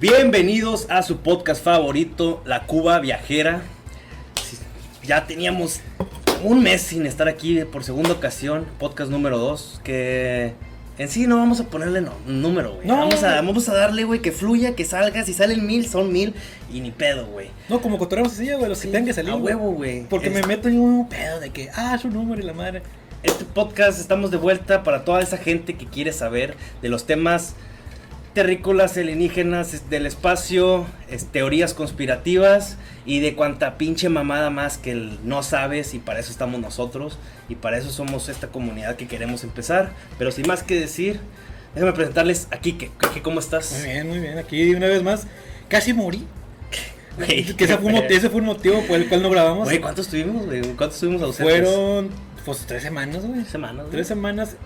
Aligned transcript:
Bienvenidos 0.00 0.86
a 0.88 1.02
su 1.02 1.18
podcast 1.18 1.62
favorito, 1.62 2.40
La 2.46 2.62
Cuba 2.66 2.98
Viajera. 3.00 3.60
Ya 5.04 5.26
teníamos 5.26 5.80
un 6.42 6.62
mes 6.62 6.80
sin 6.80 7.04
estar 7.04 7.28
aquí 7.28 7.62
por 7.66 7.84
segunda 7.84 8.12
ocasión, 8.12 8.64
podcast 8.78 9.10
número 9.10 9.36
2, 9.36 9.82
que 9.84 10.54
en 10.96 11.08
sí 11.10 11.26
no 11.26 11.36
vamos 11.36 11.60
a 11.60 11.64
ponerle 11.64 12.00
no, 12.00 12.14
número, 12.26 12.76
güey. 12.76 12.86
No. 12.86 12.96
Vamos, 12.96 13.22
a, 13.22 13.34
vamos 13.42 13.68
a 13.68 13.74
darle, 13.74 14.04
güey, 14.04 14.22
que 14.22 14.32
fluya, 14.32 14.74
que 14.74 14.86
salga. 14.86 15.22
Si 15.24 15.34
salen 15.34 15.66
mil, 15.66 15.86
son 15.86 16.10
mil 16.10 16.32
y 16.72 16.80
ni 16.80 16.92
pedo, 16.92 17.26
güey. 17.26 17.50
No, 17.68 17.82
como 17.82 17.98
cotorreamos 17.98 18.32
así, 18.32 18.50
güey, 18.50 18.70
los 18.70 18.80
que 18.80 18.88
tengan 18.88 19.04
que 19.04 19.12
salir. 19.12 19.32
A 19.32 19.36
huevo, 19.36 19.72
güey. 19.72 20.04
Porque 20.04 20.28
Es- 20.28 20.34
me 20.34 20.42
meto 20.44 20.68
en 20.68 20.80
un 20.80 21.10
pedo 21.10 21.40
de 21.40 21.50
que, 21.50 21.68
ah, 21.74 21.98
su 22.00 22.08
número 22.08 22.40
y 22.40 22.44
la 22.46 22.54
madre. 22.54 22.82
Este 23.22 23.44
podcast 23.44 24.00
estamos 24.00 24.30
de 24.30 24.38
vuelta 24.38 24.82
para 24.82 25.04
toda 25.04 25.20
esa 25.20 25.36
gente 25.36 25.74
que 25.74 25.84
quiere 25.84 26.14
saber 26.14 26.56
de 26.80 26.88
los 26.88 27.04
temas 27.04 27.54
terrícolas, 28.34 28.96
alienígenas, 28.96 29.90
del 29.90 30.06
espacio, 30.06 30.86
es- 31.08 31.26
teorías 31.26 31.74
conspirativas 31.74 32.76
y 33.06 33.20
de 33.20 33.34
cuanta 33.34 33.76
pinche 33.78 34.08
mamada 34.08 34.50
más 34.50 34.78
que 34.78 34.92
el 34.92 35.18
no 35.24 35.42
sabes 35.42 35.94
y 35.94 35.98
para 35.98 36.20
eso 36.20 36.30
estamos 36.30 36.60
nosotros 36.60 37.18
y 37.48 37.56
para 37.56 37.78
eso 37.78 37.90
somos 37.90 38.28
esta 38.28 38.48
comunidad 38.48 38.96
que 38.96 39.06
queremos 39.08 39.42
empezar. 39.44 39.92
Pero 40.18 40.30
sin 40.30 40.46
más 40.46 40.62
que 40.62 40.78
decir, 40.78 41.20
déjame 41.74 41.92
presentarles 41.92 42.46
a 42.52 42.58
Kike. 42.58 42.90
Kike, 43.00 43.22
¿cómo 43.22 43.40
estás? 43.40 43.72
Muy 43.80 43.88
bien, 43.90 44.08
muy 44.08 44.18
bien. 44.20 44.38
Aquí 44.38 44.74
una 44.74 44.86
vez 44.86 45.02
más, 45.02 45.26
casi 45.68 45.92
morí. 45.92 46.24
Güey, 47.16 47.44
que 47.56 47.64
ese 47.64 47.76
fue, 47.78 47.86
un, 47.92 47.98
mot- 47.98 48.10
ese 48.10 48.30
fue 48.30 48.40
un 48.40 48.46
motivo 48.46 48.80
por 48.86 48.96
el 48.96 49.08
cual 49.08 49.22
no 49.22 49.30
grabamos. 49.30 49.64
Güey, 49.64 49.80
¿cuántos 49.80 50.06
estuvimos, 50.06 50.46
güey? 50.46 50.60
¿Cuántos 50.62 50.94
estuvimos 50.94 51.22
ausentes? 51.22 51.68
Fueron, 51.68 52.10
pues, 52.44 52.58
tres 52.66 52.82
semanas, 52.84 53.22
güey. 53.26 53.40
Tres 53.40 53.50
semanas. 53.50 53.86
Tres 53.90 54.06
semanas. 54.06 54.56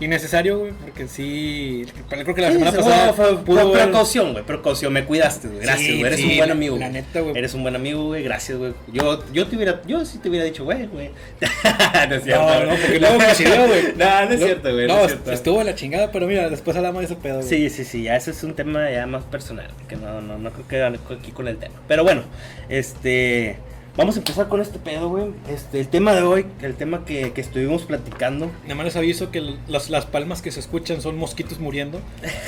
Innecesario, 0.00 0.58
güey, 0.58 0.72
porque 0.72 1.06
sí. 1.06 1.86
Creo 2.08 2.34
que 2.34 2.40
la 2.42 2.48
Sí, 2.48 2.54
semana 2.54 2.70
se- 2.72 2.76
pasada 2.78 3.12
fue- 3.12 3.60
haber- 3.60 3.72
precaución, 3.72 4.32
güey, 4.32 4.44
precaución, 4.44 4.92
me 4.92 5.04
cuidaste, 5.04 5.46
güey. 5.48 5.60
Gracias, 5.60 5.86
Sí, 5.86 5.92
güey. 6.00 6.06
Eres 6.06 6.20
sí, 6.20 6.30
un 6.32 6.36
buen 6.38 6.50
amigo. 6.50 6.76
la 6.78 6.88
neta, 6.88 7.20
güey. 7.20 7.38
Eres 7.38 7.54
un 7.54 7.62
buen 7.62 7.76
amigo, 7.76 8.04
güey. 8.06 8.22
Gracias, 8.24 8.58
güey. 8.58 8.72
Yo, 8.92 9.24
yo 9.32 9.46
te 9.46 9.54
hubiera, 9.56 9.80
yo 9.86 10.04
sí 10.04 10.18
te 10.18 10.28
hubiera 10.28 10.44
dicho, 10.44 10.64
güey, 10.64 10.86
güey. 10.88 11.10
no 12.08 12.14
es 12.16 12.24
cierto. 12.24 12.42
No, 12.44 12.60
no, 12.64 12.70
porque 12.76 12.98
luego 13.00 13.16
coincidió, 13.18 13.66
güey. 13.68 13.82
No, 13.96 14.24
no 14.26 14.30
es 14.32 14.40
cierto, 14.40 14.72
güey. 14.72 14.86
No, 14.88 14.96
No, 14.96 15.00
es 15.02 15.06
cierto. 15.12 15.32
estuvo 15.32 15.62
la 15.62 15.74
chingada, 15.76 16.10
pero 16.10 16.26
mira, 16.26 16.50
después 16.50 16.76
hablamos 16.76 17.00
de 17.00 17.06
ese 17.06 17.16
pedo, 17.16 17.36
güey. 17.36 17.48
Sí, 17.48 17.70
sí, 17.70 17.84
sí, 17.84 18.02
ya 18.02 18.16
ese 18.16 18.32
es 18.32 18.42
un 18.42 18.54
tema 18.54 18.90
ya 18.90 19.06
más 19.06 19.22
personal, 19.24 19.68
que 19.88 19.94
no, 19.96 20.20
no, 20.20 20.38
no 20.38 20.50
creo 20.50 20.66
que 20.68 21.14
aquí 21.14 21.30
con 21.30 21.46
el 21.46 21.56
tema. 21.56 21.74
Pero 21.86 22.02
bueno, 22.02 22.22
este, 22.68 23.56
vamos 23.96 24.16
a 24.16 24.18
empezar 24.18 24.48
con 24.48 24.60
este 24.60 24.78
pedo, 24.78 25.08
güey. 25.08 25.26
Este, 25.48 25.80
el 25.80 25.88
tema 25.88 26.12
de 26.14 26.22
hoy, 26.22 26.46
el 26.62 26.74
tema 26.74 27.04
que, 27.04 27.32
que 27.32 27.40
estuvimos 27.40 27.82
platicando, 27.82 28.50
Nada 28.64 28.74
más 28.74 28.86
les 28.86 28.96
aviso 28.96 29.30
que 29.30 29.56
las, 29.68 29.90
las 29.90 30.06
palmas 30.06 30.42
que 30.42 30.50
se 30.50 30.60
escuchan 30.60 31.00
son 31.00 31.16
mosquitos 31.16 31.58
muriendo 31.60 32.00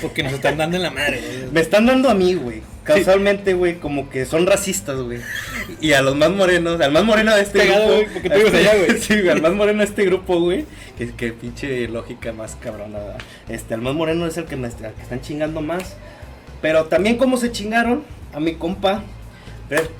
porque 0.03 0.23
nos 0.23 0.33
están 0.33 0.57
dando 0.57 0.77
en 0.77 0.83
la 0.83 0.91
madre. 0.91 1.21
güey. 1.21 1.53
Me 1.53 1.61
están 1.61 1.87
dando 1.87 2.11
a 2.11 2.15
mí, 2.15 2.35
güey. 2.35 2.63
Casualmente, 2.85 3.55
güey, 3.55 3.79
como 3.81 4.11
que 4.11 4.25
son 4.27 4.47
racistas, 4.47 5.01
güey. 5.01 5.19
Y 5.81 5.93
a 5.93 6.03
los 6.03 6.15
más 6.15 6.31
morenos, 6.31 6.81
al 6.81 6.93
más 6.93 7.05
moreno 7.05 7.35
de 7.35 7.43
este 7.43 7.59
Cagado, 7.59 7.87
grupo. 7.87 7.95
güey, 7.97 8.13
porque 8.13 8.31
tú 8.31 8.37
vives 8.37 8.55
allá, 8.55 8.77
güey. 8.77 9.01
Sí, 9.01 9.15
güey, 9.15 9.29
al 9.31 9.43
más 9.43 9.53
moreno 9.55 9.79
de 9.81 9.87
este 9.87 10.05
grupo, 10.05 10.41
güey. 10.41 10.65
Que, 10.97 11.11
que 11.13 11.33
pinche 11.33 11.89
lógica 11.89 12.33
más 12.33 12.57
cabrona. 12.57 12.99
Este, 13.49 13.75
al 13.75 13.83
más 13.83 13.95
moreno 13.95 14.27
es 14.27 14.37
el 14.37 14.45
que 14.45 14.57
me 14.57 14.69
al 14.69 14.75
que 14.75 15.03
están 15.03 15.21
chingando 15.21 15.61
más. 15.61 15.97
Pero 16.63 16.85
también 16.87 17.17
como 17.17 17.37
se 17.37 17.51
chingaron 17.53 18.05
a 18.33 18.41
mi 18.41 18.55
compa, 18.55 19.03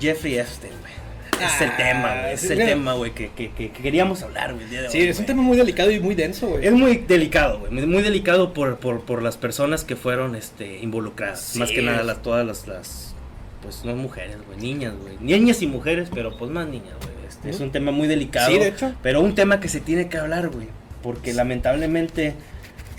Jeffrey 0.01 0.39
Epstein, 0.39 0.73
güey. 0.81 0.93
Es 1.41 1.61
el 1.61 1.71
Ah, 1.71 1.77
tema, 1.77 2.15
güey. 2.21 2.33
Es 2.35 2.41
sí, 2.41 2.53
el 2.53 2.59
tema, 2.59 2.93
güey, 2.95 3.13
que, 3.13 3.29
que, 3.31 3.51
que, 3.51 3.71
que 3.71 3.83
queríamos 3.83 4.23
hablar, 4.23 4.55
güey. 4.55 4.67
Sí, 4.91 4.99
hoy, 5.01 5.09
es 5.09 5.19
un 5.19 5.27
tema 5.27 5.43
muy 5.43 5.57
delicado 5.57 5.91
y 5.91 6.01
muy 6.01 6.15
denso, 6.15 6.49
güey. 6.49 6.67
Es 6.67 6.73
muy 6.73 6.97
delicado, 6.99 7.61
güey. 7.61 7.73
Muy 7.87 8.03
delicado 8.03 8.53
por, 8.53 8.79
por, 8.79 9.01
por 9.03 9.23
las 9.23 9.37
personas 9.37 9.85
que 9.85 9.97
fueron 9.97 10.35
este, 10.37 10.79
involucradas. 10.79 11.41
Sí. 11.41 11.59
Más 11.59 11.71
que 11.71 11.83
nada 11.83 12.03
las, 12.03 12.23
todas 12.23 12.47
las, 12.47 12.67
las. 12.67 13.15
Pues 13.63 13.85
no 13.85 13.95
mujeres, 13.97 14.37
güey. 14.47 14.59
Niñas, 14.59 14.95
güey. 15.01 15.17
Niñas 15.21 15.63
y 15.63 15.67
mujeres, 15.67 16.09
pero 16.15 16.37
pues 16.37 16.51
más 16.51 16.67
niñas, 16.69 16.95
güey. 17.01 17.13
Este, 17.29 17.51
Es 17.51 17.61
un 17.61 17.73
tema 17.73 17.91
muy 17.91 18.07
delicado. 18.09 18.51
Sí, 18.51 18.59
de 18.59 18.69
hecho. 18.69 18.95
Pero 19.03 19.21
un 19.21 19.35
tema 19.35 19.61
que 19.61 19.69
se 19.69 19.81
tiene 19.81 20.09
que 20.09 20.19
hablar, 20.19 20.49
güey. 20.49 20.69
Porque 21.03 21.33
lamentablemente, 21.33 22.35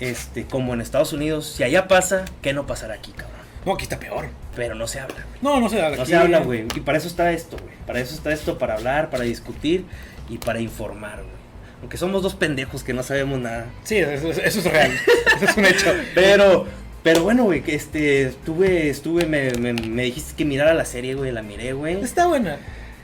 este, 0.00 0.44
como 0.44 0.74
en 0.74 0.80
Estados 0.80 1.12
Unidos, 1.12 1.46
si 1.46 1.62
allá 1.64 1.88
pasa, 1.88 2.24
¿qué 2.42 2.52
no 2.52 2.66
pasará 2.66 2.94
aquí, 2.94 3.12
cabrón? 3.12 3.38
No, 3.66 3.74
aquí 3.74 3.82
está 3.84 3.98
peor. 3.98 4.28
Pero 4.58 4.74
no 4.74 4.86
se 4.88 4.98
habla, 5.00 5.14
güey. 5.14 5.38
No, 5.40 5.60
no 5.60 5.68
se 5.70 5.80
habla. 5.80 5.96
No 5.96 6.02
aquí- 6.02 6.10
se 6.10 6.16
habla, 6.18 6.40
güey. 6.40 6.66
Y 6.74 6.80
para 6.80 6.98
eso 6.98 7.06
está 7.08 7.30
esto, 7.32 7.56
güey. 7.56 7.74
Para 7.86 8.00
eso 8.00 8.14
está 8.14 8.32
esto, 8.32 8.58
para 8.58 8.74
hablar, 8.74 9.08
para 9.08 9.22
discutir 9.24 9.84
y 10.28 10.36
para 10.38 10.60
informar, 10.60 11.18
güey. 11.18 11.38
Aunque 11.80 11.96
somos 11.96 12.22
dos 12.24 12.34
pendejos 12.34 12.82
que 12.82 12.92
no 12.92 13.04
sabemos 13.04 13.38
nada. 13.38 13.66
Sí, 13.84 13.98
eso, 13.98 14.30
es 14.32 14.64
real. 14.64 14.90
eso 15.36 15.44
es 15.44 15.56
un 15.56 15.64
hecho. 15.64 15.94
Pero, 16.14 16.66
pero 17.04 17.22
bueno, 17.22 17.44
güey, 17.44 17.62
que 17.62 17.76
este, 17.76 18.22
estuve, 18.22 18.90
estuve, 18.90 19.24
me, 19.26 19.52
me, 19.52 19.72
me 19.72 20.02
dijiste 20.02 20.34
que 20.36 20.44
mirara 20.44 20.74
la 20.74 20.84
serie, 20.84 21.14
güey, 21.14 21.30
la 21.30 21.42
miré, 21.42 21.72
güey. 21.72 22.02
Está 22.02 22.26
buena. 22.26 22.56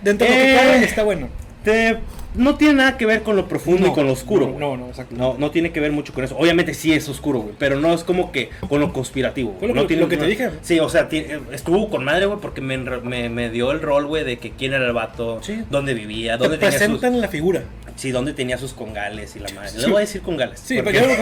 Dentro 0.02 0.26
de 0.26 0.34
lo 0.34 0.40
Eh. 0.40 0.46
que 0.48 0.56
cabe, 0.56 0.84
está 0.84 1.02
bueno. 1.04 1.28
Te- 1.62 1.98
no 2.34 2.56
tiene 2.56 2.74
nada 2.74 2.96
que 2.96 3.06
ver 3.06 3.22
con 3.22 3.36
lo 3.36 3.48
profundo 3.48 3.86
y 3.88 3.92
con 3.92 4.06
lo 4.06 4.12
oscuro, 4.12 4.46
No, 4.46 4.58
no, 4.58 4.76
no, 4.76 4.88
exacto. 4.88 5.14
No, 5.16 5.36
no 5.38 5.50
tiene 5.50 5.72
que 5.72 5.80
ver 5.80 5.92
mucho 5.92 6.12
con 6.12 6.24
eso. 6.24 6.36
Obviamente 6.36 6.74
sí 6.74 6.92
es 6.92 7.08
oscuro, 7.08 7.40
güey, 7.40 7.54
pero 7.58 7.78
no 7.80 7.92
es 7.94 8.04
como 8.04 8.32
que 8.32 8.50
con 8.68 8.80
lo 8.80 8.92
conspirativo. 8.92 9.54
Fue 9.58 9.68
lo 9.68 9.74
no 9.74 9.82
que- 9.82 9.88
tiene, 9.88 10.02
lo 10.02 10.08
que 10.08 10.16
te 10.16 10.26
dije. 10.26 10.50
Sí, 10.62 10.78
o 10.80 10.88
sea, 10.88 11.08
estuvo 11.52 11.88
con 11.90 12.04
madre, 12.04 12.26
güey, 12.26 12.38
porque 12.40 12.60
me, 12.60 12.76
me, 12.78 13.28
me 13.28 13.50
dio 13.50 13.70
el 13.72 13.80
rol, 13.80 14.06
güey, 14.06 14.24
de 14.24 14.38
que 14.38 14.50
quién 14.50 14.72
era 14.72 14.86
el 14.86 14.92
vato, 14.92 15.40
Sí. 15.42 15.62
dónde 15.70 15.94
vivía, 15.94 16.32
Te 16.36 16.44
dónde 16.44 16.58
tenía 16.58 16.72
sus, 16.72 16.80
presentan 16.80 17.20
la 17.20 17.28
figura. 17.28 17.62
sí, 17.96 18.10
dónde 18.10 18.32
tenía 18.32 18.58
sus 18.58 18.72
congales 18.74 19.36
y 19.36 19.38
la 19.40 19.48
madre. 19.54 19.70
Sí. 19.70 19.78
Le 19.80 19.86
voy 19.86 19.96
a 19.96 20.00
decir 20.00 20.20
congales. 20.22 20.60
Sí, 20.64 20.76
porque- 20.82 20.98
pero 21.00 21.10
yo 21.10 21.16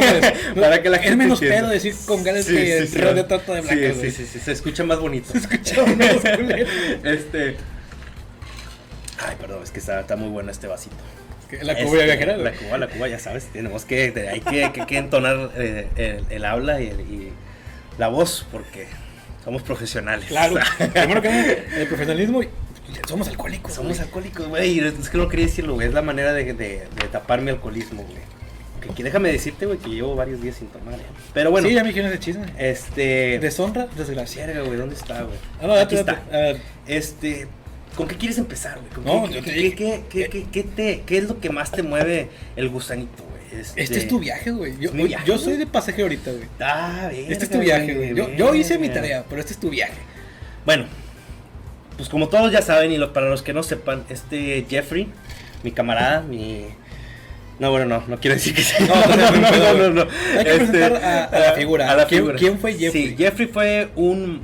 como 0.54 0.62
para 0.62 0.82
que 0.82 0.88
la 0.88 0.96
gente 0.98 1.10
Es 1.12 1.16
menos 1.18 1.42
entienda. 1.42 1.66
pedo 1.66 1.72
decir 1.74 1.94
con 2.06 2.24
ganas 2.24 2.44
Sí, 2.46 2.54
que 2.54 2.86
sí, 2.86 2.98
red 2.98 3.14
de 3.14 3.24
trata 3.24 3.54
de 3.54 3.60
blancas, 3.60 3.96
Sí, 4.00 4.10
sí, 4.10 4.24
sí, 4.24 4.26
sí, 4.32 4.38
se 4.38 4.52
escucha 4.52 4.82
más 4.84 4.98
bonito. 4.98 5.32
Se 5.32 5.38
escucha 5.38 5.74
culero. 6.36 6.66
Este. 7.04 7.56
Ay, 9.26 9.36
perdón, 9.40 9.62
es 9.62 9.70
que 9.70 9.78
está, 9.80 10.00
está 10.00 10.16
muy 10.16 10.28
bueno 10.28 10.50
este 10.50 10.66
vasito. 10.66 10.96
La 11.62 11.72
Este, 11.72 11.84
cuba 11.84 12.02
viajera, 12.04 12.36
La 12.38 12.52
cuba, 12.52 12.78
la 12.78 12.88
cuba, 12.88 13.08
ya 13.08 13.18
sabes, 13.18 13.44
tenemos 13.52 13.84
que, 13.84 14.12
hay 14.30 14.40
que, 14.40 14.72
que, 14.72 14.86
que 14.86 14.96
entonar 14.96 15.50
eh, 15.56 15.86
el, 15.96 16.24
el 16.30 16.44
habla 16.46 16.80
y, 16.80 16.88
el- 16.88 17.00
y 17.00 17.32
la 17.98 18.08
voz, 18.08 18.46
porque 18.50 18.86
somos 19.44 19.62
profesionales. 19.62 20.24
Claro. 20.28 20.54
Primero 20.94 21.20
que 21.20 21.62
el 21.76 21.86
profesionalismo, 21.88 22.42
y 22.42 22.48
somos 23.06 23.28
alcohólicos. 23.28 23.74
Somos 23.74 23.92
güey. 23.92 24.00
alcohólicos, 24.02 24.48
güey. 24.48 24.78
Es 24.80 25.08
que 25.10 25.18
no 25.18 25.28
quería 25.28 25.44
decirlo, 25.46 25.74
güey. 25.74 25.88
Es 25.88 25.94
la 25.94 26.00
manera 26.02 26.32
de, 26.32 26.44
de, 26.44 26.54
de 26.54 27.08
tapar 27.10 27.42
mi 27.42 27.50
alcoholismo, 27.50 28.02
güey. 28.02 28.94
Que, 28.96 29.04
déjame 29.04 29.30
decirte, 29.30 29.66
güey, 29.66 29.78
que 29.78 29.90
llevo 29.90 30.16
varios 30.16 30.40
días 30.42 30.56
sin 30.56 30.68
tomar, 30.68 30.94
¿eh? 30.94 31.02
Pero 31.34 31.50
bueno, 31.52 31.68
Sí, 31.68 31.74
ya 31.74 31.82
me 31.82 31.88
dijeron 31.90 32.10
ese 32.10 32.18
chisme. 32.18 32.46
este. 32.58 33.38
Deshonra, 33.40 33.86
desgracia. 33.96 34.46
Güey, 34.64 34.76
¿dónde 34.76 34.96
está, 34.96 35.22
güey? 35.22 35.36
Ah, 35.60 35.66
no, 35.68 35.74
Aquí 35.74 35.94
date, 35.96 36.00
está. 36.00 36.12
date. 36.14 36.36
A 36.36 36.40
ver, 36.40 36.60
Este, 36.88 37.46
¿con 37.96 38.08
qué 38.08 38.16
quieres 38.16 38.38
empezar, 38.38 38.78
güey? 38.78 38.90
¿Con 38.92 39.04
No, 39.04 39.28
qué, 39.28 41.18
es 41.18 41.24
lo 41.24 41.40
que 41.40 41.50
más 41.50 41.70
te 41.72 41.82
mueve 41.82 42.28
el 42.56 42.68
gusanito, 42.68 43.22
güey? 43.22 43.62
Este 43.76 43.98
es 43.98 44.08
tu 44.08 44.18
viaje, 44.18 44.50
güey. 44.50 44.74
Yo, 44.78 44.88
¿Es 44.88 44.94
mi 44.94 45.04
viaje, 45.04 45.26
yo 45.26 45.36
soy 45.38 45.56
de 45.58 45.66
pasajero 45.66 46.04
ahorita, 46.04 46.30
güey. 46.32 46.44
Ah, 46.60 47.08
verga, 47.12 47.32
Este 47.32 47.44
es 47.44 47.50
tu 47.50 47.58
viaje, 47.60 47.94
güey. 47.94 48.14
Yo, 48.14 48.30
yo 48.30 48.54
hice 48.54 48.78
mi 48.78 48.88
tarea, 48.88 49.24
pero 49.28 49.40
este 49.40 49.52
es 49.52 49.60
tu 49.60 49.68
viaje. 49.70 49.92
Bueno, 50.64 50.86
pues 51.96 52.08
como 52.08 52.28
todos 52.28 52.50
ya 52.52 52.62
saben, 52.62 52.92
y 52.92 52.98
lo- 52.98 53.12
para 53.12 53.28
los 53.28 53.42
que 53.42 53.52
no 53.52 53.62
sepan, 53.62 54.04
este 54.08 54.64
Jeffrey, 54.68 55.08
mi 55.62 55.70
camarada, 55.72 56.22
mi... 56.22 56.64
No, 57.58 57.70
bueno, 57.70 57.84
no, 57.86 58.02
no 58.08 58.18
quiero 58.18 58.34
decir 58.36 58.54
que 58.54 58.62
sea. 58.62 58.80
No, 58.86 59.16
no, 59.16 59.50
no, 59.50 59.74
no, 59.74 59.90
no. 59.90 60.10
Hay 60.38 60.44
que 60.44 60.50
Este, 60.52 60.66
presentar 60.68 60.96
a- 61.04 61.24
a 61.26 61.38
la 61.38 61.52
figura. 61.52 61.90
a 61.92 61.96
la 61.96 62.06
¿Quién- 62.06 62.20
figura. 62.22 62.38
quién 62.38 62.58
fue 62.58 62.72
Jeffrey? 62.74 63.08
Sí, 63.08 63.14
Jeffrey 63.18 63.46
fue 63.48 63.88
un 63.96 64.42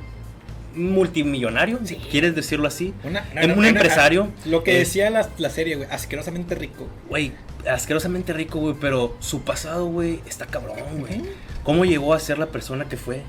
multimillonario, 0.79 1.79
Sí. 1.83 1.95
¿quieres 2.09 2.35
decirlo 2.35 2.67
así? 2.67 2.93
Una, 3.03 3.23
un 3.55 3.65
empresario. 3.65 4.29
Lo 4.45 4.63
que 4.63 4.75
Eh, 4.75 4.79
decía 4.79 5.09
la, 5.09 5.29
la 5.37 5.49
serie, 5.49 5.75
güey, 5.75 5.87
asquerosamente 5.91 6.55
rico. 6.55 6.87
Güey, 7.09 7.33
asquerosamente 7.69 8.33
rico, 8.33 8.59
güey, 8.59 8.75
pero 8.79 9.15
su 9.19 9.41
pasado, 9.43 9.85
güey, 9.87 10.19
está 10.27 10.45
cabrón, 10.45 10.77
güey. 10.99 11.21
¿Cómo 11.63 11.85
llegó 11.85 12.13
a 12.13 12.19
ser 12.19 12.39
la 12.39 12.47
persona 12.47 12.85
que 12.89 12.97
fue? 12.97 13.21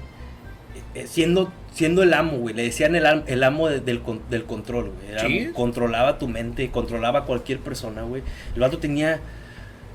Eh, 0.95 1.07
siendo, 1.07 1.53
siendo 1.73 2.03
el 2.03 2.13
amo, 2.15 2.39
güey. 2.39 2.55
Le 2.55 2.63
decían 2.65 2.95
el, 2.97 3.05
el 3.27 3.43
amo 3.45 3.69
de- 3.69 3.81
del, 3.81 4.01
del 4.29 4.45
control, 4.45 4.93
güey. 4.93 5.19
Sí. 5.47 5.51
Controlaba 5.55 6.19
tu 6.19 6.27
mente, 6.29 6.71
controlaba 6.71 7.21
a 7.21 7.25
cualquier 7.25 7.59
persona, 7.61 8.03
güey. 8.03 8.23
El 8.55 8.61
vato 8.61 8.79
tenía... 8.79 9.21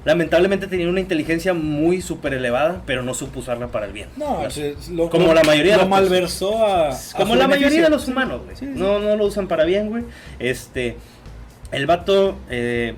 Lamentablemente 0.06 0.68
tenía 0.68 0.88
una 0.88 1.00
inteligencia 1.02 1.54
muy 1.54 2.02
súper 2.02 2.34
elevada, 2.36 2.84
pero 2.86 3.02
no 3.04 3.14
supo 3.14 3.40
usarla 3.40 3.68
para 3.68 3.88
el 3.88 3.92
bien. 3.92 4.08
No, 4.18 4.42
La- 4.44 4.48
es- 4.48 4.58
es 4.58 4.90
lo- 4.90 5.10
como 5.10 5.28
lo- 5.28 5.34
la 5.34 5.44
mayoría 5.44 5.78
lo 5.78 5.88
malversó 5.88 6.66
a. 6.66 6.90
a 6.92 6.98
como 7.18 7.36
la 7.36 7.48
mayoría 7.48 7.82
de 7.82 7.90
los 7.90 8.08
humanos, 8.08 8.42
güey. 8.46 8.56
Sí, 8.56 8.66
sí. 8.68 8.72
No, 8.76 9.00
no 9.00 9.16
lo 9.18 9.26
usan 9.26 9.48
para 9.48 9.66
bien, 9.66 9.90
güey. 9.90 10.04
Este, 10.40 10.96
el 11.72 11.88
vato, 11.88 12.38
eh, 12.50 12.94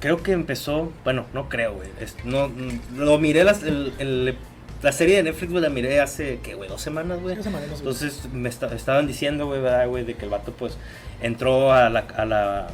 creo 0.00 0.22
que 0.22 0.32
empezó, 0.32 0.92
bueno, 1.04 1.26
no 1.32 1.48
creo, 1.48 1.74
güey. 1.74 1.88
No, 2.24 2.48
mm, 2.48 2.98
lo 2.98 3.18
miré 3.18 3.42
las- 3.44 3.62
el- 3.62 3.92
el- 3.98 4.36
la 4.82 4.92
serie 4.92 5.16
de 5.16 5.22
Netflix, 5.24 5.50
güey, 5.50 5.62
la 5.62 5.70
miré 5.70 6.00
hace, 6.00 6.38
¿qué, 6.42 6.54
güey? 6.54 6.68
Dos 6.68 6.80
semanas, 6.82 7.20
güey. 7.20 7.34
Dos 7.34 7.44
semanas, 7.44 7.68
güey. 7.68 7.78
Entonces 7.80 8.28
me 8.32 8.48
esta- 8.48 8.72
estaban 8.74 9.06
diciendo, 9.06 9.46
güey, 9.46 9.60
¿verdad, 9.60 9.88
güey? 9.88 10.04
De 10.04 10.14
que 10.14 10.24
el 10.24 10.30
vato, 10.30 10.52
pues, 10.52 10.76
entró 11.20 11.72
a 11.72 11.88
la, 11.90 12.00
a 12.16 12.24
la, 12.24 12.68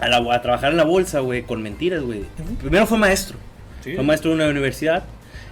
a, 0.00 0.08
la- 0.08 0.34
a 0.34 0.42
trabajar 0.42 0.70
en 0.72 0.76
la 0.76 0.84
bolsa, 0.84 1.20
güey, 1.20 1.42
con 1.42 1.62
mentiras, 1.62 2.02
güey. 2.02 2.22
Primero 2.60 2.86
fue 2.86 2.98
maestro. 2.98 3.36
Sí. 3.82 3.94
Fue 3.94 4.04
maestro 4.04 4.30
de 4.30 4.36
una 4.36 4.48
universidad, 4.48 5.04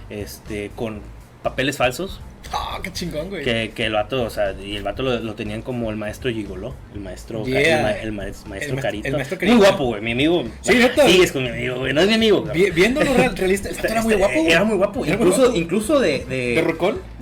este, 0.09 0.71
con 0.75 1.01
papeles 1.43 1.77
falsos. 1.77 2.19
Ah, 2.53 2.79
qué 2.83 2.93
chingón, 2.93 3.29
güey. 3.29 3.43
Que, 3.43 3.71
que 3.73 3.85
el 3.87 3.93
vato, 3.93 4.21
o 4.23 4.29
sea, 4.29 4.53
y 4.53 4.75
el 4.75 4.83
vato 4.83 5.01
lo, 5.01 5.19
lo 5.19 5.33
tenían 5.33 5.63
como 5.63 5.89
el 5.89 5.95
maestro 5.97 6.29
Gigolo, 6.29 6.75
el 6.93 6.99
maestro, 6.99 7.41
Ca- 7.41 7.49
Yeah. 7.49 7.77
el, 8.01 8.11
ma- 8.11 8.25
el 8.27 8.33
ma- 8.33 8.49
maestro 8.49 8.75
El 8.75 8.81
Carito. 8.81 9.07
el 9.07 9.13
maestro 9.15 9.37
Muy 9.41 9.55
guapo, 9.57 9.85
güey, 9.85 10.01
mi 10.01 10.11
amigo. 10.11 10.43
Sí, 10.61 10.75
neta. 10.75 11.07
Sí, 11.07 11.21
es 11.23 11.31
con 11.31 11.41
mi 11.43 11.49
amigo, 11.49 11.79
güey, 11.79 11.91
no 11.93 12.01
es 12.01 12.07
mi 12.07 12.13
amigo. 12.13 12.43
Vi- 12.53 12.69
Viéndolo 12.69 13.13
real- 13.15 13.35
realista, 13.35 13.69
el 13.69 13.75
vato 13.75 13.87
era 13.87 14.01
muy 14.03 14.13
Este, 14.13 14.23
guapo, 14.25 14.39
güey. 14.41 14.51
Era 14.51 14.63
muy 14.63 14.77
guapo, 14.77 15.05
Era 15.05 15.17
muy 15.17 15.25
incluso, 15.25 15.41
guapo. 15.45 15.57
incluso 15.57 15.99
de, 15.99 16.25
de, 16.25 16.35
¿De? 16.55 16.61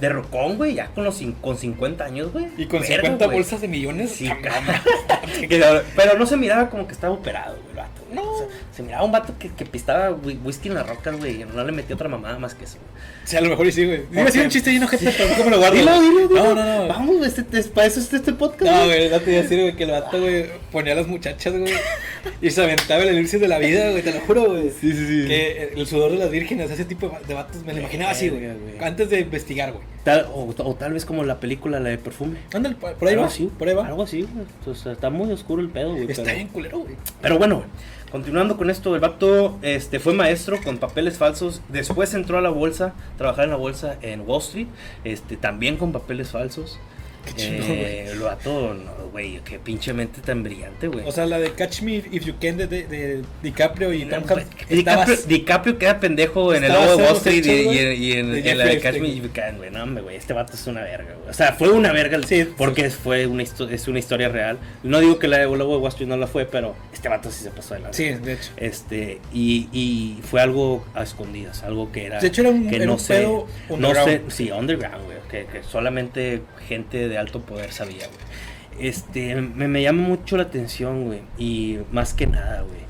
De 0.04 0.10
rocón, 0.10 0.58
güey, 0.58 0.76
ya 0.76 0.88
con, 0.88 1.04
los, 1.06 1.20
con 1.42 1.58
50 1.58 2.04
años, 2.06 2.32
güey. 2.32 2.48
Y 2.58 2.66
con 2.68 2.82
Verga, 2.82 2.96
50 2.98 3.26
güey. 3.26 3.38
bolsas 3.38 3.62
de 3.62 3.68
millones. 3.68 4.12
Sí, 4.12 4.30
Pero 5.96 6.18
no 6.18 6.26
se 6.26 6.38
miraba 6.38 6.70
como 6.70 6.86
que 6.88 6.94
estaba 6.94 7.14
operado, 7.14 7.56
güey, 7.56 7.70
el 7.72 7.76
vato. 7.78 8.02
güey. 8.06 8.16
No. 8.16 8.32
O 8.32 8.38
sea, 8.38 8.48
se 8.76 8.84
miraba 8.84 9.04
un 9.04 9.12
vato 9.12 9.34
que, 9.40 9.50
que 9.50 9.66
pistaba 9.66 10.12
whi- 10.12 10.40
whisky 10.44 10.68
en 10.68 10.76
las 10.76 10.88
rocas, 10.88 11.18
güey, 11.18 11.42
y 11.42 11.46
no 11.46 11.64
le 11.64 11.72
metía 11.72 11.96
otra 11.96 12.08
mamada 12.10 12.38
más 12.38 12.54
que 12.54 12.66
eso, 12.66 12.78
güey. 12.78 13.04
Sí, 13.26 13.38
a 13.38 13.42
lo 13.42 13.50
mejor 13.50 13.66
y 13.68 13.72
sí, 13.72 13.86
güey. 13.86 14.02
A 14.22 14.26
decir 14.26 14.44
un 14.44 14.50
chiste 14.50 14.72
lleno 14.72 14.88
gente, 14.88 15.06
nunca 15.06 15.44
me 15.46 15.50
lo 15.52 15.58
guardo. 15.60 15.76
Dilo, 15.78 16.02
dilo, 16.02 16.28
dilo. 16.28 16.44
No, 16.44 16.56
no, 16.56 16.64
no. 16.84 16.88
Vamos, 16.88 17.18
güey, 17.18 17.28
este, 17.30 17.42
este- 17.42 17.72
para 17.72 17.88
eso 17.88 18.00
es 18.00 18.14
este 18.14 18.34
podcast. 18.34 18.72
No, 18.72 18.86
güey. 18.86 19.10
no 19.10 19.20
te 19.22 19.32
iba 19.32 19.40
a 19.40 19.44
decir, 19.44 19.60
güey, 19.62 19.76
que 19.76 19.84
el 19.84 19.92
vato, 19.92 20.20
güey, 20.20 20.46
ponía 20.72 20.94
a 20.94 20.96
las 20.98 21.08
muchachas, 21.08 21.54
güey, 21.58 21.74
y 22.42 22.52
se 22.52 22.62
aventaba 22.64 23.02
el 23.04 23.10
elixir 23.10 23.40
de 23.40 23.48
la 23.48 23.58
vida, 23.60 23.90
güey, 23.92 24.04
te 24.04 24.12
lo 24.14 24.20
juro, 24.22 24.52
güey. 24.52 24.70
Sí, 24.70 24.92
sí, 24.92 25.08
sí. 25.08 25.28
Que 25.28 25.74
el 25.76 25.88
sudor 25.88 26.12
de 26.12 26.18
las 26.18 26.30
vírgenes, 26.30 26.70
ese 26.70 26.86
tipo 26.86 27.08
de 27.08 27.14
va- 27.14 27.22
de 27.28 27.34
vatos, 27.34 27.64
me 27.64 27.74
lo 27.74 27.80
imaginaba 27.80 28.12
así, 28.12 28.30
güey. 28.30 28.44
Antes 28.82 29.10
de 29.10 29.22
investigar, 29.22 29.72
güey. 29.72 29.84
Tal- 30.04 30.28
o, 30.34 30.54
o 30.58 30.76
tal 30.76 30.94
vez 30.94 31.06
como 31.06 31.24
la 31.24 31.40
película, 31.40 31.80
la 31.80 31.90
de 31.90 31.98
perfume. 31.98 32.38
Ándale, 32.54 32.76
por 32.76 32.90
ahí 33.08 33.14
Algo 33.14 33.22
va, 33.22 33.28
así, 33.28 33.50
por 33.58 33.68
ahí 33.70 33.74
va. 33.76 33.88
Algo 33.88 34.04
así, 34.04 34.28
güey. 34.66 34.76
Sea, 34.76 34.92
está 34.92 35.10
muy 35.10 35.32
oscuro 35.32 35.62
el 35.62 35.70
pedo, 35.70 35.92
güey. 35.92 36.12
Está 36.12 36.24
pero- 36.24 36.36
bien 36.36 36.48
culero, 36.50 36.80
güey. 36.80 36.96
Pero 37.22 37.38
bueno, 37.38 37.64
continuando 38.12 38.58
con 38.58 38.70
esto, 38.70 38.94
el 38.96 39.00
vato 39.02 39.58
este, 39.62 40.00
fue 40.00 40.14
maestro 40.14 40.58
con 40.62 40.78
papeles 40.78 41.18
falsos. 41.18 41.62
Después 41.70 42.14
entró 42.14 42.38
a 42.38 42.42
la 42.42 42.50
bolsa, 42.50 42.94
trabajar 43.18 43.46
en 43.46 43.52
la 43.52 43.58
bolsa 43.58 43.96
en 44.02 44.22
Wall 44.28 44.42
Street, 44.42 44.68
este, 45.06 45.38
también 45.38 45.78
con 45.78 45.94
papeles 45.94 46.32
falsos. 46.32 46.80
Qué 47.26 47.34
chingón, 47.34 47.68
Eh, 47.70 48.08
el 48.12 48.20
vato, 48.20 48.74
no, 48.74 49.10
güey, 49.12 49.40
qué 49.46 49.60
pinche 49.60 49.94
mente 49.94 50.22
tan 50.22 50.44
brillante, 50.44 50.88
güey. 50.88 51.06
O 51.08 51.12
sea, 51.12 51.26
la 51.26 51.40
de 51.40 51.52
Catch 51.52 51.82
Me 51.82 51.96
If 51.98 52.26
You 52.26 52.34
Can 52.42 52.58
de, 52.58 52.68
de, 52.68 52.84
de 52.88 53.22
DiCaprio 53.42 53.94
y 53.94 54.06
No, 54.06 54.18
Tom 54.22 54.24
güey, 54.30 54.46
Hanks. 54.86 55.28
DiCaprio, 55.28 55.78
queda 55.78 56.00
pendejo 56.00 56.54
en 56.54 56.64
el 56.64 56.74
lobo 56.74 56.98
de 56.98 57.04
Wall 57.04 57.16
Street 57.18 57.46
y, 57.46 57.50
hechos, 57.50 57.62
y- 57.62 57.64
güey, 57.78 58.04
y 58.06 58.12
en, 58.14 58.32
de 58.34 58.52
en 58.52 58.58
la 58.58 58.66
de 58.66 58.80
Catch 58.80 59.00
Me. 59.00 59.08
If 59.10 59.24
You 59.24 59.30
Can, 59.34 59.58
güey. 59.58 59.72
No, 59.72 59.84
hombre, 59.84 60.04
güey, 60.04 60.16
este 60.16 60.34
vato 60.34 60.54
es 60.54 60.68
una 60.68 60.82
verga, 60.82 61.14
güey. 61.16 61.30
O 61.30 61.34
sea, 61.34 61.54
fue 61.54 61.70
una 61.70 61.92
verga, 61.92 62.20
Sí, 62.28 62.46
porque 62.58 62.90
fue 62.90 63.26
una, 63.28 63.44
es 63.44 63.88
una 63.88 64.00
historia 64.00 64.30
real. 64.30 64.58
No 64.84 65.00
digo 65.00 65.20
que 65.20 65.28
la 65.28 65.38
de 65.38 65.44
lobo 65.46 65.76
de 65.76 65.82
Wall 65.82 65.90
Street 65.90 66.08
no 66.10 66.18
la 66.18 66.28
fue, 66.28 66.46
pero 66.46 66.76
este 66.94 67.10
vato 67.10 67.32
sí 67.32 67.44
se 67.44 67.52
pasó 67.52 67.74
de 67.76 67.80
la 67.82 67.94
Sí, 67.94 68.10
de 68.10 68.34
hecho. 68.34 68.52
Este, 68.58 69.20
y, 69.34 69.68
y 69.72 70.20
fue 70.24 70.42
algo 70.42 70.86
a 70.94 71.04
escondidas, 71.04 71.64
algo 71.64 71.92
que 71.92 72.06
era. 72.06 72.20
De 72.20 72.28
hecho, 72.28 72.42
era 72.42 72.50
un- 72.52 72.68
que 72.70 72.76
era 72.78 72.86
no 72.86 72.94
un 72.94 73.00
sé, 73.00 73.14
pedo 73.20 73.48
no 73.70 73.70
sé, 73.70 73.74
underground. 73.74 74.32
sí, 74.32 74.52
underground, 74.52 75.06
güey, 75.06 75.18
que, 75.34 75.46
que 75.48 75.64
solamente 75.64 76.42
gente 76.68 77.10
de 77.10 77.18
alto 77.18 77.42
poder 77.42 77.72
sabía, 77.72 78.06
güey. 78.08 78.88
Este, 78.88 79.36
me, 79.36 79.68
me 79.68 79.82
llama 79.82 80.02
mucho 80.04 80.38
la 80.38 80.44
atención, 80.44 81.06
güey, 81.06 81.22
y 81.38 81.80
más 81.92 82.14
que 82.14 82.28
nada, 82.28 82.62
güey. 82.62 82.84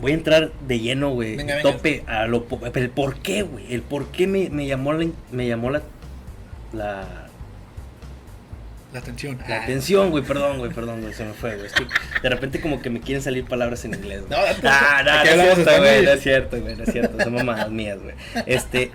Voy 0.00 0.12
a 0.12 0.14
entrar 0.14 0.50
de 0.66 0.78
lleno, 0.80 1.10
güey, 1.10 1.36
venga. 1.36 1.62
tope 1.62 2.04
a 2.06 2.26
lo, 2.26 2.46
el 2.74 2.90
por 2.90 3.16
qué, 3.20 3.42
güey, 3.42 3.72
el 3.72 3.82
por 3.82 4.08
qué 4.08 4.26
me, 4.26 4.50
me 4.50 4.66
llamó 4.66 4.92
la, 4.92 5.06
me 5.32 5.46
llamó 5.46 5.70
la, 5.70 5.82
la, 6.72 7.28
La 8.92 8.98
atención. 9.00 9.38
la 9.48 9.56
Ah. 9.56 9.62
atención, 9.64 10.10
güey, 10.10 10.24
perdón, 10.24 10.58
güey, 10.58 10.70
perdón, 10.72 11.00
güey, 11.00 11.14
se 11.14 11.24
me 11.24 11.32
fue, 11.32 11.54
güey. 11.54 11.66
Es 11.66 11.72
que 11.72 11.84
de 12.22 12.28
repente 12.28 12.60
como 12.60 12.80
que 12.82 12.90
me 12.90 13.00
quieren 13.00 13.22
salir 13.22 13.44
palabras 13.44 13.84
en 13.84 13.94
inglés, 13.94 14.22
güey. 14.26 14.30
No, 14.30 14.46
Ah, 14.68 15.02
no, 15.04 15.10
aquí 15.12 15.28
no 15.36 15.42
hablamos 15.42 15.58
es 15.58 15.64
cierto, 15.64 15.80
güey, 15.80 16.04
no 16.04 16.10
es 16.12 16.22
cierto, 16.22 16.60
güey, 16.60 16.76
no 16.76 16.82
es 16.84 16.92
cierto, 16.92 17.22
son 17.24 17.34
mamadas 17.34 17.70
mías, 17.70 17.98
güey. 18.02 18.14
Este, 18.46 18.90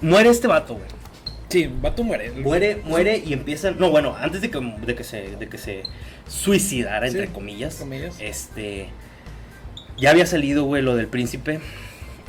muere 0.00 0.30
este 0.30 0.46
vato, 0.48 0.74
güey. 0.74 0.86
Sí, 1.48 1.70
vato 1.80 2.04
muere. 2.04 2.30
Muere, 2.32 2.76
muere 2.84 3.22
y 3.24 3.32
empiezan, 3.32 3.78
no, 3.78 3.90
bueno, 3.90 4.14
antes 4.18 4.40
de 4.42 4.50
que, 4.50 4.60
de 4.86 4.94
que 4.94 5.04
se, 5.04 5.36
de 5.36 5.48
que 5.48 5.56
se 5.58 5.82
suicidara, 6.26 7.06
entre 7.06 7.26
Sí, 7.26 7.32
comillas, 7.32 7.76
comillas. 7.76 8.16
este, 8.20 8.88
ya 9.96 10.10
había 10.10 10.26
salido, 10.26 10.64
güey, 10.64 10.82
lo 10.82 10.94
del 10.96 11.06
príncipe. 11.06 11.60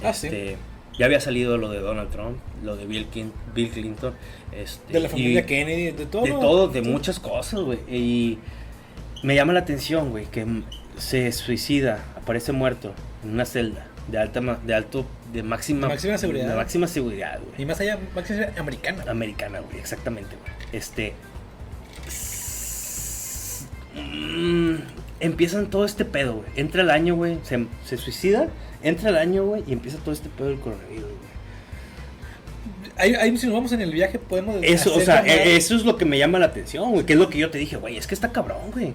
Ah, 0.04 0.13
sí. 0.13 0.27
este, 0.27 0.57
Ya 0.98 1.06
había 1.06 1.19
salido 1.21 1.57
lo 1.57 1.69
de 1.69 1.80
Donald 1.80 2.10
Trump, 2.12 2.38
lo 2.63 2.75
de 2.75 2.86
Bill, 2.86 3.07
Kin- 3.10 3.31
Bill 3.56 3.69
Clinton. 3.71 4.13
Este, 4.54 4.94
De 4.94 5.00
la 5.01 5.07
y- 5.07 5.12
familia 5.12 5.45
Kennedy, 5.45 5.92
de 5.92 6.06
todo. 6.06 6.24
de 6.24 6.31
todo, 6.31 6.68
de 6.69 6.81
muchas 6.81 7.19
cosas, 7.19 7.60
güey. 7.62 7.80
Y 7.89 8.38
me 9.24 9.36
llama 9.36 9.54
la 9.54 9.60
atención, 9.60 10.12
güey, 10.12 10.25
que 10.25 10.45
se 10.98 11.31
suicida, 11.33 12.04
aparece 12.18 12.51
muerto 12.54 12.94
en 13.24 13.31
una 13.31 13.45
celda 13.45 13.86
de 14.11 14.17
alta, 14.17 14.39
de 14.41 14.73
alto, 14.73 15.06
de 15.33 15.44
máxima, 15.44 15.88
De 15.88 15.94
máxima 15.94 16.17
seguridad. 16.17 16.47
de 16.50 16.56
máxima 16.56 16.88
seguridad, 16.88 17.39
Y 17.39 17.56
güey. 17.56 17.65
más 17.65 17.79
allá, 17.79 17.97
máxima 18.15 18.47
americana. 18.57 19.03
Americana, 19.09 19.59
güey, 19.59 19.77
exactamente, 19.79 20.35
güey. 20.35 20.51
Este, 20.73 21.13
mm, 23.95 24.75
empiezan 25.19 25.69
todo 25.69 25.85
este 25.85 26.06
pedo, 26.06 26.35
güey. 26.35 26.47
Entra 26.56 26.81
el 26.81 26.89
año, 26.89 27.15
güey, 27.15 27.38
se, 27.44 27.65
se 27.85 27.97
suicida, 27.97 28.47
entra 28.83 29.09
el 29.09 29.17
año, 29.17 29.45
güey, 29.45 29.63
y 29.67 29.73
empieza 29.73 29.97
todo 30.00 30.13
este 30.13 30.29
pedo 30.29 30.47
del 30.50 30.59
coronavirus, 30.59 31.03
güey. 31.03 31.29
Ahí, 32.97 33.15
ahí, 33.15 33.38
si 33.38 33.45
nos 33.45 33.55
vamos 33.55 33.71
en 33.71 33.79
el 33.81 33.91
viaje, 33.91 34.19
podemos. 34.19 34.57
Eso, 34.62 34.94
o 34.94 35.00
sea, 35.00 35.25
e- 35.25 35.55
eso 35.55 35.73
es 35.75 35.85
lo 35.85 35.95
que 35.95 36.03
me 36.03 36.17
llama 36.17 36.38
la 36.38 36.47
atención, 36.47 36.91
güey. 36.91 37.05
Que 37.05 37.13
es 37.13 37.19
lo 37.19 37.29
que 37.29 37.38
yo 37.38 37.50
te 37.50 37.57
dije, 37.57 37.77
güey. 37.77 37.95
Es 37.97 38.07
que 38.07 38.13
está 38.13 38.31
cabrón, 38.33 38.71
güey. 38.73 38.94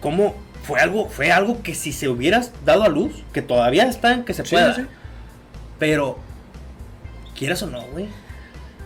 ¿Cómo? 0.00 0.34
Fue 0.66 0.80
algo, 0.80 1.08
fue 1.08 1.30
algo 1.30 1.62
que 1.62 1.74
si 1.74 1.92
se 1.92 2.08
hubieras 2.08 2.52
dado 2.64 2.82
a 2.82 2.88
luz, 2.88 3.12
que 3.32 3.42
todavía 3.42 3.84
está 3.88 4.12
en 4.14 4.24
que 4.24 4.34
se 4.34 4.42
pueda. 4.42 4.74
sí, 4.74 4.82
sí. 4.82 4.88
Pero, 5.78 6.18
quieras 7.38 7.62
o 7.62 7.66
no, 7.68 7.82
güey. 7.92 8.06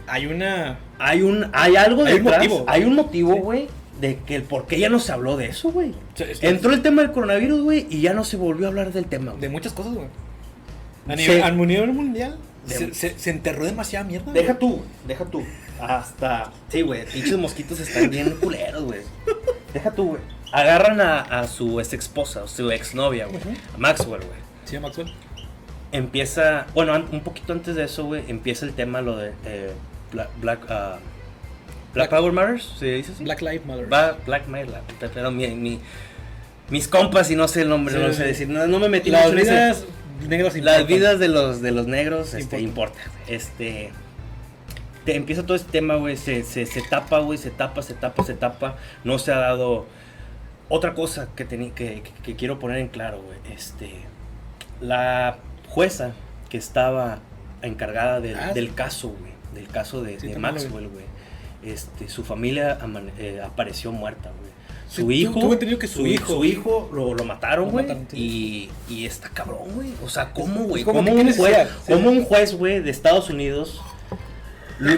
Hay 0.06 0.26
una. 0.26 0.78
Hay 0.98 1.22
un, 1.22 1.48
hay 1.52 1.76
algo 1.76 2.04
Hay 2.04 2.14
un 2.14 2.24
detrás. 2.24 2.38
motivo. 2.48 2.64
Hay 2.68 2.84
un 2.84 2.94
motivo, 2.96 3.34
Sí. 3.34 3.38
güey, 3.40 3.68
de 4.00 4.16
que 4.26 4.34
el 4.36 4.42
por 4.42 4.66
qué 4.66 4.78
ya 4.78 4.88
no 4.88 4.98
se 4.98 5.12
habló 5.12 5.36
de 5.36 5.46
eso, 5.46 5.70
güey. 5.70 5.94
Entró 6.42 6.72
el 6.72 6.82
tema 6.82 7.02
del 7.02 7.12
coronavirus, 7.12 7.62
güey, 7.62 7.86
y 7.88 8.00
ya 8.00 8.12
no 8.12 8.24
se 8.24 8.36
volvió 8.36 8.66
a 8.66 8.68
hablar 8.70 8.92
del 8.92 9.06
tema, 9.06 9.30
güey. 9.30 9.40
De 9.40 9.48
muchas 9.48 9.72
cosas, 9.72 9.94
güey. 9.94 10.08
A 11.08 11.16
nivel, 11.16 11.42
a 11.42 11.50
nivel 11.50 11.92
mundial, 11.92 12.36
De- 12.66 12.74
se, 12.74 12.94
se, 12.94 13.18
se 13.18 13.30
enterró 13.30 13.64
demasiada 13.64 14.04
mierda. 14.04 14.32
Deja 14.32 14.52
güey. 14.54 14.58
tú, 14.58 14.82
deja 15.06 15.24
tú. 15.24 15.42
Hasta. 15.80 16.52
Sí, 16.68 16.82
güey, 16.82 17.06
pinches 17.06 17.38
mosquitos 17.38 17.80
están 17.80 18.10
bien 18.10 18.30
culeros, 18.40 18.82
güey. 18.84 19.00
Deja 19.72 19.90
tú, 19.92 20.08
güey. 20.08 20.20
Agarran 20.52 21.00
a, 21.00 21.20
a 21.20 21.46
su 21.46 21.78
ex 21.80 21.92
esposa, 21.92 22.42
o 22.44 22.48
su 22.48 22.70
ex 22.70 22.94
novia, 22.94 23.26
güey. 23.26 23.40
A 23.74 23.78
Maxwell, 23.78 24.20
güey. 24.22 24.38
Sí, 24.64 24.78
Maxwell. 24.78 25.12
Empieza. 25.92 26.66
Bueno, 26.74 26.94
un 27.12 27.20
poquito 27.20 27.52
antes 27.52 27.74
de 27.76 27.84
eso, 27.84 28.04
güey, 28.04 28.24
empieza 28.28 28.64
el 28.66 28.72
tema 28.74 29.00
lo 29.00 29.16
de. 29.16 29.32
eh, 29.44 29.72
Black. 30.12 30.28
Black, 30.40 30.60
ah, 30.68 30.98
Black 31.94 32.08
Black- 32.08 32.20
Power 32.20 32.32
Matters, 32.32 32.64
¿se 32.78 32.86
dice 32.86 33.12
así? 33.12 33.24
Black 33.24 33.40
Lives 33.42 33.66
Matter. 33.66 33.92
Va, 33.92 34.16
Black 34.26 34.46
Matter, 34.48 34.80
pero 35.12 35.30
mi, 35.30 35.48
mi- 35.48 35.80
mis 36.68 36.86
compas 36.88 37.30
y 37.30 37.36
no 37.36 37.48
sé 37.48 37.62
el 37.62 37.68
nombre, 37.68 37.94
Sí, 37.94 38.00
no 38.00 38.08
sí, 38.10 38.14
sé 38.14 38.24
decir. 38.26 38.48
No, 38.48 38.66
no 38.66 38.78
me 38.78 38.88
metí 38.88 39.10
Las 39.10 39.24
mucho 39.26 39.34
en 39.34 39.38
ese- 39.42 39.50
vidas 39.52 39.84
negras 40.28 40.54
las 40.54 40.56
importan. 40.56 40.86
vidas 40.86 41.18
de 41.18 41.28
los 41.28 41.62
de 41.62 41.70
los 41.72 41.86
negros 41.86 42.34
este, 42.34 42.60
Importa. 42.60 42.98
importa. 43.00 43.00
Este 43.28 43.90
te 45.04 45.16
empieza 45.16 45.42
todo 45.44 45.56
este 45.56 45.72
tema, 45.72 45.96
güey, 45.96 46.16
se, 46.16 46.42
se, 46.44 46.66
se 46.66 46.82
tapa, 46.82 47.18
güey, 47.20 47.38
se 47.38 47.50
tapa, 47.50 47.80
se 47.82 47.94
tapa, 47.94 48.22
se 48.22 48.34
tapa. 48.34 48.76
No 49.02 49.18
se 49.18 49.32
ha 49.32 49.38
dado 49.38 49.86
otra 50.70 50.94
cosa 50.94 51.28
que, 51.36 51.46
que, 51.46 51.72
que- 51.74 52.02
que 52.22 52.36
quiero 52.36 52.58
poner 52.58 52.78
en 52.78 52.88
claro, 52.88 53.20
güey. 53.22 53.38
Este 53.54 53.90
la 54.80 55.36
jueza 55.68 56.12
que 56.48 56.56
estaba 56.56 57.18
encargada 57.62 58.20
del, 58.20 58.36
Ah, 58.38 58.52
del 58.54 58.72
caso, 58.74 59.08
güey, 59.10 59.32
del 59.54 59.68
caso 59.68 60.02
de, 60.02 60.18
Sí. 60.18 60.28
Maxwell, 60.38 60.88
güey. 60.88 61.04
Este, 61.62 62.08
su 62.08 62.24
familia 62.24 62.78
eh, 63.18 63.42
apareció 63.44 63.92
muerta, 63.92 64.30
güey. 64.38 64.50
Su 64.88 65.02
Sí, 65.02 65.02
tu- 65.06 65.10
hijo, 65.12 65.78
que 65.78 65.86
su 65.86 66.06
hijo- 66.06 66.26
su 66.34 66.44
hijo 66.44 66.90
lo, 66.92 67.14
lo 67.14 67.24
mataron, 67.24 67.70
güey. 67.70 67.86
Y, 68.12 68.70
y 68.88 69.04
está 69.06 69.28
cabrón, 69.28 69.68
güey. 69.74 69.90
O 70.04 70.08
sea, 70.08 70.32
¿cómo, 70.32 70.64
güey? 70.64 70.82
¿Cómo 70.82 71.00
un 71.00 71.06
juez, 71.06 71.24
necesidad, 71.26 71.68
sí. 71.86 71.92
cómo 71.92 72.10
un 72.10 72.24
juez, 72.24 72.54
güey, 72.56 72.80
de 72.80 72.90
Estados 72.90 73.28
Unidos 73.30 73.80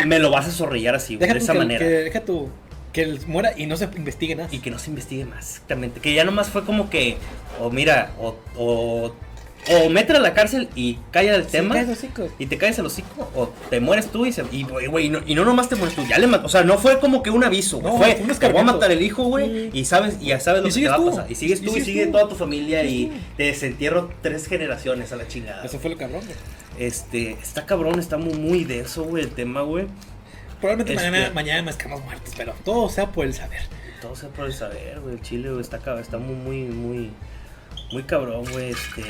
me 0.07 0.19
lo 0.21 0.31
vas 0.31 0.47
a 0.47 0.51
zorrillar 0.53 0.95
así, 0.95 1.17
güey, 1.17 1.29
de 1.31 1.39
esa 1.39 1.53
que, 1.53 1.59
manera? 1.59 1.79
que- 1.81 1.85
deja 1.91 2.21
tú 2.25 2.49
que 2.93 3.03
él 3.03 3.21
muera 3.27 3.53
y 3.57 3.67
no 3.67 3.77
se 3.77 3.85
investigue 3.85 4.35
nada. 4.35 4.49
Y 4.53 4.59
que 4.59 4.71
no 4.71 4.79
se 4.79 4.91
investigue 4.91 5.25
más, 5.25 5.51
exactamente. 5.55 6.01
Que 6.01 6.15
ya 6.15 6.25
nomás 6.25 6.49
fue 6.49 6.65
como 6.65 6.91
que, 6.91 7.17
o 7.61 7.71
mira, 7.71 8.13
o, 8.21 8.37
o, 8.57 9.15
o 9.71 9.89
métela 9.91 10.19
a 10.19 10.23
la 10.23 10.35
cárcel 10.35 10.69
y 10.75 10.99
calla 11.13 11.37
el 11.37 11.45
Sí, 11.45 11.53
tema. 11.53 11.77
y 12.39 12.47
te 12.47 12.59
caes 12.59 12.79
el 12.81 12.87
hocico, 12.87 13.31
o 13.35 13.49
te 13.71 13.81
mueres 13.81 14.09
tú 14.09 14.27
y 14.27 14.33
se. 14.33 14.45
Y, 14.51 14.65
güey, 14.65 14.89
güey, 14.89 15.07
y 15.07 15.09
no, 15.09 15.21
y 15.25 15.35
no 15.35 15.45
nomás 15.45 15.69
te 15.69 15.77
mueres 15.77 15.95
tú, 15.95 16.05
ya 16.07 16.19
le 16.19 16.27
O 16.27 16.49
sea, 16.49 16.65
no 16.65 16.79
fue 16.79 16.99
como 16.99 17.23
que 17.23 17.31
un 17.31 17.45
aviso. 17.45 17.81
No, 17.81 17.97
fue, 17.97 18.17
fue 18.17 18.27
un 18.33 18.39
te 18.39 18.49
voy 18.49 18.61
a 18.61 18.65
matar 18.65 18.91
el 18.91 19.01
hijo, 19.03 19.25
güey. 19.25 19.71
Y 19.73 19.85
sabes, 19.85 20.17
y 20.21 20.27
ya 20.27 20.41
sabes 20.41 20.63
lo 20.63 20.69
que 20.69 20.75
te 20.75 20.89
va 20.89 20.95
a 20.95 20.99
tú. 20.99 21.11
pasar. 21.11 21.27
Y 21.31 21.35
sigues 21.37 21.61
tú, 21.61 21.67
y 21.67 21.69
sigues 21.71 21.85
sigue 21.87 22.07
tú. 22.07 22.13
toda 22.13 22.29
tu 22.29 22.35
familia, 22.35 22.85
y 22.85 23.13
te 23.37 23.45
desentierro 23.45 24.11
tres 24.21 24.47
generaciones 24.49 25.13
a 25.13 25.17
la 25.17 25.29
chingada. 25.29 25.65
Eso 25.65 25.79
fue 25.79 25.91
lo 25.91 25.97
cabrón, 25.97 26.23
güey. 26.25 26.37
Este, 26.79 27.33
está 27.43 27.65
cabrón, 27.65 27.99
está 28.01 28.17
muy, 28.19 28.35
muy 28.35 28.65
denso, 28.65 29.05
güey, 29.05 29.23
el 29.25 29.31
tema, 29.31 29.61
güey. 29.63 29.87
Probablemente 30.63 30.95
Este- 30.95 31.11
mañana, 31.11 31.35
mañana 31.35 31.63
nazcamos 31.63 32.03
muertos, 32.05 32.33
pero 32.37 32.55
todo 32.65 32.89
sea 32.89 33.13
por 33.13 33.27
el 33.27 33.35
saber. 33.35 33.61
Todo 34.01 34.17
sea 34.17 34.31
por 34.31 34.47
el 34.47 34.55
saber, 34.55 35.01
güey. 35.01 35.17
El 35.17 35.21
Chile, 35.23 35.51
güey, 35.51 35.61
está, 35.61 35.77
está 36.01 36.17
muy, 36.19 36.35
muy, 36.35 36.63
muy, 36.63 37.11
muy 37.93 38.03
cabrón, 38.05 38.45
güey. 38.51 38.71
Este, 38.71 39.03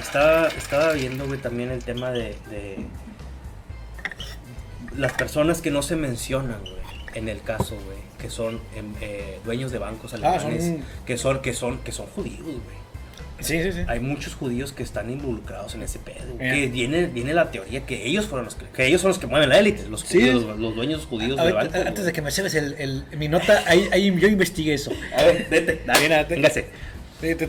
estaba, 0.00 0.46
estaba 0.48 0.92
viendo, 0.92 1.26
güey, 1.26 1.38
también 1.40 1.70
el 1.70 1.84
tema 1.84 2.10
de, 2.10 2.34
de 2.48 2.78
las 4.96 5.12
personas 5.12 5.60
que 5.60 5.70
no 5.70 5.82
se 5.82 5.96
mencionan, 5.96 6.60
güey, 6.62 6.74
en 7.14 7.28
el 7.28 7.42
caso, 7.42 7.74
güey, 7.84 7.98
que 8.18 8.30
son 8.30 8.60
em, 8.74 8.94
eh, 9.00 9.40
dueños 9.44 9.72
de 9.72 9.78
bancos 9.78 10.12
Ah, 10.14 10.16
alemanes, 10.16 10.64
son- 10.64 10.84
que 11.06 11.16
son 11.18 11.42
que 11.42 11.52
son 11.54 11.78
que 11.78 11.92
son 11.92 12.06
judíos, 12.06 12.40
güey. 12.42 12.79
Sí, 13.40 13.62
sí, 13.62 13.72
sí. 13.72 13.78
Hay 13.86 14.00
muchos 14.00 14.34
judíos 14.34 14.72
que 14.72 14.82
están 14.82 15.10
involucrados 15.10 15.74
en 15.74 15.82
ese 15.82 15.98
pedo. 15.98 16.38
Que 16.38 16.68
viene, 16.68 17.06
viene 17.06 17.32
la 17.34 17.50
teoría 17.50 17.86
que 17.86 18.06
ellos 18.06 18.26
fueron 18.26 18.44
los 18.46 18.54
que, 18.54 18.66
que 18.66 18.86
ellos 18.86 19.00
son 19.00 19.08
los 19.08 19.18
que 19.18 19.26
mueven 19.26 19.48
la 19.48 19.58
élite, 19.58 19.88
los 19.88 20.00
Sí. 20.02 20.20
los, 20.30 20.58
los 20.58 20.74
dueños 20.74 21.06
judíos 21.06 21.38
A 21.38 21.44
de 21.44 21.52
ver, 21.52 21.64
bancos. 21.70 21.86
antes 21.86 22.04
de 22.04 22.12
que 22.12 22.22
me 22.22 22.30
lleves 22.30 22.54
el, 22.54 22.74
el- 22.78 23.04
mi 23.18 23.28
nota, 23.28 23.62
ahí, 23.66 23.88
ahí 23.92 24.14
yo 24.18 24.28
investigué 24.28 24.74
eso. 24.74 24.92
A 25.16 25.22
ver, 25.22 25.46
vete, 25.50 25.80
dale, 25.86 26.24
véngase. 26.24 26.66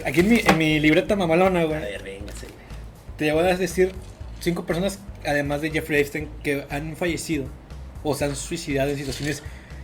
Aquí 0.05 0.19
en 0.19 0.29
mi, 0.29 0.39
en 0.45 0.57
mi 0.57 0.79
libreta 0.79 1.15
mamalona, 1.15 1.61
A 1.61 1.63
güey, 1.65 1.79
ver, 1.79 2.03
véngase, 2.03 2.47
te 3.17 3.31
voy 3.31 3.43
a 3.45 3.55
decir 3.55 3.91
cinco 4.39 4.65
personas, 4.65 4.99
además 5.25 5.61
de 5.61 5.71
Jeffrey 5.71 6.01
Epstein, 6.01 6.27
que 6.43 6.65
han 6.69 6.95
fallecido 6.97 7.45
o 8.03 8.15
se 8.15 8.25
han 8.25 8.35
suicidado 8.35 8.89
en 8.89 8.97
situaciones 8.97 9.43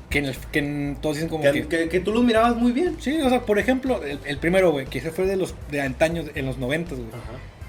que, 0.10 0.20
en 0.20 0.26
el- 0.26 0.38
que 0.52 0.60
en- 0.60 0.98
todos 1.02 1.16
dicen 1.18 1.30
como 1.30 1.44
Que, 1.44 1.88
que... 1.90 2.00
tú 2.00 2.12
los 2.14 2.24
mirabas 2.24 2.56
muy 2.56 2.72
bien. 2.72 2.98
Sí, 3.00 3.20
o 3.22 3.30
sea, 3.30 3.42
por 3.42 3.60
ejemplo, 3.60 4.04
el, 4.04 4.20
el 4.26 4.38
primero, 4.38 4.72
güey, 4.72 4.86
que 4.86 5.00
ese 5.00 5.12
fue 5.12 5.26
de 5.26 5.36
los 5.36 5.54
de 5.70 5.82
antaño, 5.82 6.24
en 6.34 6.46
los 6.46 6.58
90, 6.58 6.96
güey. 6.96 7.08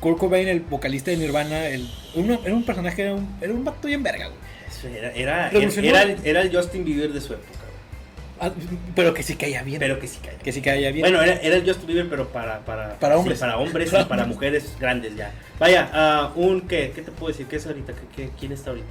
Kurt 0.00 0.18
Cobain, 0.18 0.46
el 0.46 0.60
vocalista 0.60 1.10
de 1.10 1.16
Nirvana, 1.16 1.66
el, 1.66 1.88
uno- 2.14 2.38
era 2.44 2.54
un 2.54 2.64
personaje, 2.64 3.02
era 3.02 3.14
un, 3.14 3.36
era 3.40 3.52
un 3.52 3.64
vato 3.64 3.88
bien 3.88 4.02
verga, 4.02 4.26
güey. 4.26 4.38
Eso 4.68 4.86
Era, 4.88 5.10
era, 5.12 5.48
era, 5.50 6.02
el- 6.02 6.18
era 6.24 6.40
el 6.42 6.54
Justin 6.54 6.84
Bieber 6.84 7.12
de 7.12 7.20
su 7.20 7.32
época, 7.32 7.48
güey. 7.50 7.58
Ah, 8.40 8.52
pero 8.94 9.12
que 9.12 9.24
sí 9.24 9.34
caía 9.34 9.62
bien. 9.64 9.80
pero 9.80 9.98
que 9.98 10.06
sí 10.06 10.20
caía. 10.22 10.38
que 10.38 10.52
sí 10.52 10.60
caía 10.60 10.92
bien. 10.92 11.02
Bueno, 11.02 11.20
era, 11.20 11.34
era 11.40 11.56
el 11.56 11.66
Justin 11.66 11.88
Bieber, 11.88 12.08
pero 12.08 12.28
para, 12.28 12.60
para, 12.64 12.94
Para 13.00 13.14
sí, 13.14 13.18
hombres. 13.18 13.38
para 13.40 13.58
hombres 13.58 13.92
y 13.92 14.04
para 14.04 14.26
mujeres 14.26 14.76
grandes 14.78 15.16
ya. 15.16 15.32
Vaya, 15.58 15.90
ah, 15.92 16.32
un 16.36 16.60
¿qué? 16.68 16.92
¿Qué 16.94 17.02
te 17.02 17.10
puedo 17.10 17.32
decir? 17.32 17.46
¿Qué 17.46 17.56
es 17.56 17.66
ahorita? 17.66 17.92
¿Qué, 17.94 18.02
qué- 18.26 18.30
quién 18.38 18.52
está 18.52 18.70
ahorita? 18.70 18.86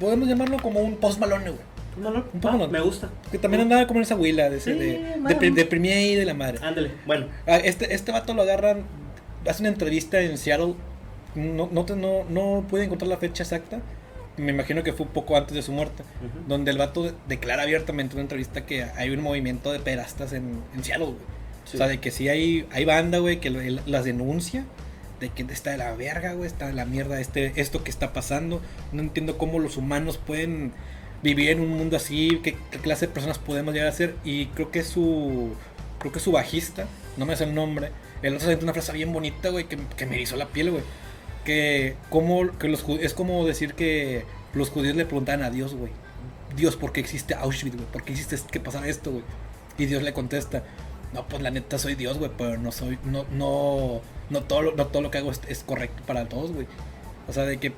Podemos 0.00 0.26
llamarlo 0.28 0.56
como 0.60 0.80
un 0.80 0.96
post 0.96 1.20
malone, 1.20 1.50
güey. 1.50 1.62
Un 2.06 2.40
poco 2.40 2.48
Ah, 2.48 2.52
Malone. 2.52 2.72
me 2.72 2.80
gusta. 2.80 3.10
Que 3.30 3.38
también 3.38 3.62
andaba 3.62 3.86
como 3.86 4.00
en 4.00 4.04
esa 4.04 4.16
huila 4.16 4.48
de, 4.50 4.60
Sí, 4.60 4.72
de, 4.72 5.16
de, 5.40 5.50
deprimida 5.50 6.00
y 6.00 6.14
de 6.14 6.24
la 6.24 6.34
madre. 6.34 6.58
Ándale, 6.62 6.90
bueno. 7.06 7.26
Ah, 7.46 7.56
Este, 7.56 7.94
este 7.94 8.12
vato 8.12 8.34
lo 8.34 8.42
agarran, 8.42 8.82
hace 9.46 9.62
una 9.62 9.70
entrevista 9.70 10.20
en 10.20 10.38
Seattle, 10.38 10.74
no, 11.34 11.68
no, 11.72 11.84
te- 11.84 11.96
no, 11.96 12.24
no 12.28 12.64
pude 12.68 12.84
encontrar 12.84 13.08
la 13.08 13.16
fecha 13.18 13.42
exacta, 13.42 13.80
me 14.36 14.52
imagino 14.52 14.82
que 14.84 14.92
fue 14.92 15.04
un 15.06 15.12
poco 15.12 15.36
antes 15.36 15.54
de 15.54 15.62
su 15.62 15.72
muerte, 15.72 16.04
donde 16.46 16.70
el 16.70 16.78
vato 16.78 17.12
declara 17.28 17.64
abiertamente 17.64 18.12
en 18.12 18.18
una 18.18 18.22
entrevista 18.22 18.64
que 18.66 18.84
hay 18.84 19.10
un 19.10 19.20
movimiento 19.20 19.72
de 19.72 19.80
pedastas 19.80 20.32
en, 20.32 20.60
en 20.76 20.84
Seattle, 20.84 21.06
güey. 21.06 21.18
Sí. 21.64 21.76
O 21.76 21.78
sea, 21.78 21.88
de 21.88 21.98
que 22.00 22.10
sí 22.10 22.28
hay, 22.28 22.66
hay 22.72 22.84
banda, 22.84 23.18
güey, 23.18 23.40
que 23.40 23.50
las 23.50 24.04
denuncia, 24.04 24.64
de 25.20 25.28
que 25.30 25.42
está 25.52 25.72
de 25.72 25.76
la 25.78 25.92
verga, 25.94 26.32
güey, 26.34 26.46
está 26.46 26.68
de 26.68 26.72
la 26.72 26.84
mierda 26.86 27.20
este, 27.20 27.52
esto 27.60 27.82
que 27.84 27.90
está 27.90 28.12
pasando. 28.12 28.62
No 28.92 29.02
entiendo 29.02 29.36
cómo 29.36 29.58
los 29.58 29.76
humanos 29.76 30.16
pueden 30.24 30.72
vivir 31.22 31.50
en 31.50 31.60
un 31.60 31.68
mundo 31.70 31.96
así, 31.96 32.40
qué, 32.42 32.56
clase 32.82 33.06
de 33.06 33.12
personas 33.12 33.38
podemos 33.38 33.74
llegar 33.74 33.88
a 33.88 33.92
ser. 33.92 34.14
Y 34.24 34.46
creo 34.46 34.70
que 34.70 34.82
su, 34.84 35.50
creo 35.98 36.12
que 36.12 36.20
su 36.20 36.32
bajista, 36.32 36.86
no 37.16 37.26
me 37.26 37.32
hace 37.32 37.44
el 37.44 37.54
nombre, 37.54 37.90
él 38.22 38.34
nos 38.34 38.44
una 38.44 38.72
frase 38.72 38.92
bien 38.92 39.12
bonita, 39.12 39.50
güey, 39.50 39.64
que, 39.68 39.78
que 39.96 40.06
me 40.06 40.16
erizó 40.16 40.36
la 40.36 40.46
piel, 40.46 40.70
güey. 40.70 40.82
Que, 41.44 41.96
como, 42.10 42.50
que 42.58 42.68
los, 42.68 42.84
es 43.00 43.14
como 43.14 43.46
decir 43.46 43.74
que 43.74 44.24
los 44.54 44.70
judíos 44.70 44.96
le 44.96 45.06
preguntaban 45.06 45.42
a 45.42 45.50
Dios, 45.50 45.74
güey. 45.74 45.92
Dios, 46.56 46.76
¿por 46.76 46.92
qué 46.92 47.00
existe 47.00 47.34
Auschwitz, 47.34 47.76
güey? 47.76 47.86
¿Por 47.90 48.02
qué 48.02 48.12
existe 48.12 48.36
que 48.50 48.60
pasara 48.60 48.88
esto, 48.88 49.10
güey? 49.12 49.22
Y 49.78 49.86
Dios 49.86 50.02
le 50.02 50.12
contesta, 50.12 50.64
no, 51.14 51.26
pues 51.28 51.42
la 51.42 51.50
neta 51.50 51.78
soy 51.78 51.94
Dios, 51.94 52.18
güey, 52.18 52.30
pero 52.36 52.58
no 52.58 52.72
soy, 52.72 52.98
no, 53.04 53.24
no, 53.30 54.00
no 54.30 54.42
todo, 54.42 54.62
lo- 54.62 54.74
no 54.76 54.86
todo 54.88 55.02
lo 55.02 55.10
que 55.10 55.18
hago 55.18 55.30
es, 55.30 55.40
es 55.48 55.62
correcto 55.62 56.02
para 56.06 56.28
todos, 56.28 56.52
güey. 56.52 56.66
O 57.28 57.32
sea, 57.32 57.44
de 57.44 57.58
que 57.58 57.72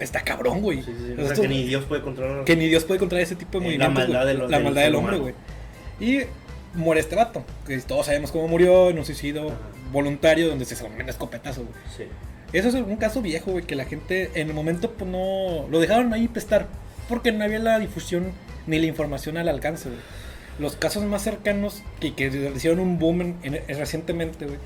está 0.00 0.20
cabrón, 0.22 0.60
güey. 0.62 0.82
Sí, 0.82 0.92
sí. 0.96 1.20
O 1.20 1.26
sea, 1.26 1.36
que 1.36 1.48
ni 1.48 1.64
Dios 1.64 1.84
puede 1.84 2.02
controlar. 2.02 2.44
que 2.44 2.56
ni 2.56 2.68
Dios 2.68 2.84
puede 2.84 3.00
controlar 3.00 3.22
ese 3.24 3.36
tipo 3.36 3.58
de 3.60 3.74
Eh, 3.74 3.78
la 3.78 3.88
movimientos. 3.88 4.14
maldad 4.14 4.22
güey. 4.22 4.34
de 4.36 4.48
la 4.50 4.56
del 4.58 4.64
maldad 4.64 4.82
del 4.82 4.94
hombre, 4.94 5.18
güey. 5.18 5.34
Y 6.00 6.20
muere 6.74 7.00
este 7.00 7.16
vato. 7.16 7.44
Que 7.66 7.78
todos 7.78 8.06
sabemos 8.06 8.30
cómo 8.30 8.48
murió 8.48 8.90
en 8.90 8.98
un 8.98 9.04
suicidio 9.04 9.48
Ajá. 9.48 9.56
voluntario 9.92 10.48
donde 10.48 10.64
se 10.64 10.76
salió 10.76 10.94
un 11.02 11.08
escopetazo, 11.08 11.62
güey. 11.62 11.74
Sí. 11.96 12.04
Eso 12.52 12.68
es 12.68 12.74
un 12.74 12.96
caso 12.96 13.20
viejo, 13.20 13.50
güey, 13.52 13.64
que 13.64 13.74
la 13.76 13.84
gente 13.84 14.30
en 14.34 14.48
el 14.48 14.54
momento 14.54 14.92
pues 14.92 15.10
no... 15.10 15.66
Lo 15.70 15.80
dejaron 15.80 16.12
ahí 16.14 16.28
prestar. 16.28 16.66
Porque 17.08 17.32
no 17.32 17.44
había 17.44 17.58
la 17.58 17.78
difusión 17.78 18.32
ni 18.66 18.78
la 18.78 18.86
información 18.86 19.36
al 19.38 19.48
alcance, 19.48 19.88
güey. 19.88 20.00
Los 20.58 20.74
casos 20.76 21.02
más 21.04 21.22
cercanos 21.22 21.82
que, 22.00 22.14
que 22.14 22.52
hicieron 22.54 22.80
un 22.80 22.98
boom 22.98 23.20
en- 23.20 23.36
en- 23.42 23.54
en- 23.68 23.78
recientemente, 23.78 24.44
güey, 24.46 24.58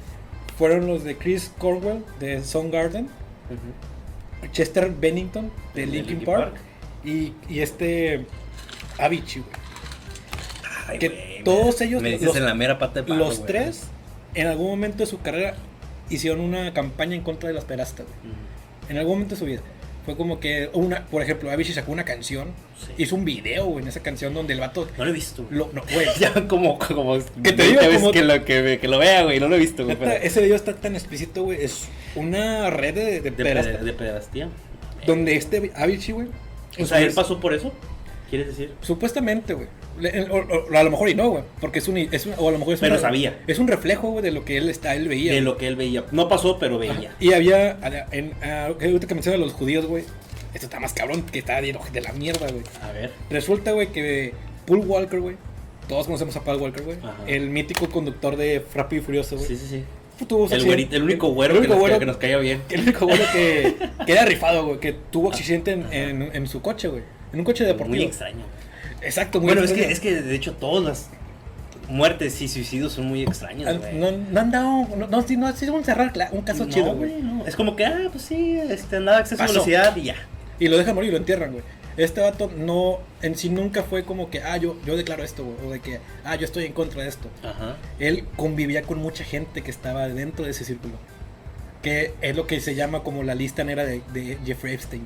fueron 0.58 0.86
los 0.86 1.04
de 1.04 1.16
Chris 1.16 1.52
Corwell 1.58 2.02
de 2.18 2.42
Soundgarden, 2.42 3.04
Ujú. 3.04 3.58
Chester 4.50 4.90
Bennington 4.90 5.50
de 5.74 5.86
Linkin 5.86 6.24
Park, 6.24 6.52
Park. 6.52 6.60
y, 7.04 7.32
y 7.48 7.60
este 7.60 8.26
Avicii, 8.98 9.42
güey. 9.42 9.54
Ay, 10.88 10.98
Que 10.98 11.42
todos 11.44 11.78
me- 11.80 11.86
ellos, 11.86 12.02
Me 12.02 12.18
los- 12.18 12.36
en 12.36 12.44
la 12.44 12.54
mera 12.54 12.78
pata 12.78 13.00
de 13.00 13.06
palo, 13.08 13.24
Los 13.26 13.46
tres, 13.46 13.84
en 14.34 14.46
algún 14.48 14.68
momento 14.70 14.98
de 14.98 15.06
su 15.06 15.20
carrera, 15.20 15.54
hicieron 16.10 16.40
una 16.40 16.72
campaña 16.74 17.14
en 17.14 17.22
contra 17.22 17.48
de 17.48 17.54
las 17.54 17.64
pedastas, 17.64 18.06
güey. 18.06 18.32
Ujú. 18.32 18.90
En 18.90 18.98
algún 18.98 19.14
momento 19.14 19.34
de 19.34 19.38
su 19.38 19.44
vida. 19.46 19.60
Fue 20.04 20.16
como 20.16 20.40
que, 20.40 20.68
una, 20.72 21.06
por 21.06 21.22
ejemplo, 21.22 21.50
Avicii 21.50 21.74
sacó 21.74 21.92
una 21.92 22.04
canción, 22.04 22.48
Sí. 22.84 23.04
hizo 23.04 23.14
un 23.14 23.24
video, 23.24 23.66
güey, 23.66 23.82
en 23.82 23.88
esa 23.88 24.00
canción 24.00 24.34
donde 24.34 24.52
el 24.54 24.58
vato... 24.60 24.88
No 24.98 25.04
lo 25.04 25.10
he 25.10 25.14
visto. 25.14 25.46
Lo, 25.50 25.70
no, 25.72 25.82
güey. 25.92 26.06
Ya 26.18 26.32
como, 26.48 26.76
como 26.78 27.18
Que 27.42 27.52
te 27.52 27.62
digo, 27.62 27.78
20 27.80 27.86
veces 27.86 28.00
como- 28.00 28.10
que 28.12 28.22
lo, 28.24 28.44
que, 28.44 28.78
que 28.80 28.88
lo 28.88 28.98
vea, 28.98 29.22
güey. 29.22 29.38
No 29.38 29.48
lo 29.48 29.54
he 29.54 29.58
visto, 29.60 29.84
güey. 29.84 29.96
Pero- 29.96 30.10
ese 30.10 30.40
video 30.42 30.56
está 30.56 30.74
tan 30.74 30.94
explícito, 30.96 31.44
güey. 31.44 31.62
Es 31.64 31.86
una 32.16 32.70
red 32.70 32.94
de, 32.94 33.04
de, 33.20 33.20
De, 33.20 33.32
pedastas, 33.32 33.76
pede- 33.76 33.84
de 33.84 33.92
pedastía. 33.92 34.48
Donde 35.06 35.36
este 35.36 35.70
Avicii, 35.76 36.12
güey... 36.14 36.26
O 36.80 36.86
sea, 36.86 37.00
él 37.00 37.12
pasó 37.14 37.38
por 37.38 37.54
eso. 37.54 37.72
¿Quieres 38.32 38.48
decir? 38.48 38.72
Supuestamente, 38.80 39.52
güey. 39.52 39.66
Le- 40.00 40.22
O, 40.30 40.36
o- 40.38 40.74
a 40.76 40.82
lo 40.82 40.90
mejor 40.90 41.10
y 41.10 41.14
no, 41.14 41.28
güey. 41.28 41.44
Porque 41.60 41.80
es 41.80 41.86
un, 41.88 41.98
es 41.98 42.24
un- 42.24 42.32
O 42.38 42.48
a 42.48 42.52
lo 42.52 42.58
mejor 42.58 42.72
es 42.74 42.80
Pero 42.80 42.94
un- 42.94 43.00
sabía. 43.00 43.38
Es 43.46 43.58
un 43.58 43.68
reflejo, 43.68 44.08
güey, 44.10 44.22
de 44.24 44.30
lo 44.30 44.44
que 44.46 44.56
él, 44.56 44.70
está, 44.70 44.94
él 44.94 45.06
veía. 45.06 45.34
De 45.34 45.42
lo 45.42 45.58
que 45.58 45.66
él 45.68 45.76
veía. 45.76 46.04
No 46.12 46.28
pasó, 46.30 46.58
pero 46.58 46.78
veía. 46.78 46.92
Ajá. 46.92 47.02
Y 47.20 47.34
había, 47.34 47.78
en, 48.10 48.32
ah, 48.42 48.68
ahorita 48.68 49.06
que 49.06 49.14
mencionas 49.14 49.38
a 49.40 49.44
los 49.44 49.52
judíos, 49.52 49.84
güey, 49.84 50.04
esto 50.54 50.66
está 50.66 50.80
más 50.80 50.94
cabrón 50.94 51.22
que 51.30 51.38
está 51.40 51.60
de, 51.60 51.76
de 51.92 52.00
la 52.00 52.12
mierda, 52.14 52.46
güey. 52.50 52.62
A 52.82 52.90
ver. 52.92 53.10
Resulta, 53.28 53.72
güey, 53.72 53.88
que 53.92 54.32
Paul 54.66 54.80
Walker, 54.86 55.20
güey, 55.20 55.36
todos 55.86 56.06
conocemos 56.06 56.34
a 56.36 56.42
Paul 56.42 56.60
Walker, 56.62 56.84
güey, 56.84 56.96
el 57.26 57.50
mítico 57.50 57.90
conductor 57.90 58.36
de 58.36 58.64
Rápido 58.74 59.02
y 59.02 59.04
Furioso, 59.04 59.36
güey. 59.36 59.46
Sí, 59.48 59.56
sí, 59.58 59.66
sí. 59.68 59.84
Tuvo 60.26 60.46
El, 60.46 60.52
accidente- 60.52 60.66
güerito- 60.68 60.96
el 60.96 61.02
único 61.02 61.28
güero, 61.32 61.54
el 61.56 61.62
que, 61.62 61.68
nos, 61.68 61.98
que 61.98 62.06
nos 62.06 62.16
caía 62.16 62.38
bien. 62.38 62.62
el 62.70 62.80
único 62.82 63.06
güero 63.06 63.24
que, 63.32 63.74
que 64.06 64.12
era 64.12 64.24
rifado, 64.24 64.64
güey, 64.66 64.78
que 64.80 64.92
tuvo 65.10 65.28
accidente 65.32 65.72
en, 65.72 65.92
en, 65.92 66.22
en 66.34 66.46
su 66.46 66.62
coche, 66.62 66.88
güey. 66.88 67.02
En 67.32 67.38
un 67.40 67.44
coche 67.44 67.64
deportivo. 67.64 67.96
Muy 67.96 68.04
extraño. 68.04 68.44
Exacto, 69.00 69.40
muy 69.40 69.48
Bueno, 69.48 69.62
es 69.62 69.72
que, 69.72 69.90
extraño. 69.90 70.16
es 70.16 70.22
que 70.22 70.28
de 70.28 70.34
hecho 70.34 70.52
todas 70.54 70.84
las 70.84 71.10
muertes 71.88 72.40
y 72.40 72.48
suicidios 72.48 72.92
son 72.92 73.06
muy 73.06 73.22
extraños, 73.22 73.68
Ah, 73.68 73.72
güey. 73.78 73.94
No, 73.98 74.10
no 74.12 74.40
han 74.40 74.50
dado, 74.50 74.86
no, 74.96 75.06
no, 75.08 75.22
sí, 75.22 75.36
no 75.36 75.52
sido 75.54 75.74
un 75.74 75.84
cerrar 75.84 76.12
un 76.32 76.42
caso 76.42 76.64
No, 76.66 76.70
chido, 76.72 76.94
güey. 76.94 77.20
no. 77.22 77.44
Es 77.46 77.56
como 77.56 77.74
que, 77.76 77.84
ah, 77.84 78.08
pues 78.10 78.24
sí, 78.24 78.58
este, 78.70 78.96
andaba 78.96 79.18
a 79.18 79.20
exceso 79.20 79.42
de 79.42 79.46
Pasó. 79.48 79.54
velocidad 79.54 79.96
y 79.96 80.02
ya. 80.04 80.16
Y 80.58 80.68
lo 80.68 80.78
dejan 80.78 80.94
morir 80.94 81.08
y 81.08 81.12
lo 81.12 81.18
entierran, 81.18 81.52
güey. 81.52 81.64
Este 81.96 82.22
vato 82.22 82.50
no, 82.56 83.00
en 83.20 83.36
sí 83.36 83.50
nunca 83.50 83.82
fue 83.82 84.04
como 84.04 84.30
que, 84.30 84.40
ah, 84.42 84.56
yo, 84.56 84.76
yo 84.86 84.96
declaro 84.96 85.22
esto, 85.24 85.44
güey. 85.44 85.56
O 85.66 85.70
de 85.72 85.80
que, 85.80 85.98
ah, 86.24 86.36
yo 86.36 86.44
estoy 86.46 86.64
en 86.64 86.72
contra 86.72 87.02
de 87.02 87.08
esto. 87.08 87.28
Ajá. 87.42 87.76
Él 87.98 88.24
convivía 88.36 88.82
con 88.82 88.98
mucha 88.98 89.24
gente 89.24 89.62
que 89.62 89.70
estaba 89.70 90.08
dentro 90.08 90.44
de 90.44 90.52
ese 90.52 90.64
círculo. 90.64 90.94
Que 91.82 92.14
es 92.22 92.34
lo 92.36 92.46
que 92.46 92.60
se 92.60 92.74
llama 92.76 93.02
como 93.02 93.24
la 93.24 93.34
lista 93.34 93.64
negra 93.64 93.84
de, 93.84 94.00
de 94.14 94.38
Jeffrey 94.46 94.72
Epstein. 94.74 95.04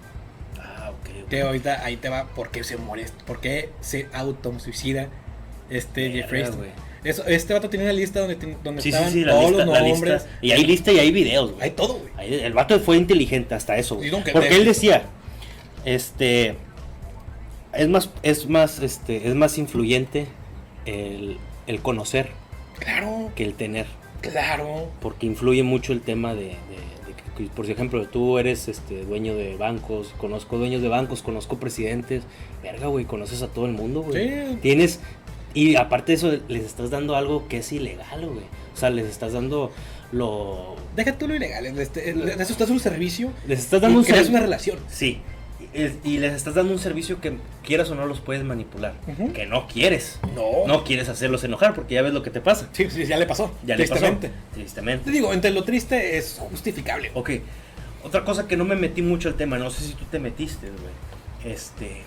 Que 1.31 1.43
ahorita 1.43 1.85
ahí 1.85 1.97
te 1.97 2.09
va 2.09 2.27
por 2.29 2.51
qué 2.51 2.63
se 2.65 2.77
muere, 2.77 3.07
por 3.27 3.41
qué 3.41 3.71
se 3.81 4.09
autosuicida 4.13 5.09
este 5.71 6.11
Jeffrey. 6.11 6.45
Eso, 7.05 7.25
este 7.27 7.53
vato 7.55 7.69
tiene 7.71 7.85
una 7.85 7.93
lista 7.93 8.21
donde, 8.21 8.37
donde 8.65 8.83
Sí, 8.83 8.91
sí, 8.91 8.95
estaban 8.95 9.13
sí, 9.13 9.25
la 9.25 9.33
todos 9.33 9.51
lista, 9.51 9.65
los 9.65 9.75
la 9.75 9.89
nombres. 9.89 10.13
lista. 10.15 10.39
Y 10.43 10.51
hay 10.53 10.65
lista 10.65 10.93
y 10.93 10.99
hay 10.99 11.13
videos, 11.13 11.53
güey. 11.53 11.63
Hay 11.63 11.71
todo, 11.71 12.01
güey. 12.01 12.35
El 12.43 12.53
vato 12.53 12.79
fue 12.81 12.97
inteligente 12.97 13.55
hasta 13.55 13.77
eso, 13.77 13.97
güey. 13.97 14.11
Sí, 14.11 14.17
Porque 14.33 14.57
él 14.57 14.65
decía, 14.65 15.05
este, 15.85 16.57
es 17.73 17.89
más, 17.89 18.11
es 18.23 18.49
más, 18.49 18.81
este, 18.81 19.29
es 19.29 19.35
más 19.35 19.57
influyente 19.59 20.27
el, 20.85 21.39
el 21.67 21.81
conocer 21.81 22.31
Claro, 22.79 23.31
que 23.35 23.45
el 23.45 23.55
tener, 23.55 23.87
claro. 24.21 24.91
porque 25.01 25.27
influye 25.27 25.63
mucho 25.63 25.93
el 25.93 26.01
tema 26.03 26.35
de, 26.35 26.57
por 27.45 27.69
ejemplo, 27.71 28.07
tú 28.09 28.39
eres, 28.39 28.69
este, 28.69 29.05
dueño 29.05 29.35
de 29.35 29.57
bancos, 29.57 30.15
conozco 30.19 30.59
dueños 30.59 30.83
de 30.83 30.89
bancos, 30.89 31.23
conozco 31.23 31.59
presidentes, 31.59 32.23
verga, 32.63 32.87
güey, 32.89 33.05
conoces 33.05 33.43
a 33.43 33.49
todo 33.49 33.67
el 33.67 33.73
mundo, 33.73 34.03
güey. 34.03 34.29
Sí. 34.29 34.59
Tienes, 34.63 35.01
y 35.55 35.77
aparte 35.77 36.13
de 36.13 36.17
eso, 36.17 36.33
les 36.49 36.65
estás 36.65 36.91
dando 36.91 37.17
algo 37.17 37.47
que 37.49 37.59
es 37.59 37.73
ilegal, 37.73 38.27
güey. 38.27 38.45
O 38.75 38.77
sea, 38.79 38.91
les 38.91 39.07
estás 39.07 39.33
dando 39.33 39.71
lo, 40.13 40.77
Deja 40.95 41.17
tú 41.17 41.27
lo 41.29 41.35
ilegal. 41.35 41.67
Este, 41.67 42.13
de 42.15 42.33
eso 42.43 42.53
estás 42.53 42.71
un 42.71 42.81
servicio. 42.81 43.31
les 43.47 43.59
estás 43.61 43.81
dando 43.81 43.99
y 43.99 44.01
un 44.01 44.05
creas 44.05 44.27
servi- 44.27 44.31
una 44.31 44.41
relación. 44.41 44.79
Sí. 44.89 45.21
Y, 46.05 46.19
les 46.19 46.33
estás 46.33 46.55
dando 46.55 46.73
un 46.73 46.79
servicio 46.79 47.21
que 47.21 47.37
quieras 47.65 47.91
o 47.91 47.95
no 47.95 48.07
los 48.07 48.21
puedes 48.21 48.43
manipular. 48.45 48.95
Que 49.35 49.47
no 49.47 49.67
quieres. 49.67 50.19
No. 50.35 50.67
No 50.67 50.85
quieres 50.85 51.09
hacerlos 51.09 51.45
enojar 51.45 51.75
porque 51.75 51.95
ya 51.95 52.03
ves 52.03 52.13
lo 52.15 52.23
que 52.23 52.31
te 52.31 52.41
pasa. 52.41 52.69
Sí, 52.73 52.89
sí, 52.91 53.05
ya 53.07 53.17
le 53.19 53.27
pasó. 53.27 53.53
Ya 53.65 53.77
le 53.77 53.83
pasó. 53.87 53.95
tristemente. 54.01 54.29
Te 54.29 54.55
Tristemente. 54.55 55.11
digo, 55.11 55.33
entre 55.33 55.51
lo 55.51 55.65
triste 55.65 56.17
es 56.17 56.37
justificable. 56.51 57.11
Ok. 57.15 57.31
Otra 58.05 58.25
cosa 58.25 58.47
que 58.49 58.57
no 58.57 58.65
me 58.65 58.77
metí 58.77 59.03
mucho 59.03 59.29
al 59.29 59.35
tema, 59.35 59.59
no 59.59 59.71
sé 59.71 59.83
si 59.85 59.93
tú 59.95 60.05
te 60.11 60.19
metiste, 60.19 60.69
güey. 60.69 61.53
Este. 61.53 62.03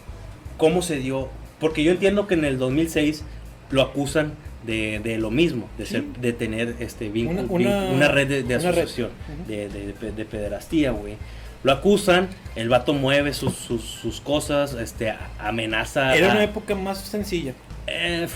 cómo 0.58 0.82
se 0.82 0.98
dio. 0.98 1.30
Porque 1.60 1.84
yo 1.84 1.92
entiendo 1.92 2.28
que 2.28 2.34
en 2.36 2.46
el 2.46 2.58
2006 2.58 3.24
lo 3.72 3.82
acusan 3.82 4.34
de, 4.66 5.00
de 5.00 5.18
lo 5.18 5.30
mismo, 5.32 5.70
de, 5.78 5.86
Sí. 5.86 5.92
ser, 5.94 6.04
de 6.20 6.34
tener 6.34 6.76
este 6.80 7.10
vínculo, 7.10 7.44
Una- 7.50 7.70
una- 7.84 7.92
una, 7.92 8.08
red 8.10 8.28
de, 8.28 8.42
red. 8.42 8.56
asociación, 8.58 9.10
de, 9.48 9.70
de, 9.70 9.94
de- 9.94 10.12
de 10.12 10.26
pederastía, 10.26 10.92
güey. 10.92 11.16
Lo 11.64 11.72
acusan, 11.74 12.30
el 12.56 12.70
vato 12.70 12.94
mueve 12.94 13.34
sus, 13.34 13.54
sus, 13.56 13.84
sus 13.84 14.22
cosas, 14.22 14.74
este, 14.74 15.14
amenaza. 15.40 16.16
Era 16.16 16.30
a- 16.32 16.36
una 16.36 16.44
época 16.44 16.76
más 16.76 17.00
sencilla. 17.00 17.54
eh, 17.88 18.28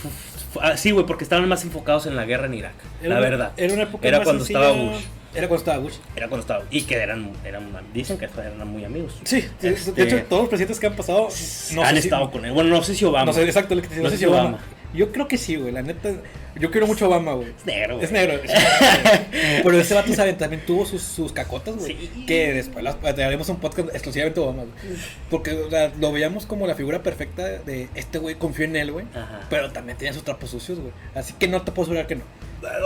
ah, 0.62 0.76
sí, 0.78 0.92
güey, 0.92 1.06
porque 1.06 1.24
estaban 1.24 1.48
más 1.48 1.64
enfocados 1.64 2.06
en 2.06 2.16
la 2.16 2.26
guerra 2.26 2.48
en 2.48 2.54
Irak, 2.56 2.74
Era 3.02 3.10
la 3.10 3.16
una- 3.22 3.30
verdad. 3.30 3.52
Era 3.58 3.74
una 3.74 3.84
época 3.84 4.08
Era 4.08 4.18
más 4.18 4.26
cuando 4.26 4.44
sencilla. 4.46 4.68
estaba 4.70 4.84
Bush. 4.92 5.04
Era 5.36 5.48
cuando 5.48 5.60
estaba 5.62 5.78
Bush. 5.80 5.94
Era 6.16 6.28
cuando 6.28 6.42
estaba. 6.42 6.64
Y 6.70 6.82
que 6.84 6.96
eran, 6.96 7.32
eran 7.44 7.64
dicen 7.94 8.18
que 8.20 8.26
eran 8.26 8.68
muy 8.68 8.86
amigos. 8.86 9.16
Sí, 9.24 9.44
de- 9.62 9.70
Este, 9.70 9.92
de 9.94 10.04
hecho, 10.04 10.24
todos 10.30 10.44
los 10.44 10.50
presidentes 10.50 10.80
que 10.80 10.86
han 10.88 10.96
pasado 10.96 11.28
no 11.74 11.82
han 11.84 11.96
sé 11.96 12.02
si- 12.02 12.08
estado 12.10 12.30
con 12.30 12.46
él. 12.46 12.52
Bueno, 12.52 12.70
no 12.70 12.84
sé 12.84 12.94
si 12.94 13.04
Obama. 13.06 13.26
No 13.26 13.34
sé 13.34 13.44
exacto 13.44 13.74
No 13.74 13.82
no 13.82 14.10
sé 14.12 14.18
si 14.18 14.26
Obama. 14.26 14.42
Obama. 14.50 14.60
Yo 14.94 15.12
creo 15.12 15.28
que 15.28 15.38
sí, 15.38 15.56
güey. 15.56 15.72
La 15.72 15.82
neta, 15.82 16.12
yo 16.60 16.70
quiero 16.72 16.86
mucho 16.88 17.06
a 17.06 17.08
Obama, 17.08 17.34
güey. 17.34 17.50
Es 17.58 17.66
negro, 17.66 17.96
güey. 17.96 18.06
Es 18.06 18.12
negro. 18.12 18.40
Pero 19.64 19.80
ese 19.80 19.94
vato, 19.96 20.14
¿saben? 20.14 20.38
También 20.38 20.64
tuvo 20.66 20.86
sus, 20.86 21.02
sus 21.02 21.32
cacotas, 21.32 21.76
güey. 21.78 21.98
Sí. 21.98 22.26
Que 22.28 22.54
después 22.54 22.84
las, 22.84 22.98
haremos 23.04 23.50
un 23.50 23.58
podcast 23.58 23.90
exclusivamente 23.90 24.40
de 24.40 24.46
Obama, 24.46 24.64
güey. 24.64 24.98
Porque 25.30 25.54
o 25.54 25.70
sea, 25.70 25.92
lo 26.00 26.12
veíamos 26.12 26.46
como 26.46 26.68
la 26.68 26.76
figura 26.76 27.02
perfecta 27.02 27.44
de 27.44 27.90
este 27.96 28.20
güey, 28.20 28.36
confío 28.36 28.66
en 28.66 28.76
él, 28.76 28.92
güey. 28.92 29.06
Ajá. 29.16 29.42
Pero 29.50 29.72
también 29.72 29.98
tenía 29.98 30.14
sus 30.14 30.24
trapos 30.24 30.50
sucios, 30.52 30.80
güey. 30.80 30.92
Así 31.16 31.34
que 31.34 31.48
no 31.48 31.62
te 31.64 31.72
puedo 31.72 31.86
asegurar 31.88 32.08
que 32.08 32.16
no. 32.16 32.24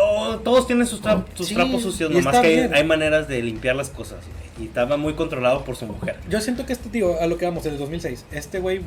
Oh, 0.01 0.37
todos 0.43 0.65
tienen 0.65 0.87
sus, 0.87 1.03
tra- 1.03 1.23
sus 1.35 1.49
Sí, 1.49 1.53
trapos 1.53 1.83
sucios, 1.83 2.09
nomás 2.09 2.39
que 2.39 2.69
hay, 2.73 2.83
maneras 2.83 3.27
de 3.27 3.43
limpiar 3.43 3.75
las 3.75 3.89
cosas. 3.89 4.19
güey, 4.25 4.65
Y 4.65 4.67
estaba 4.69 4.97
muy 4.97 5.13
controlado 5.13 5.63
por 5.63 5.75
su 5.75 5.85
mujer. 5.85 6.15
Yo 6.29 6.41
siento 6.41 6.65
que 6.65 6.73
este 6.73 6.89
tío, 6.89 7.21
a 7.21 7.27
lo 7.27 7.37
que 7.37 7.45
vamos, 7.45 7.65
en 7.67 7.73
el 7.73 7.77
2006, 7.77 8.25
este 8.31 8.59
güey 8.59 8.81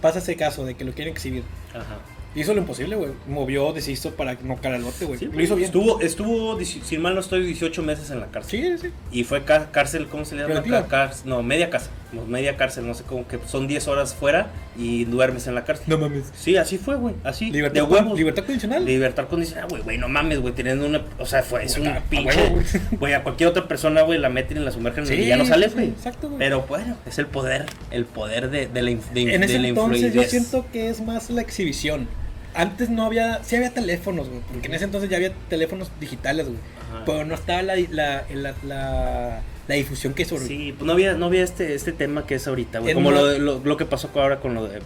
pasa 0.00 0.18
ese 0.20 0.36
caso 0.36 0.64
de 0.64 0.74
que 0.74 0.84
lo 0.84 0.92
quieren 0.92 1.12
exhibir. 1.12 1.44
Ajá. 1.74 1.98
Hizo 2.34 2.54
lo 2.54 2.60
imposible, 2.60 2.96
güey. 2.96 3.10
Movió, 3.28 3.72
deshizo 3.72 4.12
para 4.14 4.34
no 4.42 4.56
caer 4.56 4.76
al 4.76 4.82
bote, 4.84 5.04
güey. 5.04 5.18
Sí, 5.18 5.26
lo 5.32 5.40
hizo 5.42 5.54
bien. 5.54 5.66
Estuvo, 5.66 6.00
estuvo, 6.00 6.58
si 6.64 6.96
mal 6.98 7.14
no 7.14 7.20
estoy, 7.20 7.44
18 7.44 7.82
meses 7.82 8.10
en 8.10 8.20
la 8.20 8.26
cárcel. 8.26 8.78
Sí, 8.80 8.88
sí. 8.88 8.94
Y 9.10 9.24
fue 9.24 9.44
cárcel, 9.44 10.06
¿cómo 10.08 10.24
se 10.24 10.36
le 10.36 10.42
llama? 10.48 10.86
Cárcel- 10.88 11.26
no, 11.28 11.42
media 11.42 11.68
casa. 11.68 11.90
Media 12.28 12.58
cárcel, 12.58 12.86
no 12.86 12.92
sé 12.92 13.04
cómo 13.04 13.26
que 13.26 13.38
son 13.46 13.66
10 13.66 13.88
horas 13.88 14.14
fuera 14.14 14.50
y 14.76 15.04
duermes 15.06 15.46
en 15.46 15.54
la 15.54 15.64
cárcel. 15.64 15.86
No 15.88 15.96
mames. 15.98 16.24
Sí, 16.34 16.56
así 16.56 16.76
fue, 16.76 16.96
güey. 16.96 17.14
Así. 17.24 17.50
Libertad, 17.50 17.74
de 17.74 17.82
huevos. 17.82 18.18
libertad 18.18 18.44
condicional. 18.44 18.84
Libertad 18.84 19.28
condicional, 19.28 19.66
güey, 19.68 19.82
güey, 19.82 19.98
no 19.98 20.08
mames, 20.08 20.38
güey, 20.40 20.54
teniendo 20.54 20.84
una, 20.86 21.02
o 21.18 21.24
sea, 21.26 21.42
fue, 21.42 21.64
es 21.64 21.76
Güey, 21.78 21.88
un 21.88 21.94
a- 21.94 21.98
a 21.98 22.02
pinche, 22.02 22.52
güey. 22.92 23.12
a 23.14 23.22
cualquier 23.22 23.48
otra 23.48 23.66
persona, 23.66 24.02
güey, 24.02 24.18
la 24.18 24.28
meten 24.28 24.58
y 24.58 24.60
la 24.60 24.70
sumergen 24.72 25.06
Sí, 25.06 25.14
y 25.14 25.26
ya 25.26 25.36
no 25.38 25.46
sale, 25.46 25.68
sí, 25.68 25.74
güey. 25.74 25.88
exacto, 25.88 26.28
güey. 26.28 26.38
Pero 26.38 26.62
bueno, 26.62 26.96
es 27.06 27.18
el 27.18 27.26
poder, 27.26 27.64
el 27.90 28.04
poder 28.04 28.50
de, 28.50 28.66
de 28.66 28.82
la, 28.82 28.90
de, 28.90 29.34
en 29.34 29.40
de 29.40 29.46
ese 29.46 29.58
la 29.58 29.68
entonces 29.68 30.00
yo 30.00 30.06
influidez. 30.08 30.30
siento 30.30 30.66
que 30.70 30.90
es 30.90 31.00
más 31.00 31.30
la 31.30 31.40
exhibición. 31.40 32.08
Antes 32.54 32.90
no 32.90 33.04
había, 33.06 33.42
sí 33.44 33.56
había 33.56 33.70
teléfonos, 33.70 34.28
güey, 34.28 34.40
porque 34.52 34.68
en 34.68 34.74
ese 34.74 34.84
entonces 34.84 35.08
ya 35.08 35.16
había 35.16 35.32
teléfonos 35.48 35.90
digitales, 36.00 36.46
güey. 36.46 36.58
Ajá. 36.90 37.04
Pero 37.06 37.24
no 37.24 37.34
estaba 37.34 37.62
la, 37.62 37.76
la, 37.76 38.24
la, 38.34 38.54
la, 38.66 39.40
la 39.68 39.74
difusión 39.74 40.12
que 40.12 40.22
es 40.24 40.28
sobre. 40.28 40.46
Sí, 40.46 40.74
pues 40.76 40.86
no 40.86 40.92
había, 40.92 41.14
no 41.14 41.26
había 41.26 41.42
este, 41.44 41.74
este 41.74 41.92
tema 41.92 42.26
que 42.26 42.34
es 42.34 42.46
ahorita, 42.46 42.80
güey. 42.80 42.92
Como 42.92 43.10
lo, 43.10 43.24
de- 43.26 43.38
lo, 43.38 43.60
lo 43.64 43.76
que 43.78 43.86
pasó 43.86 44.10
ahora 44.14 44.40
con 44.40 44.54
lo 44.54 44.68
de 44.68 44.80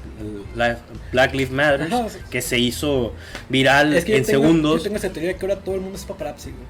Black 1.12 1.32
Lives 1.34 1.50
Matter, 1.50 1.82
Ajá, 1.92 2.08
sí. 2.08 2.18
que 2.30 2.40
se 2.42 2.58
hizo 2.58 3.12
viral 3.48 3.94
Es 3.94 4.04
que 4.04 4.12
yo 4.12 4.18
en 4.18 4.24
tengo- 4.24 4.42
segundos. 4.42 4.76
Yo 4.78 4.82
tengo 4.84 4.96
esa 4.96 5.10
teoría 5.10 5.30
de 5.32 5.36
que 5.36 5.46
ahora 5.46 5.58
todo 5.60 5.74
el 5.74 5.80
mundo 5.80 5.96
es 5.98 6.04
paparazzi, 6.04 6.50
güey. 6.50 6.64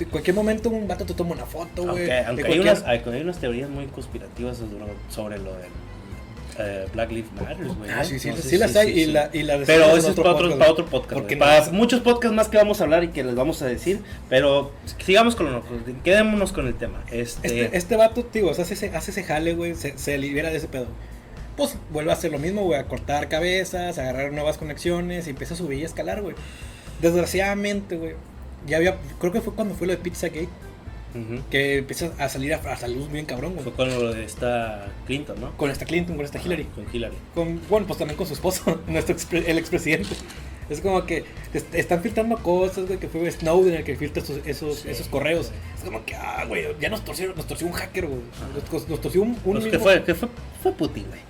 En 0.00 0.08
cualquier 0.10 0.36
momento 0.36 0.70
un 0.70 0.86
vato 0.86 1.04
te 1.04 1.12
toma 1.12 1.32
una 1.32 1.44
foto, 1.44 1.82
güey. 1.82 2.08
Aunque, 2.24 2.44
de 2.44 2.48
hay, 2.52 2.58
unas, 2.60 2.84
hay, 2.84 3.02
hay 3.04 3.20
unas 3.20 3.38
teorías 3.38 3.68
muy 3.68 3.86
conspirativas 3.86 4.56
sobre- 4.58 4.94
sobre 5.10 5.38
lo 5.38 5.52
del 5.54 5.68
eh, 6.58 6.86
Black 6.92 7.10
Lives 7.10 7.30
Matter, 7.32 7.66
güey. 7.66 7.90
Ah, 7.90 8.04
sí, 8.04 8.18
sí, 8.18 8.30
sí, 8.34 8.42
si- 8.42 8.58
las 8.58 8.74
hay 8.76 8.92
sí, 8.92 9.00
y, 9.00 9.04
sí. 9.04 9.12
la, 9.12 9.30
y 9.32 9.42
la 9.44 9.58
Pero 9.64 9.96
eso 9.96 10.10
es 10.10 10.16
para 10.16 10.30
otro, 10.32 10.48
podcast, 10.48 10.58
para 10.58 10.70
otro 10.72 10.86
podcast. 10.86 11.32
Para 11.38 11.66
no- 11.66 11.72
muchos 11.72 12.00
podcasts 12.00 12.34
más 12.36 12.48
que 12.48 12.56
vamos 12.56 12.80
a 12.80 12.84
hablar 12.84 13.04
y 13.04 13.08
que 13.08 13.22
les 13.24 13.34
vamos 13.34 13.62
a 13.62 13.66
decir. 13.66 14.00
Pero 14.28 14.72
sigamos 15.04 15.36
con 15.36 15.52
lo 15.52 15.62
quedémonos 16.04 16.52
con 16.52 16.66
el 16.66 16.74
tema. 16.74 17.02
Este, 17.10 17.46
Este, 17.64 17.76
este 17.76 17.96
vato, 17.96 18.24
tío, 18.24 18.48
o 18.48 18.54
sea, 18.54 18.64
hace 18.64 18.74
ese, 18.74 18.88
hace 18.96 19.10
ese 19.12 19.22
jale, 19.24 19.54
güey, 19.54 19.74
se, 19.74 19.96
se 19.96 20.18
libera 20.18 20.50
de 20.50 20.56
ese 20.56 20.68
pedo. 20.68 20.86
Pues 21.56 21.76
vuelve 21.90 22.10
a 22.10 22.14
hacer 22.14 22.30
lo 22.32 22.38
mismo, 22.38 22.62
güey, 22.62 22.78
a 22.78 22.84
cortar 22.84 23.28
cabezas, 23.28 23.98
a 23.98 24.02
agarrar 24.02 24.32
nuevas 24.32 24.58
conexiones 24.58 25.26
y 25.26 25.30
empieza 25.30 25.54
a 25.54 25.56
subir 25.56 25.78
y 25.80 25.82
a 25.82 25.86
escalar, 25.86 26.22
güey. 26.22 26.34
Desgraciadamente, 27.02 27.96
güey, 27.96 28.14
ya 28.66 28.76
había, 28.78 28.96
creo 29.20 29.32
que 29.32 29.40
fue 29.40 29.54
cuando 29.54 29.74
fue 29.74 29.86
lo 29.86 29.92
de 29.92 29.98
Pizzagate, 29.98 30.48
que 31.50 31.78
empieza 31.78 32.10
a 32.18 32.28
salir 32.28 32.54
a, 32.54 32.58
a 32.58 32.76
salud 32.76 33.08
bien 33.08 33.26
cabrón, 33.26 33.52
güey. 33.54 33.64
Fue 33.64 33.72
con 33.72 33.88
lo 33.88 34.12
de 34.12 34.24
esta 34.24 34.86
Clinton, 35.06 35.40
¿no? 35.40 35.56
Con 35.56 35.70
esta 35.70 35.84
Clinton, 35.84 36.16
con 36.16 36.24
esta 36.24 36.40
Hillary. 36.40 36.64
Con 36.64 36.86
Hillary. 36.92 37.16
Con, 37.34 37.60
bueno, 37.68 37.86
pues 37.86 37.98
también 37.98 38.16
con 38.16 38.26
su 38.26 38.34
esposo, 38.34 38.80
nuestro 38.86 39.14
expre- 39.16 39.44
el 39.46 39.58
expresidente. 39.58 40.10
Es 40.70 40.80
como 40.82 41.06
que 41.06 41.24
est- 41.54 41.74
están 41.74 42.02
filtrando 42.02 42.36
cosas, 42.38 42.86
güey, 42.86 42.98
que 42.98 43.08
fue 43.08 43.30
Snowden 43.30 43.72
el 43.74 43.84
que 43.84 43.96
filtra 43.96 44.22
esos, 44.22 44.40
esos, 44.46 44.80
Sí, 44.80 44.90
esos 44.90 45.08
correos. 45.08 45.48
güey. 45.48 45.60
Es 45.78 45.82
como 45.84 46.04
que, 46.04 46.14
ah, 46.14 46.44
güey, 46.46 46.66
ya 46.78 46.90
nos 46.90 47.02
torció, 47.04 47.32
nos 47.34 47.46
torció 47.46 47.66
un 47.66 47.72
hacker, 47.72 48.06
güey. 48.06 48.20
Nos, 48.70 48.88
nos 48.88 49.00
torció 49.00 49.22
un... 49.22 49.30
un 49.44 49.54
Pues 49.54 49.64
que 49.66 49.78
fue, 49.78 50.04
que 50.04 50.14
fue, 50.14 50.28
fue 50.62 50.72
Putin, 50.72 51.06
güey. 51.08 51.20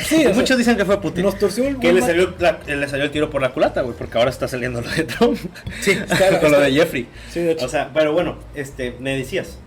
Sí, 0.00 0.22
sea, 0.22 0.32
Muchos 0.34 0.58
dicen 0.58 0.76
que 0.76 0.84
fue 0.84 1.00
Putin. 1.00 1.24
Nos 1.24 1.38
torció 1.38 1.66
el 1.68 1.78
Que 1.78 1.92
le 1.92 2.00
un- 2.00 2.06
salió, 2.06 2.34
la- 2.38 2.58
le 2.66 2.88
salió 2.88 3.04
el 3.04 3.10
tiro 3.10 3.30
por 3.30 3.40
la 3.42 3.52
culata, 3.52 3.82
güey, 3.82 3.96
porque 3.96 4.18
ahora 4.18 4.30
está 4.30 4.48
saliendo 4.48 4.80
lo 4.80 4.90
de 4.90 5.04
Trump. 5.04 5.38
Sí, 5.80 5.90
está- 6.08 6.40
con 6.40 6.50
lo 6.52 6.60
de 6.60 6.72
Jeffrey. 6.72 7.08
Sí, 7.30 7.40
de 7.40 7.52
hecho. 7.52 7.66
O 7.66 7.68
sea, 7.68 7.90
pero 7.94 8.12
bueno, 8.12 8.38
este, 8.54 8.96
me 9.00 9.16
decías. 9.16 9.58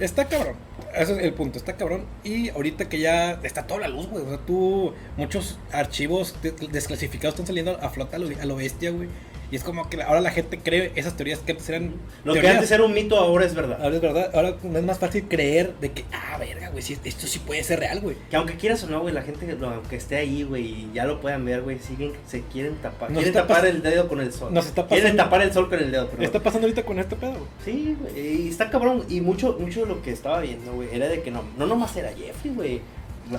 Está 0.00 0.26
cabrón. 0.26 0.54
Ese 0.94 1.12
es 1.12 1.18
el 1.18 1.32
punto, 1.34 1.58
está 1.58 1.76
cabrón. 1.76 2.04
Y 2.24 2.50
ahorita 2.50 2.88
que 2.88 2.98
ya 3.00 3.32
está 3.42 3.66
toda 3.66 3.80
la 3.80 3.88
luz, 3.88 4.06
güey. 4.08 4.24
O 4.24 4.28
sea, 4.28 4.38
tú, 4.38 4.94
muchos 5.16 5.58
archivos 5.72 6.36
de- 6.42 6.52
desclasificados 6.70 7.34
están 7.34 7.46
saliendo 7.46 7.78
a 7.82 7.90
flota 7.90 8.16
a 8.16 8.20
lo, 8.20 8.28
a 8.40 8.44
lo 8.46 8.56
bestia, 8.56 8.90
güey. 8.90 9.08
Y 9.50 9.56
es 9.56 9.64
como 9.64 9.88
que 9.88 10.02
ahora 10.02 10.20
la 10.20 10.30
gente 10.30 10.58
cree 10.58 10.92
esas 10.94 11.16
teorías 11.16 11.38
que 11.38 11.52
antes 11.52 11.68
eran. 11.70 11.94
Lo 12.24 12.34
que 12.34 12.46
antes 12.46 12.70
era 12.70 12.82
un 12.84 12.92
mito 12.92 13.16
ahora 13.16 13.46
es 13.46 13.54
verdad. 13.54 13.78
Ahora 13.82 13.96
es 13.96 14.02
verdad, 14.02 14.30
ahora 14.34 14.48
es 14.62 14.82
más 14.84 14.98
fácil 14.98 15.24
creer 15.26 15.72
de 15.80 15.92
que, 15.92 16.04
ah, 16.12 16.36
verga, 16.38 16.68
güey, 16.68 16.82
sí, 16.82 16.98
esto 17.02 17.26
sí 17.26 17.38
puede 17.38 17.64
ser 17.64 17.80
real, 17.80 18.00
güey. 18.00 18.16
Que 18.30 18.36
aunque 18.36 18.56
quieras 18.56 18.84
o 18.84 18.88
no, 18.88 19.00
güey, 19.00 19.14
la 19.14 19.22
gente, 19.22 19.56
aunque 19.62 19.96
esté 19.96 20.16
ahí, 20.16 20.42
güey, 20.42 20.64
y 20.64 20.90
ya 20.92 21.06
lo 21.06 21.20
puedan 21.20 21.44
ver, 21.46 21.62
güey, 21.62 21.78
siguen, 21.78 22.12
se 22.26 22.42
quieren 22.42 22.74
tapar. 22.76 23.10
Nos 23.10 23.22
quieren 23.22 23.32
tapar 23.40 23.64
el 23.66 23.82
dedo 23.82 24.06
con 24.06 24.20
el 24.20 24.32
sol. 24.32 24.52
nos 24.52 24.66
está 24.66 24.86
Quieren 24.86 25.04
pasando- 25.16 25.22
tapar 25.24 25.42
el 25.42 25.52
sol 25.52 25.68
con 25.70 25.78
el 25.78 25.90
dedo, 25.92 26.08
pero 26.10 26.22
Está 26.22 26.40
pasando 26.42 26.66
ahorita 26.66 26.84
con 26.84 26.98
este 26.98 27.16
pedo, 27.16 27.32
güey. 27.32 27.44
Sí, 27.64 27.96
güey, 27.98 28.42
y 28.44 28.48
está 28.48 28.68
cabrón. 28.68 29.04
Y 29.08 29.20
mucho, 29.22 29.56
mucho 29.58 29.80
de 29.80 29.86
lo 29.86 30.02
que 30.02 30.12
estaba 30.12 30.40
viendo, 30.40 30.72
güey, 30.74 30.88
era 30.92 31.08
de 31.08 31.22
que 31.22 31.30
no, 31.30 31.42
no 31.56 31.66
nomás 31.66 31.96
era 31.96 32.10
Jeffrey, 32.10 32.52
güey. 32.54 32.80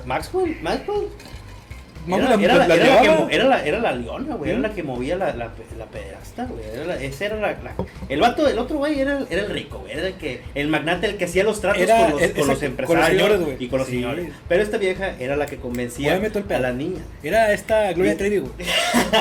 Maxwell, 0.06 0.56
Maxwell. 0.62 1.08
Era, 2.08 2.18
la- 2.18 2.44
era 2.44 2.56
la, 2.56 2.68
la 2.68 2.76
era 2.76 2.86
la 2.86 3.02
que, 3.28 3.36
era 3.36 3.44
la- 3.48 3.66
era 3.66 3.92
leona, 3.92 4.36
güey. 4.36 4.50
Era 4.52 4.60
¿Mm? 4.60 4.64
la 4.64 4.70
que 4.74 4.84
movía 4.84 5.16
la, 5.16 5.34
la, 5.36 5.48
pe- 5.50 5.64
la 5.78 5.86
pederasta, 5.86 6.46
güey. 6.46 6.62
Era 6.74 7.02
ese 7.02 7.26
era 7.26 7.58
El 8.08 8.20
vato, 8.22 8.48
el 8.48 8.58
otro 8.58 8.78
güey 8.78 9.00
era, 9.00 9.18
el- 9.20 9.28
era 9.30 9.42
el 9.44 9.50
rico, 9.50 9.80
güey. 9.80 9.94
Era 9.94 10.08
el 10.08 10.14
que, 10.16 10.42
el 10.56 10.68
magnate, 10.70 11.08
el 11.08 11.18
que 11.18 11.26
hacía 11.26 11.44
los 11.44 11.62
tratos 11.62 11.82
Era- 11.82 12.10
con 12.12 12.20
los, 12.20 12.32
con 12.32 12.48
los 12.48 12.64
empresarios 12.64 12.88
con 12.88 12.98
los 12.98 13.08
señores, 13.08 13.40
güey. 13.42 13.56
y 13.60 13.68
con 13.68 13.80
los 13.80 13.88
Sí. 13.88 13.96
señores. 13.96 14.30
Pero 14.48 14.64
esta 14.64 14.78
vieja 14.78 15.14
era 15.20 15.36
la 15.36 15.46
que 15.46 15.58
convencía 15.58 16.16
el 16.16 16.54
a 16.54 16.60
la 16.60 16.72
niña. 16.74 17.02
Era 17.24 17.52
esta 17.54 17.92
Gloria 17.94 18.18
Trevi, 18.18 18.40
güey. 18.40 18.52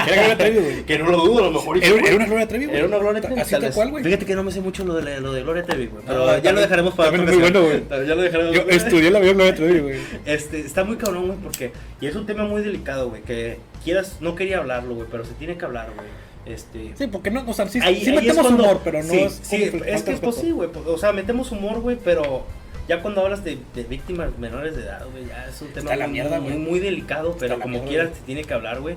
Era 0.06 0.14
Gloria 0.16 0.38
Trevi, 0.38 0.58
güey. 0.58 0.82
Que 0.86 0.98
no 0.98 1.10
lo 1.10 1.18
dudo, 1.18 1.38
a 1.40 1.42
lo 1.46 1.50
mejor. 1.52 1.78
Era, 1.78 1.86
era 2.06 2.16
una 2.16 2.26
Gloria 2.26 2.48
Trevi, 2.48 2.64
güey. 2.66 2.76
Era 2.78 2.86
una 2.86 2.98
Gloria 2.98 3.20
Trevi. 3.20 3.40
Así 3.40 3.50
tal 3.58 3.72
cual, 3.72 3.90
güey. 3.90 4.04
Fíjate 4.04 4.24
que 4.26 4.34
no 4.34 4.42
me 4.42 4.52
sé 4.52 4.60
mucho 4.60 4.84
lo 4.84 4.94
de, 4.94 5.20
lo 5.20 5.32
de 5.32 5.42
Gloria 5.42 5.62
Trevi, 5.64 5.86
güey. 5.86 6.04
Pero 6.06 6.28
Ah, 6.28 6.38
ya 6.38 6.52
lo 6.52 6.60
dejaremos 6.60 6.94
para 6.94 7.14
es 7.16 7.22
muy 7.22 7.36
bueno, 7.36 7.60
Ya 7.90 8.14
lo 8.14 8.22
dejaremos. 8.22 8.54
Yo 8.54 8.62
estudié 8.68 9.10
la 9.10 9.18
vida 9.20 9.32
Gloria 9.32 9.54
Trevi, 9.54 9.80
güey. 9.80 9.98
Este, 10.24 10.60
está 10.60 10.84
muy 10.84 10.96
cabrón, 10.96 11.26
güey, 11.26 11.38
porque. 11.38 11.72
Y 12.00 12.06
es 12.06 12.14
un 12.14 12.26
tema 12.26 12.44
muy 12.44 12.62
delicado, 12.72 13.08
güey. 13.10 13.22
Que 13.22 13.58
quieras. 13.84 14.18
No 14.20 14.34
quería 14.34 14.58
hablarlo, 14.58 14.94
güey, 14.94 15.08
pero 15.10 15.24
se 15.24 15.32
tiene 15.34 15.56
que 15.58 15.64
hablar, 15.64 15.90
güey. 15.94 16.06
Este. 16.46 16.94
Sí, 16.96 17.06
porque 17.08 17.30
no, 17.30 17.44
o 17.46 17.52
sea, 17.52 17.68
sí, 17.68 17.78
ahí- 17.82 18.00
sí 18.02 18.10
ahí 18.10 18.16
metemos 18.16 18.46
cuando- 18.46 18.64
humor, 18.64 18.80
pero 18.84 19.02
no 19.02 19.08
sí, 19.10 19.18
es. 19.18 19.40
Sí, 19.42 19.56
es 19.64 19.70
que 19.70 19.76
de 19.76 19.78
pues 19.80 20.04
respeto. 20.06 20.32
sí, 20.32 20.50
güey. 20.52 20.70
O 20.86 20.96
sea, 20.98 21.12
metemos 21.12 21.50
humor, 21.52 21.80
güey, 21.80 21.98
pero. 22.02 22.44
Ya 22.88 23.02
cuando 23.02 23.20
hablas 23.20 23.44
de, 23.44 23.58
de 23.74 23.82
víctimas 23.84 24.38
menores 24.38 24.74
de 24.74 24.82
edad, 24.84 25.04
güey, 25.12 25.26
ya 25.26 25.46
es 25.46 25.60
un 25.60 25.68
tema 25.68 25.94
la 25.94 26.06
muy, 26.06 26.12
mierda, 26.14 26.40
muy, 26.40 26.54
muy 26.54 26.78
delicado, 26.80 27.36
pero 27.38 27.60
como 27.60 27.84
quieras 27.84 28.12
se 28.16 28.22
tiene 28.22 28.44
que 28.44 28.54
hablar, 28.54 28.80
güey. 28.80 28.96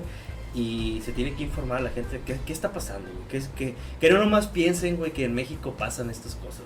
Y 0.54 1.02
se 1.04 1.12
tiene 1.12 1.34
que 1.34 1.42
informar 1.42 1.78
a 1.78 1.80
la 1.82 1.90
gente 1.90 2.20
qué, 2.26 2.36
qué 2.46 2.52
está 2.54 2.72
pasando, 2.72 3.10
güey. 3.10 3.28
Que, 3.28 3.36
es, 3.36 3.48
que, 3.48 3.74
que 4.00 4.10
no 4.10 4.18
nomás 4.18 4.46
piensen, 4.46 4.96
güey, 4.96 5.10
que 5.12 5.24
en 5.26 5.34
México 5.34 5.74
pasan 5.78 6.08
estas 6.08 6.36
cosas. 6.36 6.62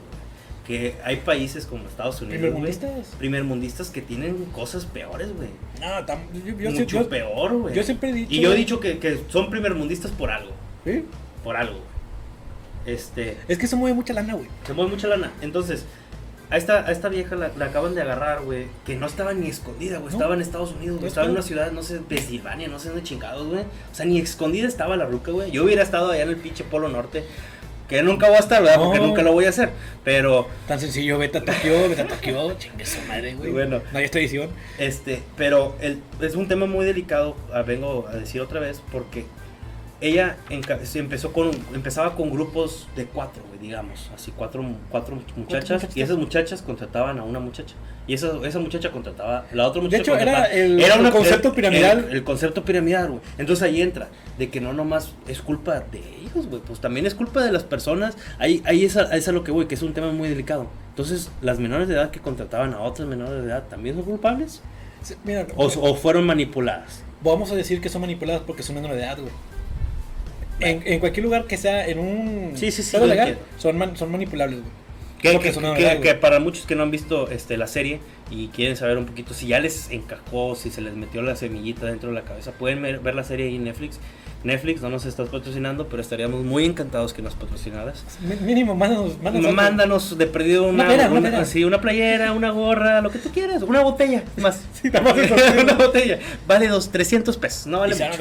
Que 0.66 0.96
hay 1.04 1.16
países 1.18 1.64
como 1.64 1.86
Estados 1.86 2.20
Unidos, 2.20 2.40
Primermundistas. 2.40 3.06
primermundistas 3.18 3.90
que 3.90 4.02
tienen 4.02 4.46
cosas 4.46 4.84
peores, 4.84 5.28
güey. 5.36 5.48
No, 5.80 5.86
tam- 6.06 6.24
yo, 6.44 6.58
yo, 6.58 6.70
Mucho 6.72 6.84
yo- 7.02 7.08
peor, 7.08 7.52
güey. 7.56 7.74
yo 7.74 7.82
siempre 7.84 8.10
he 8.10 8.12
dicho. 8.12 8.34
Y 8.34 8.40
yo 8.40 8.52
he 8.52 8.56
dicho 8.56 8.80
que, 8.80 8.98
que 8.98 9.20
son 9.28 9.48
primermundistas 9.48 10.10
por 10.10 10.30
algo, 10.30 10.50
Sí, 10.84 11.04
por 11.44 11.56
algo, 11.56 11.74
güey. 11.74 12.94
Este, 12.96 13.36
Es 13.48 13.58
que 13.58 13.66
se 13.66 13.76
mueve 13.76 13.94
mucha 13.94 14.12
lana, 14.12 14.34
güey. 14.34 14.46
se 14.66 14.72
mueve 14.72 14.90
mucha 14.90 15.08
lana. 15.08 15.32
Entonces, 15.40 15.84
a 16.50 16.56
esta, 16.56 16.86
a 16.86 16.92
esta 16.92 17.08
vieja 17.08 17.34
la, 17.34 17.50
la 17.56 17.66
acaban 17.66 17.94
de 17.96 18.02
agarrar, 18.02 18.42
güey, 18.44 18.66
que 18.84 18.94
no 18.94 19.06
estaba 19.06 19.34
ni 19.34 19.48
escondida, 19.48 19.98
güey. 19.98 20.10
No. 20.10 20.16
Estaba 20.16 20.34
en 20.34 20.40
Estados 20.40 20.72
Unidos, 20.72 20.98
güey. 20.98 21.08
Estaba 21.08 21.26
en 21.26 21.32
una 21.32 21.42
ciudad, 21.42 21.72
no 21.72 21.82
sé, 21.82 21.98
Pensilvania, 21.98 22.68
no 22.68 22.78
sé 22.78 22.88
dónde 22.88 23.02
chingados, 23.02 23.46
güey. 23.48 23.60
O 23.62 23.94
sea, 23.94 24.06
ni 24.06 24.18
escondida 24.20 24.68
estaba 24.68 24.96
la 24.96 25.06
ruca, 25.06 25.32
güey. 25.32 25.50
Yo 25.50 25.64
hubiera 25.64 25.82
estado 25.82 26.10
allá 26.12 26.22
en 26.22 26.28
el 26.28 26.36
pinche 26.36 26.62
Polo 26.64 26.88
Norte. 26.88 27.24
Que 27.88 28.02
nunca 28.02 28.26
voy 28.26 28.36
a 28.36 28.40
estar, 28.40 28.62
¿verdad? 28.62 28.82
Porque 28.82 28.98
nunca 28.98 29.22
lo 29.22 29.32
voy 29.32 29.44
a 29.44 29.50
hacer. 29.50 29.70
Pero, 30.04 30.48
Tan 30.66 30.80
sencillo, 30.80 31.18
vete 31.18 31.38
a 31.38 31.44
Tokio, 31.44 31.88
vete 31.88 32.02
a 32.02 32.08
Tokio, 32.08 32.52
chingue 32.58 32.84
su 32.84 33.00
madre, 33.02 33.34
güey. 33.34 33.50
Bueno. 33.52 33.80
No 33.92 33.98
hay 33.98 34.04
expedición. 34.04 34.50
este, 34.78 35.22
pero 35.36 35.76
el, 35.80 36.00
es 36.20 36.34
un 36.34 36.48
tema 36.48 36.66
muy 36.66 36.84
delicado, 36.84 37.36
ah, 37.52 37.62
vengo 37.62 38.06
a 38.08 38.16
decir 38.16 38.40
otra 38.40 38.60
vez, 38.60 38.82
porque 38.90 39.24
ella 40.00 40.36
empezó 40.94 41.32
con, 41.32 41.50
empezaba 41.74 42.14
con 42.14 42.30
grupos 42.30 42.86
de 42.96 43.06
cuatro, 43.06 43.42
digamos, 43.60 44.10
así 44.14 44.32
cuatro, 44.36 44.62
cuatro 44.90 45.18
muchachas, 45.36 45.86
y 45.94 46.02
esas 46.02 46.16
muchachas 46.18 46.62
contrataban 46.62 47.18
a 47.18 47.22
una 47.24 47.40
muchacha, 47.40 47.74
y 48.06 48.14
esa, 48.14 48.32
esa 48.46 48.58
muchacha 48.58 48.90
contrataba, 48.92 49.46
la 49.52 49.66
otra 49.66 49.80
muchacha 49.80 50.02
hecho, 50.02 50.18
era 50.18 50.44
el- 50.46 50.80
el 50.80 51.10
concepto 51.10 51.48
el- 51.48 51.54
piramidal. 51.54 52.04
El, 52.10 52.16
el 52.16 52.24
concepto 52.24 52.64
piramidal, 52.64 53.08
güey. 53.08 53.20
Entonces 53.38 53.62
ahí 53.62 53.80
entra, 53.80 54.08
de 54.38 54.50
que 54.50 54.60
no 54.60 54.72
nomás 54.72 55.12
es 55.28 55.40
culpa 55.40 55.80
de 55.80 55.98
ellos, 55.98 56.46
güey, 56.48 56.60
pues 56.60 56.80
también 56.80 57.06
es 57.06 57.14
culpa 57.14 57.42
de 57.42 57.50
las 57.52 57.64
personas, 57.64 58.16
ahí, 58.38 58.62
ahí 58.66 58.84
es, 58.84 58.96
a, 58.96 59.14
es 59.16 59.26
a 59.28 59.32
lo 59.32 59.44
que 59.44 59.50
voy, 59.50 59.66
que 59.66 59.74
es 59.76 59.82
un 59.82 59.94
tema 59.94 60.12
muy 60.12 60.28
delicado. 60.28 60.66
Entonces, 60.90 61.30
las 61.42 61.58
menores 61.58 61.88
de 61.88 61.94
edad 61.94 62.10
que 62.10 62.20
contrataban 62.20 62.74
a 62.74 62.80
otras 62.80 63.08
menores 63.08 63.42
de 63.42 63.48
edad, 63.48 63.64
¿también 63.68 63.96
son 63.96 64.04
culpables? 64.04 64.62
Sí, 65.02 65.14
Mira, 65.24 65.46
¿O, 65.56 65.66
o 65.66 65.94
fueron 65.94 66.26
manipuladas? 66.26 67.02
vamos 67.22 67.50
a 67.50 67.54
decir 67.56 67.80
que 67.80 67.88
son 67.88 68.02
manipuladas 68.02 68.42
porque 68.46 68.62
son 68.62 68.76
menores 68.76 68.96
de 68.98 69.02
edad, 69.02 69.18
güey. 69.18 69.32
En, 70.60 70.82
en 70.86 71.00
cualquier 71.00 71.24
lugar 71.24 71.44
que 71.46 71.56
sea 71.56 71.86
en 71.86 71.98
un 71.98 72.52
Sí, 72.54 72.70
sí, 72.70 72.82
sí, 72.82 72.96
legal, 72.98 73.28
entiendo. 73.28 73.42
son, 73.58 73.76
man- 73.78 73.96
son 73.96 74.10
manipulables, 74.10 74.60
güey. 74.60 74.72
Que, 75.20 75.30
que- 75.40 75.52
que- 75.74 76.00
que 76.00 76.14
para 76.14 76.40
muchos 76.40 76.66
que 76.66 76.74
no 76.76 76.82
han 76.82 76.90
visto 76.90 77.28
este, 77.30 77.56
la 77.56 77.66
serie 77.66 78.00
y 78.30 78.48
quieren 78.48 78.76
saber 78.76 78.96
un 78.98 79.06
poquito 79.06 79.32
si 79.34 79.46
ya 79.48 79.60
les 79.60 79.90
encajó, 79.90 80.54
si 80.54 80.70
se 80.70 80.80
les 80.82 80.94
metió 80.94 81.22
la 81.22 81.36
semillita 81.36 81.86
dentro 81.86 82.10
de 82.10 82.14
la 82.14 82.22
cabeza, 82.22 82.52
pueden 82.52 82.82
ver, 82.82 83.00
ver 83.00 83.14
la 83.14 83.24
serie 83.24 83.46
ahí 83.46 83.56
en 83.56 83.64
Netflix. 83.64 83.98
Netflix 84.44 84.80
no 84.82 84.90
nos 84.90 85.06
estás 85.06 85.28
patrocinando, 85.30 85.88
pero 85.88 86.00
estaríamos 86.02 86.44
muy 86.44 86.64
encantados 86.66 87.12
que 87.14 87.22
nos 87.22 87.34
patrocinaras. 87.34 88.04
Mínimo, 88.42 88.76
mándanos, 88.76 89.20
mándanos. 89.20 89.52
Mándanos 89.52 90.18
de 90.18 90.26
perdido 90.26 90.64
una, 90.64 90.84
Una 90.84 90.84
playera, 90.84 91.10
una 91.10 91.28
una- 91.30 91.44
sí, 91.44 91.64
una 91.64 91.80
playera, 91.80 92.32
una 92.32 92.50
gorra, 92.50 93.00
lo 93.00 93.10
que 93.10 93.18
tú 93.18 93.30
quieras, 93.30 93.62
una 93.62 93.80
botella, 93.82 94.22
más. 94.36 94.60
Sí, 94.80 94.90
más 94.90 95.02
una 95.62 95.72
botella. 95.74 96.18
Vale 96.46 96.68
dos, 96.68 96.90
300 96.92 97.36
pesos, 97.38 97.66
no 97.66 97.80
vale 97.80 97.94
mucho. 97.94 98.18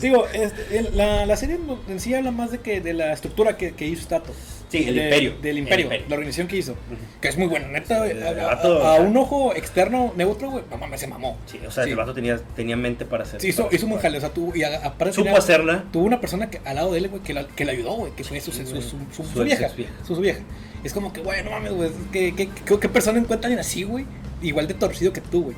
Digo, 0.00 0.26
este, 0.32 0.90
la, 0.92 1.24
la 1.24 1.36
serie 1.36 1.58
en 1.88 2.00
sí 2.00 2.14
habla 2.14 2.30
más 2.32 2.50
de 2.50 2.58
que 2.58 2.80
de 2.80 2.92
la 2.94 3.12
estructura 3.12 3.56
que, 3.56 3.72
que 3.74 3.86
hizo 3.86 4.08
Tato. 4.08 4.32
Sí, 4.68 4.88
el 4.88 4.96
De- 4.96 5.04
imperio. 5.04 5.30
Del 5.40 5.50
El 5.52 5.58
imperio, 5.58 5.84
imperio. 5.84 6.06
la 6.08 6.14
organización 6.16 6.48
que 6.48 6.56
hizo. 6.56 6.74
Que 7.20 7.28
es 7.28 7.38
muy 7.38 7.46
buena, 7.46 7.68
neta. 7.68 8.04
El 8.10 8.22
A, 8.24 8.30
a- 8.30 8.54
vato, 8.56 9.02
un 9.02 9.16
ojo 9.16 9.54
externo 9.54 10.12
neutro, 10.16 10.50
güey, 10.50 10.64
no 10.68 10.78
mames, 10.78 10.98
se 11.00 11.06
mamó. 11.06 11.38
Sí, 11.46 11.60
o 11.64 11.70
sea, 11.70 11.84
Sí. 11.84 11.90
el 11.90 11.96
vato 11.96 12.12
tenía, 12.12 12.38
tenía 12.56 12.76
mente 12.76 13.04
para 13.04 13.22
hacer. 13.22 13.40
Sí, 13.40 13.48
hizo, 13.48 13.68
hizo 13.70 13.86
buen 13.86 14.00
jale, 14.00 14.18
o 14.18 14.20
sea, 14.20 14.30
tuvo, 14.30 14.56
y 14.56 14.64
aparte 14.64 15.12
Supo 15.12 15.26
tenía- 15.26 15.38
hacerla. 15.38 15.84
tuvo 15.92 16.04
una 16.06 16.20
persona 16.20 16.50
que, 16.50 16.60
al 16.64 16.74
lado 16.74 16.90
de 16.92 16.98
él, 16.98 17.08
güey, 17.08 17.22
que, 17.22 17.34
la, 17.34 17.46
que 17.46 17.64
le 17.64 17.70
ayudó, 17.72 17.92
güey, 17.94 18.12
que 18.16 18.24
fue 18.24 18.40
su, 18.40 18.50
su, 18.50 18.64
su, 18.66 19.44
vieja, 19.44 19.68
su, 20.04 20.16
vieja. 20.20 20.40
Es 20.82 20.92
como 20.92 21.12
que, 21.12 21.20
güey, 21.20 21.44
no 21.44 21.50
mames, 21.50 21.72
güey, 21.72 21.90
¿qué, 22.10 22.34
qué, 22.34 22.48
qué, 22.48 22.78
qué 22.80 22.88
persona 22.88 23.18
encuentra 23.20 23.46
alguien 23.46 23.60
así, 23.60 23.84
güey? 23.84 24.06
Igual 24.42 24.66
de 24.66 24.74
torcido 24.74 25.12
que 25.12 25.20
tú, 25.20 25.44
güey. 25.44 25.56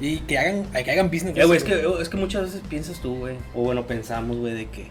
Y 0.00 0.18
que 0.20 0.38
hagan, 0.38 0.64
que 0.72 0.90
hagan 0.90 1.10
business. 1.10 1.36
Eh, 1.36 1.44
güey, 1.44 1.58
eso, 1.58 1.66
es 1.66 1.80
que, 1.80 2.02
es 2.02 2.08
que 2.08 2.16
muchas 2.16 2.42
veces 2.42 2.62
piensas 2.68 3.00
tú, 3.00 3.16
güey, 3.16 3.36
o 3.54 3.62
bueno, 3.62 3.86
pensamos, 3.86 4.36
güey, 4.36 4.54
de 4.54 4.66
que 4.66 4.88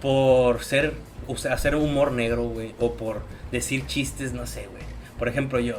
por 0.00 0.62
ser, 0.64 0.94
o 1.26 1.36
sea, 1.36 1.54
hacer 1.54 1.74
humor 1.76 2.12
negro, 2.12 2.48
güey, 2.48 2.74
o 2.78 2.94
por 2.94 3.22
decir 3.52 3.86
chistes, 3.86 4.32
no 4.32 4.46
sé, 4.46 4.66
güey. 4.70 4.82
Por 5.18 5.28
ejemplo, 5.28 5.60
yo, 5.60 5.76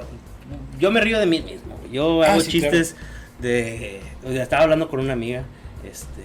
yo 0.79 0.91
me 0.91 1.01
río 1.01 1.19
de 1.19 1.25
mí 1.25 1.41
mismo. 1.41 1.79
Yo 1.91 2.21
Ah, 2.23 2.33
hago 2.33 2.41
sí, 2.41 2.51
chistes 2.51 2.95
de, 3.39 3.99
o 4.23 4.31
sea, 4.31 4.43
estaba 4.43 4.63
hablando 4.63 4.87
con 4.87 4.99
una 4.99 5.13
amiga, 5.13 5.43
este, 5.89 6.21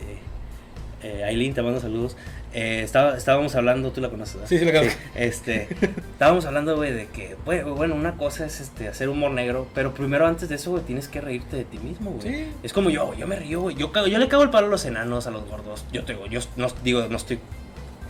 eh, 1.03 1.25
Aileen, 1.25 1.55
te 1.55 1.63
mando 1.63 1.81
saludos. 1.81 2.17
Eh, 2.59 2.81
estaba, 2.83 3.19
estábamos 3.19 3.55
hablando, 3.55 3.91
tú 3.93 4.01
la 4.01 4.09
conoces, 4.09 4.37
¿verdad? 4.37 4.49
Sí, 4.49 4.59
sí, 4.59 4.65
la 4.65 4.73
conozco. 4.73 4.99
este, 5.15 5.69
estábamos 6.13 6.47
hablando, 6.47 6.75
güey, 6.75 6.91
de 6.93 7.07
que, 7.09 7.37
güey, 7.45 7.63
bueno, 7.63 7.95
una 7.95 8.17
cosa 8.17 8.47
es 8.47 8.61
este, 8.61 8.89
hacer 8.89 9.11
humor 9.11 9.33
negro, 9.33 9.67
pero 9.75 9.93
primero 9.93 10.27
antes 10.27 10.49
de 10.49 10.55
eso, 10.55 10.71
güey, 10.71 10.83
tienes 10.83 11.07
que 11.09 11.21
reírte 11.21 11.55
de 11.57 11.65
ti 11.67 11.79
mismo, 11.79 12.13
güey. 12.13 12.23
Sí. 12.35 12.47
Es 12.63 12.73
como 12.73 12.89
yo, 12.89 13.13
yo 13.13 13.27
me 13.27 13.37
río, 13.37 13.61
güey. 13.61 13.77
Yo, 13.77 13.93
cago- 13.93 14.07
yo 14.07 14.19
le 14.19 14.29
cago 14.29 14.43
el 14.43 14.49
palo 14.49 14.69
a 14.69 14.71
los 14.71 14.87
enanos, 14.87 15.27
a 15.27 15.31
los 15.31 15.47
gordos. 15.47 15.85
Yo 15.93 16.05
tengo, 16.05 16.27
yo 16.29 16.41
no 16.57 16.69
digo, 16.83 17.07
no 17.11 17.17
estoy, 17.19 17.39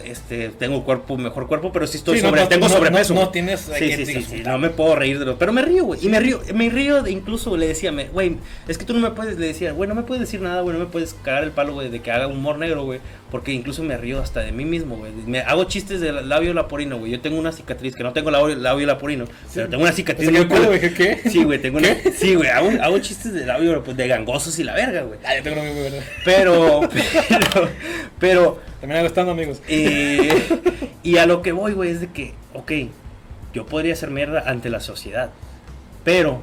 este, 0.05 0.51
tengo 0.51 0.85
cuerpo, 0.85 1.17
mejor 1.17 1.47
cuerpo, 1.47 1.73
pero 1.73 1.87
sí 1.87 1.99
estoy 1.99 2.19
Sí, 2.19 2.25
sobre, 2.25 2.43
no, 2.43 2.49
tengo 2.49 2.69
no, 2.69 2.75
sobrepeso. 2.75 3.15
no- 3.15 3.29
tienes, 3.31 3.61
Sí, 3.79 4.05
sí, 4.07 4.23
sí, 4.23 4.43
no 4.45 4.59
me 4.59 4.71
puedo 4.71 4.95
reír 4.97 5.19
de 5.19 5.25
los, 5.25 5.37
pero 5.37 5.53
me 5.53 5.63
río, 5.63 5.85
güey. 5.85 6.05
Y 6.05 6.09
me 6.09 6.21
río, 6.21 6.41
me 6.55 6.69
río, 6.69 7.03
de- 7.03 7.11
incluso 7.11 7.57
le 7.57 7.69
decía, 7.69 7.93
güey, 8.13 8.37
es 8.69 8.79
que 8.79 8.85
tú 8.85 8.95
no 8.95 9.01
me 9.01 9.11
puedes, 9.11 9.39
le 9.39 9.47
decía, 9.47 9.73
güey, 9.73 9.89
no 9.89 9.95
me 9.95 10.03
puedes 10.03 10.21
decir 10.21 10.41
nada, 10.41 10.61
güey, 10.63 10.73
no 10.77 10.85
me 10.85 10.91
puedes 10.91 11.15
cagar 11.25 11.45
el 11.45 11.51
palo, 11.51 11.73
güey, 11.75 11.89
de 11.91 12.01
que 12.01 12.11
haga 12.13 12.27
humor 12.27 12.59
negro, 12.59 12.85
güey, 12.85 13.01
porque 13.31 13.53
incluso 13.53 13.83
me 13.83 13.97
río 13.97 14.21
hasta 14.21 14.41
de 14.41 14.53
mí 14.53 14.65
mismo, 14.65 14.97
güey. 14.97 15.13
Me 15.27 15.41
hago 15.41 15.65
chistes 15.65 16.01
del 16.01 16.29
labio 16.29 16.55
laporino, 16.55 16.99
güey. 16.99 17.13
Yo 17.13 17.21
tengo 17.21 17.39
una 17.39 17.53
cicatriz, 17.53 17.95
que 17.97 18.03
no 18.03 18.13
tengo 18.13 18.31
labio, 18.31 18.55
labio 18.57 18.87
laporino, 18.87 19.25
pero 19.55 19.69
tengo 19.69 19.83
una 19.83 19.93
cicatriz 19.93 20.27
¿Se 20.29 20.33
muy 20.33 20.47
cool. 20.47 20.67
güey, 20.67 20.95
¿qué? 20.95 21.21
Sí, 21.29 21.43
güey, 21.45 21.61
tengo 21.61 21.79
una, 21.79 21.89
sí, 22.17 22.35
güey, 22.35 22.49
hago, 22.51 22.71
hago 22.81 22.99
chistes 23.01 23.33
de 23.35 23.45
labio, 23.47 23.83
pues, 23.83 23.97
de 23.97 24.07
gangosos 24.09 24.59
y 24.59 24.65
la 24.65 24.75
verga, 24.75 25.03
güey. 25.03 25.19
Ah, 25.25 25.37
yo 25.37 25.43
tengo 25.43 25.61
uno 25.61 25.73
muy 25.73 25.81
bueno. 25.83 25.97
Pero, 26.25 26.81
pero, 26.91 27.69
pero, 28.19 28.59
También 28.81 28.99
hago 28.99 29.07
estando 29.09 29.33
amigos. 29.33 29.62
y 31.03 31.17
a 31.19 31.27
lo 31.27 31.43
que 31.43 31.53
voy, 31.53 31.73
güey, 31.73 31.91
es 31.91 32.01
de 32.01 32.09
que, 32.09 32.35
ok, 32.55 32.73
yo 33.55 33.67
podría 33.67 33.95
hacer 33.95 34.11
mierda 34.11 34.45
ante 34.47 34.69
la 34.71 34.81
sociedad, 34.81 35.31
pero, 36.05 36.41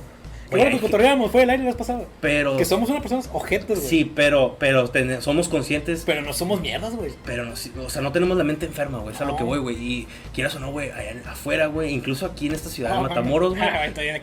bueno 0.49 0.69
que 0.71 0.79
cotorreamos, 0.79 1.31
fue 1.31 1.43
el 1.43 1.49
aire 1.49 1.63
la 1.63 1.69
vez 1.69 1.75
pasada. 1.77 2.03
pero, 2.21 2.57
Que 2.57 2.65
somos 2.65 2.89
unas 2.89 3.01
personas 3.01 3.29
ojetes, 3.33 3.77
güey. 3.79 3.89
sí, 3.89 4.11
pero, 4.15 4.55
pero 4.59 4.87
ten- 4.89 5.21
somos 5.21 5.47
conscientes, 5.49 6.03
Pero 6.05 6.21
no 6.21 6.33
somos 6.33 6.59
mierdas, 6.61 6.95
güey. 6.95 7.11
pero, 7.25 7.45
no, 7.45 7.53
o 7.53 7.89
sea, 7.89 8.01
no 8.01 8.11
tenemos 8.11 8.37
la 8.37 8.43
mente 8.43 8.65
enferma, 8.65 8.99
güey, 8.99 9.15
es 9.15 9.21
a 9.21 9.25
lo 9.25 9.35
que 9.35 9.43
voy, 9.43 9.59
güey, 9.59 9.75
y 9.77 10.07
quieras 10.33 10.55
o 10.55 10.59
no, 10.59 10.71
güey, 10.71 10.89
afuera, 11.25 11.67
güey, 11.67 11.93
incluso 11.93 12.25
aquí 12.25 12.47
en 12.47 12.53
esta 12.55 12.69
ciudad 12.69 12.91
No, 12.91 13.03
de 13.03 13.09
Matamoros, 13.09 13.51
güey, 13.57 13.69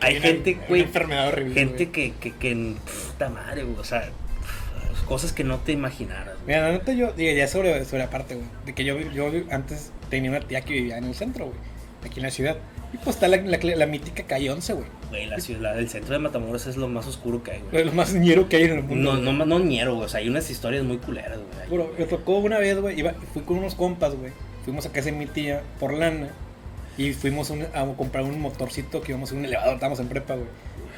hay 0.01 0.19
gente, 0.21 0.57
güey, 0.69 0.81
enfermedad 0.81 1.29
horrible, 1.29 1.53
gente 1.53 1.85
güey. 1.85 2.11
que, 2.11 2.31
que, 2.31 2.37
que, 2.37 2.75
puta 3.09 3.29
madre, 3.29 3.63
güey, 3.63 3.77
o 3.79 3.83
sea, 3.83 4.09
cosas 5.11 5.33
que 5.33 5.43
no 5.43 5.57
te 5.57 5.73
imaginaras, 5.73 6.35
güey. 6.35 6.47
Mira, 6.47 6.61
la 6.61 6.71
neta 6.71 6.93
yo, 6.93 7.13
ya 7.17 7.47
sobre, 7.47 7.83
sobre 7.83 8.03
aparte, 8.03 8.35
güey. 8.35 8.47
De 8.65 8.73
que 8.73 8.85
yo, 8.85 8.97
yo 8.99 9.29
antes 9.51 9.91
tenía 10.09 10.29
una 10.31 10.39
tía 10.39 10.61
que 10.61 10.73
vivía 10.73 10.97
en 10.97 11.03
el 11.03 11.15
centro, 11.15 11.47
güey. 11.47 11.57
Aquí 12.05 12.19
en 12.19 12.23
la 12.27 12.31
ciudad. 12.31 12.55
Y 12.93 12.97
pues 12.97 13.17
está 13.17 13.27
la, 13.27 13.37
la, 13.37 13.57
la 13.57 13.85
mítica 13.85 14.23
calle 14.23 14.49
11, 14.49 14.73
güey. 14.73 14.85
Güey, 15.09 15.25
la 15.27 15.39
ciudad, 15.41 15.77
el 15.77 15.89
centro 15.89 16.13
de 16.13 16.19
Matamoros 16.19 16.65
es 16.65 16.77
lo 16.77 16.87
más 16.87 17.07
oscuro 17.07 17.43
que 17.43 17.51
hay, 17.51 17.61
güey. 17.69 17.83
Lo 17.83 17.91
más 17.91 18.13
ñero 18.13 18.47
que 18.47 18.55
hay 18.55 18.63
en 18.63 18.71
el 18.71 18.83
mundo. 18.83 19.15
No, 19.17 19.33
no, 19.33 19.45
no 19.45 19.59
ñero, 19.59 19.95
güey. 19.95 20.05
O 20.05 20.09
sea, 20.09 20.21
hay 20.21 20.29
unas 20.29 20.49
historias 20.49 20.83
muy 20.85 20.97
culeras, 20.97 21.39
güey. 21.39 21.69
Bro, 21.69 21.93
me 21.99 22.05
tocó 22.05 22.37
una 22.39 22.57
vez, 22.59 22.79
güey, 22.79 22.97
iba- 22.97 23.13
fui 23.33 23.41
con 23.43 23.57
unos 23.57 23.75
compas, 23.75 24.15
güey. 24.15 24.31
Fuimos 24.63 24.85
a 24.85 24.91
casa 24.93 25.07
de 25.07 25.11
mi 25.11 25.25
tía 25.25 25.61
por 25.79 25.93
lana. 25.93 26.29
Y 26.97 27.13
fuimos 27.13 27.49
un- 27.49 27.63
a 27.73 27.85
comprar 27.97 28.23
un 28.23 28.39
motorcito 28.39 29.01
que 29.01 29.11
íbamos 29.11 29.31
en 29.31 29.39
un 29.39 29.45
elevador, 29.45 29.73
estábamos 29.75 29.99
en 29.99 30.07
prepa, 30.07 30.35
güey. 30.35 30.47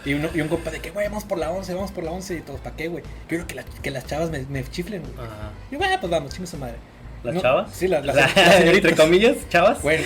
Y, 0.06 0.14
uno, 0.16 0.30
y 0.34 0.42
un 0.42 0.48
compa 0.50 0.70
de 0.70 0.80
que, 0.80 0.92
güey, 0.92 1.08
vamos 1.08 1.24
por 1.24 1.38
la 1.38 1.50
11, 1.52 1.74
vamos 1.74 1.92
por 1.92 2.04
la 2.04 2.12
11. 2.12 2.36
Y 2.36 2.42
todos, 2.42 2.60
¿para 2.60 2.76
qué, 2.76 2.88
güey? 2.90 3.04
Quiero 3.28 3.48
que, 3.48 3.56
la- 3.56 3.64
que 3.64 3.90
las 3.92 4.06
chavas 4.06 4.30
me, 4.30 4.40
me 4.50 4.64
chiflen, 4.70 5.02
güey. 5.02 5.14
Ajá. 5.16 5.52
Y, 5.72 5.76
güey, 5.76 5.90
pues 6.00 6.10
vamos, 6.12 6.34
chingue 6.34 6.48
su 6.48 6.58
madre. 6.58 6.76
¿Las 7.24 7.36
No, 7.36 7.42
chavas? 7.42 7.72
Sí, 7.74 7.88
las, 7.88 8.06
las, 8.06 8.16
La- 8.16 8.22
las 8.36 8.56
señoritas. 8.56 8.92
Entre 8.92 8.96
comillas, 8.96 9.38
chavas. 9.50 9.82
Güey, 9.82 10.00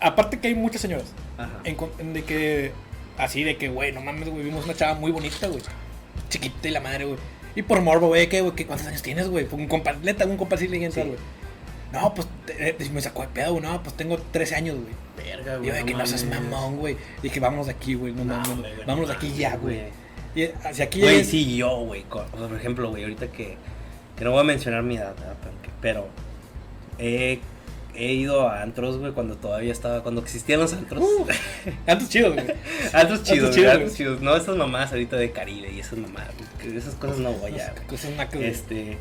aparte 0.00 0.38
que 0.38 0.48
hay 0.48 0.54
muchas 0.54 0.80
señoras. 0.82 1.06
Ajá. 1.38 1.60
de 1.64 2.24
que, 2.24 2.72
así 3.18 3.42
de 3.44 3.56
que, 3.56 3.68
güey, 3.68 3.92
no 3.92 4.00
mames, 4.02 4.28
güey, 4.28 4.42
vimos 4.44 4.64
una 4.64 4.74
chava 4.74 4.94
muy 4.94 5.10
bonita, 5.12 5.46
güey. 5.48 5.62
Chiquita 6.28 6.68
y 6.68 6.70
la 6.70 6.80
madre, 6.80 7.04
güey. 7.06 7.18
Y 7.54 7.62
por 7.62 7.80
morbo, 7.80 8.08
güey, 8.08 8.28
¿qué, 8.28 8.42
güey? 8.42 8.54
¿Qué- 8.54 8.66
¿Cuántos 8.66 8.86
años 8.86 9.00
tienes, 9.02 9.28
güey? 9.28 9.46
Fue 9.46 9.58
un 9.58 9.66
compa, 9.66 9.94
neta, 9.94 10.26
un 10.26 10.36
compa 10.36 10.56
así 10.56 10.68
le 10.68 10.78
dije, 10.78 10.90
Sí. 10.90 11.02
Güey. 11.90 12.02
No, 12.02 12.14
pues, 12.14 12.26
te- 12.46 12.72
te- 12.72 12.90
me 12.90 13.00
sacó 13.00 13.22
de 13.22 13.28
pedo, 13.28 13.52
güey. 13.52 13.62
No, 13.64 13.82
pues 13.82 13.96
tengo 13.96 14.18
13 14.18 14.54
años, 14.56 14.76
güey. 14.76 14.94
Verga, 15.28 15.54
Y 15.54 15.58
güey. 15.58 15.68
yo 15.70 15.74
de 15.74 15.84
que 15.84 15.94
no 15.94 16.06
seas 16.06 16.24
mamón, 16.24 16.76
güey. 16.76 16.96
Dije, 17.22 17.40
vámonos 17.40 17.66
de 17.66 17.72
aquí, 17.72 17.94
güey. 17.94 18.12
No, 18.12 18.24
No, 18.24 18.42
güey, 18.44 18.56
güey, 18.74 18.86
vámonos 18.86 19.08
no 19.08 19.12
de 19.12 19.12
aquí 19.14 19.32
ya, 19.36 19.56
güey. 19.56 19.80
Y 20.34 20.44
hacia 20.64 20.84
aquí 20.84 21.00
Güey, 21.00 21.20
es- 21.20 21.28
sí, 21.28 21.56
yo, 21.56 21.78
güey. 21.80 22.02
Por 22.04 22.26
ejemplo, 22.56 22.90
güey, 22.90 23.02
ahorita 23.04 23.28
que, 23.28 23.56
que 24.16 24.24
no 24.24 24.32
voy 24.32 24.40
a 24.40 24.44
mencionar 24.44 24.82
mi 24.82 24.96
edad, 24.96 25.14
¿verdad? 25.16 25.34
Pero, 25.80 26.08
he, 26.98 27.40
he 27.94 28.12
ido 28.12 28.48
a 28.48 28.60
antros, 28.62 28.98
güey, 28.98 29.12
cuando 29.12 29.36
todavía 29.36 29.72
estaba, 29.72 30.02
cuando 30.02 30.20
existían 30.20 30.60
los 30.60 30.72
antros. 30.74 31.02
Uh, 31.02 31.26
Antes 31.86 32.08
chidos, 32.10 32.34
güey. 32.34 32.46
antros 32.92 33.22
chidos, 33.22 33.24
chidos, 33.24 33.50
güey, 33.50 33.62
güey. 33.64 33.70
antros 33.76 33.94
chidos. 33.94 34.20
No 34.20 34.36
esas 34.36 34.56
mamás 34.56 34.90
ahorita 34.92 35.16
de 35.16 35.30
Caribe 35.30 35.72
y 35.72 35.80
esas 35.80 35.98
mamás. 35.98 36.26
güey, 36.62 36.76
Esas 36.76 36.94
cosas 36.96 37.18
no 37.18 37.32
voy 37.32 37.58
a, 37.58 37.72
güey. 37.72 37.86
Cosas 37.86 38.10
nacas, 38.12 38.34
güey. 38.36 38.50
Este, 38.50 38.98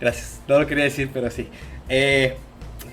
gracias. 0.00 0.40
No 0.48 0.58
lo 0.58 0.66
quería 0.66 0.84
decir, 0.84 1.10
pero 1.12 1.30
sí. 1.30 1.48
Eh, 1.90 2.36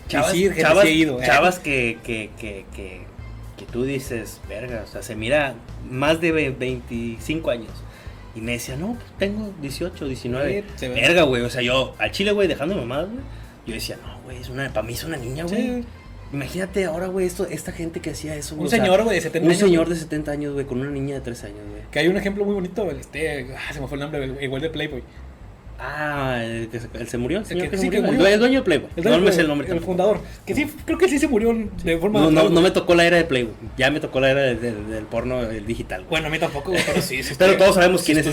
chavas, 0.09 0.31
sí, 0.31 0.49
chavas, 0.59 0.85
sí 0.85 0.91
ido, 0.93 1.21
eh. 1.21 1.25
chavas 1.25 1.59
que, 1.59 1.97
que, 2.03 2.29
que, 2.39 2.65
que, 2.75 3.65
tú 3.71 3.83
dices, 3.83 4.41
verga, 4.49 4.83
o 4.83 4.87
sea, 4.91 5.01
se 5.03 5.15
mira 5.15 5.53
más 5.89 6.19
de 6.19 6.31
ve- 6.31 6.49
25 6.57 7.49
años. 7.51 7.71
Y 8.35 8.41
me 8.41 8.53
decía, 8.53 8.75
no, 8.75 8.93
pues 8.93 9.05
tengo 9.17 9.51
18, 9.61 10.07
19. 10.07 10.63
Sí. 10.75 10.87
Verga, 10.89 11.23
güey. 11.23 11.41
O 11.43 11.49
sea, 11.49 11.61
yo, 11.61 11.95
al 11.97 12.11
chile, 12.11 12.31
güey, 12.33 12.47
dejando 12.47 12.75
mamadas, 12.75 13.09
güey. 13.09 13.21
Yo 13.65 13.73
decía, 13.73 13.97
no, 14.05 14.19
güey, 14.23 14.37
es 14.37 14.49
una, 14.49 14.69
para 14.71 14.85
mí 14.85 14.93
es 14.93 15.03
una 15.03 15.17
niña, 15.17 15.43
güey. 15.45 15.83
Imagínate 16.31 16.85
ahora, 16.85 17.07
güey, 17.07 17.25
esto, 17.25 17.47
esta 17.47 17.71
gente 17.71 17.99
que 18.01 18.11
hacía 18.11 18.35
eso, 18.35 18.55
güey. 18.55 18.65
Un 18.65 18.69
señor, 18.69 19.01
güey, 19.03 19.15
de 19.15 19.21
70 19.21 19.45
Un 19.45 19.51
años. 19.51 19.59
señor 19.61 19.89
de 19.89 19.95
70 19.95 20.31
años, 20.31 20.53
güey, 20.53 20.65
con 20.65 20.79
una 20.81 20.89
niña 20.91 21.15
de 21.15 21.21
3 21.21 21.43
años, 21.45 21.59
güey. 21.69 21.81
Que 21.91 21.99
hay 21.99 22.07
un 22.09 22.17
ejemplo 22.17 22.43
muy 22.45 22.53
bonito. 22.53 22.89
Este, 22.91 23.47
ah, 23.55 23.73
se 23.73 23.79
me 23.81 23.87
fue 23.87 23.95
el 23.97 24.01
nombre, 24.01 24.37
igual 24.43 24.61
de 24.61 24.69
Playboy. 24.69 25.03
Ah, 25.79 26.41
el 26.43 26.69
que 26.69 26.79
se, 26.79 26.87
él 26.93 27.07
se 27.07 27.17
murió. 27.19 27.37
El, 27.39 27.45
señor 27.45 27.65
que- 27.65 27.69
que 27.71 27.77
se 27.77 27.83
sí, 27.83 27.89
que 27.89 27.97
murió. 27.97 28.11
murió. 28.13 28.27
El, 28.27 28.33
el 28.33 28.39
dueño 28.39 28.59
de 28.61 28.65
Playboy. 28.65 28.89
El 28.95 29.03
no 29.03 29.09
dueño 29.11 29.25
me 29.25 29.31
sé 29.31 29.41
el 29.41 29.47
nombre. 29.47 29.71
El 29.71 29.79
fundador. 29.81 30.21
Que 30.45 30.55
sí, 30.55 30.65
creo 30.85 30.97
que 30.97 31.07
sí 31.07 31.19
se 31.19 31.27
murió 31.27 31.53
de 31.83 31.97
forma. 31.99 32.19
No, 32.19 32.31
no, 32.31 32.49
no 32.49 32.61
me 32.61 32.71
tocó 32.71 32.95
la 32.95 33.05
era 33.05 33.17
de 33.17 33.25
Playboy. 33.25 33.53
Ya 33.77 33.91
me 33.91 33.99
tocó 33.99 34.19
la 34.19 34.31
era 34.31 34.41
de- 34.41 34.55
de- 34.55 34.71
del 34.71 35.03
porno 35.05 35.41
el 35.41 35.65
digital. 35.67 35.99
güey. 36.01 36.09
Bueno, 36.09 36.27
a 36.27 36.29
mí 36.31 36.39
tampoco, 36.39 36.71
güey, 36.71 36.81
pero 36.85 37.01
sí. 37.01 37.21
sí 37.21 37.35
Pero 37.37 37.51
estoy- 37.51 37.57
todos 37.63 37.75
sabemos 37.75 38.01
sí 38.01 38.07
quién 38.07 38.17
es 38.19 38.25
ese, 38.27 38.31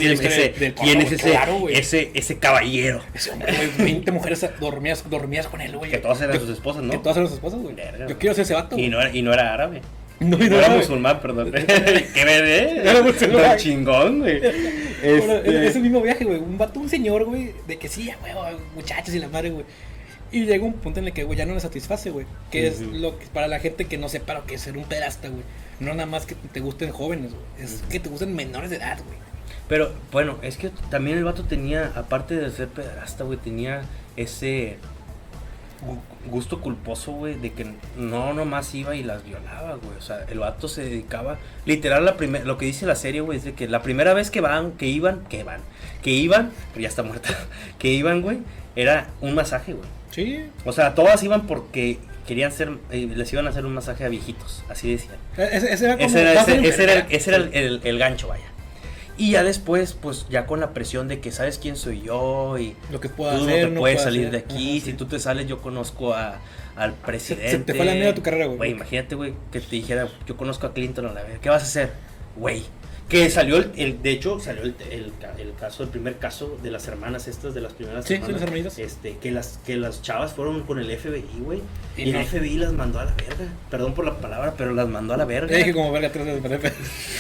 quién 0.75 1.01
es 1.03 1.13
ese, 1.13 1.39
ese, 1.71 2.11
ese 2.15 2.39
caballero. 2.39 3.03
Ese 3.13 3.31
hombre, 3.31 3.53
güey, 3.55 3.71
20 3.93 4.11
mujeres 4.13 4.47
dormidas, 4.59 5.05
dormidas 5.11 5.47
con 5.47 5.61
él, 5.61 5.77
güey. 5.77 5.91
Que 5.91 5.99
todas 5.99 6.21
eran 6.23 6.33
Que- 6.33 6.41
sus 6.41 6.51
esposas, 6.51 6.83
¿no? 6.83 6.93
Que 6.93 6.99
todas 6.99 7.17
eran 7.19 7.27
sus 7.29 7.37
esposas, 7.37 7.61
güey. 7.61 7.77
Yo 8.09 8.19
quiero 8.19 8.35
ser 8.35 8.43
ese 8.45 8.55
vato. 8.55 8.79
Y 8.79 8.89
no 8.89 9.01
era, 9.01 9.15
y 9.15 9.21
no 9.23 9.33
era 9.35 9.53
árabe. 9.53 9.83
No, 10.21 10.39
No, 10.39 10.45
era 10.45 10.69
musulmán, 10.71 11.21
perdón. 11.21 11.53
Qué 12.15 12.25
bebé. 12.25 12.89
Era 12.89 13.03
musulmán. 13.03 13.57
Chingón, 13.59 14.21
güey. 14.21 14.41
Bueno, 14.41 14.55
Este, 15.03 15.67
es 15.67 15.77
el 15.77 15.83
mismo 15.83 16.01
viaje, 16.01 16.25
güey. 16.25 16.39
Un 16.39 16.57
vato, 16.57 16.81
un 16.81 16.89
señor, 16.89 17.25
güey, 17.25 17.53
de 17.67 17.79
que 17.79 17.89
sí, 17.89 18.11
güey, 18.21 18.33
muchachos 18.75 19.15
y 19.15 19.19
la 19.19 19.29
madre, 19.29 19.51
güey. 19.51 19.65
Y 20.33 20.47
llega 20.47 20.65
un 20.65 20.73
punto 20.75 21.01
en 21.01 21.07
el 21.07 21.13
que, 21.13 21.25
güey, 21.25 21.39
ya 21.39 21.47
no 21.47 21.55
le 21.55 21.61
satisface, 21.61 22.11
güey. 22.11 22.27
Que 22.51 22.67
es 22.67 22.81
lo 22.81 23.19
que 23.19 23.27
para 23.27 23.47
la 23.47 23.61
gente 23.61 23.85
que 23.85 23.99
no 23.99 24.09
sepa 24.09 24.35
lo 24.35 24.47
que 24.47 24.55
es 24.55 24.63
ser 24.63 24.77
un 24.77 24.85
pedasta, 24.85 25.29
güey. 25.29 25.43
No 25.81 25.93
nada 25.95 26.07
más 26.07 26.27
que 26.27 26.35
te 26.35 26.61
gusten 26.61 26.91
jóvenes, 26.91 27.33
güey. 27.33 27.45
Es 27.65 27.83
que 27.91 28.01
te 28.01 28.09
gusten 28.09 28.35
menores 28.35 28.71
de 28.71 28.77
edad, 28.77 28.99
güey. 29.05 29.19
Pero 29.69 29.93
bueno, 30.13 30.39
es 30.43 30.57
que 30.57 30.71
también 30.91 31.19
el 31.19 31.25
vato 31.25 31.45
tenía, 31.45 31.93
aparte 31.95 32.37
de 32.37 32.51
ser 32.51 32.69
pederasta, 32.69 33.25
güey, 33.25 33.39
tenía 33.39 33.83
ese 34.17 34.77
gusto 36.31 36.61
culposo, 36.61 37.13
güey, 37.13 37.35
de 37.35 37.53
que 37.53 37.67
no 37.97 38.33
nomás 38.35 38.75
iba 38.75 38.95
y 38.97 39.03
las 39.03 39.25
violaba, 39.25 39.75
güey. 39.77 39.97
O 39.99 40.03
sea, 40.03 40.25
el 40.31 40.39
vato 40.39 40.69
se 40.69 40.83
dedicaba, 40.85 41.37
literal, 41.67 42.05
la 42.05 42.17
primer, 42.17 42.47
lo 42.47 42.57
que 42.59 42.67
dice 42.67 42.87
la 42.87 42.97
serie, 42.97 43.21
güey, 43.21 43.39
es 43.39 43.45
de 43.45 43.53
que 43.55 43.69
la 43.69 43.83
primera 43.83 44.15
vez 44.15 44.31
que 44.31 44.41
van, 44.41 44.73
que 44.73 44.87
iban, 44.87 45.25
que 45.29 45.45
van, 45.45 45.61
que 46.03 46.11
iban, 46.11 46.53
pero 46.73 46.83
ya 46.83 46.89
está 46.89 47.03
muerta, 47.03 47.29
que 47.79 47.89
iban, 47.93 48.23
güey, 48.23 48.39
era 48.77 49.09
un 49.21 49.35
masaje, 49.35 49.73
güey. 49.75 49.89
Sí. 50.11 50.45
O 50.65 50.73
sea, 50.73 50.95
todas 50.95 51.23
iban 51.23 51.47
porque 51.47 51.99
querían 52.27 52.53
ser, 52.53 52.71
eh, 52.91 53.09
les 53.15 53.33
iban 53.33 53.47
a 53.47 53.51
hacer 53.51 53.67
un 53.67 53.75
masaje 53.75 54.05
a 54.05 54.09
viejitos, 54.09 54.63
así 54.71 54.93
decían. 54.93 55.17
Ese, 55.37 55.73
ese 55.73 55.85
era 55.87 55.95
como. 55.97 56.07
Ese 56.09 56.21
era, 56.23 56.33
ese, 56.33 56.53
era, 56.53 56.55
el, 56.55 56.65
enfermera. 56.65 57.07
ese 57.11 57.31
era 57.31 57.37
el, 57.37 57.55
el- 57.55 57.81
el 57.85 57.99
gancho, 57.99 58.29
vaya. 58.29 58.45
Y 59.17 59.33
ya 59.33 59.45
después, 59.45 59.93
pues 59.93 60.27
ya 60.29 60.47
con 60.47 60.59
la 60.61 60.73
presión 60.75 61.07
de 61.09 61.21
que 61.21 61.31
sabes 61.31 61.59
quién 61.59 61.77
soy 61.77 62.03
yo 62.03 62.59
y 62.59 62.75
Lo 62.91 63.01
que 63.01 63.09
puedo 63.09 63.31
tú 63.39 63.45
hacer. 63.45 63.63
no 63.63 63.69
te 63.69 63.75
no 63.75 63.81
puedes 63.81 64.03
salir 64.03 64.29
hacer. 64.29 64.33
de 64.33 64.39
aquí. 64.39 64.71
Ajá, 64.79 64.85
si 64.87 64.91
sí. 64.91 64.93
tú 64.95 65.07
te 65.07 65.19
sales, 65.21 65.47
yo 65.47 65.63
conozco 65.63 66.15
a, 66.15 66.41
al 66.77 66.95
presidente. 66.95 67.59
te 67.73 67.75
fue 67.75 67.87
la 67.87 67.93
mierda 67.95 68.15
tu 68.15 68.23
carrera, 68.23 68.47
güey. 68.47 68.57
Güey, 68.59 68.71
imagínate, 68.73 69.15
güey, 69.15 69.35
que 69.53 69.61
te 69.61 69.77
dijera, 69.77 70.09
yo 70.27 70.37
conozco 70.37 70.67
a 70.67 70.73
Clinton 70.75 71.07
a 71.07 71.13
la 71.13 71.23
vez. 71.23 71.39
¿Qué 71.39 71.49
vas 71.49 71.63
a 71.63 71.67
hacer? 71.67 71.93
Güey. 72.37 72.65
Que 73.09 73.29
salió 73.29 73.59
el, 73.59 73.71
el- 73.77 74.03
de 74.03 74.11
hecho, 74.13 74.41
salió 74.41 74.63
el, 74.63 74.75
el 74.91 75.13
ca- 75.21 75.35
el 75.39 75.53
caso, 75.55 75.83
el 75.83 75.91
primer 75.91 76.17
caso 76.17 76.57
de 76.63 76.71
las 76.71 76.89
hermanas 76.89 77.29
estas, 77.29 77.53
de 77.55 77.61
las 77.61 77.75
primeras 77.75 78.07
Sí, 78.07 78.09
sí, 78.09 78.15
hermanas. 78.15 78.33
las 78.35 78.43
hermanitas. 78.43 78.79
Este, 78.79 79.19
que 79.19 79.31
las, 79.31 79.59
que 79.67 79.77
las 79.77 80.01
chavas 80.03 80.33
fueron 80.33 80.63
con 80.63 80.79
el 80.79 80.87
FBI, 80.97 81.41
güey. 81.45 81.61
Y 81.99 82.09
Y, 82.09 82.13
no. 82.13 82.21
el 82.21 82.27
FBI 82.27 82.57
las 82.57 82.73
mandó 82.73 83.01
a 83.01 83.05
la 83.05 83.15
verga. 83.15 83.45
Perdón 83.71 83.95
por 83.95 84.07
la 84.07 84.17
palabra, 84.17 84.55
pero 84.57 84.73
las 84.73 84.89
mandó 84.89 85.13
a 85.15 85.17
la 85.19 85.27
verga. 85.27 85.55
Dije 85.55 85.75
como 85.75 85.93
verga 85.93 86.11
tres 86.11 86.43
veces. 86.43 86.73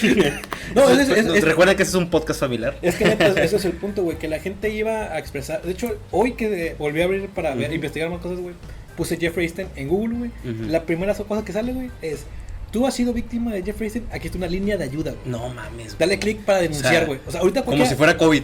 no, 0.74 0.88
es, 0.88 1.08
es, 1.08 1.26
es, 1.26 1.44
Recuerda 1.44 1.76
que 1.76 1.82
ese 1.82 1.90
es 1.90 1.96
un 1.96 2.08
podcast 2.10 2.40
familiar. 2.40 2.76
Es 2.82 2.94
que 2.96 3.04
neta, 3.04 3.26
ese 3.42 3.56
es 3.56 3.64
el 3.66 3.72
punto, 3.72 4.02
güey, 4.02 4.18
que 4.18 4.26
la 4.28 4.38
gente 4.40 4.70
iba 4.70 5.12
a 5.12 5.18
expresar. 5.18 5.62
De 5.62 5.72
hecho, 5.72 5.96
hoy 6.10 6.32
que 6.32 6.74
volví 6.78 7.02
a 7.02 7.04
abrir 7.04 7.28
para 7.28 7.54
ver, 7.54 7.72
investigar 7.72 8.08
más 8.10 8.20
cosas, 8.20 8.38
güey, 8.40 8.54
puse 8.96 9.16
Jeffrey 9.18 9.46
Epstein 9.46 9.68
en 9.76 9.88
Google, 9.88 10.16
güey. 10.16 10.30
La 10.68 10.82
primera 10.84 11.14
cosa 11.14 11.44
que 11.44 11.52
sale, 11.52 11.72
güey, 11.72 11.90
es: 12.02 12.24
Tú 12.74 12.84
has 12.88 12.94
sido 12.94 13.12
víctima 13.12 13.52
de 13.52 13.62
Jeffrey 13.62 13.86
Epstein, 13.86 14.08
aquí 14.10 14.26
está 14.26 14.36
una 14.36 14.48
línea 14.48 14.76
de 14.76 14.82
ayuda, 14.82 15.12
güey. 15.12 15.22
No 15.26 15.48
mames. 15.48 15.96
Dale 15.96 16.18
clic 16.18 16.40
para 16.40 16.58
denunciar, 16.58 16.92
sea, 16.92 17.04
güey. 17.04 17.20
O 17.24 17.30
sea, 17.30 17.40
ahorita 17.42 17.62
Como 17.62 17.86
si 17.86 17.94
fuera 17.94 18.16
COVID. 18.16 18.42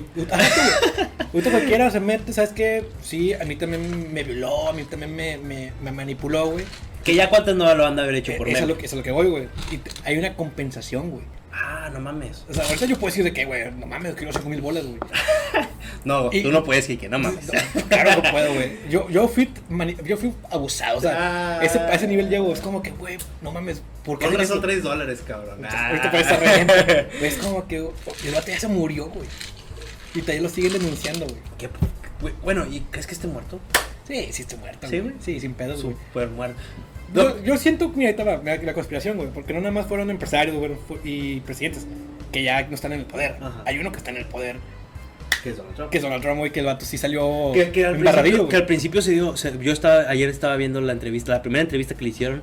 Ahorita 1.32 1.50
cualquiera 1.50 1.90
se 1.90 1.98
mete, 1.98 2.32
¿sabes 2.32 2.50
qué? 2.50 2.84
Sí, 3.02 3.34
a 3.34 3.44
mí 3.44 3.56
también 3.56 4.12
me 4.14 4.22
violó, 4.22 4.68
a 4.68 4.72
mí 4.72 4.84
también 4.84 5.16
me, 5.16 5.36
me, 5.36 5.72
me 5.82 5.90
manipuló, 5.90 6.46
güey. 6.46 6.64
Que 7.02 7.16
ya 7.16 7.28
cuántas 7.28 7.56
no 7.56 7.74
lo 7.74 7.84
han 7.84 7.96
de 7.96 8.02
haber 8.02 8.14
hecho 8.14 8.30
Eh, 8.30 8.36
por 8.36 8.46
que, 8.46 8.52
eso 8.52 8.66
es 8.70 8.92
lo 8.92 9.02
que 9.02 9.10
voy, 9.10 9.26
güey. 9.26 9.48
Y 9.72 9.80
hay 10.04 10.16
una 10.16 10.36
compensación, 10.36 11.10
güey. 11.10 11.24
Ah, 11.52 11.90
no 11.92 12.00
mames. 12.00 12.44
O 12.48 12.54
sea, 12.54 12.64
ahorita 12.64 12.86
yo 12.86 12.96
puedo 12.96 13.10
decir 13.10 13.24
de 13.24 13.32
que, 13.32 13.44
güey, 13.44 13.70
no 13.72 13.86
mames, 13.86 14.14
quiero 14.14 14.32
5 14.32 14.48
mil 14.48 14.60
bolas, 14.60 14.84
güey. 14.84 14.98
No, 16.04 16.30
Y- 16.32 16.42
tú 16.42 16.50
no 16.50 16.64
puedes, 16.64 16.86
que 16.86 17.08
no 17.10 17.18
mames. 17.18 17.46
No, 17.52 17.82
claro 17.88 18.22
que 18.22 18.30
puedo, 18.30 18.54
güey. 18.54 18.78
Yo, 18.88 19.08
yo, 19.10 19.28
fui, 19.28 19.52
yo 20.04 20.16
fui 20.16 20.32
abusado, 20.50 20.96
o 20.96 21.00
sea, 21.02 21.58
Ah. 21.58 21.64
ese, 21.64 21.78
a 21.78 21.92
ese 21.94 22.06
nivel 22.06 22.30
llego. 22.30 22.52
Es 22.54 22.60
como 22.60 22.80
que, 22.82 22.90
güey, 22.92 23.18
no 23.42 23.52
mames, 23.52 23.82
¿por 24.04 24.18
qué 24.18 24.24
Ahora 24.24 24.38
son 24.46 24.58
eso? 24.58 24.60
3 24.62 24.82
dólares, 24.82 25.22
cabrón. 25.26 25.62
Ah. 25.68 25.88
Ahorita 25.88 26.10
parece 26.10 26.36
relleno. 26.36 26.72
Es 27.20 27.34
como 27.36 27.66
que 27.68 27.76
el 27.76 28.34
vato 28.34 28.46
ya 28.48 28.58
se 28.60 28.68
murió, 28.68 29.06
güey. 29.08 29.26
Y 30.14 30.20
todavía 30.22 30.42
lo 30.42 30.48
siguen 30.48 30.72
denunciando, 30.72 31.26
güey. 31.26 31.38
¿Qué? 31.58 31.68
Bueno, 32.42 32.66
¿y 32.70 32.80
crees 32.90 33.06
que 33.06 33.14
esté 33.14 33.26
muerto? 33.26 33.60
Sí, 34.08 34.28
sí 34.32 34.42
está 34.42 34.56
muerto, 34.56 34.88
Sí, 34.88 35.00
güey. 35.00 35.10
güey. 35.12 35.22
Sí, 35.24 35.40
sin 35.40 35.52
pedos, 35.54 35.82
güey. 35.82 35.96
Súper 36.08 36.28
muerto. 36.28 36.58
Yo, 37.14 37.42
yo 37.42 37.56
siento, 37.56 37.88
mira, 37.94 38.14
mira, 38.42 38.62
la 38.62 38.72
conspiración, 38.74 39.16
güey, 39.16 39.28
porque 39.30 39.52
no 39.52 39.60
nada 39.60 39.72
más 39.72 39.86
fueron 39.86 40.10
empresarios 40.10 40.56
güey, 40.56 40.72
y 41.04 41.40
presidentes 41.40 41.86
que 42.30 42.42
ya 42.42 42.62
no 42.68 42.74
están 42.74 42.92
en 42.92 43.00
el 43.00 43.06
poder. 43.06 43.36
Ajá. 43.40 43.62
Hay 43.66 43.78
uno 43.78 43.90
que 43.90 43.98
está 43.98 44.10
en 44.10 44.18
el 44.18 44.26
poder, 44.26 44.56
¿Qué 45.42 45.50
es 45.50 45.56
Donald 45.56 45.74
Trump? 45.74 45.90
que 45.90 45.96
es 45.98 46.02
Donald 46.02 46.22
Trump, 46.22 46.38
güey, 46.38 46.52
que 46.52 46.60
el 46.60 46.66
vato 46.66 46.84
sí 46.84 46.98
salió 46.98 47.50
Que, 47.52 47.70
que 47.70 47.86
al 47.86 48.48
que 48.48 48.56
al 48.56 48.66
principio 48.66 49.02
se 49.02 49.12
dio, 49.12 49.36
se- 49.36 49.58
yo 49.60 49.72
estaba, 49.72 50.02
ayer 50.08 50.28
estaba 50.28 50.54
viendo 50.56 50.80
la 50.80 50.92
entrevista, 50.92 51.32
la 51.32 51.42
primera 51.42 51.62
entrevista 51.62 51.94
que 51.96 52.04
le 52.04 52.10
hicieron, 52.10 52.42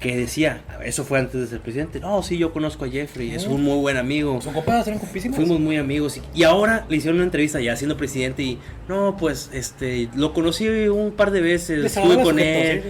que 0.00 0.16
decía, 0.16 0.62
eso 0.84 1.04
fue 1.04 1.18
antes 1.18 1.40
de 1.40 1.46
ser 1.48 1.60
presidente, 1.60 1.98
no, 1.98 2.22
sí, 2.22 2.38
yo 2.38 2.52
conozco 2.52 2.84
a 2.84 2.88
Jeffrey, 2.88 3.32
es 3.34 3.46
un 3.46 3.64
muy 3.64 3.76
buen 3.78 3.96
amigo, 3.96 4.40
Son 4.40 4.54
compas, 4.54 4.86
eran 4.86 5.00
compísimos. 5.00 5.36
fuimos 5.36 5.58
muy 5.58 5.76
amigos, 5.76 6.16
y, 6.18 6.38
y 6.38 6.44
ahora 6.44 6.86
le 6.88 6.96
hicieron 6.96 7.16
una 7.16 7.24
entrevista 7.24 7.60
ya 7.60 7.74
siendo 7.76 7.96
presidente 7.96 8.44
y, 8.44 8.58
no, 8.88 9.16
pues, 9.18 9.50
este, 9.52 10.08
lo 10.14 10.32
conocí 10.32 10.68
un 10.68 11.10
par 11.10 11.32
de 11.32 11.40
veces, 11.40 11.84
estuve 11.84 12.22
con 12.22 12.38
él, 12.38 12.82
sí, 12.84 12.88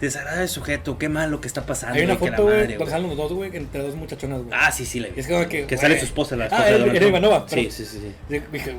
güey. 0.00 0.08
desagradable 0.08 0.48
sujeto, 0.48 0.98
qué 0.98 1.08
mal 1.08 1.30
lo 1.30 1.40
que 1.40 1.48
está 1.48 1.66
pasando, 1.66 1.94
Hay 1.96 2.04
una 2.04 2.14
y 2.14 2.16
que 2.16 2.24
la 2.30 2.30
foto, 2.36 2.42
güey, 2.44 2.58
donde 2.60 2.76
güey. 2.78 2.90
salen 2.90 3.08
los 3.08 3.16
dos, 3.16 3.32
güey, 3.32 3.56
entre 3.56 3.82
dos 3.82 3.94
muchachonas, 3.94 4.42
güey. 4.42 4.50
Ah, 4.58 4.72
sí, 4.72 4.84
sí, 4.86 5.00
la 5.00 5.08
vi. 5.08 5.20
Es 5.20 5.26
como 5.26 5.40
que, 5.42 5.66
Que 5.66 5.76
güey. 5.76 5.78
sale 5.78 5.98
su 5.98 6.04
esposa, 6.06 6.36
la 6.36 6.44
Ah, 6.44 6.46
esposa 6.48 6.62
de 6.64 6.68
era- 6.70 6.78
Donald 6.78 6.96
era 6.96 7.06
Trump. 7.06 7.16
Ivanova, 7.16 7.46
pero- 7.48 7.62
Sí, 7.62 7.70
sí, 7.70 7.84
sí, 7.84 7.98
sí. 8.00 8.40
Dije, 8.52 8.70
ah, 8.72 8.76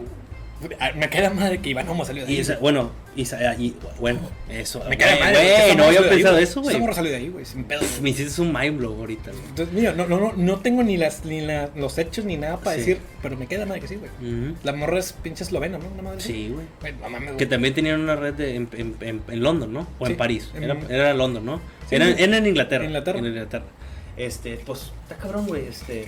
me 0.95 1.09
queda 1.09 1.29
madre 1.31 1.59
que 1.59 1.69
Ivanova 1.69 2.05
salió 2.05 2.25
de 2.25 2.31
ahí. 2.31 2.41
Y 2.41 2.61
bueno, 2.61 2.91
y, 3.15 3.25
sa- 3.25 3.55
y- 3.55 3.75
bueno, 3.99 4.19
eso. 4.49 4.83
me 4.87 4.97
queda 4.97 5.17
madre. 5.19 5.33
güey, 5.65 5.75
no 5.75 5.83
había 5.85 5.99
ahí, 6.01 6.09
pensado 6.09 6.37
eso, 6.37 6.61
güey. 6.61 6.79
Morra 6.79 6.93
salió 6.93 7.11
de 7.11 7.17
ahí, 7.17 7.29
güey, 7.29 7.45
sin 7.45 7.63
pedo. 7.63 7.81
Me 8.01 8.11
hiciste 8.11 8.41
un 8.41 8.53
mind 8.53 8.77
blow 8.77 8.93
ahorita, 8.99 9.31
güey. 9.31 9.43
Entonces, 9.49 9.73
mira, 9.73 9.93
no, 9.93 10.05
no, 10.07 10.19
no, 10.19 10.33
no 10.35 10.59
tengo 10.59 10.83
ni 10.83 10.97
las 10.97 11.25
ni 11.25 11.41
la- 11.41 11.69
los 11.75 11.97
hechos 11.97 12.25
ni 12.25 12.37
nada 12.37 12.57
para 12.57 12.73
Sí. 12.75 12.79
decir, 12.79 12.99
pero 13.21 13.35
me 13.37 13.47
queda 13.47 13.65
madre 13.65 13.81
que 13.81 13.87
sí, 13.87 13.95
güey. 13.95 14.11
Ujú. 14.21 14.55
La 14.63 14.73
morra 14.73 14.99
es 14.99 15.13
pinche 15.13 15.43
eslovena, 15.43 15.77
¿no? 15.77 15.87
Una 15.87 16.03
madre. 16.03 16.21
Sí, 16.21 16.53
güey. 16.53 17.35
Que 17.37 17.45
también 17.45 17.73
tenían 17.73 17.99
una 18.01 18.15
red 18.15 18.33
de, 18.35 18.55
en, 18.55 18.69
en, 18.73 18.95
en, 19.01 19.21
en 19.27 19.43
London, 19.43 19.73
¿no? 19.73 19.87
O 19.99 20.05
Sí, 20.05 20.11
en 20.11 20.17
París. 20.17 20.51
Era, 20.55 20.77
era 20.89 21.13
London, 21.13 21.45
¿no? 21.45 21.61
Sí, 21.89 21.95
era, 21.95 22.05
sí. 22.07 22.15
era 22.17 22.37
en 22.37 22.45
Inglaterra. 22.47 22.85
Inglaterra. 22.85 23.19
En 23.19 23.25
Inglaterra. 23.25 23.65
Este, 24.17 24.57
pues, 24.65 24.91
está 25.03 25.15
cabrón, 25.15 25.47
güey. 25.47 25.65
Este. 25.67 26.07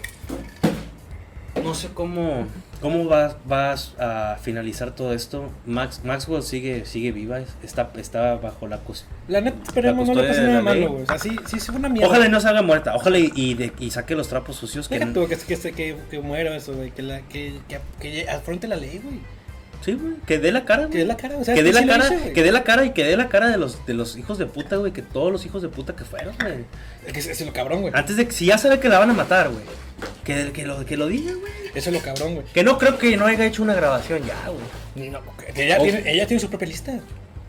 No 1.63 1.73
sé 1.73 1.89
cómo, 1.93 2.45
cómo 2.83 3.05
vas, 3.05 3.35
vas 3.45 3.95
a 3.99 4.37
finalizar 4.39 4.93
todo 4.93 5.13
esto. 5.13 5.49
Max, 5.65 6.01
Maxwell 6.03 6.43
sigue, 6.43 6.85
sigue 6.85 7.11
viva, 7.11 7.39
está, 7.63 7.89
está 7.97 8.35
bajo 8.35 8.67
la 8.67 8.77
cus- 8.83 9.05
La 9.27 9.41
neta, 9.41 9.57
esperemos 9.63 10.07
La 10.09 10.13
no 10.13 10.21
le 10.21 10.27
pase 10.27 10.41
nada 10.43 10.61
malo, 10.61 10.89
güey. 10.91 11.03
O 11.03 11.05
sea, 11.07 11.17
sí, 11.17 11.35
sí, 11.47 11.59
fue 11.59 11.75
una 11.77 11.89
mierda. 11.89 12.09
Ojalá 12.09 12.27
no 12.27 12.39
se 12.39 12.47
haga 12.49 12.61
muerta, 12.61 12.93
ojalá 12.95 13.17
y, 13.17 13.31
y, 13.33 13.53
de- 13.55 13.71
y 13.79 13.89
saque 13.89 14.13
los 14.15 14.27
trapos 14.27 14.57
sucios 14.57 14.87
que... 14.87 14.99
Tú 14.99 15.27
que, 15.27 15.37
que, 15.37 15.71
que, 15.71 15.97
que 16.11 16.19
muera 16.19 16.55
eso, 16.55 16.73
güey. 16.73 16.91
Que, 16.91 17.01
la, 17.01 17.21
que, 17.21 17.55
que, 17.69 17.79
que 17.99 18.29
afronte 18.29 18.67
la 18.67 18.75
ley, 18.75 18.99
güey. 19.03 19.19
Sí, 19.83 19.93
güey, 19.93 20.13
que 20.25 20.39
dé 20.39 20.51
la 20.51 20.63
cara, 20.65 20.83
Que 20.83 20.87
güey. 20.87 20.99
dé 20.99 21.05
la 21.05 21.17
cara, 21.17 21.37
o 21.37 21.43
sea, 21.43 21.53
que 21.55 21.63
dé 21.63 21.73
la 21.73 21.85
cara, 21.85 22.09
que 22.33 22.41
dé 22.43 22.51
la 22.51 22.63
cara 22.63 22.85
y 22.85 22.91
que 22.91 23.03
dé 23.03 23.17
la 23.17 23.27
cara 23.27 23.49
de 23.49 23.57
los 23.57 23.85
de 23.85 23.93
los 23.93 24.15
hijos 24.17 24.37
de 24.37 24.45
puta, 24.45 24.77
güey, 24.77 24.93
que 24.93 25.01
todos 25.01 25.31
los 25.31 25.45
hijos 25.45 25.61
de 25.61 25.67
puta 25.69 25.95
que 25.95 26.05
fueron, 26.05 26.35
güey. 26.39 26.65
Es 27.05 27.11
que 27.13 27.19
es, 27.19 27.27
es 27.27 27.45
lo 27.45 27.51
cabrón, 27.51 27.81
güey. 27.81 27.93
Antes 27.95 28.15
de 28.15 28.25
que 28.25 28.31
si 28.31 28.45
ya 28.45 28.57
sabe 28.57 28.79
que 28.79 28.87
la 28.87 28.99
van 28.99 29.09
a 29.09 29.13
matar, 29.13 29.49
güey. 29.49 29.61
Que, 30.23 30.51
que 30.53 30.65
lo 30.65 30.85
que 30.85 30.95
lo 30.97 31.07
diga, 31.07 31.33
güey. 31.33 31.51
Eso 31.75 31.89
es 31.89 31.95
lo 31.95 32.01
cabrón, 32.01 32.35
güey. 32.35 32.45
Que 32.53 32.63
no 32.63 32.77
creo 32.77 32.97
que 32.97 33.15
no 33.17 33.25
haya 33.25 33.45
hecho 33.45 33.61
una 33.63 33.73
grabación 33.73 34.21
ya, 34.25 34.35
güey. 34.47 35.09
No, 35.09 35.19
que 35.53 35.65
ella, 35.65 35.77
O- 35.79 35.83
tiene, 35.83 36.03
ella 36.11 36.27
tiene 36.27 36.39
su 36.39 36.49
propia 36.49 36.67
lista. 36.67 36.93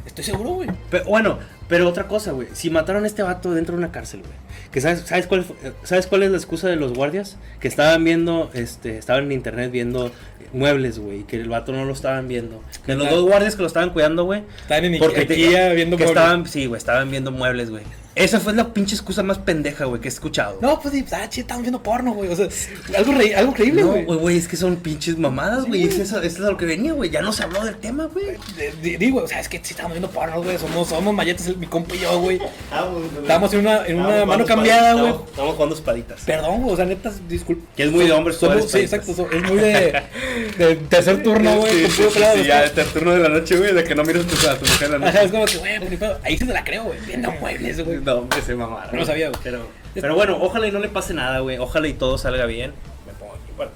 Estoy 0.06 0.24
seguro, 0.24 0.50
güey. 0.50 0.68
Pero, 0.90 1.04
bueno, 1.06 1.38
pero 1.68 1.88
otra 1.88 2.06
cosa, 2.08 2.32
güey. 2.32 2.48
Si 2.52 2.70
mataron 2.70 3.04
a 3.04 3.06
este 3.06 3.22
vato 3.22 3.52
dentro 3.52 3.74
de 3.74 3.78
una 3.78 3.90
cárcel, 3.92 4.20
güey. 4.20 4.32
Que 4.70 4.80
sabes, 4.80 5.00
¿sabes, 5.06 5.26
cuál, 5.26 5.44
fue- 5.44 5.56
¿Sabes 5.82 6.06
cuál 6.06 6.22
es 6.24 6.30
la 6.30 6.36
excusa 6.36 6.68
de 6.68 6.76
los 6.76 6.92
guardias? 6.92 7.36
Que 7.60 7.68
estaban 7.68 8.04
viendo, 8.04 8.50
este, 8.54 8.98
estaban 8.98 9.24
en 9.24 9.32
internet 9.32 9.70
viendo 9.70 10.10
muebles, 10.52 10.98
güey. 10.98 11.22
Que 11.24 11.36
el 11.40 11.48
vato 11.48 11.72
no 11.72 11.84
lo 11.84 11.92
estaban 11.92 12.28
viendo. 12.28 12.62
Que 12.84 12.94
los 12.94 13.08
dos 13.08 13.22
guardias 13.22 13.56
que 13.56 13.62
lo 13.62 13.68
estaban 13.68 13.90
cuidando, 13.90 14.24
güey. 14.24 14.42
Estaban 14.62 14.84
en 14.84 14.94
Ikea 15.02 15.72
viendo 15.72 15.96
que 15.96 16.04
muebles. 16.04 16.22
estaban, 16.22 16.46
sí, 16.46 16.66
güey, 16.66 16.78
estaban 16.78 17.10
viendo 17.10 17.30
muebles, 17.30 17.70
güey. 17.70 17.82
Esa 18.16 18.38
fue 18.38 18.52
la 18.52 18.72
pinche 18.72 18.94
excusa 18.94 19.24
más 19.24 19.38
pendeja, 19.38 19.86
güey, 19.86 20.00
que 20.00 20.06
he 20.06 20.10
escuchado. 20.10 20.58
No, 20.62 20.78
pues, 20.80 20.94
sí, 20.94 21.04
ah, 21.12 21.28
che, 21.28 21.40
estamos 21.40 21.62
viendo 21.62 21.82
porno, 21.82 22.12
güey. 22.12 22.30
O 22.30 22.36
sea, 22.36 22.46
algo, 22.96 23.12
re- 23.12 23.34
algo 23.34 23.52
creíble, 23.52 23.82
No, 23.82 23.88
güey. 23.90 24.04
güey, 24.04 24.18
güey, 24.20 24.36
es 24.38 24.46
que 24.46 24.56
son 24.56 24.76
pinches 24.76 25.18
mamadas, 25.18 25.64
Sí, 25.64 25.68
güey. 25.68 25.82
güey. 25.86 25.94
es 25.94 26.00
eso, 26.00 26.22
eso 26.22 26.38
es 26.38 26.44
a 26.44 26.50
lo 26.50 26.56
que 26.56 26.64
venía, 26.64 26.92
güey. 26.92 27.10
Ya 27.10 27.22
no 27.22 27.32
se 27.32 27.42
habló 27.42 27.64
del 27.64 27.74
tema, 27.76 28.06
güey. 28.06 28.26
De- 28.82 28.98
Digo, 28.98 29.22
o 29.24 29.26
sea, 29.26 29.40
es 29.40 29.48
que 29.48 29.58
sí 29.58 29.72
estamos 29.72 29.92
viendo 29.92 30.10
porno, 30.10 30.40
güey. 30.42 30.56
Somos, 30.58 30.88
somos 30.88 31.12
malletas, 31.12 31.48
el- 31.48 31.56
mi 31.56 31.66
compa 31.66 31.96
y 31.96 31.98
yo, 32.00 32.20
güey. 32.20 32.40
Estamos 33.22 33.52
en 33.54 33.60
una, 33.60 33.86
en 33.86 33.98
una 34.00 34.24
mano 34.24 34.44
cambiada, 34.44 34.92
güey. 34.92 35.06
Estamos, 35.06 35.28
estamos 35.30 35.54
jugando 35.54 35.74
espaditas. 35.74 36.20
Perdón, 36.24 36.62
güey, 36.62 36.72
o 36.74 36.76
sea, 36.76 36.84
neta, 36.84 37.12
disculpa. 37.28 37.64
Que 37.76 37.82
es 37.84 37.90
muy 37.90 38.06
de 38.06 38.12
hombres 38.12 38.36
Somos, 38.36 38.70
Sí, 38.70 38.78
exacto, 38.78 39.12
so- 39.14 39.28
es 39.30 39.42
muy 39.42 39.56
de, 39.58 40.02
de 40.58 40.76
tercer 40.88 41.22
turno, 41.22 41.56
güey. 41.58 41.72
Sí, 41.72 41.90
sí, 41.90 42.02
puro 42.02 42.10
sí, 42.10 42.20
sí, 42.42 42.44
ya, 42.46 42.64
este 42.64 42.84
turno 42.84 43.12
de 43.12 43.18
la 43.18 43.28
noche, 43.28 43.56
güey, 43.56 43.74
de 43.74 43.82
que 43.84 43.94
no 43.94 44.04
miras 44.04 44.24
a 44.24 44.28
tu, 44.28 44.48
a 44.48 44.56
tu 44.58 44.66
mujer 44.66 44.90
en 44.94 45.00
la 45.00 45.08
Ajá, 45.08 45.12
noche. 45.14 45.24
es 45.26 45.30
como 45.32 45.44
que, 45.46 45.58
güey, 45.58 45.96
pues, 45.96 46.10
ahí 46.22 46.38
sí 46.38 46.46
te 46.46 46.52
la 46.52 46.62
creo, 46.64 46.84
güey. 46.84 46.98
Viendo 47.06 47.32
muebles, 47.32 47.84
güey. 47.84 48.03
No, 48.04 48.14
hombre, 48.16 48.42
se 48.42 48.54
mamaron. 48.54 48.92
No 48.92 49.00
lo 49.00 49.06
sabía, 49.06 49.28
güey. 49.30 49.40
Pero, 49.42 49.66
pero 49.94 50.14
bueno, 50.14 50.38
ojalá 50.40 50.66
y 50.66 50.72
no 50.72 50.78
le 50.78 50.88
pase 50.88 51.14
nada, 51.14 51.40
güey. 51.40 51.58
Ojalá 51.58 51.88
y 51.88 51.94
todo 51.94 52.18
salga 52.18 52.46
bien. 52.46 52.72
Me 53.06 53.12
pongo 53.14 53.34
aquí 53.34 53.52
para 53.56 53.70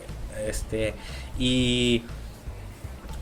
Este. 0.46 0.94
Y. 1.38 2.02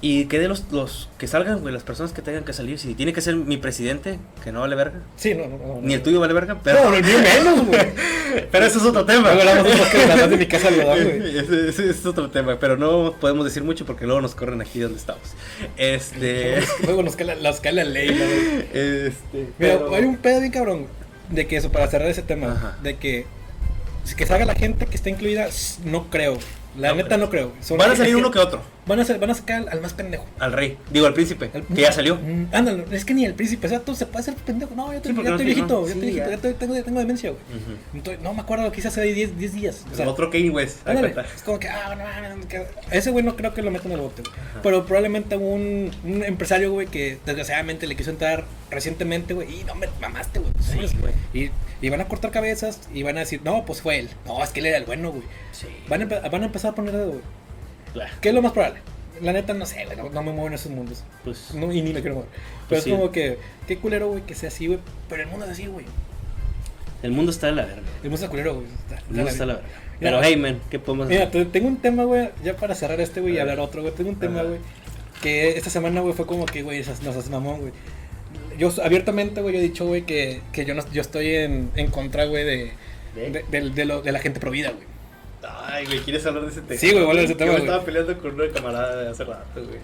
Y 0.08 0.26
que 0.26 0.38
de 0.38 0.46
los, 0.46 0.62
los 0.70 1.08
que 1.18 1.26
salgan, 1.26 1.60
güey, 1.62 1.74
las 1.74 1.82
personas 1.82 2.12
que 2.12 2.22
tengan 2.22 2.44
que 2.44 2.52
salir. 2.52 2.78
Si 2.78 2.94
tiene 2.94 3.12
que 3.12 3.20
ser 3.20 3.34
mi 3.34 3.56
presidente, 3.56 4.20
que 4.44 4.52
no 4.52 4.60
vale 4.60 4.76
verga. 4.76 5.00
Sí, 5.16 5.34
no, 5.34 5.48
no, 5.48 5.58
no. 5.58 5.80
Ni 5.82 5.94
el 5.94 6.02
tuyo 6.02 6.20
vale 6.20 6.32
verga, 6.32 6.60
pero. 6.62 6.84
No, 6.84 6.90
mío 7.02 7.18
menos, 7.18 7.66
güey. 7.66 7.92
pero 8.52 8.66
eso 8.66 8.78
es 8.78 8.84
otro 8.84 9.04
tema. 9.04 9.32
Hablamos 9.32 9.64
de 9.64 10.28
de 10.28 10.36
mi 10.36 10.46
casa 10.46 10.68
güey. 10.70 11.38
Ese, 11.38 11.68
ese 11.70 11.90
es 11.90 12.06
otro 12.06 12.30
tema, 12.30 12.56
pero 12.60 12.76
no 12.76 13.14
podemos 13.20 13.44
decir 13.44 13.64
mucho 13.64 13.84
porque 13.84 14.06
luego 14.06 14.20
nos 14.20 14.36
corren 14.36 14.60
aquí 14.60 14.78
donde 14.78 14.98
estamos. 14.98 15.22
Este. 15.76 16.60
Luego 16.84 17.02
nos 17.02 17.16
cae 17.16 17.26
la, 17.72 17.84
ley, 17.84 18.06
güey. 18.08 18.60
este. 18.72 19.48
Mira, 19.58 19.78
pero- 19.78 19.94
hay 19.94 20.04
un 20.04 20.18
pedo 20.18 20.38
bien 20.40 20.52
cabrón 20.52 20.86
de 21.30 21.48
que 21.48 21.56
eso, 21.56 21.72
para 21.72 21.88
cerrar 21.88 22.08
ese 22.08 22.22
tema, 22.22 22.52
Ajá. 22.52 22.78
de 22.82 22.96
que 22.96 23.26
que 24.16 24.24
salga 24.24 24.44
la 24.44 24.54
gente 24.54 24.86
que 24.86 24.94
está 24.94 25.10
incluida, 25.10 25.48
no 25.84 26.08
creo. 26.10 26.38
La 26.78 26.90
No 26.90 26.96
neta 26.96 27.16
no 27.16 27.28
creo. 27.28 27.50
Son- 27.60 27.76
Van 27.76 27.90
a 27.90 27.96
salir 27.96 28.14
uno 28.14 28.30
que 28.30 28.38
otro. 28.38 28.75
Van 28.86 29.00
a, 29.00 29.04
ser- 29.04 29.18
van 29.18 29.30
a 29.30 29.34
sacar 29.34 29.62
al, 29.62 29.68
al 29.68 29.80
más 29.80 29.92
pendejo. 29.94 30.24
Al 30.38 30.52
rey. 30.52 30.78
Digo, 30.90 31.06
al 31.06 31.14
príncipe. 31.14 31.50
Al- 31.52 31.66
que 31.66 31.80
ya 31.82 31.90
salió. 31.90 32.16
Mm, 32.16 32.46
Ándale, 32.52 32.84
es 32.92 33.04
que 33.04 33.14
ni 33.14 33.24
el 33.24 33.34
príncipe, 33.34 33.66
o 33.66 33.70
sea, 33.70 33.80
tú 33.80 33.96
se 33.96 34.06
puede 34.06 34.20
hacer 34.20 34.34
pendejo. 34.34 34.74
No, 34.76 34.92
ya, 34.92 34.98
estoy- 34.98 35.12
Sí, 35.14 35.22
ya 35.24 35.30
estoy 35.30 35.44
viejito, 35.46 35.66
no, 35.66 35.86
ya 35.86 35.92
estoy 35.92 36.10
viejito, 36.12 36.30
ya. 36.50 36.54
tengo, 36.58 36.82
tengo 36.84 36.98
demencia, 37.00 37.30
güey. 37.30 37.42
Entonces, 37.94 38.22
no 38.22 38.32
me 38.32 38.40
acuerdo 38.42 38.72
hice 38.76 38.88
hace 38.88 39.02
10 39.02 39.36
10 39.38 39.54
días. 39.54 39.84
O 39.92 39.96
sea, 39.96 40.08
otro 40.08 40.30
Kanye 40.30 40.50
West. 40.50 40.86
Ándale, 40.86 41.14
es 41.34 41.42
como 41.42 41.58
que, 41.58 41.68
ah, 41.68 41.94
no, 41.96 42.36
no, 42.36 42.48
que- 42.48 42.66
ese 42.92 43.10
güey 43.10 43.24
no 43.24 43.34
creo 43.36 43.52
que 43.54 43.62
lo 43.62 43.70
metan 43.70 43.90
el 43.92 44.00
bote, 44.00 44.22
güey. 44.22 44.34
Pero 44.62 44.86
probablemente 44.86 45.36
un, 45.36 45.90
un 46.04 46.22
empresario, 46.24 46.70
güey, 46.72 46.86
que 46.86 47.18
desgraciadamente 47.26 47.86
le 47.86 47.96
quiso 47.96 48.10
entrar 48.10 48.44
recientemente, 48.70 49.34
güey, 49.34 49.60
y 49.60 49.64
no 49.64 49.74
me 49.74 49.88
mamaste, 50.00 50.38
güey. 50.40 50.52
Pues, 50.76 51.00
güey. 51.00 51.12
Y, 51.34 51.50
y 51.80 51.88
van 51.90 52.00
a 52.02 52.08
cortar 52.08 52.30
cabezas 52.30 52.80
y 52.94 53.02
van 53.02 53.16
a 53.16 53.20
decir, 53.20 53.40
no, 53.44 53.64
pues 53.64 53.80
fue 53.80 53.98
él. 53.98 54.08
No, 54.26 54.42
es 54.44 54.50
que 54.50 54.60
él 54.60 54.66
era 54.66 54.76
el 54.78 54.84
bueno, 54.84 55.10
güey. 55.10 55.24
Sí. 55.52 55.66
Van 55.88 56.02
a, 56.02 56.28
van 56.28 56.42
a 56.42 56.46
empezar 56.46 56.70
a 56.72 56.74
poner 56.74 56.92
dedo, 56.92 57.08
güey. 57.08 57.20
Claro. 57.92 58.12
¿Qué 58.20 58.28
es 58.30 58.34
lo 58.34 58.42
más 58.42 58.52
probable? 58.52 58.80
La 59.22 59.32
neta, 59.32 59.54
no 59.54 59.64
sé, 59.64 59.84
güey, 59.86 59.96
no, 59.96 60.10
no 60.10 60.22
me 60.22 60.30
muevo 60.32 60.48
en 60.48 60.54
esos 60.54 60.70
mundos. 60.70 61.02
Pues. 61.24 61.54
No, 61.54 61.72
y 61.72 61.80
ni 61.80 61.92
me 61.92 62.00
quiero 62.02 62.16
mover. 62.16 62.28
Pero 62.30 62.68
Pues 62.68 62.78
es 62.80 62.84
sí. 62.84 62.90
como 62.90 63.10
que, 63.10 63.38
qué 63.66 63.78
culero, 63.78 64.08
güey, 64.08 64.22
que 64.22 64.34
sea 64.34 64.48
así, 64.48 64.66
güey. 64.66 64.78
Pero 65.08 65.22
el 65.22 65.28
mundo 65.28 65.46
es 65.46 65.52
así, 65.52 65.66
güey. 65.66 65.86
El 67.02 67.12
mundo 67.12 67.30
está 67.30 67.46
de 67.46 67.52
la 67.54 67.64
verga. 67.64 67.82
El 68.02 68.10
mundo 68.10 68.16
está 68.16 68.28
culero, 68.28 68.54
güey. 68.56 68.66
Está- 68.66 68.98
El 69.08 69.14
mundo 69.14 69.30
está 69.30 69.42
de 69.44 69.46
la 69.46 69.54
verga. 69.54 69.68
Mira, 70.00 70.10
Pero, 70.10 70.20
hey, 70.22 70.36
man, 70.36 70.60
¿qué 70.70 70.78
podemos 70.78 71.08
Mira, 71.08 71.24
hacer? 71.24 71.44
te- 71.44 71.50
tengo 71.50 71.68
un 71.68 71.76
tema, 71.78 72.04
güey, 72.04 72.28
ya 72.44 72.56
para 72.56 72.74
cerrar 72.74 73.00
este, 73.00 73.20
güey, 73.22 73.34
y 73.34 73.38
hablar 73.38 73.60
otro, 73.60 73.80
güey. 73.80 73.94
Tengo 73.94 74.10
un 74.10 74.18
tema, 74.18 74.42
güey, 74.42 74.58
que 75.22 75.56
esta 75.56 75.70
semana, 75.70 76.02
güey, 76.02 76.12
fue 76.14 76.26
como 76.26 76.44
que, 76.44 76.62
güey, 76.62 76.80
nos 76.80 77.16
hace 77.16 77.30
mamón, 77.30 77.60
güey. 77.60 77.72
Yo 78.58 78.70
abiertamente, 78.82 79.40
güey, 79.40 79.54
yo 79.54 79.60
he 79.60 79.62
dicho, 79.62 79.86
güey, 79.86 80.02
que, 80.02 80.42
que 80.52 80.64
yo, 80.66 80.74
no, 80.74 80.82
yo 80.92 81.00
estoy 81.00 81.34
en, 81.34 81.70
en 81.76 81.90
contra, 81.90 82.24
güey, 82.26 82.44
de, 82.44 82.72
¿De? 83.14 83.30
de, 83.30 83.44
de- 83.50 83.70
de 83.70 83.84
lo- 83.86 84.02
de 84.02 84.12
la 84.12 84.18
gente 84.18 84.40
provida, 84.40 84.70
güey. 84.72 84.84
Ay, 85.66 85.86
güey, 85.86 86.00
¿quieres 86.00 86.24
hablar 86.26 86.44
de 86.44 86.50
ese 86.50 86.62
tema? 86.62 86.80
Sí, 86.80 86.92
güey, 86.92 87.16
de 87.16 87.24
ese 87.24 87.32
Yo 87.32 87.36
tema, 87.36 87.52
me 87.52 87.58
güey. 87.58 87.68
estaba 87.68 87.84
peleando 87.84 88.18
con 88.18 88.34
una 88.40 88.48
camarada 88.52 89.02
de 89.02 89.08
hace 89.10 89.24
rato, 89.24 89.44
güey. 89.54 89.78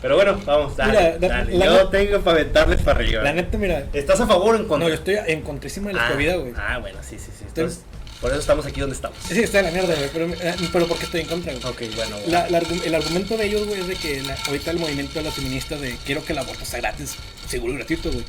Pero 0.00 0.14
bueno, 0.14 0.40
vamos, 0.46 0.76
dale, 0.76 1.16
Mira, 1.18 1.28
dale. 1.34 1.58
la 1.58 1.64
Yo 1.66 1.72
net- 1.84 1.90
tengo 1.90 2.20
para 2.20 2.38
aventarles 2.38 2.82
para 2.82 2.98
arriba. 3.00 3.22
La 3.22 3.32
neta, 3.32 3.58
mira, 3.58 3.84
¿Estás 3.92 4.20
a 4.20 4.26
favor 4.28 4.54
o 4.54 4.58
en 4.58 4.64
contra? 4.68 4.84
no, 4.84 4.88
yo 4.88 4.94
estoy 4.94 5.16
en 5.26 5.42
contrísima 5.42 5.88
de 5.88 5.94
la 5.94 6.06
ah, 6.06 6.08
provida, 6.10 6.36
güey. 6.36 6.52
Ah, 6.56 6.78
bueno, 6.78 6.98
sí, 7.02 7.18
sí, 7.18 7.32
sí. 7.36 7.44
Entonces, 7.48 7.82
por 8.20 8.30
eso 8.30 8.38
estamos 8.38 8.64
aquí 8.66 8.78
donde 8.80 8.94
estamos. 8.94 9.18
Sí, 9.28 9.40
está 9.40 9.58
de 9.58 9.64
la 9.64 9.70
mierda, 9.72 9.94
güey, 9.96 10.08
pero, 10.12 10.26
eh, 10.26 10.54
pero 10.72 10.86
¿por 10.86 10.98
qué 10.98 11.04
estoy 11.04 11.20
en 11.22 11.26
contra, 11.26 11.52
güey? 11.52 11.64
Ok, 11.64 11.82
bueno. 11.96 12.16
bueno. 12.16 12.32
La- 12.32 12.48
la 12.48 12.58
el 12.58 12.94
argumento 12.94 13.36
de 13.36 13.44
ellos, 13.46 13.66
güey, 13.66 13.80
es 13.80 13.88
de 13.88 13.96
que 13.96 14.22
la- 14.22 14.36
ahorita 14.46 14.70
el 14.70 14.78
movimiento 14.78 15.14
de 15.18 15.24
los 15.24 15.34
feministas 15.34 15.80
de 15.80 15.96
quiero 16.06 16.24
que 16.24 16.32
el 16.32 16.38
aborto 16.38 16.64
sea 16.64 16.78
gratis, 16.80 17.16
seguro 17.48 17.72
y 17.72 17.76
gratuito, 17.78 18.10
güey. 18.12 18.24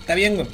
Está 0.00 0.16
bien, 0.16 0.34
güey. 0.34 0.48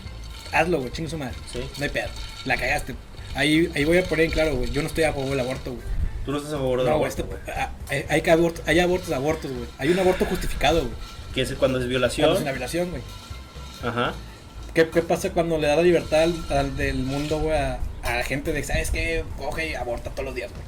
Hazlo, 0.53 0.81
güey, 0.81 0.93
chingue 0.93 1.11
su 1.11 1.17
madre. 1.17 1.35
Sí. 1.53 1.61
No 1.79 1.85
hay 1.85 1.91
pedo. 1.91 2.09
La 2.45 2.57
cagaste. 2.59 2.95
Ahí, 3.35 3.71
ahí 3.75 3.85
voy 3.85 3.99
a 3.99 4.05
poner 4.05 4.27
en 4.27 4.31
claro, 4.33 4.57
güey. 4.57 4.71
Yo 4.71 4.83
no 4.83 4.89
estoy 4.89 5.05
a 5.05 5.13
favor 5.13 5.31
del 5.31 5.41
aborto, 5.41 5.73
güey. 5.73 5.83
Tú 6.25 6.33
no 6.33 6.39
estás 6.39 6.53
a 6.55 6.57
favor 6.59 6.79
del 6.79 6.89
No, 6.89 6.95
aborto, 6.95 7.09
este- 7.09 7.23
güey. 7.23 7.39
ah, 7.57 7.71
hay, 7.89 8.05
hay 8.09 8.21
que 8.23 8.31
aborto, 8.31 8.63
hay 8.67 8.81
abortos, 8.81 9.13
abortos, 9.13 9.51
güey. 9.51 9.65
Hay 9.79 9.89
un 9.91 9.99
aborto 9.99 10.25
justificado, 10.25 10.81
güey. 10.81 10.93
Que 11.35 11.43
es 11.43 11.49
cuando 11.55 11.79
es 11.79 11.85
Cuando 11.85 11.89
violación. 11.89 12.33
es 12.35 12.41
una 12.43 12.51
violación, 12.53 12.91
güey. 12.91 13.03
Ajá. 13.85 14.13
¿Qué, 14.75 14.89
¿Qué 14.89 15.03
pasa 15.03 15.31
cuando 15.31 15.59
le 15.59 15.67
da 15.67 15.77
la 15.77 15.83
libertad 15.83 16.23
al, 16.23 16.35
al 16.51 16.77
del 16.77 16.99
mundo, 16.99 17.39
güey, 17.41 17.57
a, 17.57 17.79
a 18.03 18.17
la 18.19 18.23
gente 18.25 18.53
de, 18.53 18.63
¿sabes 18.63 18.91
qué? 18.91 19.25
Coge 19.39 19.71
y 19.71 19.75
aborta 19.75 20.11
todos 20.11 20.25
los 20.27 20.35
días, 20.35 20.51
güey. 20.51 20.63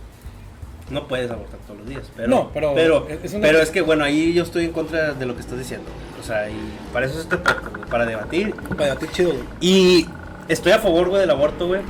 No 0.90 1.07
puedes 1.09 1.31
abortar 1.31 1.59
todos 1.61 1.79
los 1.81 1.88
días, 1.88 2.03
pero 2.16 2.29
No, 2.29 2.51
pero 2.53 2.75
pero, 2.75 3.09
es- 3.09 3.18
es 3.25 3.33
una- 3.35 3.46
pero 3.46 3.61
es 3.61 3.70
que 3.70 3.81
bueno, 3.81 4.05
ahí 4.05 4.33
yo 4.35 4.42
estoy 4.42 4.64
en 4.66 4.72
contra 4.72 5.12
de 5.14 5.27
lo 5.27 5.35
que 5.35 5.40
estás 5.40 5.59
diciendo. 5.59 5.87
güey. 5.90 6.20
O 6.20 6.25
sea, 6.25 6.48
y 6.51 6.55
para 6.92 7.07
eso 7.07 7.14
es 7.16 7.22
este 7.22 7.37
podcast, 7.38 7.77
güey, 7.77 7.88
para 7.88 8.05
debatir 8.07 8.55
Para 8.55 8.87
debatir 8.87 9.11
chido, 9.12 9.31
güey. 9.33 9.44
y 9.61 10.07
estoy 10.48 10.72
a 10.72 10.79
favor, 10.81 11.09
güey, 11.09 11.20
del 11.20 11.31
aborto, 11.31 11.66
güey, 11.68 11.81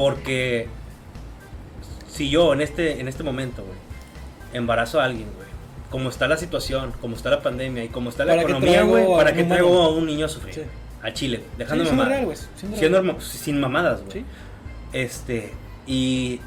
porque 0.00 0.66
si 2.08 2.30
yo 2.30 2.54
en 2.54 2.62
este 2.62 3.00
en 3.02 3.06
este 3.08 3.22
momento, 3.22 3.62
güey, 3.62 3.76
embarazo 4.54 4.98
a 4.98 5.04
alguien, 5.04 5.28
güey, 5.36 5.46
como 5.90 6.08
está 6.08 6.26
la 6.26 6.38
situación, 6.38 6.92
como 7.02 7.16
está 7.16 7.28
la 7.28 7.42
pandemia 7.42 7.84
y 7.84 7.88
como 7.88 8.08
está 8.08 8.24
la 8.24 8.32
¿Para 8.32 8.46
qué 8.46 8.52
economía, 8.52 8.82
güey, 8.82 9.04
para 9.14 9.30
humano? 9.32 9.48
traigo 9.48 9.82
a 9.82 9.90
un 9.94 10.06
niño 10.06 10.24
a 10.24 10.28
sufrir. 10.30 10.54
Sí. 10.54 10.62
A 11.02 11.12
Chile, 11.12 11.42
dejando 11.58 11.84
Sí, 11.84 11.90
mamá. 11.90 12.08
real. 12.08 12.26
Siendo 12.56 12.76
real. 12.78 12.94
hermo- 13.14 13.20
sin 13.20 13.60
mamadas, 13.60 14.00
güey. 14.00 14.12
Sí. 14.12 14.24
Este, 14.94 15.52
y 15.86 16.40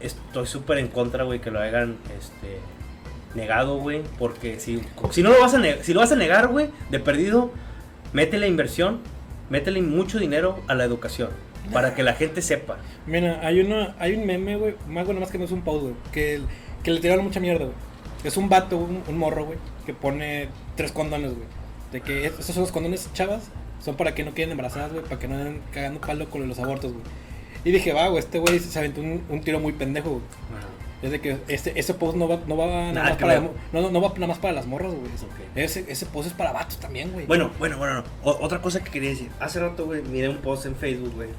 estoy 0.00 0.46
súper 0.48 0.78
en 0.78 0.88
contra, 0.88 1.22
güey, 1.22 1.40
que 1.40 1.52
lo 1.52 1.60
hagan 1.60 1.96
este 2.18 2.58
negado, 3.36 3.78
güey, 3.78 4.02
porque 4.18 4.58
si, 4.58 4.80
si 5.12 5.22
no 5.22 5.30
lo 5.30 5.40
vas 5.40 5.54
a 5.54 5.58
negar, 5.58 5.84
si 5.84 5.94
lo 5.94 6.00
vas 6.00 6.10
a 6.10 6.16
negar, 6.16 6.48
güey, 6.48 6.70
de 6.90 6.98
perdido, 6.98 7.52
métele 8.12 8.48
inversión, 8.48 8.98
métele 9.48 9.80
mucho 9.80 10.18
dinero 10.18 10.58
a 10.66 10.74
la 10.74 10.82
educación 10.82 11.30
para 11.72 11.94
que 11.94 12.02
la 12.02 12.14
gente 12.14 12.42
sepa. 12.42 12.78
Mira, 13.06 13.40
hay, 13.46 13.60
una, 13.60 13.94
hay 13.98 14.14
un 14.14 14.26
meme, 14.26 14.56
güey, 14.56 14.74
más 14.88 15.04
bueno, 15.06 15.20
más 15.20 15.30
que 15.30 15.38
no 15.38 15.44
es 15.44 15.50
un 15.52 15.62
post, 15.62 15.82
güey, 15.82 15.94
que, 16.12 16.40
que 16.82 16.90
le 16.90 17.00
tiraron 17.00 17.24
mucha 17.24 17.40
mierda, 17.40 17.64
güey. 17.66 17.76
Es 18.24 18.36
un 18.36 18.48
vato, 18.48 18.76
un, 18.76 19.02
un 19.08 19.18
morro, 19.18 19.46
güey, 19.46 19.58
que 19.86 19.94
pone 19.94 20.48
tres 20.76 20.92
condones, 20.92 21.32
güey. 21.32 21.46
De 21.92 22.00
que 22.00 22.26
es- 22.26 22.38
esos 22.38 22.54
son 22.54 22.62
los 22.62 22.72
condones 22.72 23.08
chavas, 23.14 23.44
son 23.82 23.96
para 23.96 24.14
que 24.14 24.24
no 24.24 24.34
queden 24.34 24.50
embarazadas, 24.50 24.92
güey, 24.92 25.02
para 25.04 25.18
que 25.18 25.26
no 25.28 25.36
anden 25.36 25.60
cagando 25.72 26.00
palo 26.00 26.28
con 26.28 26.46
los 26.46 26.58
abortos, 26.58 26.92
güey. 26.92 27.04
Y 27.64 27.72
dije, 27.72 27.92
va, 27.92 28.08
güey, 28.08 28.18
este 28.20 28.38
güey 28.38 28.58
se 28.58 28.78
aventó 28.78 29.00
un, 29.00 29.22
un 29.28 29.40
tiro 29.40 29.58
muy 29.60 29.72
pendejo, 29.72 30.10
güey. 30.10 30.22
Es 31.02 31.10
de 31.10 31.18
que 31.20 31.38
este, 31.48 31.78
ese 31.80 31.94
post 31.94 32.14
no 32.14 32.28
va, 32.28 32.40
no 32.46 32.58
va 32.58 32.66
nada 32.66 32.92
Nada 32.92 33.08
más 33.10 33.16
para, 33.16 33.40
no, 33.40 33.50
no, 33.72 33.90
no 33.90 34.00
va 34.02 34.08
nada 34.16 34.26
más 34.26 34.38
para 34.38 34.52
las 34.52 34.66
morras, 34.66 34.92
güey. 34.92 35.06
Ok. 35.06 35.56
Ese, 35.56 35.86
ese 35.88 36.04
post 36.04 36.28
es 36.28 36.34
para 36.34 36.52
vatos 36.52 36.76
también, 36.78 37.10
güey. 37.12 37.24
Bueno, 37.24 37.50
bueno, 37.58 37.78
bueno, 37.78 38.04
o- 38.22 38.36
otra 38.42 38.60
cosa 38.60 38.84
que 38.84 38.90
quería 38.90 39.08
decir. 39.08 39.30
Hace 39.40 39.60
rato, 39.60 39.86
güey, 39.86 40.02
miré 40.02 40.28
un 40.28 40.36
post 40.38 40.66
en 40.66 40.76
Facebook, 40.76 41.14
güey. 41.14 41.30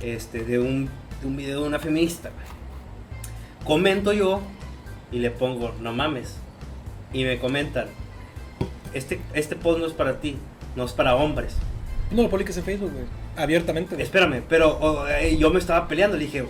Este, 0.00 0.44
de 0.44 0.58
un, 0.58 0.90
de 1.20 1.26
un 1.26 1.36
video 1.36 1.62
de 1.62 1.68
una 1.68 1.78
feminista. 1.78 2.30
Comento 3.64 4.12
yo 4.12 4.40
y 5.10 5.18
le 5.18 5.30
pongo, 5.30 5.72
no 5.80 5.92
mames. 5.92 6.36
Y 7.12 7.24
me 7.24 7.38
comentan, 7.38 7.86
este, 8.92 9.20
este 9.32 9.56
post 9.56 9.80
no 9.80 9.86
es 9.86 9.92
para 9.92 10.20
ti, 10.20 10.36
no 10.74 10.84
es 10.84 10.92
para 10.92 11.16
hombres. 11.16 11.56
No 12.10 12.22
lo 12.22 12.30
publiques 12.30 12.56
en 12.56 12.64
Facebook, 12.64 12.92
güey. 12.92 13.04
Abiertamente, 13.36 13.94
güey. 13.94 14.04
Espérame, 14.04 14.42
pero 14.48 15.06
eh, 15.08 15.36
yo 15.38 15.50
me 15.50 15.58
estaba 15.58 15.88
peleando, 15.88 16.16
le 16.16 16.24
dije, 16.24 16.44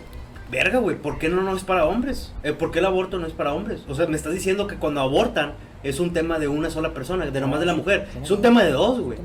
verga, 0.51 0.79
güey, 0.79 0.97
¿por 0.97 1.19
qué 1.19 1.29
no, 1.29 1.43
no 1.43 1.57
es 1.57 1.65
para 1.65 1.87
hombres? 1.87 2.33
Eh, 2.43 2.53
¿Por 2.53 2.71
qué 2.71 2.81
el 2.81 2.87
aborto 2.87 3.19
no 3.19 3.27
es 3.27 3.33
para 3.33 3.53
hombres? 3.53 3.83
O 3.89 3.95
sea, 3.95 4.07
me 4.07 4.17
estás 4.17 4.33
diciendo 4.33 4.67
que 4.67 4.77
cuando 4.77 5.01
abortan 5.01 5.55
es 5.83 6.01
un 6.01 6.13
tema 6.13 6.39
de 6.39 6.49
una 6.49 6.71
sola 6.71 6.93
persona, 6.93 7.27
de 7.27 7.41
nomás 7.41 7.61
de 7.61 7.67
la 7.67 7.75
mujer. 7.75 8.09
Es 8.23 8.31
un 8.31 8.43
tema 8.43 8.63
de 8.65 8.73
dos, 8.73 9.01
güey. 9.01 9.19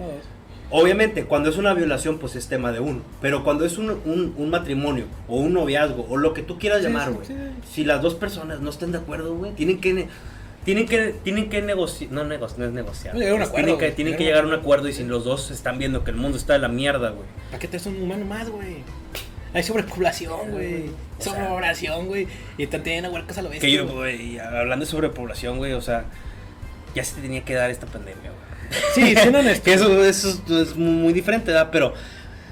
Obviamente, 0.72 1.26
cuando 1.26 1.50
es 1.50 1.58
una 1.58 1.74
violación, 1.74 2.17
pues 2.17 2.36
es 2.36 2.48
tema 2.48 2.72
de 2.72 2.80
uno. 2.80 3.02
Pero 3.22 3.44
cuando 3.44 3.65
es 3.65 3.78
un, 3.78 3.90
un- 4.06 4.34
un 4.38 4.50
matrimonio 4.50 5.06
o 5.28 5.38
un 5.38 5.54
noviazgo 5.54 6.06
o 6.10 6.17
lo 6.17 6.34
que 6.34 6.42
tú 6.44 6.58
quieras 6.58 6.80
Sí, 6.80 6.86
llamar, 6.86 7.12
güey. 7.12 7.26
sí. 7.28 7.36
Si 7.69 7.84
las 7.84 8.02
dos 8.02 8.15
personas 8.15 8.62
no 8.62 8.69
están 8.69 8.92
de 8.92 8.98
acuerdo, 9.00 9.36
güey, 9.36 9.52
tienen 9.54 9.80
que... 9.82 9.94
ne- 9.94 10.08
Tienen 10.63 10.86
que, 10.88 11.15
tienen 11.24 11.50
que 11.50 11.60
negociar, 11.63 12.12
no, 12.12 12.24
nego- 12.24 12.48
no 12.58 12.65
es 12.65 12.72
negociar. 12.72 13.15
No, 13.15 13.22
acuerdo, 13.22 13.52
tienen 13.56 13.78
que, 13.80 13.92
tienen 13.92 14.15
que 14.15 14.24
llegar 14.26 14.44
a 14.44 14.48
un 14.48 14.54
acuerdo 14.54 14.88
y 14.88 14.94
si 14.94 15.04
los 15.04 15.24
dos 15.26 15.50
están 15.50 15.80
viendo 15.80 16.04
que 16.04 16.12
el 16.12 16.17
mundo 16.17 16.38
está 16.38 16.54
de 16.54 16.60
la 16.60 16.67
mierda, 16.67 17.10
güey. 17.10 17.26
¿Para 17.50 17.58
qué 17.60 17.67
te 17.67 17.78
es 17.78 17.86
un 17.88 18.00
humano 18.00 18.26
más, 18.26 18.48
güey? 18.50 18.78
Hay 19.54 19.63
sobrepoblación, 19.63 20.52
güey. 20.52 20.92
Sobrepoblación, 21.19 22.06
güey. 22.08 22.28
Y 22.60 22.63
están 22.63 22.84
teniendo 22.84 23.10
huercas 23.12 23.38
a 23.40 23.42
la 23.42 23.50
vez. 23.50 23.60
Que 23.60 23.72
yo, 23.72 23.88
güey, 23.88 24.38
hablando 24.40 24.86
de 24.86 24.92
sobrepoblación, 24.92 25.58
güey, 25.58 25.74
o 25.74 25.82
sea, 25.82 26.06
ya 26.96 27.04
se 27.04 27.15
te 27.15 27.22
tenía 27.22 27.44
que 27.44 27.56
dar 27.56 27.69
esta 27.72 27.88
pandemia, 27.88 28.30
güey. 28.30 28.40
Sí, 28.96 29.15
siendo 29.15 29.40
honesto. 29.40 29.63
que 29.65 29.74
eso, 29.74 30.04
eso 30.06 30.62
es, 30.62 30.76
muy, 30.76 31.13
diferente, 31.13 31.52
¿verdad? 31.52 31.69
Pero 31.72 31.94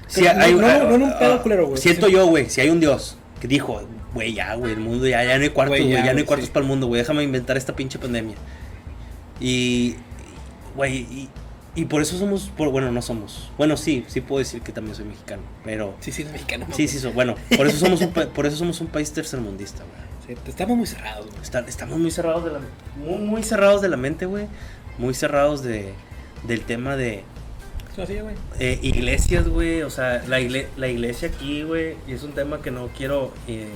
Si 0.06 0.22
No, 0.22 0.30
hay, 0.30 0.54
no, 0.54 0.66
ah, 0.66 0.78
no 0.88 0.94
en 0.96 1.02
un 1.02 1.18
pedo 1.18 1.42
culero, 1.42 1.66
güey. 1.68 1.80
Siento 1.80 2.06
Sí. 2.06 2.12
yo, 2.12 2.26
güey, 2.26 2.50
si 2.50 2.60
hay 2.60 2.68
un 2.70 2.80
Dios 2.80 3.16
que 3.40 3.46
dijo, 3.48 3.80
güey, 4.12 4.34
ya, 4.34 4.54
güey, 4.54 4.72
el 4.72 4.80
mundo 4.80 5.06
ya, 5.06 5.22
ya 5.24 5.36
no 5.38 5.44
hay 5.44 5.50
cuartos, 5.50 5.78
Güey, 5.78 5.90
ya, 5.90 6.04
ya, 6.04 6.12
no 6.12 6.18
hay 6.18 6.24
cuartos 6.24 6.46
sí. 6.48 6.52
para 6.52 6.62
el 6.64 6.68
mundo, 6.68 6.86
güey, 6.88 7.00
déjame 7.00 7.22
inventar 7.22 7.56
esta 7.56 7.74
pinche 7.76 7.98
pandemia. 7.98 8.34
Y, 9.40 9.94
güey, 10.76 10.98
y, 10.98 11.28
y 11.74 11.84
por 11.86 12.02
eso 12.02 12.18
somos, 12.18 12.50
por, 12.56 12.68
bueno, 12.70 12.90
no 12.92 13.00
somos. 13.02 13.50
Bueno, 13.56 13.76
sí, 13.76 14.04
sí 14.08 14.20
puedo 14.20 14.40
decir 14.40 14.60
que 14.62 14.72
también 14.72 14.94
soy 14.96 15.04
mexicano, 15.06 15.42
pero 15.64 15.94
Sí, 16.00 16.12
sí, 16.12 16.22
es 16.22 16.32
mexicano. 16.32 16.66
sí, 16.72 16.88
sí, 16.88 16.98
so- 16.98 17.12
bueno, 17.12 17.34
por 17.56 17.66
eso 17.66 17.78
somos 17.78 18.00
un, 18.00 18.10
por 18.12 18.46
eso 18.46 18.56
somos 18.56 18.80
un 18.80 18.88
país 18.88 19.12
tercermundista, 19.12 19.84
güey. 19.84 20.36
Sí, 20.36 20.42
estamos 20.50 20.76
muy 20.76 20.86
cerrados, 20.86 21.26
güey. 21.26 21.40
Está- 21.42 21.64
estamos 21.66 21.98
muy 21.98 22.10
cerrados 22.10 22.44
de 22.44 22.50
la 22.52 22.60
muy, 22.98 23.18
muy 23.18 23.42
cerrados 23.42 23.80
de 23.80 23.88
la 23.88 23.96
mente, 23.96 24.26
güey. 24.26 24.46
Muy 24.98 25.14
cerrados 25.14 25.62
de 25.62 25.94
del 26.44 26.62
tema 26.62 26.96
de 26.96 27.22
eh, 28.58 28.78
iglesias, 28.82 29.48
güey. 29.48 29.82
O 29.82 29.90
sea, 29.90 30.22
la, 30.28 30.40
igle- 30.40 30.66
la 30.76 30.88
iglesia 30.88 31.28
aquí, 31.28 31.62
güey. 31.62 31.96
Y 32.06 32.12
es 32.12 32.22
un 32.22 32.32
tema 32.32 32.62
que 32.62 32.70
no 32.70 32.88
quiero 32.96 33.32
eh, 33.48 33.68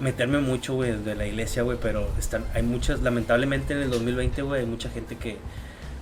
meterme 0.00 0.38
mucho, 0.40 0.74
güey, 0.74 0.92
de 1.02 1.14
la 1.14 1.26
iglesia, 1.26 1.62
güey. 1.62 1.78
Pero 1.80 2.08
están, 2.18 2.44
hay 2.54 2.62
muchas, 2.62 3.00
lamentablemente 3.02 3.74
en 3.74 3.80
el 3.82 3.90
2020, 3.90 4.42
güey, 4.42 4.60
hay 4.62 4.66
mucha 4.66 4.88
gente 4.90 5.16
que 5.16 5.36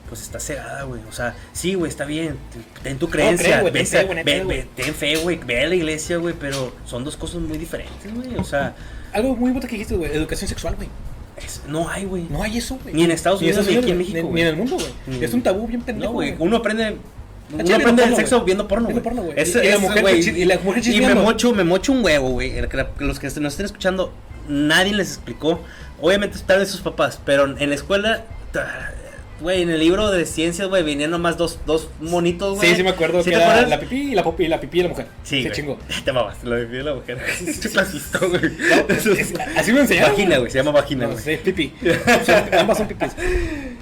pues 0.08 0.20
está 0.22 0.38
cegada, 0.38 0.82
güey. 0.84 1.00
O 1.08 1.12
sea, 1.12 1.34
sí, 1.52 1.74
güey, 1.74 1.88
está 1.90 2.04
bien. 2.04 2.36
Ten 2.82 2.98
tu 2.98 3.08
creencia. 3.08 3.62
ten 3.72 3.86
fe, 4.24 4.44
güey, 4.44 4.66
ve- 4.76 4.92
fe, 4.92 5.16
güey. 5.16 5.36
Ve 5.44 5.60
a 5.64 5.66
la 5.66 5.74
iglesia, 5.74 6.16
güey. 6.18 6.34
Pero 6.38 6.72
son 6.84 7.04
dos 7.04 7.16
cosas 7.16 7.40
muy 7.40 7.58
diferentes, 7.58 8.14
güey. 8.14 8.36
O 8.36 8.44
sea, 8.44 8.74
Algo 9.12 9.34
muy 9.36 9.50
bueno 9.52 9.66
que 9.66 9.72
dijiste, 9.76 9.96
güey. 9.96 10.10
Educación 10.12 10.48
sexual, 10.48 10.76
güey. 10.76 10.88
Es- 11.44 11.62
no 11.68 11.88
hay, 11.88 12.04
güey. 12.04 12.26
No 12.30 12.42
hay 12.42 12.58
eso, 12.58 12.78
güey. 12.82 12.94
Ni 12.94 13.04
en 13.04 13.10
Estados 13.10 13.40
Unidos, 13.40 13.66
ni 13.66 13.76
aquí 13.76 13.90
en. 13.90 13.98
México, 13.98 14.30
Ni, 14.32 14.40
en 14.40 14.46
el 14.48 14.56
mundo, 14.56 14.76
güey. 14.76 15.24
Es 15.24 15.32
un 15.34 15.42
tabú 15.42 15.66
bien 15.66 15.82
pendejo, 15.82 16.12
No, 16.12 16.14
güey. 16.14 16.34
Uno 16.38 16.56
aprende. 16.56 16.96
Uno 17.52 17.60
aprende 17.62 18.02
porno, 18.02 18.02
el 18.04 18.16
sexo 18.16 18.36
güey. 18.36 18.46
viendo 18.46 18.66
porno, 18.68 18.88
güey. 18.88 19.02
porno, 19.02 19.22
güey. 19.22 19.34
Ese- 19.38 19.64
Y 19.64 19.68
la 19.70 19.78
mujer 19.78 20.02
güey, 20.02 20.28
y 20.40 20.44
la 20.46 20.58
mujer 20.58 20.86
Y 20.88 21.00
me 21.00 21.14
mocho, 21.14 21.52
me 21.52 21.64
mocho 21.64 21.92
un 21.92 22.04
huevo, 22.04 22.30
güey. 22.30 22.52
Los 22.98 23.18
que 23.20 23.26
nos 23.40 23.52
estén 23.52 23.66
escuchando, 23.66 24.12
nadie 24.48 24.94
les 24.94 25.08
explicó. 25.08 25.60
Obviamente 26.00 26.36
están 26.36 26.58
de 26.58 26.66
sus 26.66 26.80
papás, 26.80 27.20
pero 27.24 27.56
en 27.56 27.68
la 27.68 27.74
escuela, 27.74 28.24
güey, 29.40 29.62
en 29.62 29.70
el 29.70 29.78
libro 29.80 30.10
de 30.10 30.24
ciencias, 30.26 30.68
güey, 30.68 30.82
venían 30.82 31.10
nomás 31.10 31.36
dos, 31.36 31.58
dos 31.66 31.88
monitos, 32.00 32.56
güey. 32.56 32.70
Sí, 32.70 32.76
sí 32.76 32.82
me 32.82 32.90
acuerdo 32.90 33.22
¿Sí 33.22 33.30
que 33.30 33.36
era 33.36 33.46
acuerdas? 33.46 33.70
la 33.70 33.80
pipí 33.80 34.12
y 34.12 34.14
la, 34.14 34.24
popi- 34.24 34.44
y 34.44 34.48
la 34.48 34.60
pipí 34.60 34.78
de 34.78 34.84
la 34.84 34.88
mujer. 34.90 35.06
Sí, 35.22 35.42
Se 35.42 35.52
chingó. 35.52 35.78
Te 36.04 36.12
mamas, 36.12 36.42
lo 36.44 36.54
de 36.54 36.82
la 36.82 36.94
mujer. 36.94 37.18
Es 37.46 37.58
clasista, 37.68 38.18
güey. 38.20 38.40
Es- 38.88 39.34
así 39.56 39.72
me 39.72 39.80
enseñaron. 39.80 40.12
Vagina, 40.12 40.38
güey, 40.38 40.50
se 40.50 40.58
llama 40.58 40.70
vagina, 40.72 41.06
No, 41.06 41.18
sí, 41.18 41.36
pipí. 41.42 41.72
Ambas 42.58 42.78
son 42.78 42.88
pipís. 42.88 43.12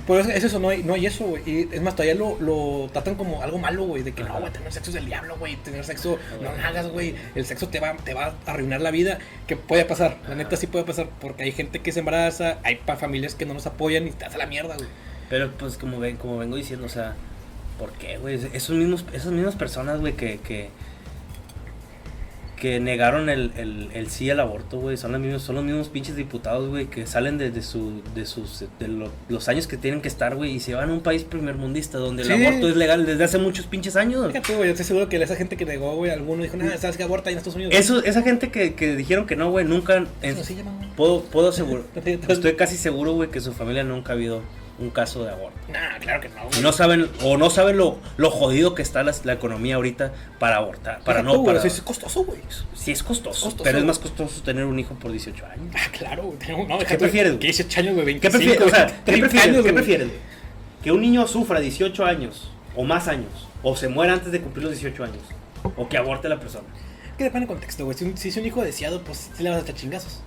Por 0.07 0.19
eso 0.19 0.31
es 0.31 0.43
eso, 0.43 0.59
no 0.59 0.69
hay, 0.71 0.83
no 0.83 0.95
hay 0.95 1.07
eso, 1.07 1.25
güey. 1.25 1.43
Y 1.47 1.69
es 1.71 1.81
más, 1.81 1.95
todavía 1.95 2.15
lo, 2.17 2.37
lo 2.41 2.91
tratan 2.93 3.15
como 3.15 3.41
algo 3.43 3.59
malo, 3.59 3.85
güey. 3.85 4.03
De 4.03 4.13
que 4.13 4.25
no, 4.25 4.41
güey, 4.41 4.53
tener 4.53 4.73
sexo 4.73 4.91
es 4.91 4.95
del 4.95 5.07
diablo, 5.07 5.37
güey. 5.39 5.55
Tener 5.57 5.85
sexo, 5.85 6.19
no 6.43 6.51
lo 6.53 6.67
hagas, 6.67 6.89
güey. 6.89 7.15
El 7.37 7.47
sexo 7.47 7.69
te 7.69 7.79
va, 7.79 7.95
te 8.05 8.13
va 8.15 8.35
a 8.47 8.51
arruinar 8.51 8.81
la 8.81 8.91
vida. 8.91 9.19
Que 9.47 9.57
puede 9.57 9.85
pasar, 9.85 10.17
la 10.29 10.35
neta 10.35 10.57
sí 10.57 10.67
puede 10.67 10.85
pasar. 10.85 11.09
Porque 11.21 11.45
hay 11.45 11.53
gente 11.53 11.79
que 11.81 11.93
se 11.93 12.01
embaraza, 12.01 12.59
hay 12.65 12.77
pa- 12.77 12.97
familias 12.97 13.37
que 13.37 13.47
no 13.47 13.55
nos 13.55 13.67
apoyan 13.67 14.09
y 14.09 14.11
te 14.11 14.25
hace 14.25 14.39
la 14.39 14.47
mierda, 14.47 14.75
güey. 14.77 14.89
Pero 15.33 15.51
pues 15.59 15.79
como 15.79 15.99
ven, 15.99 16.17
como 16.19 16.37
vengo 16.37 16.57
diciendo, 16.57 16.85
o 16.85 16.91
sea, 16.91 17.15
¿por 17.79 17.91
qué, 17.93 18.19
güey? 18.19 18.39
Esos 18.53 18.77
mismos, 18.77 19.03
esas 19.15 19.33
mismas 19.33 19.55
personas, 19.57 19.99
güey, 19.99 20.13
que, 20.13 20.41
que, 20.47 20.69
que 22.61 22.79
negaron 22.81 23.31
el, 23.31 23.51
el, 23.57 23.89
el 23.95 24.11
sí 24.11 24.29
al 24.29 24.39
aborto, 24.41 24.79
güey, 24.79 24.99
son 24.99 25.13
los 25.13 25.21
mismos, 25.23 25.43
son 25.43 25.55
los 25.55 25.65
mismos 25.65 25.89
pinches 25.89 26.17
diputados, 26.17 26.69
güey, 26.69 26.85
que 26.87 27.07
salen 27.07 27.39
de, 27.39 27.51
de 27.51 27.63
su, 27.63 28.03
de 28.15 28.27
sus, 28.27 28.67
de 28.79 28.89
lo- 28.89 29.11
los 29.31 29.49
años 29.49 29.67
que 29.67 29.79
tienen 29.79 30.03
que 30.03 30.09
estar, 30.09 30.37
güey, 30.37 30.53
y 30.57 30.61
se 30.61 30.75
van 30.75 30.91
a 30.91 30.93
un 30.93 31.01
país 31.01 31.25
primermundista 31.25 31.97
donde 31.97 32.25
Sí. 32.25 32.33
el 32.33 32.47
aborto 32.47 32.69
es 32.69 32.77
legal 32.77 33.07
desde 33.07 33.25
hace 33.25 33.39
muchos 33.39 33.65
pinches 33.67 33.97
años. 33.97 34.27
Fíjate, 34.29 34.55
güey, 34.55 34.69
yo 34.69 34.73
estoy 34.73 34.85
seguro 34.85 35.09
que 35.09 35.17
esa 35.21 35.35
gente 35.35 35.57
que 35.57 35.65
negó, 35.65 35.97
güey, 35.97 36.11
alguno 36.13 36.43
dijo, 36.43 36.59
nada, 36.59 36.77
¿sabes 36.77 36.99
qué 36.99 37.05
aborta 37.05 37.31
ahí 37.31 37.33
en 37.33 37.39
Estados 37.39 37.57
Unidos? 37.57 37.75
Eso, 37.75 38.05
esa 38.05 38.23
gente 38.23 38.51
que, 38.53 38.75
que 38.75 38.95
dijeron 38.95 39.27
que 39.27 39.35
no, 39.35 39.51
güey, 39.51 39.65
nunca, 39.65 40.05
en- 40.21 40.45
sí 40.45 40.57
puedo, 40.95 41.23
puedo 41.25 41.49
asegurar, 41.49 41.85
estoy 42.29 42.55
casi 42.55 42.77
seguro, 42.77 43.15
güey, 43.15 43.31
que 43.31 43.41
su 43.41 43.55
familia 43.55 43.83
nunca 43.83 44.13
ha 44.13 44.15
habido 44.15 44.43
un 44.79 44.91
caso 44.91 45.23
de 45.25 45.31
aborto. 45.31 45.59
Nah, 45.69 45.99
claro 46.01 46.21
que 46.21 46.29
no, 46.31 46.45
güey. 46.49 46.61
no 46.63 46.73
saben, 46.73 47.09
o 47.23 47.37
no 47.37 47.51
saben 47.51 47.77
lo, 47.77 47.99
lo 48.17 48.31
jodido 48.31 48.75
que 48.75 48.83
está 48.83 49.03
la, 49.03 49.15
la 49.25 49.33
economía 49.35 49.77
ahorita 49.77 50.13
para 50.39 50.57
abortar. 50.57 51.01
Para 51.05 51.21
Fíjate, 51.21 51.23
no, 51.25 51.43
güey, 51.43 51.57
para. 51.57 51.59
eso 51.67 51.77
es 51.77 51.83
costoso, 51.83 52.25
güey. 52.25 52.41
Sí, 52.75 52.91
es 52.91 53.03
costoso, 53.03 53.45
costoso, 53.45 53.65
Pero 53.65 53.79
es 53.79 53.85
güey. 53.85 53.89
más 53.89 53.99
costoso 53.99 54.43
tener 54.43 54.65
un 54.65 54.79
hijo 54.79 54.95
por 54.95 55.11
18 55.13 55.47
años. 55.47 55.67
Ah, 55.75 55.89
claro, 55.93 56.25
güey. 56.25 56.67
No, 56.69 56.79
¿Qué 56.79 56.97
prefieres, 56.97 57.33
güey? 57.33 57.43
18 57.43 57.81
años, 57.81 57.95
güey, 57.95 58.19
¿Qué 58.19 58.29
25, 58.29 58.39
prefieres? 58.39 58.63
O 58.63 58.71
sea, 58.75 58.85
güey, 58.87 58.97
¿qué 58.97 59.03
30 59.13 59.29
prefieres? 59.29 59.55
¿Qué 59.57 59.61
güey. 59.63 59.75
prefieres, 59.75 60.09
güey? 60.09 60.21
Que 60.83 60.91
un 60.93 61.01
niño 61.01 61.27
sufra 61.29 61.61
18 61.61 62.05
años 62.05 62.51
o 62.75 62.85
más 62.85 63.07
años, 63.07 63.47
o 63.63 63.77
se 63.77 63.89
muera 63.89 64.15
antes 64.15 64.33
de 64.33 64.41
cumplir 64.41 64.65
los 64.65 64.73
18 64.73 65.05
años, 65.05 65.23
o 65.77 65.89
que 65.89 65.97
aborte 65.99 66.29
la 66.29 66.41
persona. 66.41 66.65
Que 67.19 67.25
depende 67.25 67.47
del 67.47 67.55
contexto, 67.55 67.85
güey. 67.85 67.97
Si, 67.97 68.11
si 68.17 68.31
es 68.31 68.37
un 68.39 68.47
hijo 68.47 68.63
deseado, 68.63 69.03
pues 69.03 69.31
sí 69.37 69.43
le 69.43 69.51
vas 69.51 69.59
a 69.59 69.63
echar 69.63 69.75
chingazos. 69.77 70.21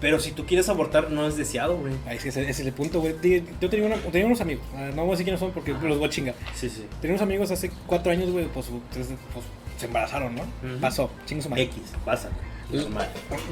Pero 0.00 0.20
si 0.20 0.30
tú 0.30 0.46
quieres 0.46 0.68
abortar, 0.68 1.10
no 1.10 1.26
es 1.26 1.36
deseado, 1.36 1.76
güey. 1.76 1.92
Ahí 2.06 2.16
ese, 2.18 2.28
ese 2.28 2.48
es 2.50 2.60
el 2.60 2.72
punto, 2.72 3.00
güey. 3.00 3.14
Yo 3.60 3.68
tenía, 3.68 3.86
una- 3.86 3.96
tenía 3.96 4.26
unos 4.26 4.40
amigos, 4.40 4.64
ah, 4.76 4.90
no 4.94 5.02
voy 5.02 5.08
a 5.08 5.10
decir 5.12 5.24
quiénes 5.24 5.40
son 5.40 5.50
porque 5.52 5.72
los 5.72 5.98
voy 5.98 6.06
a 6.06 6.10
chingar. 6.10 6.34
Sí, 6.54 6.68
sí. 6.70 6.84
Tenía 7.00 7.14
unos 7.14 7.22
amigos 7.22 7.50
hace 7.50 7.70
cuatro 7.86 8.12
años, 8.12 8.30
güey, 8.30 8.46
pues, 8.46 8.66
pues, 8.92 9.08
pues, 9.32 9.44
se 9.78 9.86
embarazaron, 9.86 10.34
¿no? 10.36 10.42
Pasó, 10.80 11.10
chingo 11.26 11.42
su 11.42 11.48
madre. 11.50 11.64
X, 11.64 11.82
pasa. 12.04 12.28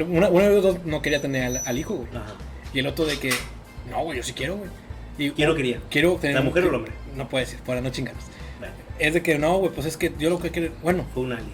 Una, 0.09 0.29
uno 0.29 0.43
de 0.45 0.51
los 0.55 0.63
dos 0.63 0.85
no 0.85 1.01
quería 1.03 1.21
tener 1.21 1.43
al, 1.45 1.63
al 1.65 1.79
hijo, 1.79 1.95
güey. 1.95 2.09
Ajá. 2.11 2.35
Y 2.73 2.79
el 2.81 2.87
otro 2.87 3.07
de 3.07 3.19
que, 3.19 3.31
no, 3.91 4.03
güey, 4.05 4.19
yo 4.19 4.23
sí 4.23 4.33
quiero, 4.33 4.57
güey. 4.57 4.71
Y- 5.19 5.31
¿Quién 5.31 5.49
no 5.49 5.55
quería? 5.55 5.81
Quiero 5.91 6.15
tener 6.17 6.37
¿La 6.37 6.43
mujer 6.43 6.65
o 6.65 6.69
el 6.69 6.75
hombre? 6.75 6.93
No 7.17 7.29
puede 7.29 7.45
decir, 7.47 7.59
para 7.65 7.81
no 7.81 7.91
chingarnos. 7.91 8.25
Bueno, 8.59 8.75
Es 8.99 9.15
de 9.15 9.23
que 9.23 9.39
no, 9.39 9.57
güey, 9.59 9.73
pues 9.73 9.87
es 9.87 9.97
que 9.97 10.13
yo 10.19 10.29
lo 10.31 10.39
que 10.39 10.51
quiero. 10.51 10.73
Bueno, 10.83 11.07
fue 11.15 11.23
un 11.25 11.33
alien. 11.33 11.49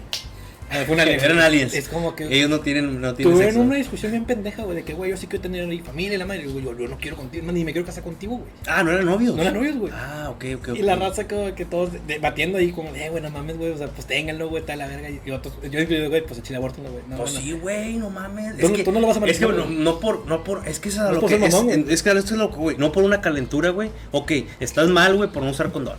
Ah, 0.73 0.83
fue 0.85 1.01
Eran 1.01 1.39
aliens. 1.39 1.73
Es 1.73 1.87
como 1.87 2.15
que. 2.15 2.25
Ellos 2.25 2.49
no 2.49 2.59
tienen, 2.59 2.99
no 2.99 3.13
tienen 3.13 3.33
Tuvieron 3.33 3.53
sexo. 3.53 3.65
una 3.67 3.75
discusión 3.75 4.11
bien 4.11 4.25
pendeja, 4.25 4.63
güey, 4.63 4.75
de 4.77 4.83
que, 4.83 4.93
güey, 4.93 5.11
yo 5.11 5.17
sí 5.17 5.27
quiero 5.27 5.43
tener 5.43 5.63
familia 5.83 6.15
y 6.15 6.17
la 6.17 6.25
madre. 6.25 6.43
Y 6.43 6.51
güey, 6.51 6.63
yo, 6.65 6.77
yo 6.77 6.87
no 6.87 6.97
quiero 6.97 7.15
contigo, 7.17 7.51
ni 7.51 7.63
me 7.63 7.71
quiero 7.71 7.85
casar 7.85 8.03
contigo, 8.03 8.37
güey. 8.37 8.49
Ah, 8.67 8.83
no 8.83 8.91
eran 8.91 9.05
novios. 9.05 9.35
No 9.35 9.41
eran 9.41 9.53
novios, 9.53 9.77
güey. 9.77 9.93
Ah, 9.95 10.27
ok, 10.31 10.45
ok, 10.55 10.67
ok. 10.69 10.77
Y 10.77 10.81
la 10.81 10.95
raza 10.95 11.27
como 11.27 11.53
que 11.55 11.65
todos 11.65 11.91
debatiendo 12.07 12.57
ahí 12.57 12.71
como, 12.71 12.93
eh, 12.95 13.09
güey, 13.09 13.21
no 13.21 13.29
mames, 13.29 13.57
güey, 13.57 13.71
o 13.71 13.77
sea, 13.77 13.87
pues 13.87 14.07
ténganlo, 14.07 14.49
güey, 14.49 14.61
está 14.61 14.75
la 14.75 14.87
verga. 14.87 15.09
Y 15.25 15.31
otros, 15.31 15.53
yo 15.63 15.85
digo, 15.85 16.09
güey, 16.09 16.25
pues 16.25 16.41
chile 16.43 16.57
aborto, 16.57 16.81
güey. 16.81 17.03
No, 17.07 17.17
Pues 17.17 17.33
no. 17.33 17.39
sí, 17.39 17.51
güey, 17.53 17.93
no 17.97 18.09
mames. 18.09 18.57
Tú 18.57 18.69
no- 18.69 18.83
tú 18.83 18.91
no 18.91 18.99
lo 18.99 19.07
vas 19.07 19.17
a 19.17 19.25
Es 19.25 19.39
que 19.39 19.45
manejar, 19.45 19.65
no, 19.65 19.73
güey. 19.73 19.83
no 19.83 19.99
por, 19.99 20.25
no 20.27 20.43
por, 20.43 20.67
es 20.67 20.79
que 20.79 20.89
es 20.89 20.97
a 20.97 21.11
lo 21.11 21.19
es 21.27 21.33
que 21.37 21.45
es, 21.45 21.53
es 21.89 22.03
que 22.03 22.09
esto 22.11 22.33
es 22.33 22.39
lo 22.39 22.49
que, 22.51 22.57
güey, 22.57 22.77
no 22.77 22.91
por 22.91 23.03
una 23.03 23.21
calentura, 23.21 23.69
güey. 23.69 23.89
Ok, 24.11 24.31
estás 24.59 24.87
mal, 24.89 25.15
güey, 25.15 25.29
por 25.31 25.43
no 25.43 25.51
usar 25.51 25.71
condón. 25.71 25.97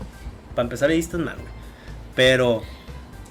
Para 0.55 0.65
empezar 0.67 0.91
ahí 0.91 0.99
estás 0.99 1.21
mal, 1.21 1.35
güey. 1.37 1.49
Pero, 2.15 2.63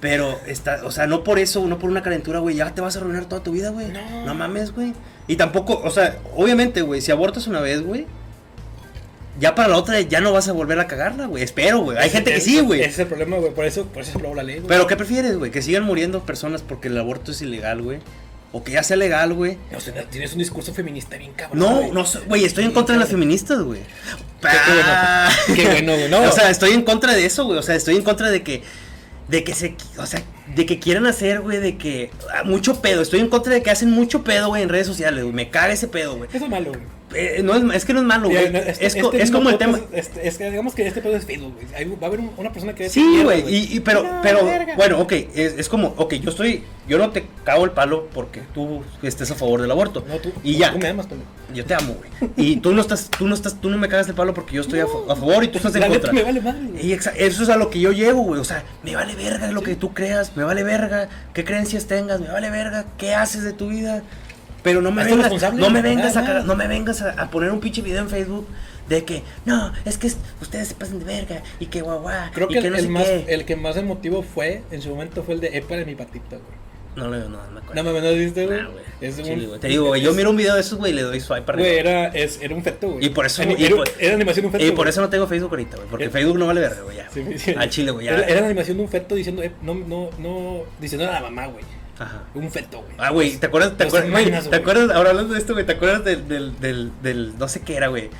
pero, 0.04 0.38
está, 0.46 0.82
o 0.84 0.90
sea, 0.90 1.06
no 1.06 1.24
por 1.24 1.38
eso, 1.38 1.66
no 1.66 1.78
por 1.78 1.88
una 1.88 2.02
calentura, 2.02 2.38
güey, 2.38 2.56
ya 2.56 2.74
te 2.74 2.82
vas 2.82 2.94
a 2.94 2.98
arruinar 2.98 3.24
toda 3.24 3.42
tu 3.42 3.52
vida, 3.52 3.70
güey. 3.70 3.86
No. 3.88 4.26
No 4.26 4.34
mames, 4.34 4.72
güey. 4.74 4.92
Y 5.28 5.36
tampoco, 5.36 5.80
o 5.82 5.90
sea, 5.90 6.18
obviamente, 6.36 6.82
güey, 6.82 7.00
si 7.00 7.10
abortas 7.10 7.46
una 7.46 7.60
vez, 7.60 7.80
güey, 7.80 8.04
ya 9.40 9.54
para 9.54 9.68
la 9.68 9.78
otra 9.78 9.98
ya 10.02 10.20
no 10.20 10.30
vas 10.30 10.46
a 10.48 10.52
volver 10.52 10.78
a 10.78 10.86
cagarla, 10.86 11.24
güey. 11.24 11.42
Espero, 11.42 11.78
güey. 11.80 11.96
Hay 11.96 12.10
gente 12.10 12.34
que 12.34 12.42
sí, 12.42 12.60
güey. 12.60 12.80
Ese 12.82 12.90
es 12.90 12.98
el 12.98 13.06
problema, 13.06 13.38
güey, 13.38 13.54
por 13.54 13.64
eso, 13.64 13.86
por 13.86 14.02
eso 14.02 14.20
la 14.34 14.42
ley, 14.42 14.56
güey. 14.56 14.68
Pero 14.68 14.86
¿qué 14.86 14.94
prefieres, 14.94 15.38
güey? 15.38 15.50
Que 15.50 15.62
sigan 15.62 15.84
muriendo 15.84 16.20
personas 16.26 16.60
porque 16.60 16.88
el 16.88 16.98
aborto 16.98 17.30
es 17.32 17.40
ilegal, 17.40 17.80
güey. 17.80 18.00
O 18.52 18.62
que 18.62 18.72
ya 18.72 18.82
sea 18.82 18.98
legal, 18.98 19.32
güey. 19.32 19.56
O 19.74 19.80
sea, 19.80 19.94
tienes 20.10 20.34
un 20.34 20.40
discurso 20.40 20.74
feminista 20.74 21.16
bien 21.16 21.32
cabrón. 21.32 21.58
No, 21.58 21.76
güey. 21.76 21.92
no, 21.92 22.04
güey, 22.26 22.44
estoy 22.44 22.64
en 22.64 22.72
contra 22.72 22.92
de 22.92 23.00
las 23.00 23.08
feministas, 23.08 23.58
güey. 23.62 23.80
Qué- 23.80 24.48
qué 24.66 24.72
bueno. 24.74 24.86
Ah. 24.86 25.30
Qué 25.56 25.64
bueno, 25.66 25.94
güey, 25.94 26.10
no. 26.10 26.20
O 26.28 26.30
sea, 26.32 26.50
estoy 26.50 26.72
en 26.72 26.82
contra 26.82 27.14
de 27.14 27.24
eso, 27.24 27.46
güey. 27.46 27.58
O 27.58 27.62
sea, 27.62 27.74
estoy 27.74 27.96
en 27.96 28.02
contra 28.02 28.30
de 28.30 28.42
que, 28.42 28.62
de 29.28 29.44
que 29.44 29.54
se, 29.54 29.76
o 29.98 30.06
sea, 30.06 30.22
de 30.54 30.66
que 30.66 30.78
quieran 30.78 31.06
hacer, 31.06 31.40
güey, 31.40 31.58
de 31.58 31.76
que, 31.76 32.10
ah, 32.34 32.42
mucho 32.44 32.80
pedo. 32.82 33.02
Estoy 33.02 33.20
en 33.20 33.28
contra 33.28 33.52
de 33.54 33.62
que 33.62 33.70
hacen 33.70 33.90
mucho 33.90 34.22
pedo, 34.24 34.48
güey, 34.48 34.62
en 34.62 34.68
redes 34.68 34.86
sociales, 34.86 35.22
güey. 35.24 35.34
Me 35.34 35.50
caga 35.50 35.72
ese 35.72 35.88
pedo, 35.88 36.16
güey. 36.16 36.28
Eso 36.32 36.44
es 36.44 36.50
malo, 36.50 36.70
güey. 36.70 36.82
Eh, 37.16 37.42
no 37.44 37.54
es, 37.54 37.62
es 37.76 37.84
que 37.84 37.92
no 37.92 38.00
es 38.00 38.06
malo, 38.06 38.28
güey. 38.28 38.44
Este- 38.46 38.70
es, 38.86 38.96
este 38.96 39.22
es 39.22 39.30
como 39.30 39.48
el 39.48 39.56
tema. 39.58 39.78
este- 39.92 40.26
es 40.26 40.36
que 40.36 40.50
digamos 40.50 40.74
que 40.74 40.84
este 40.86 41.00
pedo 41.00 41.14
es 41.16 41.24
Facebook, 41.24 41.54
güey. 41.54 41.94
Va 41.96 42.06
a 42.06 42.06
haber 42.08 42.18
un- 42.20 42.32
una 42.36 42.50
persona 42.52 42.74
que... 42.74 42.88
Sí, 42.88 43.20
güey, 43.22 43.44
y, 43.48 43.76
y- 43.76 43.80
pero, 43.80 44.02
No, 44.02 44.20
pero, 44.22 44.40
bueno, 44.76 44.98
ok, 45.00 45.12
es, 45.34 45.68
como, 45.68 45.94
ok, 45.96 46.14
yo 46.14 46.30
estoy, 46.30 46.64
yo 46.88 46.98
no 46.98 47.10
te 47.10 47.24
cago 47.44 47.64
el 47.64 47.70
palo 47.70 48.08
porque 48.12 48.40
tú 48.52 48.82
estés 49.02 49.30
a 49.30 49.34
favor 49.36 49.60
del 49.62 49.70
aborto. 49.70 50.04
No, 50.08 50.16
tú, 50.16 50.32
y 50.42 50.54
tú- 50.54 50.58
ya, 50.58 50.72
Tú 50.72 50.78
me 50.80 50.88
amas, 50.88 51.06
pendejo. 51.06 51.30
yo 51.54 51.64
te 51.64 51.74
amo, 51.74 51.94
güey. 51.94 52.30
Y 52.36 52.56
tú 52.56 52.72
no 52.74 52.80
estás, 52.80 53.08
tú 53.16 53.28
no 53.28 53.34
estás, 53.34 53.60
tú 53.60 53.70
no 53.70 53.78
me 53.78 53.88
cagas 53.88 54.08
el 54.08 54.14
palo 54.14 54.34
porque 54.34 54.56
yo 54.56 54.62
estoy 54.62 54.80
a, 54.80 54.86
fa- 54.86 55.12
a 55.12 55.14
favor 55.14 55.44
y 55.44 55.48
tú 55.48 55.58
estás 55.58 55.74
en 55.76 55.82
contra. 55.86 56.12
me 56.12 56.22
vale 56.24 56.40
madre. 56.40 56.60
Y 56.82 56.92
eso 56.94 57.10
es 57.44 57.48
a 57.48 57.56
lo 57.56 57.70
que 57.70 57.78
yo 57.78 57.92
llego, 57.92 58.22
güey. 58.22 58.40
O 58.40 58.44
sea, 58.44 58.64
me 58.82 58.96
vale 58.96 59.14
verga 59.14 59.52
lo 59.52 59.62
que 59.62 59.76
tú 59.76 59.94
creas, 59.94 60.33
me 60.36 60.42
vale 60.44 60.62
verga 60.62 61.08
qué 61.32 61.44
creencias 61.44 61.86
tengas, 61.86 62.20
me 62.20 62.28
vale 62.28 62.50
verga 62.50 62.84
qué 62.98 63.14
haces 63.14 63.42
de 63.42 63.52
tu 63.52 63.68
vida. 63.68 64.02
Pero 64.62 64.80
no 64.80 64.90
me 64.90 65.04
vengas, 65.04 65.52
no 65.52 65.68
me 65.70 65.82
vengas, 65.82 66.16
a, 66.16 66.22
nada. 66.22 66.42
no 66.42 66.56
me 66.56 66.66
vengas 66.66 67.02
a, 67.02 67.10
a 67.10 67.30
poner 67.30 67.50
un 67.50 67.60
pinche 67.60 67.82
video 67.82 68.00
en 68.00 68.08
Facebook 68.08 68.46
de 68.88 69.04
que, 69.04 69.22
no, 69.44 69.72
es 69.84 69.98
que 69.98 70.06
es- 70.06 70.16
ustedes 70.40 70.68
se 70.68 70.74
pasan 70.74 70.98
de 71.00 71.04
verga 71.04 71.42
y 71.60 71.66
que 71.66 71.82
guau 71.82 72.00
guau, 72.00 72.30
Creo 72.32 72.48
y 72.50 72.54
que, 72.54 72.60
que 72.60 72.66
el, 72.68 72.72
no 72.72 72.78
el 72.78 72.84
sé 72.84 72.90
más, 72.90 73.04
qué. 73.04 73.24
el 73.28 73.44
que 73.44 73.56
más 73.56 73.76
emotivo 73.76 74.22
fue, 74.22 74.62
en 74.70 74.80
su 74.80 74.88
momento, 74.90 75.22
fue 75.22 75.34
el 75.34 75.40
de 75.40 75.56
Epa 75.58 75.76
de 75.76 75.84
mi 75.84 75.94
patita, 75.94 76.36
güey. 76.36 76.63
No, 76.96 77.08
no, 77.08 77.16
no, 77.18 77.28
no 77.28 77.50
me 77.52 77.58
acuerdo. 77.60 77.74
No 77.74 77.84
mames, 77.84 78.02
¿no 78.02 78.12
viste, 78.18 78.46
güey? 78.46 78.60
Nah. 78.62 78.68
Es 79.00 79.18
un- 79.18 79.24
Chile. 79.24 79.48
Te 79.60 79.68
digo, 79.68 79.86
güey, 79.86 80.00
yo 80.00 80.12
miro 80.14 80.30
un 80.30 80.36
video 80.36 80.54
de 80.54 80.60
esos, 80.60 80.78
güey, 80.78 80.92
y 80.92 80.94
le 80.94 81.02
doy 81.02 81.20
swipe 81.20 81.42
para 81.42 81.58
Güey, 81.58 81.76
era, 81.78 82.06
es, 82.08 82.38
era 82.40 82.54
un 82.54 82.62
feto, 82.62 82.88
güey. 82.90 83.04
Y 83.06 83.08
por 83.10 83.26
eso- 83.26 83.42
Ani- 83.42 83.56
y 83.58 83.64
era, 83.64 83.76
por- 83.76 83.88
era 83.98 84.14
animación 84.14 84.42
de 84.44 84.46
un 84.46 84.52
feto. 84.52 84.64
Y 84.64 84.68
por 84.70 84.76
güey. 84.78 84.88
eso 84.90 85.00
no 85.00 85.08
tengo 85.08 85.26
Facebook 85.26 85.50
ahorita, 85.50 85.76
güey, 85.76 85.88
porque 85.88 86.04
Eh, 86.06 86.10
Facebook 86.10 86.38
no 86.38 86.46
vale 86.46 86.60
verga, 86.60 86.82
güey, 86.82 86.96
ya. 86.96 87.10
Sí, 87.10 87.24
sí. 87.38 87.54
Al 87.58 87.68
chile, 87.70 87.90
güey, 87.90 88.06
ya. 88.06 88.12
Era, 88.14 88.26
era 88.26 88.40
la 88.42 88.46
animación 88.46 88.76
de 88.76 88.82
un 88.84 88.88
feto 88.88 89.14
diciendo, 89.16 89.42
eh, 89.42 89.50
no, 89.62 89.74
no, 89.74 90.10
no, 90.18 90.62
diciendo 90.80 91.08
a 91.08 91.12
la 91.12 91.20
mamá, 91.20 91.46
güey. 91.48 91.64
Ajá. 91.98 92.22
Un 92.34 92.50
feto, 92.50 92.78
güey. 92.82 92.92
Ah, 92.98 93.10
güey, 93.10 93.36
¿te 93.36 93.46
acuerdas? 93.46 93.76
¿Te 93.76 93.84
acuerdas, 93.84 94.08
imaginas, 94.08 94.48
¿te 94.50 94.56
acuerdas? 94.56 94.90
Ahora 94.90 95.10
hablando 95.10 95.34
de 95.34 95.38
esto, 95.40 95.52
güey, 95.52 95.66
¿te 95.66 95.72
acuerdas 95.72 96.04
del, 96.04 96.26
del, 96.28 96.58
del, 96.60 96.90
del, 97.02 97.38
no 97.38 97.48
sé 97.48 97.60
qué 97.60 97.76
era, 97.76 97.88
güey? 97.88 98.10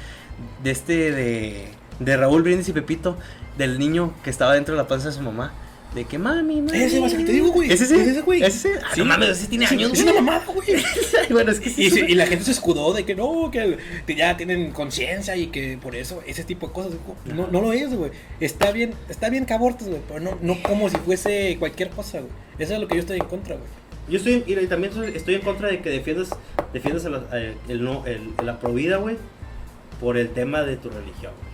De 0.62 0.70
este, 0.70 1.12
de, 1.12 1.68
de 2.01 2.16
Raúl 2.16 2.43
Brindis 2.43 2.68
y 2.68 2.72
Pepito, 2.72 3.16
del 3.59 3.79
niño 3.79 4.12
que 4.25 4.31
estaba 4.31 4.55
dentro 4.55 4.75
de 4.75 4.83
la 4.83 4.89
panza 4.89 5.09
de 5.09 5.14
su 5.14 5.22
mamá. 5.22 5.53
De 5.95 6.05
que 6.05 6.18
mami, 6.18 6.61
mami. 6.61 6.76
Ese 6.76 6.99
es 7.05 7.12
el 7.12 7.18
que 7.18 7.24
te 7.24 7.32
digo, 7.32 7.49
güey. 7.53 7.70
¿Es 7.72 7.80
ese? 7.80 8.01
Es 8.01 8.09
ese, 8.09 8.20
güey. 8.22 8.42
¿Es 8.42 8.57
ese? 8.57 8.72
Ah, 8.82 8.88
Sí. 8.95 9.01
no 9.01 9.07
mames, 9.07 9.28
ese 9.30 9.47
tiene 9.47 9.66
Sí, 9.68 9.74
años, 9.76 9.92
Es 9.92 10.03
güey. 10.03 10.16
una 10.16 10.20
mamada, 10.22 10.45
güey. 10.53 10.68
Ay, 10.74 11.26
bueno, 11.30 11.53
es 11.53 11.61
que 11.61 11.70
sí. 11.70 11.82
Y, 11.82 11.86
es 11.86 11.95
se- 11.95 12.01
una- 12.03 12.11
y 12.11 12.14
la 12.16 12.26
gente 12.26 12.45
se 12.45 12.51
escudó 12.51 12.92
de 12.92 13.05
que 13.05 13.14
no, 13.14 13.49
que, 13.53 13.78
ya 14.16 14.36
tienen 14.36 14.72
conciencia 14.72 15.36
y 15.36 15.47
que 15.49 15.78
por 15.80 15.95
eso 15.95 16.20
ese 16.26 16.42
tipo 16.42 16.66
de 16.66 16.72
cosas. 16.72 16.92
No, 17.26 17.47
no 17.47 17.61
lo 17.61 17.72
es, 17.72 17.95
güey. 17.95 18.11
Está 18.40 18.72
bien, 18.72 18.92
está 19.09 19.30
bien 19.30 19.47
que 19.47 19.55
abortes, 19.55 19.86
güey, 19.88 20.01
pero 20.09 20.18
no, 20.18 20.36
no 20.42 20.61
como 20.62 20.88
si 20.90 20.97
fuese 20.97 21.57
cualquier 21.61 21.90
cosa, 21.90 22.18
güey. 22.18 22.32
Eso 22.59 22.74
es 22.74 22.80
lo 22.80 22.88
que 22.88 22.97
yo 22.97 23.01
estoy 23.01 23.18
en 23.18 23.26
contra, 23.26 23.55
güey. 23.55 23.68
Yo 24.09 24.16
estoy, 24.18 24.42
y 24.47 24.66
también 24.66 24.92
estoy 25.14 25.34
en 25.36 25.40
contra 25.42 25.68
de 25.68 25.80
que 25.80 25.90
defiendas, 25.90 26.30
defiendas 26.72 27.07
a 27.07 27.11
la, 27.11 27.18
a 27.30 27.38
el, 27.38 27.84
no, 27.84 28.05
el, 28.05 28.32
la 28.45 28.59
provida, 28.59 28.97
güey, 28.97 29.16
por 30.01 30.18
el 30.18 30.28
tema 30.30 30.62
de 30.62 30.76
tu 30.76 30.90
religión, 30.90 31.32
güey. 31.40 31.54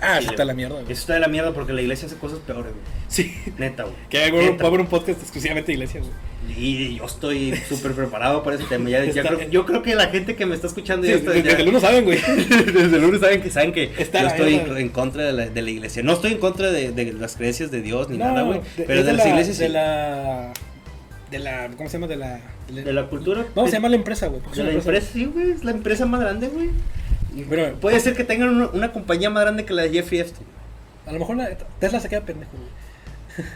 Ah, 0.00 0.18
eso 0.18 0.30
está 0.30 0.44
güey. 0.44 0.46
la 0.48 0.54
mierda, 0.54 0.74
güey. 0.80 0.92
Eso 0.92 1.00
está 1.00 1.14
de 1.14 1.20
la 1.20 1.28
mierda 1.28 1.52
porque 1.52 1.72
la 1.72 1.82
iglesia 1.82 2.06
hace 2.06 2.16
cosas 2.16 2.38
peores, 2.40 2.72
güey. 2.72 2.84
Sí. 3.08 3.34
Neta, 3.58 3.84
güey. 3.84 3.94
Que 4.08 4.18
va 4.18 4.24
a 4.64 4.66
haber 4.68 4.80
un- 4.80 4.86
podcast 4.86 5.20
exclusivamente 5.20 5.66
de 5.68 5.74
iglesias, 5.74 6.04
güey. 6.04 6.28
Y 6.56 6.96
yo 6.96 7.04
estoy 7.04 7.54
súper 7.68 7.92
preparado 7.92 8.42
para 8.42 8.56
ese 8.56 8.64
tema. 8.64 8.88
Ya, 8.88 9.04
ya 9.04 9.22
creo, 9.22 9.50
yo 9.50 9.66
creo 9.66 9.82
que 9.82 9.94
la 9.94 10.06
gente 10.06 10.34
que 10.34 10.46
me 10.46 10.54
está 10.54 10.66
escuchando 10.66 11.04
Sí, 11.06 11.10
ya 11.12 11.18
está. 11.18 11.32
desde 11.32 11.50
ya- 11.50 11.56
el 11.58 11.68
uno 11.68 11.78
saben, 11.80 12.04
güey. 12.04 12.18
desde 12.28 12.96
el 12.96 13.02
lunes 13.02 13.20
saben 13.20 13.42
que 13.42 13.50
saben 13.50 13.72
que 13.72 13.92
Está 13.98 14.20
yo 14.20 14.24
la 14.26 14.30
estoy 14.30 14.54
en, 14.54 14.76
en 14.78 14.88
contra 14.88 15.24
de 15.24 15.32
la, 15.32 15.46
de 15.48 15.62
la 15.62 15.70
iglesia. 15.70 16.02
No 16.02 16.12
estoy 16.14 16.32
en 16.32 16.38
contra 16.38 16.70
de, 16.70 16.92
de 16.92 17.12
las 17.12 17.36
creencias 17.36 17.70
de 17.70 17.82
Dios 17.82 18.08
ni 18.08 18.16
nada, 18.18 18.42
güey. 18.42 18.60
de- 18.76 18.84
Pero 18.84 19.04
de, 19.04 19.12
las 19.12 19.24
la, 19.26 19.30
iglesias 19.32 19.58
de 19.58 19.68
la 19.68 20.52
de 21.30 21.38
la 21.40 21.68
¿cómo 21.76 21.90
se 21.90 21.98
llama? 21.98 22.06
de 22.06 22.16
la 22.16 22.40
De 22.72 22.92
la 22.94 23.06
cultura. 23.08 23.44
Vamos 23.54 23.70
a 23.70 23.74
llamar 23.74 23.90
la 23.90 23.96
empresa, 23.98 24.28
güey. 24.28 24.40
De 24.54 24.64
la 24.64 24.72
empresa, 24.72 25.08
sí, 25.12 25.26
güey. 25.26 25.50
Es 25.50 25.64
la 25.64 25.72
empresa 25.72 26.06
más 26.06 26.20
grande, 26.20 26.48
güey. 26.48 26.70
Y 27.40 27.44
Puede 27.80 28.00
ser 28.00 28.14
que 28.14 28.24
tengan 28.24 28.48
una, 28.48 28.68
una 28.68 28.92
compañía 28.92 29.30
más 29.30 29.42
grande 29.44 29.64
que 29.64 29.72
la 29.74 29.82
de 29.82 29.90
Jeffrey 29.90 30.20
Epstein. 30.20 30.46
A 31.06 31.12
lo 31.12 31.18
mejor 31.20 31.36
la, 31.36 31.48
Tesla 31.80 32.00
se 32.00 32.08
queda 32.08 32.20
pendejo, 32.22 32.50
güey. 32.52 32.68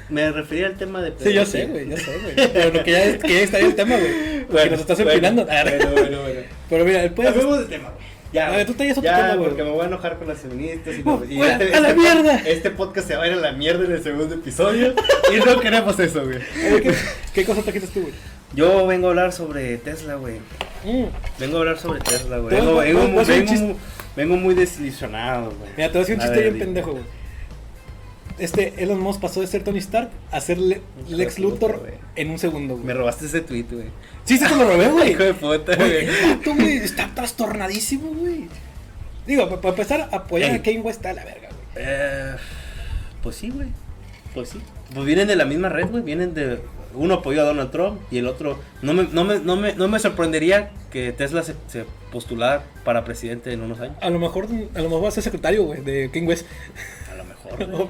Me 0.09 0.31
refería 0.31 0.67
al 0.69 0.77
tema 0.77 1.03
de. 1.03 1.13
Sí, 1.19 1.33
yo 1.33 1.45
sé, 1.45 1.67
güey, 1.67 1.89
yo 1.89 1.97
sé, 1.97 2.17
güey. 2.19 2.35
Pero 2.53 2.71
lo 2.73 2.85
que 2.85 2.91
ya, 2.93 3.05
es, 3.05 3.19
que 3.19 3.29
ya 3.35 3.41
está 3.41 3.57
ahí 3.57 3.65
el 3.65 3.75
tema, 3.75 3.97
güey. 3.97 4.45
Porque 4.47 4.71
nos 4.71 4.81
estás 4.81 5.01
empinando. 5.01 5.45
Bueno, 5.45 5.91
bueno, 5.93 6.23
bueno. 6.23 6.41
Pero 6.71 6.85
mira, 6.85 7.03
él 7.03 7.11
puede. 7.11 7.33
Del 7.33 7.67
tema, 7.67 7.91
güey. 7.91 8.13
Ya, 8.33 8.47
A 8.49 8.57
ver, 8.57 8.67
tú 8.67 8.73
traías 8.73 8.97
otro 8.97 9.11
ya, 9.11 9.17
tema, 9.17 9.35
güey. 9.35 9.49
porque 9.49 9.63
me 9.65 9.71
voy 9.71 9.83
a 9.83 9.87
enojar 9.89 10.17
con 10.19 10.27
las 10.29 10.39
feministas 10.39 10.95
y, 10.97 11.03
Oh, 11.05 11.19
no- 11.19 11.25
y 11.31 11.37
fuera, 11.37 11.53
este, 11.63 11.75
a 11.75 11.81
la 11.81 11.89
este 11.91 12.01
mierda. 12.01 12.37
este 12.47 12.71
podcast 12.71 13.09
se 13.09 13.17
va 13.17 13.25
a 13.25 13.27
ir 13.27 13.33
a 13.35 13.37
la 13.37 13.53
mierda 13.53 13.85
en 13.85 13.93
el 13.93 14.03
segundo 14.03 14.35
episodio 14.37 14.95
y 15.35 15.37
no 15.45 15.61
queremos 15.61 15.99
eso, 15.99 16.25
güey. 16.25 16.39
¿qué, 16.81 16.95
¿Qué 17.35 17.45
cosa 17.45 17.61
trajiste 17.61 17.89
tú, 17.93 18.01
güey? 18.03 18.15
Yo 18.55 18.87
vengo 18.87 19.07
a 19.07 19.11
hablar 19.11 19.33
sobre 19.33 19.79
Tesla, 19.79 20.17
güey. 20.17 20.37
Mm. 20.85 21.05
Vengo 21.39 21.57
a 21.57 21.61
hablar 21.61 21.79
sobre 21.79 22.01
Tesla, 22.01 22.39
güey. 22.39 22.55
Vengo, 22.57 22.75
muy- 22.75 23.19
hacer 23.19 23.47
vengo, 23.47 23.77
vengo 24.17 24.55
desilusionado, 24.55 25.53
güey. 25.59 25.71
Mira, 25.77 25.89
te 25.91 25.99
voy 25.99 25.99
a 25.99 26.01
decir 26.01 26.15
un 26.17 26.21
chiste 26.23 26.41
bien 26.43 26.59
pendejo, 26.59 26.91
güey. 26.93 27.05
Este 28.39 28.83
Elon 28.83 28.99
Musk 28.99 29.21
pasó 29.21 29.41
de 29.41 29.47
ser 29.47 29.63
Tony 29.63 29.79
Stark 29.79 30.11
a 30.31 30.41
ser 30.41 30.59
Le- 30.59 30.81
Lex 31.09 31.39
Luthor 31.39 31.87
en 32.17 32.31
un 32.31 32.39
segundo, 32.39 32.77
Me 32.77 32.83
güey. 32.85 32.97
robaste 32.97 33.27
ese 33.27 33.41
tweet, 33.43 33.67
güey. 33.71 33.87
Sí, 34.25 34.39
sí, 34.39 34.45
te 34.45 34.57
lo 34.57 34.65
robé, 34.69 34.89
güey. 34.91 35.11
Hijo 35.13 35.23
de 35.23 35.35
puta, 35.35 35.77
Güey, 35.77 36.07
vato, 36.07 36.55
güey, 36.55 36.77
está 36.79 37.09
trastornadísimo, 37.15 38.09
güey. 38.15 38.49
Digo, 39.27 39.49
para 39.49 39.69
empezar 39.69 40.09
a 40.11 40.17
apoyar 40.17 40.51
Ey. 40.51 40.57
a 40.57 40.63
Kanye 40.63 40.81
West 40.81 40.99
está 40.99 41.11
a 41.11 41.13
la 41.13 41.25
verga, 41.25 41.49
güey. 41.51 41.85
Eh, 41.87 42.35
pues 43.23 43.37
sí, 43.37 43.51
güey. 43.51 43.69
Pues 44.35 44.49
sí. 44.49 44.59
Pues 44.93 45.07
vienen 45.07 45.29
de 45.29 45.37
la 45.37 45.45
misma 45.45 45.69
red, 45.69 45.89
güey. 45.91 46.03
Vienen 46.03 46.35
de. 46.35 46.59
Uno 46.95 47.15
apoyó 47.15 47.43
a 47.43 47.45
Donald 47.45 47.71
Trump 47.71 48.01
y 48.11 48.19
el 48.19 48.27
otro. 48.27 48.59
No 48.83 48.93
me, 48.95 49.05
no 49.13 49.25
me, 49.25 49.39
no 49.41 49.57
me, 49.57 49.75
no 49.75 49.89
me 49.89 49.99
sorprendería 49.99 50.71
que 50.91 51.13
Tesla 51.13 51.43
se, 51.43 51.55
se 51.69 51.85
postulara 52.13 52.65
para 52.85 53.05
presidente 53.05 53.53
en 53.53 53.61
unos 53.63 53.81
años. 53.81 53.97
A 54.01 54.11
lo 54.11 54.19
mejor, 54.19 54.47
a 54.75 54.79
lo 54.79 54.85
mejor 54.85 55.05
va 55.05 55.09
a 55.09 55.13
ser 55.13 55.23
secretario, 55.23 55.65
güey, 55.65 55.81
de 55.83 56.11
Kanye 56.13 56.29
West. 56.29 56.47
A 57.11 57.15
lo 57.17 57.25
mejor. 57.25 57.33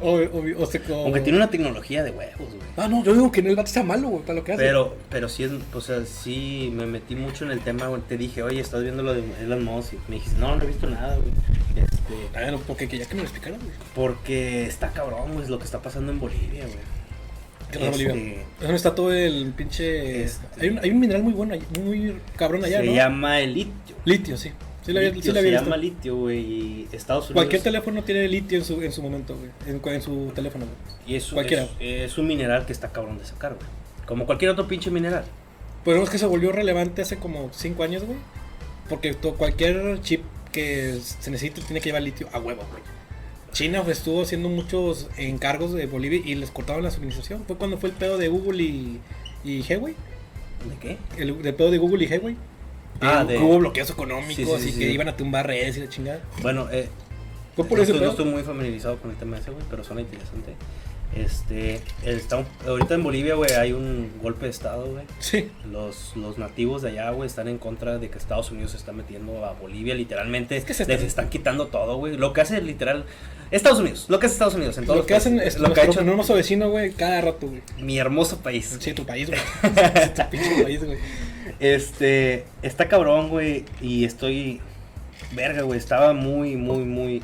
O, 0.03 0.63
o, 0.63 0.67
se- 0.67 0.81
Aunque 0.93 1.21
tiene 1.21 1.39
una 1.39 1.49
tecnología 1.49 2.03
de 2.03 2.11
huevos, 2.11 2.37
güey. 2.49 2.61
Ah, 2.77 2.89
no, 2.89 3.05
yo 3.05 3.13
digo 3.13 3.31
que 3.31 3.43
no 3.43 3.51
el 3.51 3.55
vato 3.55 3.71
sea 3.71 3.85
malo, 3.85 4.09
güey, 4.09 4.23
para 4.23 4.35
lo 4.35 4.45
que 4.45 4.53
hace. 4.55 4.63
Pero, 4.65 4.97
pero 5.09 5.29
sí, 5.29 5.45
es, 5.45 5.53
o 5.73 5.81
sea, 5.81 6.05
sí 6.05 6.73
me 6.75 6.85
metí 6.87 7.15
mucho 7.15 7.45
en 7.45 7.53
el 7.53 7.61
tema, 7.61 7.87
güey. 7.87 8.03
Te 8.03 8.17
dije, 8.17 8.43
oye, 8.43 8.61
¿estás 8.61 8.83
viendo 8.83 9.05
lo 9.05 9.15
de 9.15 9.23
Elon 9.41 9.63
Musk? 9.65 9.93
Y 9.93 9.99
me 10.09 10.17
dijiste, 10.17 10.41
no, 10.41 10.57
no 10.57 10.65
he 10.65 10.67
visto 10.67 10.89
nada, 10.91 11.17
güey. 11.17 11.31
Este, 11.77 12.39
Ah, 12.39 12.51
no, 12.51 12.59
porque 12.59 12.89
que 12.89 12.99
ya 12.99 13.07
que 13.07 13.15
me 13.15 13.21
lo 13.21 13.29
explicaron, 13.29 13.59
güey. 13.61 13.73
porque 13.95 14.67
está 14.67 14.91
cabrón, 14.91 15.33
güey, 15.35 15.47
lo 15.49 15.59
que 15.59 15.65
está 15.65 15.81
pasando 15.81 16.11
en 16.11 16.19
Bolivia, 16.19 16.65
güey. 16.65 16.79
¿Qué 17.73 17.79
pasa, 17.79 17.91
Este? 18.03 18.35
Es 18.35 18.61
donde 18.61 18.77
está 18.77 18.95
todo 18.95 19.12
el 19.12 19.53
pinche. 19.57 20.23
Este- 20.25 20.47
Hay, 20.61 20.68
un, 20.68 20.79
hay 20.79 20.91
un 20.91 21.01
mineral 21.01 21.23
muy 21.23 21.33
bueno, 21.33 21.55
muy 21.81 22.14
cabrón 22.37 22.64
allá, 22.64 22.81
se 22.81 22.87
¿no? 22.87 22.95
llama 22.95 23.41
el 23.41 23.55
litio. 23.55 23.97
Litio, 24.05 24.37
sí. 24.37 24.51
Sí, 24.85 24.93
lo 24.93 24.99
había, 24.99 25.11
Litio, 25.11 25.23
sí 25.31 25.33
lo 25.33 25.39
había 25.39 25.51
se 25.51 25.55
visto. 25.59 25.64
llama 25.64 25.77
litio, 25.77 26.16
güey, 26.16 26.89
Estados 26.91 27.25
Unidos. 27.27 27.35
Cualquier 27.35 27.62
teléfono 27.62 28.03
tiene 28.03 28.27
litio 28.29 28.59
en 28.59 28.64
su, 28.64 28.83
en 28.83 28.91
su 28.91 29.01
momento, 29.01 29.37
güey. 29.37 29.51
En, 29.66 29.81
en 29.95 30.03
su 30.03 30.33
teléfono, 30.35 30.64
güey. 30.66 30.97
Y 31.07 31.14
es, 31.16 31.29
un- 31.31 31.35
cualquiera. 31.35 31.62
es, 31.79 32.11
es 32.12 32.18
un 32.18 32.27
mineral 32.27 32.66
que 32.66 32.73
está 32.73 32.91
cabrón 32.91 33.16
de 33.18 33.25
sacar, 33.25 33.55
güey. 33.55 33.66
Como 34.07 34.27
cualquier 34.27 34.51
otro 34.51 34.66
pinche 34.66 34.91
mineral. 34.91 35.25
Pero 35.85 35.95
vemos 35.97 36.11
que 36.11 36.18
se 36.18 36.27
volvió 36.27 36.51
relevante 36.53 37.03
hace 37.03 37.16
como 37.16 37.51
5 37.53 37.83
años, 37.85 38.03
güey. 38.05 38.18
Porque 38.89 39.14
to- 39.14 39.35
cualquier 39.35 40.01
chip 40.03 40.23
que 40.51 40.99
se 41.01 41.31
necesite 41.31 41.61
tiene 41.62 41.81
que 41.81 41.87
llevar 41.91 42.03
litio 42.03 42.29
a 42.33 42.41
huevo, 42.41 42.62
güey. 42.70 42.83
China 43.53 43.83
pues, 43.85 43.99
estuvo 43.99 44.23
haciendo 44.23 44.49
muchos 44.49 45.09
encargos 45.17 45.73
de 45.73 45.87
Bolivia 45.87 46.21
y 46.25 46.35
les 46.35 46.51
cortaban 46.51 46.83
la 46.83 46.91
suministración. 46.91 47.45
Fue 47.47 47.57
cuando 47.57 47.79
fue 47.79 47.91
el 47.91 47.95
pedo 47.97 48.19
de 48.19 48.29
Google 48.29 48.63
y, 48.63 49.01
y 49.45 49.61
Huawei. 49.63 49.95
¿De 50.69 50.77
qué? 50.81 50.99
El, 51.17 51.31
el 51.45 51.55
pedo 51.55 51.71
de 51.71 51.79
Google 51.79 52.05
y 52.05 52.09
Huawei. 52.09 52.37
Ah, 53.01 53.25
de- 53.25 53.39
Hubo 53.39 53.59
bloqueos 53.59 53.91
económicos 53.91 54.37
Sí, 54.37 54.45
sí, 54.45 54.69
y 54.69 54.73
sí, 54.73 54.79
que 54.79 54.91
iban 54.93 55.09
a 55.09 55.17
tumbar 55.17 55.47
redes 55.47 55.77
y 55.77 55.81
la 55.81 55.89
chingada. 55.89 56.21
Bueno, 56.41 56.69
eh, 56.71 56.89
Fue 57.57 57.65
por 57.67 57.81
estoy, 57.81 57.99
no 58.01 58.11
estoy 58.11 58.25
muy 58.27 58.43
familiarizado 58.43 58.97
con 58.99 59.11
el 59.11 59.17
tema 59.17 59.39
ese, 59.39 59.51
güey, 59.51 59.65
pero 59.69 59.83
suena 59.85 60.01
interesante. 60.03 60.55
Este, 61.17 61.81
está 62.05 62.39
un- 62.39 62.47
ahorita 62.67 62.95
en 62.95 63.03
Bolivia, 63.03 63.35
güey, 63.35 63.53
hay 63.53 63.73
un 63.73 64.11
golpe 64.23 64.47
de 64.47 64.51
estado, 64.51 64.87
güey. 64.87 65.05
Sí. 65.19 65.51
Los, 65.71 66.17
los 66.17 66.39
nativos 66.39 66.81
de 66.83 66.91
allá, 66.91 67.11
güey, 67.11 67.27
están 67.27 67.49
en 67.49 67.59
contra 67.59 67.99
de 67.99 68.09
que 68.09 68.17
Estados 68.17 68.51
Unidos 68.51 68.71
se 68.71 68.79
está 68.79 68.93
metiendo 68.93 69.45
a 69.45 69.53
Bolivia, 69.53 69.95
literalmente. 69.95 70.57
Es 70.57 70.65
que 70.65 70.73
se 70.73 70.87
les 70.87 70.97
está- 70.97 71.07
están 71.07 71.29
quitando 71.29 71.67
todo, 71.67 71.97
güey. 71.99 72.17
Lo 72.17 72.33
que 72.33 72.41
hace 72.41 72.63
literal. 72.63 73.05
Estados 73.51 73.81
Unidos, 73.81 74.07
lo 74.09 74.19
que 74.19 74.25
hace 74.27 74.33
Estados 74.33 74.55
Unidos 74.55 74.79
en 74.79 74.87
todos 74.87 75.01
Lo 75.01 75.05
que 75.07 75.15
hacen 75.15 75.39
es 75.39 75.59
lo 75.59 75.75
que 75.75 75.83
ha 75.83 75.85
hecho 75.85 76.01
hermoso 76.01 76.33
vecino, 76.33 76.71
güey, 76.71 76.93
cada 76.93 77.21
rato, 77.21 77.49
güey. 77.49 77.61
mi 77.79 77.99
hermoso 77.99 78.39
país. 78.39 78.79
Sí, 78.81 78.95
tu 78.95 79.05
país, 79.05 79.29
güey. 79.29 79.41
Es 79.95 80.15
tu 80.15 80.23
pinche 80.31 80.63
país, 80.63 80.83
güey. 80.83 80.97
Este, 81.61 82.45
está 82.63 82.89
cabrón, 82.89 83.29
güey, 83.29 83.65
y 83.83 84.05
estoy, 84.07 84.61
verga, 85.35 85.63
güey, 85.63 85.79
estaba 85.79 86.15
muy, 86.15 86.57
muy, 86.57 86.79
muy, 86.85 87.23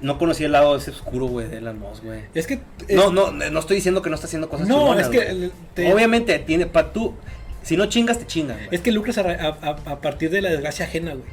no 0.00 0.18
conocía 0.18 0.46
el 0.46 0.52
lado 0.52 0.76
ese 0.76 0.90
oscuro, 0.90 1.26
güey, 1.26 1.48
de 1.48 1.58
Elon 1.58 1.78
Musk, 1.78 2.04
güey. 2.04 2.20
Es 2.34 2.46
que. 2.46 2.60
es- 2.86 2.96
No, 2.96 3.10
no, 3.10 3.32
no 3.32 3.58
estoy 3.60 3.76
diciendo 3.76 4.00
que 4.02 4.10
no 4.10 4.14
está 4.14 4.26
haciendo 4.26 4.48
cosas 4.48 4.68
No, 4.68 4.98
es 4.98 5.08
que 5.08 5.50
te- 5.74 5.92
Obviamente, 5.92 6.38
tiene, 6.40 6.66
pa' 6.66 6.92
tú, 6.92 7.14
si 7.62 7.76
no 7.76 7.86
chingas, 7.86 8.18
te 8.18 8.26
chingan, 8.26 8.56
güey. 8.56 8.68
Es 8.72 8.80
que 8.80 8.92
lucras 8.92 9.18
a, 9.18 9.22
a- 9.22 9.58
a- 9.62 9.92
a 9.92 10.00
partir 10.00 10.30
de 10.30 10.40
la 10.42 10.50
desgracia 10.50 10.84
ajena, 10.84 11.14
güey. 11.14 11.24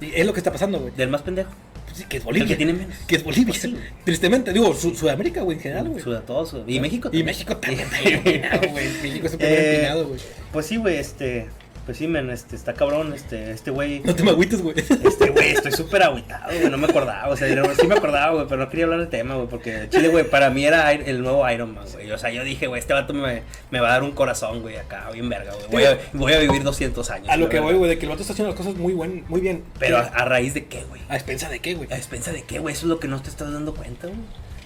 Y 0.00 0.12
es 0.14 0.26
lo 0.26 0.32
que 0.32 0.40
está 0.40 0.52
pasando, 0.52 0.78
güey. 0.80 0.92
Del 0.94 1.08
más 1.08 1.22
pendejo. 1.22 1.50
Pues 1.86 1.98
sí, 1.98 2.04
que 2.08 2.16
es 2.16 2.22
El 2.22 2.26
Bolivia. 2.26 2.48
que 2.48 2.56
tiene 2.56 2.72
menos. 2.72 2.94
Que 3.06 3.16
es 3.16 3.24
Bolivia. 3.24 3.46
Pues 3.46 3.60
sí. 3.62 3.76
Tristemente, 4.04 4.52
digo, 4.52 4.74
Su- 4.74 4.94
Sudamérica, 4.94 5.42
güey, 5.42 5.56
en 5.56 5.62
general, 5.62 5.88
güey. 5.88 6.02
Todo, 6.26 6.44
suda- 6.44 6.64
Y 6.66 6.80
México 6.80 7.08
Y 7.08 7.22
también. 7.22 7.26
México 7.26 7.56
también 7.56 7.88
güey. 8.72 8.88
México 9.02 9.28
siempre 9.28 9.48
bien 9.48 9.60
Eh, 9.60 9.74
empinado, 9.76 10.08
güey. 10.08 10.20
Pues 10.52 10.66
sí, 10.66 10.76
güey, 10.76 10.96
este, 10.96 11.46
pues 11.86 11.98
sí, 11.98 12.08
men, 12.08 12.28
este, 12.30 12.56
está 12.56 12.74
cabrón, 12.74 13.12
este, 13.14 13.52
este 13.52 13.70
güey. 13.70 14.00
No 14.00 14.14
te 14.14 14.24
me 14.24 14.30
agüites, 14.30 14.60
güey. 14.60 14.74
Este, 14.76 15.30
güey, 15.30 15.50
estoy 15.52 15.70
súper 15.72 16.02
agüitado, 16.02 16.52
güey, 16.52 16.68
no 16.68 16.76
me 16.76 16.86
acordaba, 16.86 17.28
o 17.28 17.36
sea, 17.36 17.48
no, 17.54 17.64
sí 17.74 17.86
me 17.86 17.94
acordaba, 17.94 18.34
güey, 18.34 18.46
pero 18.48 18.60
no 18.60 18.68
quería 18.68 18.86
hablar 18.86 19.00
del 19.00 19.08
tema, 19.08 19.36
güey, 19.36 19.46
porque 19.46 19.86
Chile, 19.88 20.08
güey, 20.08 20.28
para 20.28 20.50
mí 20.50 20.64
era 20.64 20.92
el 20.92 21.22
nuevo 21.22 21.48
Iron 21.48 21.74
Man, 21.74 21.84
güey, 21.92 22.10
o 22.10 22.18
sea, 22.18 22.30
yo 22.30 22.42
dije, 22.42 22.66
güey, 22.66 22.80
este 22.80 22.92
vato 22.92 23.14
me, 23.14 23.42
me 23.70 23.80
va 23.80 23.88
a 23.88 23.92
dar 23.92 24.02
un 24.02 24.10
corazón, 24.10 24.62
güey, 24.62 24.76
acá, 24.76 25.08
bien 25.12 25.28
verga, 25.28 25.52
güey, 25.54 25.68
voy 25.70 25.84
a, 25.84 25.98
voy 26.12 26.32
a 26.32 26.38
vivir 26.40 26.64
200 26.64 27.08
años. 27.10 27.28
A 27.28 27.36
lo 27.36 27.48
que 27.48 27.60
voy, 27.60 27.74
güey, 27.74 27.88
de 27.88 27.98
que 27.98 28.06
el 28.06 28.10
vato 28.10 28.22
está 28.22 28.32
haciendo 28.32 28.50
las 28.50 28.58
cosas 28.58 28.74
muy, 28.74 28.92
buen, 28.92 29.24
muy 29.28 29.40
bien. 29.40 29.62
Pero 29.78 29.98
a, 29.98 30.24
raíz 30.24 30.54
de 30.54 30.66
qué, 30.66 30.84
güey, 30.84 31.02
¿A 31.08 31.14
expensa 31.14 31.48
de 31.48 31.60
qué, 31.60 31.74
güey? 31.74 31.88
a 31.92 31.96
despensa 31.96 32.32
de 32.32 32.42
qué, 32.42 32.58
güey, 32.58 32.74
eso 32.74 32.86
es 32.86 32.88
lo 32.88 32.98
que 32.98 33.06
no 33.06 33.22
te 33.22 33.28
estás 33.30 33.52
dando 33.52 33.74
cuenta, 33.74 34.08
güey, 34.08 34.18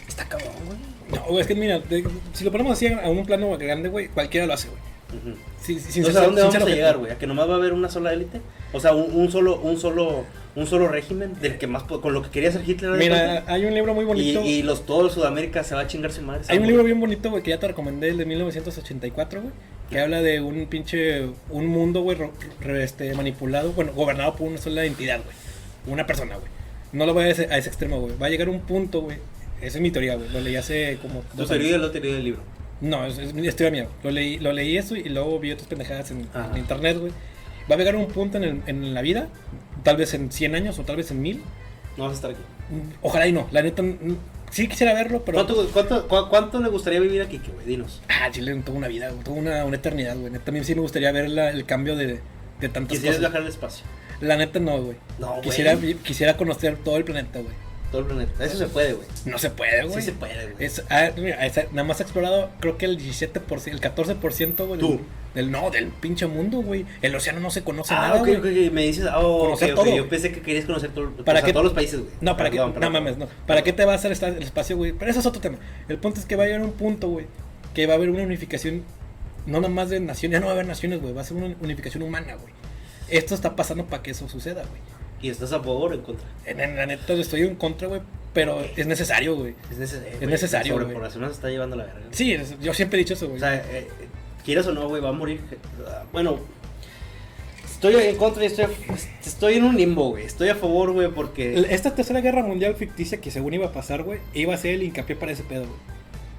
está 0.08 0.26
cabrón, 0.26 0.52
güey. 0.66 0.78
No, 1.20 1.26
güey, 1.26 1.40
es 1.42 1.46
que 1.46 1.54
mira, 1.54 1.80
de- 1.80 2.08
si 2.32 2.44
lo 2.44 2.50
ponemos 2.50 2.72
así 2.72 2.86
a 2.86 3.08
un 3.08 3.26
plano 3.26 3.56
grande, 3.58 3.88
güey, 3.88 4.08
cualquiera 4.08 4.46
lo 4.46 4.54
hace, 4.54 4.68
güey. 4.68 4.80
Sin 5.61 5.80
ser- 5.80 6.12
sea, 6.12 6.22
¿a 6.22 6.24
dónde 6.26 6.42
sin 6.42 6.50
vamos 6.52 6.68
a 6.68 6.74
llegar, 6.74 6.98
güey? 6.98 7.12
¿A 7.12 7.18
que 7.18 7.26
nomás 7.26 7.48
va 7.48 7.54
a 7.54 7.56
haber 7.56 7.72
una 7.72 7.88
sola 7.88 8.12
élite? 8.12 8.40
O 8.72 8.80
sea, 8.80 8.94
un, 8.94 9.14
un 9.14 9.30
solo, 9.30 9.58
un 9.61 9.78
solo, 9.78 10.24
un 10.56 10.66
solo 10.66 10.88
régimen 10.88 11.34
del 11.40 11.58
que 11.58 11.66
más, 11.66 11.82
con 11.82 12.12
lo 12.12 12.22
que 12.22 12.30
quería 12.30 12.48
hacer 12.48 12.62
Hitler. 12.66 12.92
¿haz 12.92 12.98
de 12.98 13.04
Mira, 13.04 13.44
hay 13.46 13.64
un 13.66 13.74
libro 13.74 13.94
muy 13.94 14.04
y, 14.04 14.06
bonito. 14.06 14.42
y 14.44 14.62
los, 14.62 14.86
todo 14.86 15.11
Sudamérica 15.11 15.64
se 15.64 15.74
va 15.74 15.82
a 15.82 15.86
chingar 15.86 16.12
su 16.12 16.22
madre. 16.22 16.42
Hay 16.48 16.58
un 16.58 16.66
libro 16.66 16.84
bien 16.84 16.98
bonito, 17.00 17.30
güey, 17.30 17.42
que 17.42 17.50
ya 17.50 17.58
te 17.58 17.68
recomendé, 17.68 18.08
el 18.08 18.16
de 18.16 18.24
1984, 18.26 19.42
güey. 19.42 19.52
que 19.90 20.00
habla 20.00 20.22
de 20.22 20.40
un 20.40 20.66
pinche, 20.66 21.26
un 21.50 21.66
mundo, 21.66 22.02
güey, 22.02 22.16
este, 22.78 23.12
manipulado, 23.14 23.72
bueno, 23.72 23.92
gobernado 23.92 24.34
por 24.36 24.48
una 24.48 24.58
sola 24.58 24.84
entidad, 24.84 25.20
güey. 25.24 25.36
Una 25.92 26.06
persona, 26.06 26.36
güey. 26.36 26.48
No 26.92 27.06
lo 27.06 27.14
voy 27.14 27.24
a 27.24 27.26
a 27.26 27.30
ese 27.30 27.68
extremo, 27.68 28.00
güey. 28.00 28.16
Va 28.16 28.26
a 28.26 28.30
llegar 28.30 28.48
un 28.48 28.61
punto, 28.61 29.00
güey. 29.02 29.18
Esa 29.61 29.78
es 29.78 29.82
mi 29.82 29.90
teoría, 29.90 30.16
güey. 30.16 30.28
Lo 30.30 30.40
leí 30.40 30.56
hace 30.56 30.98
como 31.02 31.20
¿Tu 31.36 31.44
teoría 31.46 31.76
o 31.76 31.78
la 31.78 31.92
teoría 31.92 32.14
del 32.14 32.24
libro? 32.24 32.40
No, 32.80 33.04
es, 33.04 33.18
es 33.18 33.34
mi 33.34 33.48
teoría 33.50 33.82
mía. 33.82 33.90
Lo 34.02 34.10
leí, 34.10 34.38
lo 34.38 34.52
leí 34.52 34.76
eso 34.78 34.96
y 34.96 35.04
luego 35.08 35.38
vi 35.38 35.52
otras 35.52 35.68
pendejadas 35.68 36.10
en, 36.10 36.26
internet, 36.56 36.98
güey. 36.98 37.12
Va 37.70 37.74
a 37.74 37.78
llegar 37.78 37.94
un 37.96 38.06
punto 38.06 38.38
en, 38.38 38.44
el- 38.44 38.62
en 38.66 38.94
la 38.94 39.02
vida, 39.02 39.28
tal 39.84 39.96
vez 39.96 40.14
en 40.14 40.32
100 40.32 40.54
años 40.54 40.78
o 40.78 40.82
tal 40.82 40.96
vez 40.96 41.10
en 41.10 41.20
1000. 41.22 41.42
No 41.96 42.04
vas 42.04 42.12
a 42.12 42.14
estar 42.16 42.30
aquí. 42.30 42.40
Ojalá 43.02 43.26
y 43.26 43.32
no. 43.32 43.48
La 43.52 43.62
neta, 43.62 43.82
mm, 43.82 44.16
sí 44.50 44.66
quisiera 44.68 44.94
verlo, 44.94 45.22
pero... 45.24 45.36
¿Cuánto, 45.44 45.68
cuánto, 45.72 46.08
cu- 46.08 46.28
cuánto 46.30 46.60
le 46.60 46.68
gustaría 46.68 47.00
vivir 47.00 47.20
aquí, 47.22 47.40
güey? 47.52 47.66
Dinos. 47.66 48.00
Ah, 48.08 48.28
Chile, 48.30 48.54
toda 48.64 48.78
una 48.78 48.88
vida, 48.88 49.10
güey, 49.10 49.22
toda 49.24 49.36
una, 49.36 49.64
una 49.64 49.76
eternidad, 49.76 50.16
güey. 50.16 50.32
También 50.38 50.64
sí 50.64 50.74
me 50.74 50.80
gustaría 50.80 51.12
ver 51.12 51.28
la- 51.28 51.50
el 51.50 51.64
cambio 51.66 51.96
de, 51.96 52.20
de 52.60 52.68
tantas 52.68 52.96
¿Quisieras 52.96 53.18
cosas. 53.18 53.20
viajar 53.20 53.40
al 53.42 53.48
espacio? 53.48 53.84
La 54.20 54.36
neta 54.36 54.58
no, 54.60 54.80
güey. 54.82 54.96
No, 55.18 55.28
güey. 55.32 55.42
Quisiera, 55.42 55.74
vi- 55.74 55.94
quisiera 55.94 56.36
conocer 56.36 56.76
todo 56.76 56.96
el 56.96 57.04
planeta, 57.04 57.40
güey. 57.40 57.54
Todo 57.91 58.03
el 58.03 58.07
planeta. 58.07 58.45
Eso 58.45 58.57
se 58.57 58.66
puede, 58.66 58.93
güey. 58.93 59.07
No 59.24 59.38
se 59.38 59.51
puede, 59.51 59.82
güey. 59.84 59.95
Sí 59.97 60.03
se 60.03 60.12
puede, 60.12 60.53
güey. 60.53 60.64
Es, 60.64 60.82
ah, 60.91 61.11
mira, 61.16 61.45
es- 61.45 61.72
nada 61.72 61.84
más 61.84 61.99
ha 62.01 62.05
explorado, 62.05 62.51
creo 62.61 62.78
que 62.78 62.84
el 62.86 62.97
17%, 62.99 63.72
el 63.72 63.80
14%, 63.80 64.66
güey. 64.66 64.78
Tú. 64.80 65.01
Del, 65.34 65.51
no, 65.53 65.70
del 65.70 65.88
pinche 65.88 66.26
mundo, 66.26 66.61
güey. 66.61 66.86
El 67.03 67.14
océano 67.14 67.38
no 67.41 67.51
se 67.51 67.62
conoce 67.62 67.95
Ah, 67.95 68.09
nada, 68.09 68.18
güey. 68.18 68.34
ok, 68.36 68.38
ok. 68.47 68.72
Me 68.72 68.82
dices, 68.82 69.07
oh, 69.14 69.41
Conocer 69.45 69.74
todo, 69.74 69.95
Yo 69.97 70.09
pensé 70.09 70.32
que 70.32 70.41
querías 70.43 70.64
conocer 70.64 70.91
todo, 70.91 71.11
¿Para 71.24 71.41
sea, 71.41 71.47
qué? 71.47 71.53
todos 71.53 71.64
los 71.64 71.72
países, 71.74 72.01
güey. 72.01 72.11
No, 72.20 72.36
¿para 72.36 72.51
perdón. 72.51 72.74
No 72.80 72.91
mames, 72.91 73.16
no. 73.16 73.28
¿Para 73.47 73.62
qué 73.62 73.72
te 73.72 73.84
va 73.84 73.93
a 73.93 73.97
hacer 73.97 74.11
el 74.12 74.43
espacio, 74.43 74.76
güey? 74.76 74.93
Pero 74.93 75.11
eso 75.11 75.20
es 75.20 75.26
otro 75.26 75.41
tema. 75.41 75.59
El 75.88 75.99
punto 75.99 76.18
es 76.20 76.26
que 76.26 76.34
va 76.36 76.45
a 76.45 76.47
llegar 76.47 76.62
un 76.62 76.72
punto, 76.72 77.09
güey, 77.09 77.26
que 77.74 77.86
va 77.86 77.93
a 77.95 77.97
haber 77.97 78.11
una 78.11 78.22
unificación, 78.24 78.82
no 79.47 79.61
nada 79.61 79.72
más 79.72 79.88
de 79.88 80.01
naciones, 80.01 80.36
ya 80.36 80.41
no 80.41 80.47
va 80.47 80.53
a 80.53 80.55
haber 80.55 80.66
naciones, 80.66 81.01
güey, 81.01 81.12
va 81.14 81.20
a 81.20 81.24
ser 81.24 81.36
una 81.36 81.55
unificación 81.61 82.03
humana, 82.03 82.34
güey. 82.34 82.53
Esto 83.09 83.34
está 83.36 83.55
pasando 83.57 83.86
para 83.86 84.03
que 84.03 84.11
eso 84.12 84.28
suceda, 84.28 84.62
güey. 84.62 84.80
¿Y 85.22 85.28
estás 85.30 85.52
a 85.52 85.58
favor 85.60 85.92
o 85.92 85.94
en 85.94 86.00
contra? 86.02 86.26
En, 86.46 86.60
en 86.60 86.76
la 86.76 86.86
neta 86.86 87.12
estoy 87.12 87.42
en 87.42 87.54
contra, 87.56 87.88
güey, 87.88 88.00
pero 88.32 88.60
es 88.76 88.86
necesario, 88.86 89.36
güey. 89.36 89.54
Es 89.70 89.78
necesario. 89.78 90.12
Es 90.20 90.28
necesario, 90.28 90.74
La 90.76 90.80
sobrepoblación 90.82 91.22
nos 91.22 91.32
está 91.32 91.48
llevando 91.50 91.76
la 91.76 91.84
verga. 91.84 92.00
Sí, 92.10 92.32
es- 92.32 92.58
yo 92.60 92.72
siempre 92.74 92.98
he 92.98 93.02
dicho 93.04 93.14
eso, 93.14 93.26
O 93.26 93.28
güey. 93.30 93.40
sea, 93.40 93.56
eh, 93.56 93.62
eh, 93.72 93.88
quieras 94.44 94.66
o 94.66 94.72
no, 94.72 94.88
güey, 94.88 95.02
va 95.02 95.10
a 95.10 95.12
morir. 95.12 95.40
Ah, 95.86 96.04
Bueno, 96.12 96.38
estoy 97.64 97.94
en 97.96 98.16
contra 98.16 98.42
y 98.44 98.46
estoy, 98.46 98.66
estoy 99.24 99.54
en 99.54 99.64
un 99.64 99.76
limbo, 99.76 100.10
güey. 100.10 100.24
Estoy 100.24 100.48
a 100.48 100.54
favor, 100.54 100.92
güey, 100.92 101.08
porque. 101.08 101.66
Esta 101.70 101.94
tercera 101.94 102.20
guerra 102.20 102.42
mundial 102.42 102.74
ficticia 102.76 103.20
que 103.20 103.30
según 103.30 103.54
iba 103.54 103.66
a 103.66 103.72
pasar, 103.72 104.02
güey, 104.02 104.20
iba 104.34 104.54
a 104.54 104.56
ser 104.58 104.74
el 104.74 104.82
hincapié 104.82 105.16
para 105.16 105.32
ese 105.32 105.42
pedo, 105.42 105.62
güey. 105.66 105.89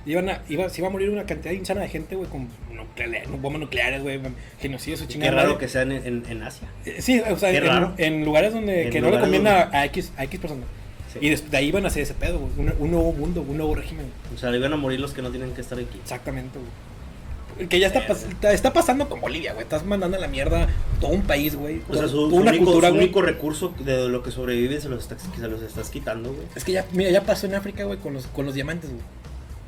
Iban 0.06 0.30
a, 0.30 0.42
iba, 0.50 0.68
se 0.70 0.82
iba 0.82 0.88
a 0.88 0.92
morir 0.92 1.10
una 1.10 1.26
cantidad 1.26 1.54
insana 1.54 1.82
de 1.82 1.90
gente, 1.90 2.16
güey, 2.16 2.28
con 2.30 2.48
nucleares, 2.76 3.30
bombas 3.30 3.60
nucleares, 3.62 4.02
güey, 4.02 4.20
genocidio, 4.60 4.98
su 4.98 5.06
Qué 5.06 5.14
chingada. 5.14 5.32
raro 5.44 5.58
que 5.58 5.68
sean 5.68 5.92
en, 5.92 6.06
en, 6.06 6.24
en 6.30 6.44
Asia. 6.44 6.68
Eh, 6.86 7.02
Sí, 7.02 7.20
o 7.20 7.38
sea, 7.38 7.52
Qué 7.52 8.06
en, 8.06 8.26
lugares 8.26 8.54
donde 8.54 8.90
que 8.90 9.00
no 9.00 9.08
le 9.10 9.18
lugares 9.18 9.20
conviene 9.22 9.50
donde- 9.62 9.78
a, 9.78 9.86
X, 9.86 10.12
a 10.18 10.24
X 10.24 10.40
personas. 10.40 10.66
Sí. 11.14 11.20
Y 11.22 11.30
de 11.36 11.58
ahí 11.58 11.72
van 11.72 11.84
a 11.86 11.90
hacer 11.90 12.04
ese 12.04 12.14
pedo, 12.14 12.40
güey. 12.40 12.52
Un, 12.58 12.74
un 12.80 12.92
nuevo 12.92 13.12
mundo, 13.14 13.42
un 13.48 13.58
nuevo 13.58 13.76
régimen. 13.76 14.06
O 14.34 14.38
sea, 14.38 14.56
iban 14.56 14.72
a 14.74 14.78
morir 14.78 15.00
los 15.00 15.14
que 15.14 15.22
no 15.22 15.30
tienen 15.30 15.52
que 15.54 15.62
estar 15.62 15.78
aquí. 15.78 16.00
Exactamente, 16.02 16.58
güey. 16.58 17.68
Que 17.68 17.80
ya 17.80 17.88
está, 17.88 18.00
está, 18.00 18.54
está 18.54 18.74
pasando 18.74 19.08
con 19.10 19.20
Bolivia, 19.22 19.52
güey. 19.54 19.64
Estás 19.64 19.86
mandando 19.86 20.18
a 20.18 20.20
la 20.22 20.28
mierda 20.30 20.68
todo 21.02 21.12
un 21.12 21.22
país, 21.24 21.54
güey. 21.56 21.82
O 21.90 21.96
sea, 21.96 22.08
su, 22.08 22.26
una 22.28 22.50
único, 22.52 22.64
cultura, 22.66 22.90
su 22.90 22.96
único 22.96 23.22
recurso 23.22 23.74
de 23.80 24.08
lo 24.08 24.24
que 24.24 24.32
sobrevive 24.32 24.80
se 24.82 24.88
los, 24.90 25.04
estás, 25.04 25.28
se 25.38 25.48
los 25.48 25.62
estás 25.62 25.90
quitando, 25.90 26.34
güey. 26.34 26.48
Es 26.56 26.64
que 26.64 26.72
ya, 26.72 26.86
mira, 26.94 27.12
ya 27.12 27.22
pasó 27.24 27.46
en 27.46 27.56
África, 27.56 27.84
güey, 27.84 28.00
con 28.00 28.14
los, 28.14 28.26
con 28.28 28.46
los 28.46 28.56
diamantes, 28.56 28.90
güey. 28.90 29.02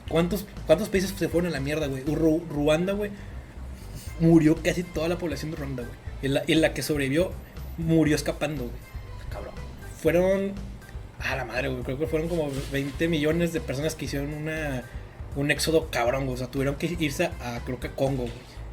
¿Cuántos, 0.09 0.45
¿Cuántos 0.67 0.89
países 0.89 1.13
se 1.17 1.29
fueron 1.29 1.49
a 1.49 1.53
la 1.53 1.59
mierda, 1.59 1.87
güey? 1.87 2.03
Ru- 2.05 2.45
Ruanda, 2.49 2.93
güey, 2.93 3.11
murió 4.19 4.55
casi 4.61 4.83
toda 4.83 5.07
la 5.07 5.17
población 5.17 5.51
de 5.51 5.57
Ruanda, 5.57 5.83
güey. 5.83 6.41
Y 6.47 6.55
la, 6.55 6.73
que 6.73 6.81
sobrevivió 6.81 7.31
murió 7.77 8.15
escapando, 8.15 8.63
güey. 8.63 8.75
Cabrón. 9.29 9.53
Fueron. 10.01 10.53
A 11.19 11.35
la 11.35 11.45
madre, 11.45 11.69
güey. 11.69 11.83
Creo 11.83 11.97
que 11.99 12.07
fueron 12.07 12.27
como 12.29 12.49
20 12.71 13.07
millones 13.07 13.53
de 13.53 13.61
personas 13.61 13.95
que 13.95 14.05
hicieron 14.05 14.33
una, 14.33 14.83
un 15.35 15.51
éxodo 15.51 15.89
cabrón, 15.89 16.23
güey. 16.25 16.35
O 16.35 16.37
sea, 16.37 16.47
tuvieron 16.47 16.75
que 16.75 16.95
irse 16.99 17.25
a, 17.41 17.59
creo 17.65 17.79
que 17.79 17.89
Congo, 17.89 18.23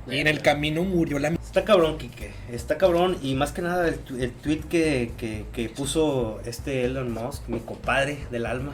güey. 0.07 0.17
Y 0.19 0.21
en 0.21 0.27
el 0.27 0.43
camino 0.43 0.83
murió 0.83 1.19
la. 1.19 1.29
Está 1.29 1.65
cabrón, 1.65 1.99
Kike. 1.99 2.31
Está 2.53 2.79
cabrón. 2.79 3.19
Y 3.23 3.35
más 3.35 3.53
que 3.53 3.63
nada, 3.63 3.87
el, 3.89 3.99
tu- 3.99 4.17
el 4.17 4.33
tweet 4.33 4.61
que, 4.69 5.13
que, 5.19 5.45
que 5.53 5.69
puso 5.69 6.41
este 6.45 6.85
Elon 6.85 7.13
Musk, 7.13 7.49
mi 7.49 7.61
compadre 7.61 8.19
del 8.31 8.47
alma, 8.47 8.73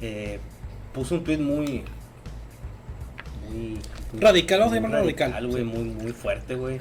eh, 0.00 0.40
puso 0.92 1.16
un 1.16 1.24
tweet 1.24 1.38
muy. 1.38 1.84
Muy. 3.48 3.78
muy- 4.12 4.20
Radical, 4.20 4.58
vamos 4.60 4.72
a 4.72 4.76
llamarlo 4.76 4.98
radical. 5.00 5.46
güey. 5.48 5.64
Muy, 5.64 5.84
muy 5.84 6.12
fuerte, 6.12 6.54
güey. 6.54 6.80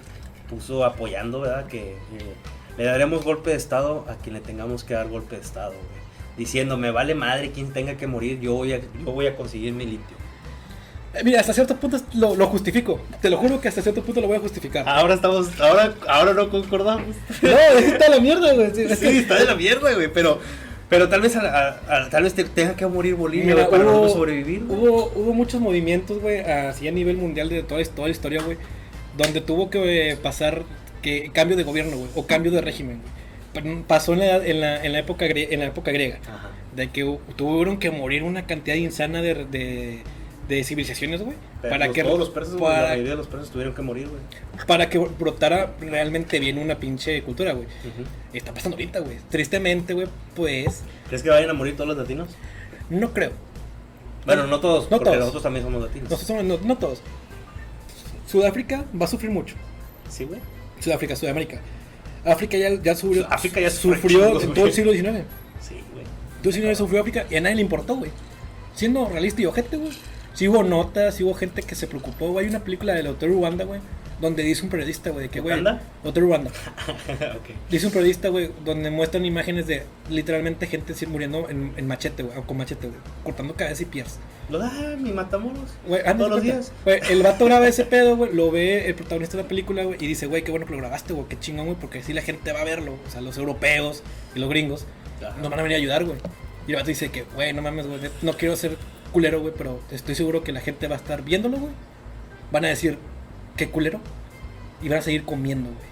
Puso 0.49 0.84
apoyando, 0.86 1.41
¿verdad? 1.41 1.68
Que 1.68 1.91
eh, 1.93 1.95
le 2.78 2.84
daremos 2.84 3.24
golpe 3.24 3.51
de 3.51 3.55
estado 3.55 4.05
a 4.09 4.16
quien 4.16 4.34
le 4.36 4.41
tengamos 4.41 4.84
que 4.84 4.93
dar 4.93 5.07
golpe 5.07 5.36
de 5.38 5.41
estado, 5.41 5.72
güey. 5.72 6.01
Diciendo, 6.38 6.78
me 6.78 6.91
vale 6.91 7.14
madre 7.16 7.51
quien 7.51 7.72
tenga 7.74 7.95
que 7.97 8.07
morir, 8.07 8.39
yo 8.39 8.53
voy 8.53 8.74
a, 8.74 8.80
yo 8.80 9.12
voy 9.12 9.28
a 9.28 9.36
conseguir 9.36 9.74
mi 9.74 9.86
litio. 9.86 10.18
Eh, 11.14 11.22
Mira, 11.26 11.41
hasta 11.41 11.51
cierto 11.53 11.76
punto 11.76 11.97
lo, 12.14 12.36
lo 12.36 12.47
justifico. 12.47 13.01
Te 13.22 13.30
lo 13.30 13.38
juro 13.38 13.59
que 13.59 13.68
hasta 13.68 13.82
cierto 13.82 14.01
punto 14.01 14.22
lo 14.22 14.28
voy 14.28 14.38
a 14.38 14.39
justificar. 14.39 14.88
Ahora 14.88 15.16
estamos, 15.16 15.59
ahora, 15.59 15.93
ahora 16.07 16.34
no 16.34 16.49
concordamos. 16.49 17.16
No, 17.41 17.49
está 17.49 18.07
la 18.09 18.20
mierda, 18.22 18.53
güey. 18.53 18.72
Sí, 18.95 19.07
está 19.20 19.36
de 19.36 19.45
la 19.45 19.55
mierda, 19.55 19.93
güey, 19.93 20.12
pero, 20.12 20.39
pero 20.92 21.08
tal 21.10 21.22
vez, 21.22 21.36
a- 21.38 21.39
a- 21.42 21.80
a- 22.06 22.10
tal 22.10 22.24
vez 22.24 22.34
te 22.36 22.44
tenga 22.44 22.76
que 22.76 22.86
morir 22.86 23.16
Bolivia 23.16 23.56
Mira, 23.56 23.70
para 23.70 23.86
hubo- 23.86 24.10
sobrevivir. 24.10 24.66
güey. 24.66 24.78
Hubo, 24.80 25.12
hubo 25.16 25.34
muchos 25.34 25.60
movimientos, 25.62 26.20
güey, 26.22 26.42
así 26.42 26.88
a 26.88 26.92
nivel 26.92 27.16
mundial 27.18 27.48
de 27.50 27.64
toda, 27.64 27.82
toda 27.86 28.08
la 28.10 28.12
historia, 28.12 28.42
güey, 28.44 28.58
donde 29.18 29.39
tuvo 29.42 29.70
que 29.70 30.12
eh, 30.12 30.18
pasar 30.18 30.64
que 31.02 31.32
cambio 31.34 31.56
de 31.58 31.64
gobierno, 31.64 31.96
güey, 31.98 32.10
o 32.14 32.28
cambio 32.28 32.52
de 32.52 32.62
régimen, 32.62 33.00
güey. 33.02 33.74
Pa- 33.82 33.88
Pasó 33.88 34.14
en 34.14 34.20
la, 34.20 34.26
edad- 34.26 34.46
en 34.46 34.60
la, 34.62 34.84
en 34.84 34.92
la, 34.94 35.00
época, 35.00 35.26
en 35.26 35.60
la 35.60 35.66
época 35.66 35.92
griega, 35.92 36.20
Ajá. 36.28 36.50
de 36.76 36.89
que 36.89 37.18
tuvieron 37.38 37.78
que 37.80 37.89
morir 37.89 38.24
una 38.24 38.46
cantidad 38.46 38.76
insana 38.76 39.22
de, 39.22 39.46
de, 39.46 40.00
de 40.56 40.64
civilizaciones, 40.64 41.22
güey, 41.22 41.36
para 41.62 41.86
los- 41.88 41.95
que, 41.95 42.04
todos 42.04 42.20
los 42.20 42.30
persas, 42.30 42.56
güey, 42.56 42.72
la 42.72 42.78
para, 42.78 42.89
mayoría 42.89 43.12
de 43.12 43.18
los 43.18 43.28
persas 43.28 43.49
tuvieron 43.49 43.74
que 43.74 43.82
morir, 43.82 44.08
güey. 44.10 44.22
para 44.68 44.89
que 44.89 44.97
brotara 44.97 45.74
realmente 45.80 46.39
bien 46.39 46.58
una 46.58 46.76
pinche 46.78 47.22
cultura, 47.24 47.54
güey. 47.54 47.68
Está 48.34 48.54
pasando 48.54 48.76
ahorita, 48.76 48.99
güey. 48.99 49.18
Tristemente, 49.30 49.93
güey, 49.93 50.08
pues, 50.36 50.84
¿Crees 51.08 51.24
que 51.24 51.30
vayan 51.30 51.49
a 51.49 51.54
morir 51.54 51.76
todos 51.76 51.88
los 51.88 51.97
latinos? 51.97 52.28
no 52.89 53.14
creo. 53.14 53.32
Bueno, 54.26 54.45
no 54.47 54.60
todos, 54.60 54.84
No 54.86 54.97
porque 54.97 55.06
todos. 55.06 55.18
nosotros 55.20 55.43
también 55.43 55.66
somos 55.66 55.82
latinos. 55.82 56.10
Nosotros 56.12 56.28
somos- 56.28 56.43
no, 56.43 56.68
no 56.68 56.78
todos. 56.78 57.02
Sudáfrica 58.28 58.86
va 58.99 59.06
a 59.06 59.08
sufrir 59.08 59.32
mucho. 59.32 59.56
Sí, 60.10 60.26
güey. 60.26 60.39
Sudáfrica, 60.80 61.16
Sudamérica. 61.16 61.60
África 62.26 62.58
ya, 62.58 62.70
ya 62.82 62.95
sufrió, 62.95 63.26
África 63.32 63.60
ya 63.60 63.70
sufrió 63.70 64.26
chingos, 64.28 64.43
en 64.43 64.54
todo 64.54 64.66
el 64.68 64.74
siglo 64.74 64.91
XIX. 64.93 65.24
Sí, 65.60 65.76
güey. 65.93 66.06
Todo 66.39 66.49
el 66.49 66.54
siglo 66.54 66.68
XIX 66.70 66.78
sufrió 66.78 66.99
África 67.02 67.26
y 67.30 67.36
a 67.36 67.41
nadie 67.41 67.56
le 67.56 67.62
importó, 67.64 67.95
güey. 67.95 68.12
Siendo 68.76 69.08
realista 69.10 69.41
y 69.41 69.45
ojete, 69.47 69.78
güey. 69.78 69.91
Sí 70.34 70.48
hubo 70.48 70.64
notas, 70.64 71.16
sí 71.16 71.24
hubo 71.24 71.34
gente 71.34 71.62
que 71.62 71.76
se 71.76 71.88
preocupó, 71.88 72.30
güey. 72.32 72.46
Hay 72.46 72.50
una 72.50 72.64
película 72.64 72.94
del 72.94 73.08
Hotel 73.08 73.34
Ruanda, 73.34 73.66
güey, 73.66 73.82
donde 74.20 74.44
dice 74.44 74.64
un 74.64 74.70
periodista, 74.70 75.10
güey, 75.10 75.28
de 75.28 75.30
que, 75.30 75.40
güey... 75.40 75.62
Hotel 76.04 76.24
Ruanda. 76.24 76.52
ok. 76.90 77.50
Dice 77.70 77.88
un 77.88 77.92
periodista, 77.92 78.30
güey, 78.30 78.52
donde 78.64 78.90
muestran 78.92 79.26
imágenes 79.26 79.68
de 79.68 79.84
literalmente 80.10 80.68
gente 80.68 80.94
muriendo 81.08 81.50
en, 81.50 81.74
en 81.76 81.88
machete, 81.88 82.24
güey, 82.24 82.38
o 82.38 82.44
con 82.44 82.58
machete, 82.58 82.88
güey, 82.88 83.00
cortando 83.24 83.56
cabeza 83.56 83.84
y 83.84 83.88
pies. 83.88 84.20
Lo 84.52 84.60
da 84.60 84.98
mi 84.98 85.12
matamoros. 85.12 85.72
Anda, 86.06 86.18
Todos 86.18 86.30
los 86.30 86.44
días. 86.44 86.72
El 86.86 87.24
vato 87.24 87.46
graba 87.46 87.68
ese 87.68 87.86
pedo, 87.86 88.18
güey. 88.18 88.34
Lo 88.34 88.52
ve 88.52 88.88
el 88.88 88.96
protagonista 88.96 89.38
de 89.38 89.44
la 89.44 89.50
película, 89.50 89.84
güey. 89.84 89.98
Y 90.04 90.08
dice, 90.08 90.28
güey, 90.28 90.44
qué 90.44 90.52
bueno 90.52 90.66
que 90.66 90.74
lo 90.74 90.80
grabaste, 90.80 91.14
güey. 91.14 91.28
Qué 91.30 91.40
chingón, 91.40 91.68
güey. 91.68 91.78
Porque 91.80 92.00
así 92.00 92.12
la 92.12 92.22
gente 92.22 92.52
va 92.52 92.60
a 92.60 92.66
verlo. 92.66 92.96
O 93.08 93.10
sea, 93.10 93.22
los 93.22 93.38
europeos 93.38 94.04
y 94.36 94.40
los 94.40 94.50
gringos 94.50 94.86
Ajá. 95.26 95.38
nos 95.38 95.50
van 95.50 95.60
a 95.60 95.64
venir 95.64 95.78
a 95.78 95.80
ayudar, 95.80 96.04
güey. 96.04 96.18
Y 96.68 96.72
el 96.72 96.76
vato 96.76 96.88
dice 96.88 97.10
que, 97.10 97.24
güey, 97.34 97.54
no 97.54 97.62
mames, 97.62 97.88
güey. 97.88 98.00
No 98.22 98.34
quiero 98.34 98.58
ser 98.58 98.78
culero, 99.12 99.39
güey. 99.41 99.53
Pero 99.57 99.80
estoy 99.91 100.16
seguro 100.16 100.43
que 100.43 100.51
la 100.51 100.62
gente 100.62 100.88
va 100.88 100.95
a 100.95 100.99
estar 100.99 101.24
viéndolo, 101.24 101.57
güey. 101.57 101.74
Van 102.51 102.66
a 102.66 102.70
decir, 102.70 102.97
qué 103.57 103.70
culero. 103.70 103.99
Y 104.82 104.89
van 104.89 104.99
a 104.99 105.01
seguir 105.01 105.24
comiendo, 105.24 105.70
güey. 105.70 105.91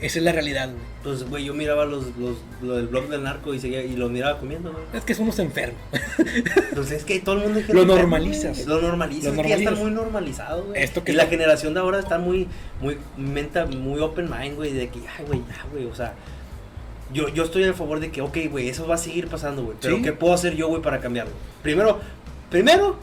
Esa 0.00 0.18
es 0.18 0.24
la 0.24 0.32
realidad, 0.32 0.66
güey. 0.68 0.82
Pues, 1.04 1.28
güey, 1.28 1.44
yo 1.44 1.54
miraba 1.54 1.84
los, 1.84 2.06
los, 2.18 2.36
lo 2.60 2.74
del 2.76 2.88
blog 2.88 3.08
del 3.08 3.22
narco 3.22 3.54
y, 3.54 3.60
seguía, 3.60 3.84
y 3.84 3.94
lo 3.94 4.08
miraba 4.08 4.40
comiendo, 4.40 4.72
güey. 4.72 4.82
Es 4.94 5.04
que 5.04 5.14
somos 5.14 5.38
enfermos. 5.38 5.78
Entonces 6.70 6.92
es 6.98 7.04
que 7.04 7.20
todo 7.20 7.36
el 7.36 7.42
mundo 7.42 7.60
es 7.60 7.68
Lo 7.68 7.84
normalizas. 7.84 8.66
Lo 8.66 8.80
normalizas. 8.82 9.32
Lo 9.34 9.40
es 9.40 9.42
que 9.42 9.48
ya 9.48 9.56
está 9.56 9.70
muy 9.72 9.92
normalizado, 9.92 10.64
güey. 10.64 10.82
Esto 10.82 11.04
que 11.04 11.12
y 11.12 11.14
la 11.14 11.22
está- 11.24 11.30
generación 11.36 11.74
de 11.74 11.80
ahora 11.80 12.00
está 12.00 12.18
muy, 12.18 12.48
muy, 12.80 12.98
menta, 13.16 13.66
muy 13.66 14.00
open 14.00 14.28
mind, 14.28 14.56
güey. 14.56 14.72
De 14.72 14.88
que, 14.88 14.98
ay, 15.00 15.24
güey, 15.26 15.40
ya, 15.48 15.64
güey. 15.70 15.84
O 15.86 15.94
sea, 15.94 16.14
yo, 17.12 17.28
yo 17.28 17.44
estoy 17.44 17.62
a 17.64 17.72
favor 17.74 18.00
de 18.00 18.10
que, 18.10 18.22
ok, 18.22 18.36
güey, 18.50 18.68
eso 18.68 18.86
va 18.88 18.96
a 18.96 18.98
seguir 18.98 19.28
pasando, 19.28 19.62
güey. 19.62 19.76
Pero 19.80 19.96
Sí. 19.96 20.02
¿qué 20.02 20.12
puedo 20.12 20.34
hacer 20.34 20.56
yo, 20.56 20.66
güey, 20.66 20.82
para 20.82 20.98
cambiarlo? 20.98 21.32
Primero, 21.62 22.00
primero, 22.52 22.96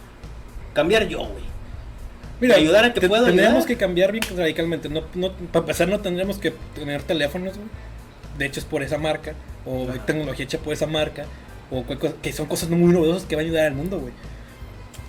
cambiar 0.73 1.07
yo, 1.07 1.27
güey. 2.39 2.51
ayudar 2.53 2.85
a 2.85 2.93
que 2.93 3.07
pueda 3.07 3.25
Tendríamos 3.25 3.65
que 3.65 3.75
cambiar 3.75 4.11
bien 4.11 4.23
radicalmente. 4.35 4.87
No, 4.89 5.01
no, 5.15 5.31
para 5.51 5.59
empezar, 5.63 5.87
no 5.89 5.99
tendríamos 5.99 6.37
que 6.37 6.53
tener 6.73 7.03
teléfonos, 7.03 7.55
güey. 7.57 7.67
De 8.37 8.45
hecho, 8.45 8.61
es 8.61 8.65
por 8.65 8.81
esa 8.83 8.97
marca. 8.97 9.33
O 9.65 9.89
Ajá. 9.89 10.05
tecnología 10.05 10.45
hecha 10.45 10.57
por 10.59 10.71
esa 10.73 10.87
marca. 10.87 11.25
O 11.71 11.83
que 12.21 12.33
son 12.33 12.45
cosas 12.47 12.69
muy 12.69 12.93
novedosas 12.93 13.25
que 13.25 13.35
van 13.35 13.43
a 13.45 13.47
ayudar 13.47 13.65
al 13.67 13.73
mundo, 13.75 13.99
güey. 13.99 14.13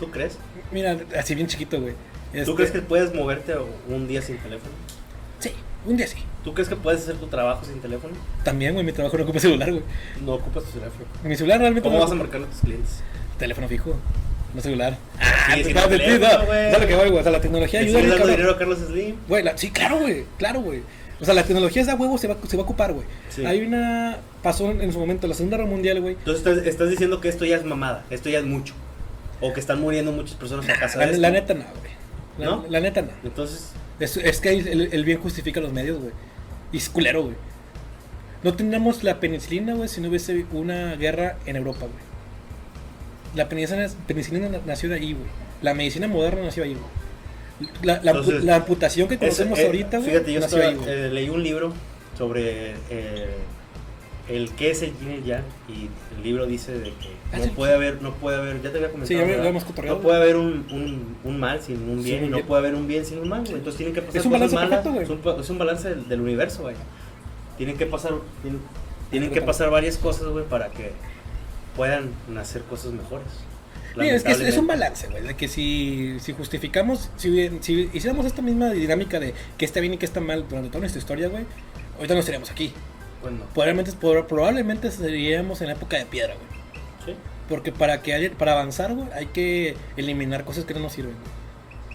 ¿Tú 0.00 0.10
crees? 0.10 0.36
Mira, 0.72 0.98
así 1.16 1.34
bien 1.34 1.46
chiquito, 1.46 1.80
güey. 1.80 1.94
¿Tú 2.32 2.38
Este, 2.38 2.54
crees 2.54 2.70
que 2.72 2.80
puedes 2.82 3.14
moverte 3.14 3.54
un 3.88 4.08
día 4.08 4.22
sin 4.22 4.36
teléfono? 4.38 4.72
Sí, 5.38 5.52
un 5.86 5.96
día 5.96 6.06
sí. 6.06 6.18
¿Tú 6.44 6.54
crees 6.54 6.68
que 6.68 6.76
puedes 6.76 7.02
hacer 7.02 7.16
tu 7.16 7.26
trabajo 7.26 7.64
sin 7.64 7.80
teléfono? 7.80 8.14
También, 8.44 8.72
güey, 8.72 8.84
mi 8.84 8.92
trabajo 8.92 9.16
no 9.18 9.24
ocupa 9.24 9.40
celular, 9.40 9.70
güey. 9.70 9.82
No 10.24 10.34
ocupas 10.34 10.64
tu 10.64 10.70
teléfono. 10.78 11.04
Mi 11.24 11.36
celular 11.36 11.60
realmente 11.60 11.86
¿Cómo 11.88 11.98
no 11.98 12.04
vas 12.04 12.12
a 12.12 12.14
marcar 12.14 12.42
a 12.42 12.46
tus 12.46 12.60
clientes? 12.60 13.00
Teléfono 13.38 13.68
fijo, 13.68 13.94
no 14.54 14.60
celular. 14.60 14.96
Ah, 15.18 15.54
sí, 15.62 15.72
no, 15.72 15.86
güey. 15.88 16.70
Lo 16.72 16.86
que 16.86 16.94
voy, 16.94 17.08
güey. 17.10 17.20
O 17.20 17.22
sea, 17.22 17.32
la 17.32 17.40
tecnología 17.40 17.82
¿Le 17.82 17.88
ayuda 17.96 18.08
dando 18.16 18.26
dinero 18.26 18.50
a 18.52 18.58
Carlos 18.58 18.78
Slim? 18.86 19.16
Güey, 19.28 19.42
la- 19.42 19.56
sí, 19.58 19.70
claro, 19.70 19.98
güey. 19.98 20.24
Claro, 20.38 20.60
güey. 20.60 20.82
O 21.20 21.24
sea, 21.24 21.34
la 21.34 21.42
tecnología 21.44 21.82
esa 21.82 21.94
huevo 21.96 22.16
se 22.18 22.28
va, 22.28 22.36
se 22.48 22.56
va 22.56 22.62
a 22.62 22.64
ocupar, 22.64 22.92
güey. 22.92 23.06
Sí. 23.28 23.44
Hay 23.44 23.60
una. 23.62 24.18
Pasó 24.42 24.70
en 24.70 24.90
su 24.92 24.98
momento 24.98 25.26
la 25.26 25.34
Segunda 25.34 25.56
Guerra 25.58 25.68
Mundial, 25.68 26.00
güey. 26.00 26.14
Entonces 26.14 26.46
estás, 26.46 26.66
estás 26.66 26.88
diciendo 26.90 27.20
que 27.20 27.28
esto 27.28 27.44
ya 27.44 27.56
es 27.56 27.64
mamada, 27.64 28.04
esto 28.10 28.28
ya 28.30 28.38
es 28.38 28.44
mucho. 28.46 28.74
O 29.42 29.52
que 29.52 29.60
están 29.60 29.80
muriendo 29.80 30.12
muchas 30.12 30.34
personas 30.36 30.68
a 30.68 30.78
casa 30.78 30.98
La, 30.98 31.06
de 31.06 31.10
esto. 31.12 31.22
la 31.22 31.30
neta 31.30 31.54
no, 31.54 31.64
güey. 31.80 31.92
La, 32.38 32.46
¿No? 32.46 32.64
la 32.68 32.80
neta 32.80 33.02
no. 33.02 33.10
Entonces, 33.22 33.72
Es, 33.98 34.16
es 34.16 34.40
que 34.40 34.50
el, 34.50 34.88
el 34.92 35.04
bien 35.04 35.18
justifica 35.20 35.60
los 35.60 35.72
medios, 35.72 35.98
güey. 35.98 36.12
Y 36.72 36.78
es 36.78 36.88
culero, 36.88 37.22
güey. 37.24 37.34
No 38.42 38.54
tendríamos 38.54 39.04
la 39.04 39.20
penicilina, 39.20 39.74
güey, 39.74 39.88
si 39.90 40.00
no 40.00 40.08
hubiese 40.08 40.46
una 40.52 40.94
guerra 40.96 41.36
en 41.44 41.56
Europa, 41.56 41.80
güey. 41.80 42.09
La 43.34 43.48
penicilina, 43.48 43.88
penicilina 44.06 44.48
na- 44.48 44.60
nació 44.66 44.88
de 44.88 44.96
ahí, 44.96 45.12
güey. 45.12 45.26
La 45.62 45.74
medicina 45.74 46.08
moderna 46.08 46.42
nació 46.42 46.64
ahí, 46.64 46.74
güey. 46.74 47.70
La, 47.82 48.00
la, 48.02 48.12
Entonces, 48.12 48.42
la 48.44 48.56
amputación 48.56 49.06
que 49.08 49.18
conocemos 49.18 49.52
Ese, 49.58 49.62
eh, 49.62 49.66
ahorita, 49.66 49.98
güey, 49.98 50.10
Fíjate, 50.10 50.32
yo 50.32 50.40
nació 50.40 50.58
estaba- 50.58 50.72
ahí, 50.72 50.78
güey. 50.78 50.90
eh, 50.90 51.10
leí 51.10 51.28
un 51.28 51.42
libro 51.42 51.74
sobre 52.16 52.70
eh, 52.90 53.36
el 54.28 54.50
qué 54.52 54.70
es 54.70 54.82
el 54.82 54.92
yin 54.98 55.10
y 55.10 55.14
el 55.16 55.24
yang 55.24 55.42
y 55.68 55.88
el 56.16 56.22
libro 56.22 56.46
dice 56.46 56.72
de 56.72 56.84
que 56.90 57.08
Ah, 57.32 57.38
no 57.38 57.44
sí. 57.44 57.50
puede 57.54 57.74
haber, 57.74 58.00
no 58.00 58.14
puede 58.14 58.38
haber, 58.38 58.62
ya 58.62 58.70
te 58.70 58.78
había 58.78 58.90
comentado, 58.90 59.06
Sí, 59.08 59.14
ya 59.14 59.86
no 59.90 59.98
puede 60.00 60.16
haber 60.16 60.36
un, 60.36 60.66
un, 60.70 61.16
un 61.24 61.40
mal 61.40 61.60
sin 61.60 61.76
un 61.88 62.02
bien 62.02 62.22
y 62.22 62.24
un 62.24 62.30
no 62.30 62.36
bien. 62.38 62.46
puede 62.46 62.60
haber 62.60 62.74
un 62.74 62.86
bien 62.88 63.04
sin 63.04 63.18
un 63.18 63.28
mal, 63.28 63.40
güey. 63.42 63.54
Entonces 63.54 63.76
tienen 63.76 63.94
que 63.94 64.02
pasar 64.02 64.20
Es 64.20 64.24
un 64.26 64.32
cosas 64.32 64.52
balance 64.52 64.54
malas, 64.54 64.84
perfecto, 64.86 65.14
es 65.30 65.34
un, 65.36 65.40
es 65.40 65.50
un 65.50 65.58
balance 65.58 65.88
del, 65.90 66.08
del 66.08 66.20
universo, 66.20 66.62
güey. 66.62 66.76
Tienen 67.58 67.76
que 67.76 67.84
pasar, 67.86 68.12
tienen, 68.42 68.60
tienen 69.10 69.30
que 69.30 69.42
pasar 69.42 69.68
varias 69.70 69.96
cosas, 69.98 70.28
güey, 70.28 70.44
para 70.46 70.68
que 70.70 70.92
puedan 71.76 72.10
nacer 72.28 72.62
cosas 72.62 72.92
mejores. 72.92 73.26
Mira, 73.96 74.14
es 74.14 74.22
que 74.22 74.30
es, 74.32 74.40
es 74.40 74.56
un 74.56 74.66
balance, 74.68 75.08
güey. 75.08 75.22
De 75.22 75.34
que 75.34 75.48
si, 75.48 76.16
si 76.20 76.32
justificamos, 76.32 77.10
si, 77.16 77.50
si 77.60 77.90
hiciéramos 77.92 78.24
esta 78.24 78.40
misma 78.40 78.70
dinámica 78.70 79.18
de 79.18 79.34
que 79.58 79.64
está 79.64 79.80
bien 79.80 79.94
y 79.94 79.98
que 79.98 80.06
está 80.06 80.20
mal 80.20 80.46
durante 80.48 80.68
toda 80.68 80.80
nuestra 80.80 81.00
historia, 81.00 81.28
güey, 81.28 81.44
ahorita 81.96 82.14
no 82.14 82.20
estaríamos 82.20 82.50
aquí. 82.50 82.72
Bueno, 83.20 83.38
Probablemente, 83.52 83.92
por- 83.92 84.26
probablemente 84.28 84.90
seríamos 84.90 85.60
en 85.60 85.66
la 85.68 85.72
época 85.74 85.96
de 85.98 86.06
piedra, 86.06 86.34
güey. 86.34 86.46
sí. 87.14 87.20
Porque 87.48 87.72
para 87.72 88.00
que 88.00 88.14
haya- 88.14 88.30
para 88.32 88.52
avanzar, 88.52 88.94
güey, 88.94 89.08
hay 89.12 89.26
que 89.26 89.76
eliminar 89.96 90.44
cosas 90.44 90.64
que 90.64 90.72
no 90.74 90.80
nos 90.80 90.92
sirven. 90.92 91.16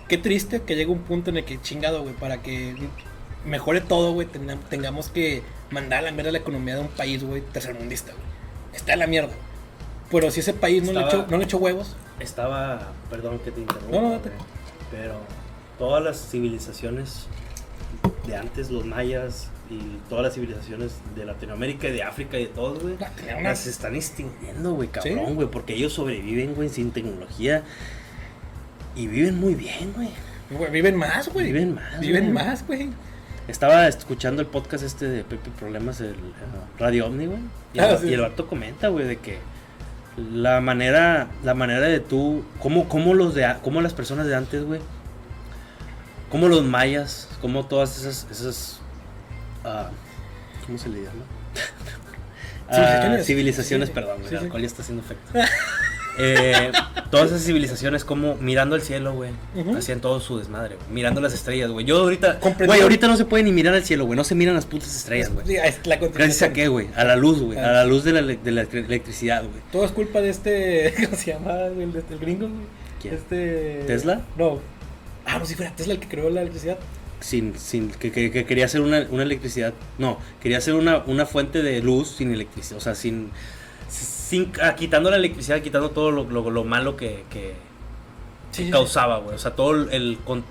Qué 0.10 0.18
triste 0.18 0.62
que 0.64 0.76
llegue 0.76 0.92
un 0.92 1.00
punto 1.00 1.30
en 1.30 1.38
el 1.38 1.46
que 1.46 1.62
chingado, 1.62 2.04
güey, 2.04 2.14
para 2.14 2.42
que 2.44 2.76
mejore 3.46 3.80
todo, 3.80 4.12
güey, 4.12 4.28
tenga- 4.28 4.58
tengamos 4.70 5.08
que 5.10 5.42
mandar 5.72 6.00
a 6.00 6.02
la 6.04 6.12
mierda 6.12 6.32
la 6.34 6.40
economía 6.40 6.76
de 6.76 6.82
un 6.82 6.90
país, 6.90 7.24
güey, 7.24 7.42
tercermundista, 7.42 8.12
güey. 8.12 8.26
Está 8.76 8.94
en 8.94 9.00
la 9.00 9.08
mierda. 9.08 9.32
Pero 10.12 10.30
si 10.32 10.40
ese 10.42 10.54
país 10.54 10.84
no, 10.84 10.94
le 10.94 11.02
echó, 11.06 11.26
no 11.30 11.38
le 11.38 11.44
echó 11.46 11.58
huevos, 11.58 11.96
Estaba, 12.20 12.92
perdón 13.10 13.40
que 13.40 13.52
te 13.52 13.62
interrumpa, 13.62 13.92
No, 13.98 14.10
no, 14.14 14.20
pero 14.92 15.16
todas 15.78 16.04
las 16.04 16.30
civilizaciones 16.30 17.26
de 18.28 18.36
antes, 18.36 18.70
los 18.72 18.86
mayas 18.86 19.50
y 19.70 19.80
todas 20.10 20.24
las 20.26 20.34
civilizaciones 20.36 20.94
de 21.16 21.26
Latinoamérica 21.26 21.88
y 21.88 21.92
de 21.94 22.04
África 22.04 22.38
y 22.38 22.44
de 22.46 22.50
todos, 22.52 22.82
güey, 22.82 22.96
las 23.42 23.66
están 23.68 23.96
extinguiendo, 23.96 24.74
güey, 24.74 24.88
cabrón, 24.90 25.26
Sí. 25.28 25.34
güey, 25.34 25.48
porque 25.50 25.74
ellos 25.74 25.94
sobreviven, 25.94 26.54
güey, 26.56 26.70
sin 26.70 26.92
tecnología 26.92 27.64
y 28.96 29.08
viven 29.08 29.40
muy 29.40 29.56
bien, 29.56 29.92
güey. 29.94 30.10
viven 30.72 30.96
más, 30.96 31.28
güey. 31.34 31.48
Viven 31.48 31.74
más, 31.74 32.00
Viven 32.00 32.32
más, 32.32 32.66
güey. 32.68 32.90
Estaba 33.48 33.88
escuchando 33.88 34.42
el 34.42 34.48
podcast 34.48 34.84
este 34.84 35.08
de 35.08 35.24
Pepe 35.24 35.50
Problemas, 35.60 36.00
el 36.02 36.12
eh, 36.14 36.16
Radio 36.80 37.08
Omni, 37.08 37.26
güey. 37.28 37.40
Y, 37.74 37.80
Ah, 37.80 37.98
sí. 38.00 38.08
y 38.10 38.14
el 38.14 38.22
vato 38.22 38.48
comenta, 38.48 38.88
güey, 38.88 39.06
de 39.08 39.18
que 39.18 39.38
la 40.18 40.62
manera, 40.62 41.28
la 41.44 41.54
manera 41.54 41.82
de 41.88 42.00
tú, 42.00 42.44
cómo, 42.60 42.88
cómo 42.88 43.14
los 43.14 43.36
de, 43.36 43.56
cómo 43.64 43.82
las 43.82 43.94
personas 43.94 44.26
de 44.28 44.36
antes, 44.36 44.64
güey, 44.64 44.80
cómo 46.30 46.48
los 46.48 46.64
mayas, 46.64 47.30
cómo 47.42 47.66
todas 47.66 47.98
esas, 48.00 48.28
esas, 48.32 48.80
ah, 49.64 49.90
¿cómo 50.66 50.78
se 50.78 50.90
le 50.90 51.00
llama? 51.04 51.24
Ah, 52.68 52.74
Civilizaciones. 52.74 53.26
civilizaciones, 53.28 53.88
Sí, 53.90 53.94
perdón, 53.94 54.18
güey, 54.18 54.30
sí, 54.30 54.34
el 54.34 54.40
sí. 54.40 54.46
alcohol 54.46 54.62
ya 54.62 54.68
está 54.68 54.82
haciendo 54.82 55.04
efecto. 55.04 55.34
Eh, 56.18 56.72
todas 57.12 57.28
esas 57.32 57.44
civilizaciones 57.44 58.06
como 58.06 58.36
mirando 58.36 58.76
al 58.76 58.82
cielo, 58.82 59.14
güey, 59.14 59.32
hacían 59.78 60.00
todo 60.00 60.20
su 60.22 60.38
desmadre, 60.38 60.76
güey, 60.76 60.88
mirando 60.92 61.20
las 61.22 61.34
estrellas, 61.34 61.70
güey. 61.72 61.86
Yo 61.86 61.98
ahorita, 61.98 62.40
güey, 62.66 62.82
ahorita 62.82 63.08
no 63.08 63.18
se 63.18 63.26
puede 63.26 63.44
ni 63.44 63.52
mirar 63.52 63.74
al 63.74 63.84
cielo, 63.84 64.06
güey, 64.06 64.16
no 64.16 64.24
se 64.24 64.34
miran 64.36 64.56
las 64.56 64.66
putas 64.66 64.96
estrellas, 64.96 65.30
güey. 65.34 65.46
Gracias 66.14 66.42
a 66.42 66.54
qué, 66.54 66.68
güey, 66.68 66.88
a 66.96 67.04
la 67.04 67.16
luz, 67.16 67.42
güey, 67.42 67.58
a 67.60 67.70
Ah. 67.70 67.72
la 67.74 67.86
luz 67.86 68.04
de 68.04 68.14
la, 68.14 68.20
ele- 68.20 68.40
de 68.42 68.52
la 68.52 68.64
electri- 68.64 68.86
electricidad, 68.86 69.42
güey. 69.44 69.62
Todo 69.72 69.84
es 69.86 69.92
culpa 69.92 70.22
de 70.22 70.30
este. 70.30 70.94
¿Cómo 71.06 71.18
se 71.18 71.32
llama? 71.34 71.66
El, 71.66 71.92
gringo, 72.20 72.48
güey. 72.48 72.62
¿Quién? 73.02 73.16
Este. 73.16 73.84
¿Tesla? 73.88 74.22
No. 74.38 74.60
Ah, 75.26 75.40
no, 75.40 75.46
si 75.46 75.56
fuera 75.56 75.76
Tesla 75.76 75.94
el 75.94 76.00
que 76.00 76.08
creó 76.08 76.30
la 76.30 76.42
electricidad. 76.42 76.78
Sin, 77.20 77.58
sin, 77.58 77.90
que, 77.90 78.12
que- 78.12 78.30
que 78.32 78.46
quería 78.46 78.66
hacer 78.66 78.82
una, 78.82 79.08
una 79.10 79.24
electricidad, 79.24 79.74
no, 79.98 80.20
quería 80.42 80.60
hacer 80.60 80.76
una, 80.76 81.00
una 81.08 81.26
fuente 81.26 81.64
de 81.64 81.82
luz 81.82 82.10
sin 82.18 82.32
electricidad, 82.32 82.78
o 82.78 82.82
sea, 82.82 82.94
sin, 82.94 83.32
sin 84.28 84.52
ah, 84.62 84.76
quitando 84.76 85.10
la 85.12 85.18
electricidad, 85.18 85.62
quitando 85.62 85.92
todo 85.92 86.10
lo, 86.12 86.24
lo, 86.24 86.50
lo 86.50 86.64
malo 86.64 86.96
que, 86.96 87.24
que, 87.30 87.54
Sí, 88.52 88.58
que 88.58 88.58
sí, 88.58 88.66
sí. 88.66 88.72
causaba, 88.72 89.18
güey, 89.20 89.36
o 89.36 89.40
sea, 89.40 89.52
todo 89.52 89.72
el, 89.74 89.90
el 89.92 90.18
con- 90.26 90.44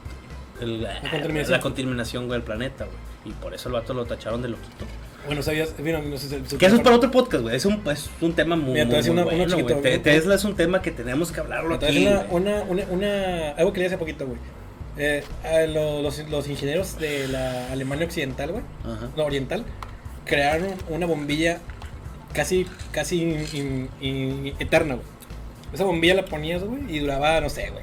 el- 0.61 0.87
contaminación. 1.11 1.51
la 1.53 1.61
contaminación, 1.61 2.27
güey, 2.27 2.39
del 2.39 2.45
planeta, 2.45 2.85
güey, 2.85 2.97
y 3.35 3.43
por 3.43 3.55
eso 3.55 3.69
el 3.69 3.73
vato 3.75 3.95
lo 3.95 4.05
tacharon 4.05 4.43
de 4.43 4.49
loquito. 4.51 4.85
Bueno, 5.27 5.43
sabías. 5.43 5.75
Bueno, 5.79 6.03
no 6.03 6.19
sé 6.19 6.43
Que 6.59 6.67
eso 6.67 6.77
es 6.77 6.83
para 6.83 6.97
otro 6.97 7.11
podcast, 7.11 7.43
güey, 7.43 7.57
es 7.57 7.65
un, 7.65 7.83
es 7.91 8.11
un 8.21 8.35
tema 8.35 8.57
muy, 8.57 8.75
Mira, 8.75 8.85
muy, 8.85 9.01
muy 9.01 9.09
una- 9.09 9.25
bueno. 9.25 9.57
Te-. 9.81 9.99
Tesla 9.99 10.35
es 10.35 10.45
un 10.45 10.55
tema 10.55 10.83
que 10.83 10.91
tenemos 10.91 11.33
que 11.33 11.41
hablarlo 11.41 11.77
aquí, 11.77 12.07
una, 12.31 12.63
una, 12.91 13.51
algo 13.57 13.73
que 13.73 13.79
leí 13.81 13.87
hace 13.87 13.97
poquito, 13.99 14.27
güey. 14.27 14.39
Eh, 14.99 15.25
a 15.43 15.67
lo- 15.67 16.03
los, 16.03 16.19
los 16.29 16.47
ingenieros 16.49 16.99
de 16.99 17.27
la 17.29 17.73
Alemania 17.73 18.05
Occidental, 18.07 18.53
güey, 18.53 18.63
no, 19.17 19.25
Oriental, 19.25 19.65
crearon 20.27 20.69
una 20.91 21.07
bombilla 21.07 21.59
casi, 22.35 22.67
casi 22.93 23.23
in- 23.23 23.47
in- 23.53 23.89
in- 24.01 24.55
eterna, 24.59 24.95
güey. 24.97 25.07
Esa 25.73 25.85
bombilla 25.85 26.15
la 26.15 26.25
ponías, 26.27 26.63
güey, 26.63 26.83
y 26.95 26.99
duraba, 27.01 27.41
no 27.41 27.49
sé, 27.49 27.71
güey, 27.71 27.83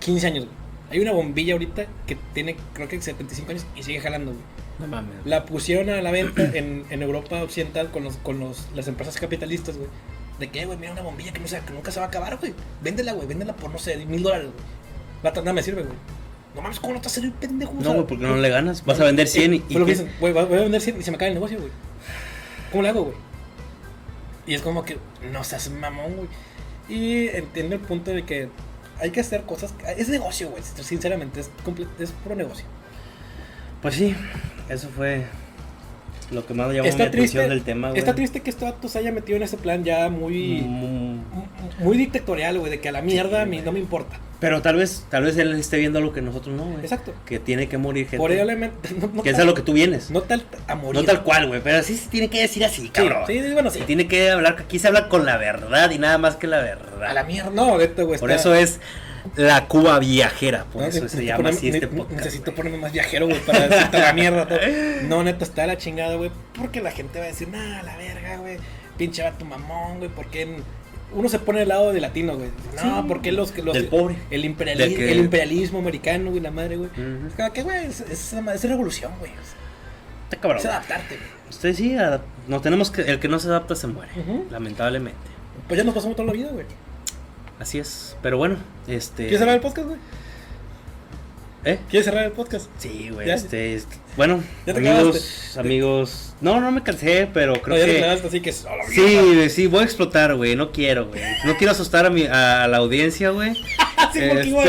15 0.00 0.26
años, 0.26 0.44
güey. 0.44 0.56
Hay 0.90 1.00
una 1.00 1.12
bombilla 1.12 1.54
ahorita 1.54 1.86
que 2.06 2.16
tiene, 2.34 2.54
creo 2.74 2.86
que 2.88 3.00
75 3.00 3.50
años 3.52 3.64
y 3.74 3.82
sigue 3.82 3.98
jalando, 4.00 4.32
güey. 4.32 4.44
No 4.78 4.86
mames. 4.86 5.14
La 5.24 5.44
pusieron 5.46 5.88
a 5.90 6.02
la 6.02 6.10
venta 6.10 6.42
en, 6.54 6.84
en 6.90 7.02
Europa 7.02 7.42
Occidental 7.42 7.90
con, 7.90 8.04
los, 8.04 8.16
con 8.18 8.38
los, 8.40 8.68
las 8.74 8.88
empresas 8.88 9.16
capitalistas, 9.18 9.76
güey. 9.78 9.88
¿De 10.38 10.50
qué, 10.50 10.66
güey? 10.66 10.76
Mira 10.78 10.92
una 10.92 11.02
bombilla 11.02 11.32
que, 11.32 11.38
no 11.40 11.46
se, 11.48 11.60
que 11.60 11.72
nunca 11.72 11.90
se 11.92 12.00
va 12.00 12.06
a 12.06 12.08
acabar, 12.08 12.36
güey. 12.38 12.52
Véndela, 12.82 13.12
güey. 13.12 13.26
Véndela 13.26 13.54
por, 13.54 13.70
no 13.70 13.78
sé, 13.78 13.96
mil 14.06 14.22
dólares, 14.22 14.48
güey. 14.52 15.32
Va, 15.34 15.40
Nada 15.40 15.52
me 15.52 15.62
sirve, 15.62 15.82
güey. 15.82 15.94
No 16.54 16.60
mames, 16.62 16.80
¿cómo 16.80 16.94
no 16.94 17.00
te 17.00 17.04
vas 17.04 17.12
a 17.12 17.14
servir, 17.20 17.32
pendejo? 17.32 17.72
No, 17.80 17.92
güey, 17.94 18.06
porque 18.06 18.24
no 18.26 18.36
le 18.36 18.48
ganas. 18.50 18.84
Vas 18.84 19.00
a 19.00 19.04
vender 19.04 19.28
100 19.28 19.54
y. 19.54 19.58
Fue 19.60 19.74
lo 19.76 19.82
y 19.82 19.86
que 19.86 19.92
qué- 19.96 20.02
dicen, 20.02 20.16
güey, 20.20 20.32
voy 20.32 20.42
a 20.42 20.62
vender 20.62 20.80
100 20.80 21.00
y 21.00 21.02
se 21.02 21.10
me 21.10 21.14
acaba 21.16 21.28
el 21.28 21.34
negocio, 21.34 21.58
güey. 21.58 21.70
¿Cómo 22.70 22.82
le 22.82 22.88
hago, 22.90 23.04
güey? 23.04 23.16
Y 24.46 24.54
es 24.54 24.62
como 24.62 24.84
que, 24.84 24.96
no 25.32 25.44
seas 25.44 25.70
mamón, 25.70 26.14
güey. 26.16 26.28
Y 26.88 27.28
entiendo 27.28 27.74
el 27.76 27.80
punto 27.80 28.10
de 28.10 28.24
que 28.24 28.48
hay 29.00 29.10
que 29.10 29.20
hacer 29.20 29.42
cosas. 29.42 29.74
Es 29.96 30.08
negocio, 30.08 30.50
güey. 30.50 30.62
Sinceramente, 30.62 31.40
es, 31.40 31.50
es 31.98 32.10
puro 32.10 32.34
negocio. 32.34 32.64
Pues 33.80 33.94
sí, 33.94 34.14
eso 34.68 34.88
fue 34.88 35.24
lo 36.30 36.46
que 36.46 36.54
más 36.54 36.68
llamó 36.68 36.82
mi 36.84 36.88
Está 36.88 37.04
atención 37.04 37.10
triste, 37.44 37.48
del 37.48 37.62
tema, 37.62 37.88
güey. 37.90 37.98
está 37.98 38.14
triste 38.14 38.40
que 38.40 38.50
este 38.50 38.64
vato 38.64 38.88
se 38.88 38.98
haya 38.98 39.12
metido 39.12 39.36
en 39.36 39.42
ese 39.42 39.56
plan 39.58 39.84
ya 39.84 40.08
muy, 40.08 40.62
Mm, 40.62 41.20
muy 41.80 41.96
dictatorial, 41.98 42.58
güey, 42.58 42.70
de 42.70 42.80
que 42.80 42.88
a 42.88 42.92
la 42.92 43.02
mierda 43.02 43.42
a 43.42 43.46
mí 43.46 43.60
no 43.60 43.72
me 43.72 43.80
importa. 43.80 44.18
Pero 44.42 44.60
tal 44.60 44.74
vez, 44.76 45.06
tal 45.08 45.22
vez 45.22 45.38
él 45.38 45.52
esté 45.54 45.78
viendo 45.78 45.98
algo 46.00 46.12
que 46.12 46.20
nosotros 46.20 46.54
no, 46.54 46.64
güey. 46.64 46.80
Exacto. 46.82 47.14
Que 47.24 47.38
tiene 47.38 47.68
que 47.68 47.78
morir 47.78 48.08
gente. 48.08 48.22
Probablemente. 48.26 48.90
No, 49.00 49.08
no 49.14 49.22
que 49.22 49.30
es 49.30 49.38
a 49.38 49.44
lo 49.44 49.54
que 49.54 49.62
tú 49.62 49.72
vienes. 49.72 50.10
No, 50.10 50.18
No 50.20 50.26
tal 50.26 50.44
a 50.66 50.74
morir. 50.74 51.06
tal 51.06 51.22
cual, 51.22 51.46
güey. 51.46 51.60
Pero 51.62 51.80
sí 51.84 51.96
se 51.96 52.10
tiene 52.10 52.28
que 52.28 52.40
decir 52.42 52.64
así, 52.64 52.88
cabrón. 52.90 53.22
Sí, 53.26 53.40
sí, 53.40 53.52
bueno, 53.52 53.70
sí. 53.70 53.78
Se 53.78 53.84
tiene 53.86 54.08
que 54.08 54.30
hablar, 54.32 54.56
aquí 54.58 54.78
se 54.80 54.88
habla 54.88 55.08
con 55.08 55.24
la 55.24 55.36
verdad 55.38 55.90
y 55.92 55.98
nada 55.98 56.18
más 56.18 56.34
que 56.36 56.46
la 56.48 56.60
verdad. 56.60 57.04
A 57.10 57.14
la 57.14 57.24
mierda. 57.24 57.50
No, 57.50 57.78
neta, 57.78 58.02
güey. 58.02 58.18
Por 58.18 58.30
está- 58.32 58.40
eso 58.50 58.54
es 58.56 58.80
la 59.36 59.68
Cuba 59.68 60.00
viajera. 60.00 60.64
Por 60.72 60.82
No, 60.82 60.88
eso 60.88 61.08
se 61.08 61.24
llama 61.24 61.44
ponerme- 61.50 61.56
así 61.56 61.68
este 61.68 61.86
podcast. 61.86 62.10
Necesito 62.18 62.44
güey. 62.46 62.56
ponerme 62.56 62.78
más 62.78 62.92
viajero, 62.92 63.26
güey, 63.28 63.38
para 63.46 63.68
decirte 63.68 63.98
la 64.00 64.12
mierda. 64.12 64.48
todo. 64.48 64.58
No, 65.08 65.22
neta, 65.22 65.44
está 65.44 65.66
la 65.68 65.78
chingada, 65.78 66.16
güey. 66.16 66.32
Porque 66.58 66.80
la 66.80 66.90
gente 66.90 67.20
va 67.20 67.26
a 67.26 67.28
decir, 67.28 67.46
nah, 67.48 67.82
la 67.84 67.96
verga, 67.96 68.38
güey. 68.38 68.56
Pinche 68.98 69.22
vato 69.22 69.44
mamón, 69.44 69.98
güey. 69.98 70.10
Porque 70.10 70.42
en- 70.42 70.64
uno 71.14 71.28
se 71.28 71.38
pone 71.38 71.62
al 71.62 71.68
lado 71.68 71.92
de 71.92 72.00
latino, 72.00 72.36
güey. 72.36 72.50
No, 72.84 73.02
Sí. 73.02 73.04
porque 73.08 73.32
los 73.32 73.52
que 73.52 73.62
los. 73.62 73.74
Del 73.74 73.86
pobre. 73.86 74.16
El, 74.30 74.44
imperiali- 74.44 74.78
Del 74.78 74.96
que- 74.96 75.12
el 75.12 75.18
imperialismo 75.18 75.78
americano, 75.78 76.30
güey, 76.30 76.42
la 76.42 76.50
madre, 76.50 76.76
güey. 76.76 76.90
Como 77.36 77.52
que, 77.52 77.62
güey, 77.62 77.86
es, 77.86 78.00
es, 78.00 78.32
es 78.32 78.64
revolución, 78.64 79.12
güey. 79.18 79.30
Está 80.24 80.40
cabrón. 80.40 80.58
Es 80.60 80.66
adaptarte, 80.66 81.16
güey. 81.16 81.28
Usted 81.50 81.74
sí, 81.74 81.92
adap- 81.92 82.22
no 82.48 82.60
tenemos 82.60 82.90
que. 82.90 83.02
El 83.02 83.20
que 83.20 83.28
no 83.28 83.38
se 83.38 83.48
adapta 83.48 83.74
se 83.74 83.86
muere. 83.86 84.10
Lamentablemente. 84.50 85.18
Pues 85.68 85.78
ya 85.78 85.84
nos 85.84 85.94
pasamos 85.94 86.16
toda 86.16 86.26
la 86.28 86.32
vida, 86.32 86.48
güey. 86.52 86.66
Así 87.60 87.78
es. 87.78 88.16
Pero 88.22 88.38
bueno, 88.38 88.56
este. 88.86 89.24
¿Quieres 89.24 89.40
hablar 89.42 89.56
del 89.56 89.62
podcast, 89.62 89.88
güey? 89.88 89.98
¿Eh? 91.64 91.78
¿Quieres 91.88 92.06
cerrar 92.06 92.24
el 92.24 92.32
podcast? 92.32 92.66
Sí, 92.78 93.10
güey. 93.12 93.26
¿Ya? 93.28 93.34
Este, 93.34 93.74
es- 93.74 93.86
bueno, 94.16 94.42
¿Ya 94.66 94.74
te 94.74 94.80
amigos, 94.80 95.56
amigos. 95.58 96.28
No, 96.40 96.60
no 96.60 96.72
me 96.72 96.82
cansé, 96.82 97.28
pero 97.32 97.54
creo 97.62 97.76
No, 97.78 97.86
ya 97.86 98.16
que. 98.20 98.26
así 98.26 98.40
que. 98.40 98.52
Sí, 98.52 99.48
sí, 99.48 99.66
voy 99.68 99.82
a 99.82 99.84
explotar, 99.84 100.34
güey. 100.34 100.56
No 100.56 100.72
quiero, 100.72 101.06
güey. 101.06 101.22
No 101.44 101.56
quiero 101.56 101.70
asustar 101.72 102.04
a, 102.04 102.10
mi, 102.10 102.24
a 102.24 102.66
la 102.68 102.76
audiencia, 102.78 103.30
güey. 103.30 103.52
Sí, 104.12 104.18
porque 104.20 104.34
Este- 104.40 104.48
igual, 104.48 104.68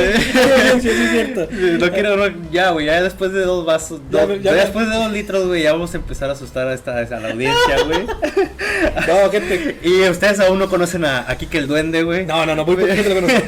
sí, 0.75 0.79
sí, 0.81 0.89
es 0.89 1.11
cierto. 1.11 1.47
No 1.79 1.91
quiero, 1.91 2.15
no, 2.15 2.51
ya, 2.51 2.69
güey. 2.69 2.85
Ya 2.85 3.01
después 3.01 3.33
de 3.33 3.41
dos 3.41 3.65
vasos, 3.65 3.99
Ya, 4.11 4.25
después 4.53 4.87
de 4.89 4.95
dos 4.95 5.11
litros, 5.11 5.47
güey, 5.47 5.63
ya 5.63 5.73
vamos 5.73 5.93
a 5.93 5.97
empezar 5.97 6.29
a 6.29 6.33
asustar 6.33 6.67
a, 6.67 6.73
esta, 6.73 6.97
a 6.99 7.19
la 7.19 7.31
audiencia, 7.31 7.83
güey. 7.85 8.05
No, 9.07 9.29
gente. 9.31 9.77
Y 9.83 10.07
ustedes 10.07 10.39
aún 10.39 10.59
no 10.59 10.69
conocen 10.69 11.03
a, 11.03 11.29
a 11.29 11.35
Kike 11.35 11.57
el 11.57 11.67
Duende, 11.67 12.03
güey. 12.03 12.25
No, 12.25 12.45
no, 12.45 12.55
no, 12.55 12.63
muy 12.65 12.75
gente 12.77 13.09
lo 13.09 13.15
conoce. 13.15 13.43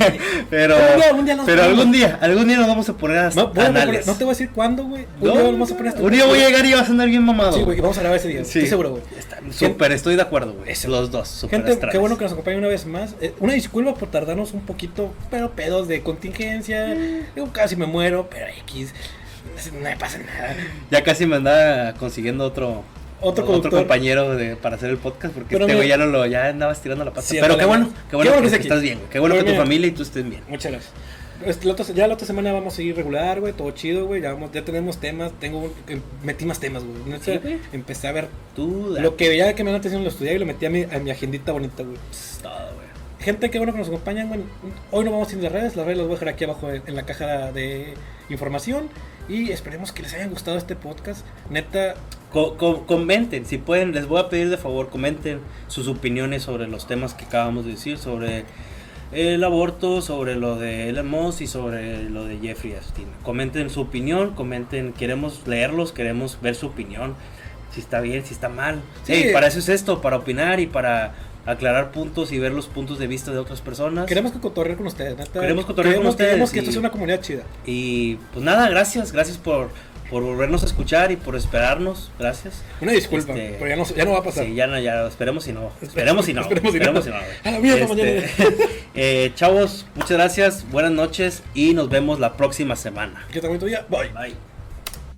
Pero, 0.50 0.76
pero 1.46 1.64
algún 1.64 1.92
día, 1.92 2.18
algún 2.22 2.48
día 2.48 2.58
nos 2.58 2.68
vamos 2.68 2.90
a 2.90 2.94
poner 2.98 3.18
a 3.20 3.30
No, 3.30 3.54
poner- 3.54 4.06
no 4.06 4.14
te 4.16 4.24
voy 4.24 4.32
a 4.32 4.38
decir 4.38 4.50
cuándo, 4.54 4.84
güey. 4.86 5.06
Un 5.22 5.28
No, 5.28 5.34
día 5.34 5.44
vamos 5.44 5.72
a 5.72 5.78
poner 5.78 5.85
un 5.94 6.12
día 6.12 6.26
voy 6.26 6.40
a 6.40 6.48
llegar 6.48 6.66
y 6.66 6.74
vas 6.74 6.88
a 6.88 6.92
andar 6.92 7.08
bien 7.08 7.24
mamado. 7.24 7.54
Sí, 7.54 7.64
güey, 7.64 7.80
vamos 7.80 7.98
a 7.98 8.02
grabar 8.02 8.20
ese 8.20 8.28
día. 8.28 8.44
Sí. 8.44 8.60
Estoy 8.60 8.68
seguro, 8.68 8.92
güey. 8.92 9.04
Súper, 9.52 9.92
estoy 9.92 10.16
de 10.16 10.22
acuerdo, 10.22 10.54
güey. 10.54 10.74
Los 10.88 11.12
dos, 11.12 11.28
súper 11.28 11.60
Gente, 11.60 11.74
astrales. 11.74 11.92
qué 11.94 11.98
bueno 11.98 12.18
que 12.18 12.24
nos 12.24 12.34
acompañen 12.34 12.60
una 12.60 12.68
vez 12.70 12.86
más. 12.86 13.16
Eh, 13.22 13.34
una 13.40 13.54
disculpa 13.54 13.94
por 13.94 14.10
tardarnos 14.10 14.54
un 14.54 14.62
poquito, 14.62 15.14
pero 15.30 15.52
pedos 15.52 15.88
de 15.88 16.02
contingencia. 16.02 16.96
Digo, 17.36 17.52
casi 17.52 17.76
me 17.76 17.86
muero, 17.86 18.28
pero 18.30 18.48
X. 18.64 18.94
No 19.74 19.80
me 19.80 19.96
pasa 19.96 20.18
nada. 20.20 20.56
Ya 20.92 21.04
casi 21.04 21.26
me 21.26 21.38
andaba 21.38 21.94
consiguiendo 21.94 22.46
otro. 22.46 22.84
Otro 23.22 23.46
compañero 23.46 24.36
de, 24.36 24.56
para 24.56 24.76
hacer 24.76 24.90
el 24.90 24.98
podcast 24.98 25.34
porque 25.34 25.56
Pero 25.56 25.66
este 25.66 25.76
güey 25.76 25.88
ya 25.88 25.98
no 25.98 26.06
lo 26.06 26.26
ya 26.26 26.48
andabas 26.50 26.82
tirando 26.82 27.06
la 27.06 27.12
pata. 27.12 27.24
Sí, 27.24 27.38
pero 27.40 27.58
qué 27.58 27.66
bueno, 27.66 27.90
qué 28.10 28.16
bueno, 28.18 28.32
Qué 28.32 28.38
bueno 28.38 28.52
que, 28.52 28.58
estás 28.62 28.82
bien. 28.82 29.00
Qué 29.10 29.20
bueno 29.20 29.34
Pero 29.36 29.46
que 29.46 29.52
tu 29.52 29.54
mira- 29.54 29.64
familia 29.64 29.88
y 29.88 29.92
tú 29.92 30.04
estés 30.04 30.30
bien. 30.30 30.42
Muchas 30.48 30.72
gracias. 30.72 30.94
Este, 31.44 31.66
la 31.66 31.74
otra- 31.74 31.86
ya 31.94 32.08
la 32.08 32.14
otra 32.14 32.26
semana 32.28 32.54
vamos 32.54 32.74
a 32.74 32.78
seguir 32.78 32.96
regular, 32.96 33.40
güey, 33.42 33.54
todo 33.54 33.72
chido, 33.72 34.06
güey. 34.06 34.22
Ya, 34.22 34.34
vamos- 34.34 34.52
ya 34.54 34.64
tenemos 34.64 34.98
temas, 35.00 35.32
tengo 35.40 35.72
em- 35.88 36.02
metí 36.24 36.46
más 36.46 36.60
temas, 36.60 36.84
güey. 36.84 37.20
Sí. 37.22 37.40
Empecé 37.74 38.08
a 38.08 38.12
ver 38.12 38.28
Tú, 38.56 38.96
lo 39.00 39.16
que 39.18 39.28
veía 39.30 39.54
que 39.54 39.64
me 39.64 39.72
da 39.72 39.78
atención 39.78 40.04
lo 40.04 40.10
estudié 40.10 40.36
y 40.36 40.40
lo 40.40 40.46
metí 40.46 40.66
a 40.66 40.70
mi, 40.70 40.84
a 40.84 41.00
mi 41.00 41.12
agendita 41.12 41.52
bonita, 41.52 41.84
güey. 41.84 41.98
Es 42.12 42.40
todo, 42.42 42.54
güey. 42.54 42.86
Gente, 43.20 43.50
qué 43.50 43.58
bueno 43.58 43.74
que 43.74 43.80
nos 43.80 43.88
acompañan, 43.88 44.28
güey. 44.30 44.42
Hoy 44.92 45.04
no 45.04 45.12
vamos 45.12 45.30
a 45.32 45.36
ir 45.36 45.42
de 45.42 45.50
redes, 45.50 45.76
las 45.76 45.86
redes 45.86 45.98
las 45.98 46.08
voy 46.08 46.16
a 46.16 46.20
dejar 46.20 46.34
aquí 46.34 46.44
abajo 46.46 46.70
en, 46.72 46.84
en 46.86 46.96
la 46.96 47.04
caja 47.06 47.52
de 47.52 47.94
información. 48.30 48.88
Y 49.28 49.52
esperemos 49.52 49.92
que 49.92 50.04
les 50.04 50.14
haya 50.14 50.28
gustado 50.28 50.58
este 50.58 50.76
podcast. 50.76 51.26
Neta, 51.50 51.96
Co- 52.32 52.58
co- 52.58 52.86
comenten, 52.86 53.46
si 53.46 53.58
pueden, 53.58 53.94
les 53.94 54.08
voy 54.08 54.20
a 54.20 54.28
pedir 54.30 54.50
de 54.50 54.58
favor, 54.58 54.90
comenten 54.90 55.40
sus 55.68 55.88
opiniones 55.88 56.44
sobre 56.44 56.68
los 56.68 56.86
temas 56.86 57.14
que 57.14 57.24
acabamos 57.26 57.64
de 57.66 57.72
decir, 57.72 57.98
sobre 57.98 58.44
el 59.12 59.44
aborto, 59.44 60.02
sobre 60.02 60.36
lo 60.36 60.58
de 60.58 60.90
Elon 60.90 61.08
Musk 61.08 61.42
y 61.42 61.48
sobre 61.48 62.10
lo 62.10 62.26
de 62.26 62.38
Jeffrey 62.40 62.74
Epstein. 62.74 63.08
Comenten 63.24 63.70
su 63.70 63.82
opinión, 63.82 64.32
comenten, 64.36 64.94
queremos 64.94 65.48
leerlos, 65.48 65.92
queremos 65.92 66.38
ver 66.42 66.56
su 66.56 66.68
opinión, 66.68 67.16
si 67.74 67.80
está 67.82 68.02
bien, 68.02 68.26
si 68.26 68.34
está 68.34 68.50
mal. 68.50 68.82
Sí. 69.04 69.16
Sí, 69.16 69.30
para 69.34 69.48
eso 69.48 69.60
es 69.60 69.70
esto, 69.70 70.02
para 70.02 70.18
opinar 70.18 70.60
y 70.60 70.68
para 70.68 71.14
aclarar 71.46 71.92
puntos 71.92 72.32
y 72.32 72.40
ver 72.40 72.52
los 72.54 72.66
puntos 72.66 72.98
de 72.98 73.06
vista 73.06 73.32
de 73.32 73.38
otras 73.38 73.62
personas. 73.62 74.08
queremos 74.08 74.32
que 74.32 74.40
cotorrear 74.40 74.78
con 74.78 74.88
ustedes, 74.88 75.16
neta. 75.16 75.40
Queremos 75.40 75.66
cotorrear 75.66 75.98
con 75.98 76.08
ustedes 76.08 76.30
Queremos 76.32 76.50
que 76.52 76.58
y- 76.58 76.60
esto 76.62 76.72
sea 76.72 76.80
una 76.80 76.90
comunidad 76.92 77.22
chida. 77.22 77.44
Y 77.66 78.16
pues 78.34 78.44
nada, 78.44 78.68
gracias, 78.70 79.12
gracias 79.12 79.38
por, 79.38 79.70
por 80.10 80.24
volvernos 80.24 80.64
a 80.64 80.66
escuchar 80.66 81.12
y 81.12 81.16
por 81.16 81.36
esperarnos, 81.36 82.12
gracias. 82.20 82.62
Una 82.82 82.92
disculpa, 82.92 83.34
Este, 83.34 83.56
pero 83.60 83.68
ya 83.70 83.76
no, 83.76 83.86
ya 83.86 84.06
no 84.06 84.12
va 84.12 84.20
a 84.20 84.24
pasar. 84.24 84.46
Sí, 84.46 84.54
ya 84.56 84.68
no, 84.68 84.80
ya, 84.80 85.08
esperemos 85.08 85.44
si 85.44 85.54
no. 85.54 85.72
Esperemos 85.82 86.26
si 86.26 86.34
no. 86.34 86.42
Esperemos 86.42 86.72
si 86.74 86.80
no. 86.80 86.86
Esperemos 87.00 87.04
si 87.04 87.10
no. 87.10 87.16
A 87.16 87.52
la 87.52 87.58
Este, 87.58 87.88
mañana. 87.88 88.24
eh, 88.96 89.32
chavos, 89.36 89.86
muchas 89.96 90.12
gracias, 90.12 90.70
buenas 90.72 90.92
noches 90.92 91.44
y 91.54 91.74
nos 91.74 91.90
vemos 91.90 92.20
la 92.20 92.38
próxima 92.38 92.76
semana. 92.76 93.26
Que 93.32 93.42
también. 93.42 93.60
Bye. 93.90 94.10
Bye. 94.10 94.55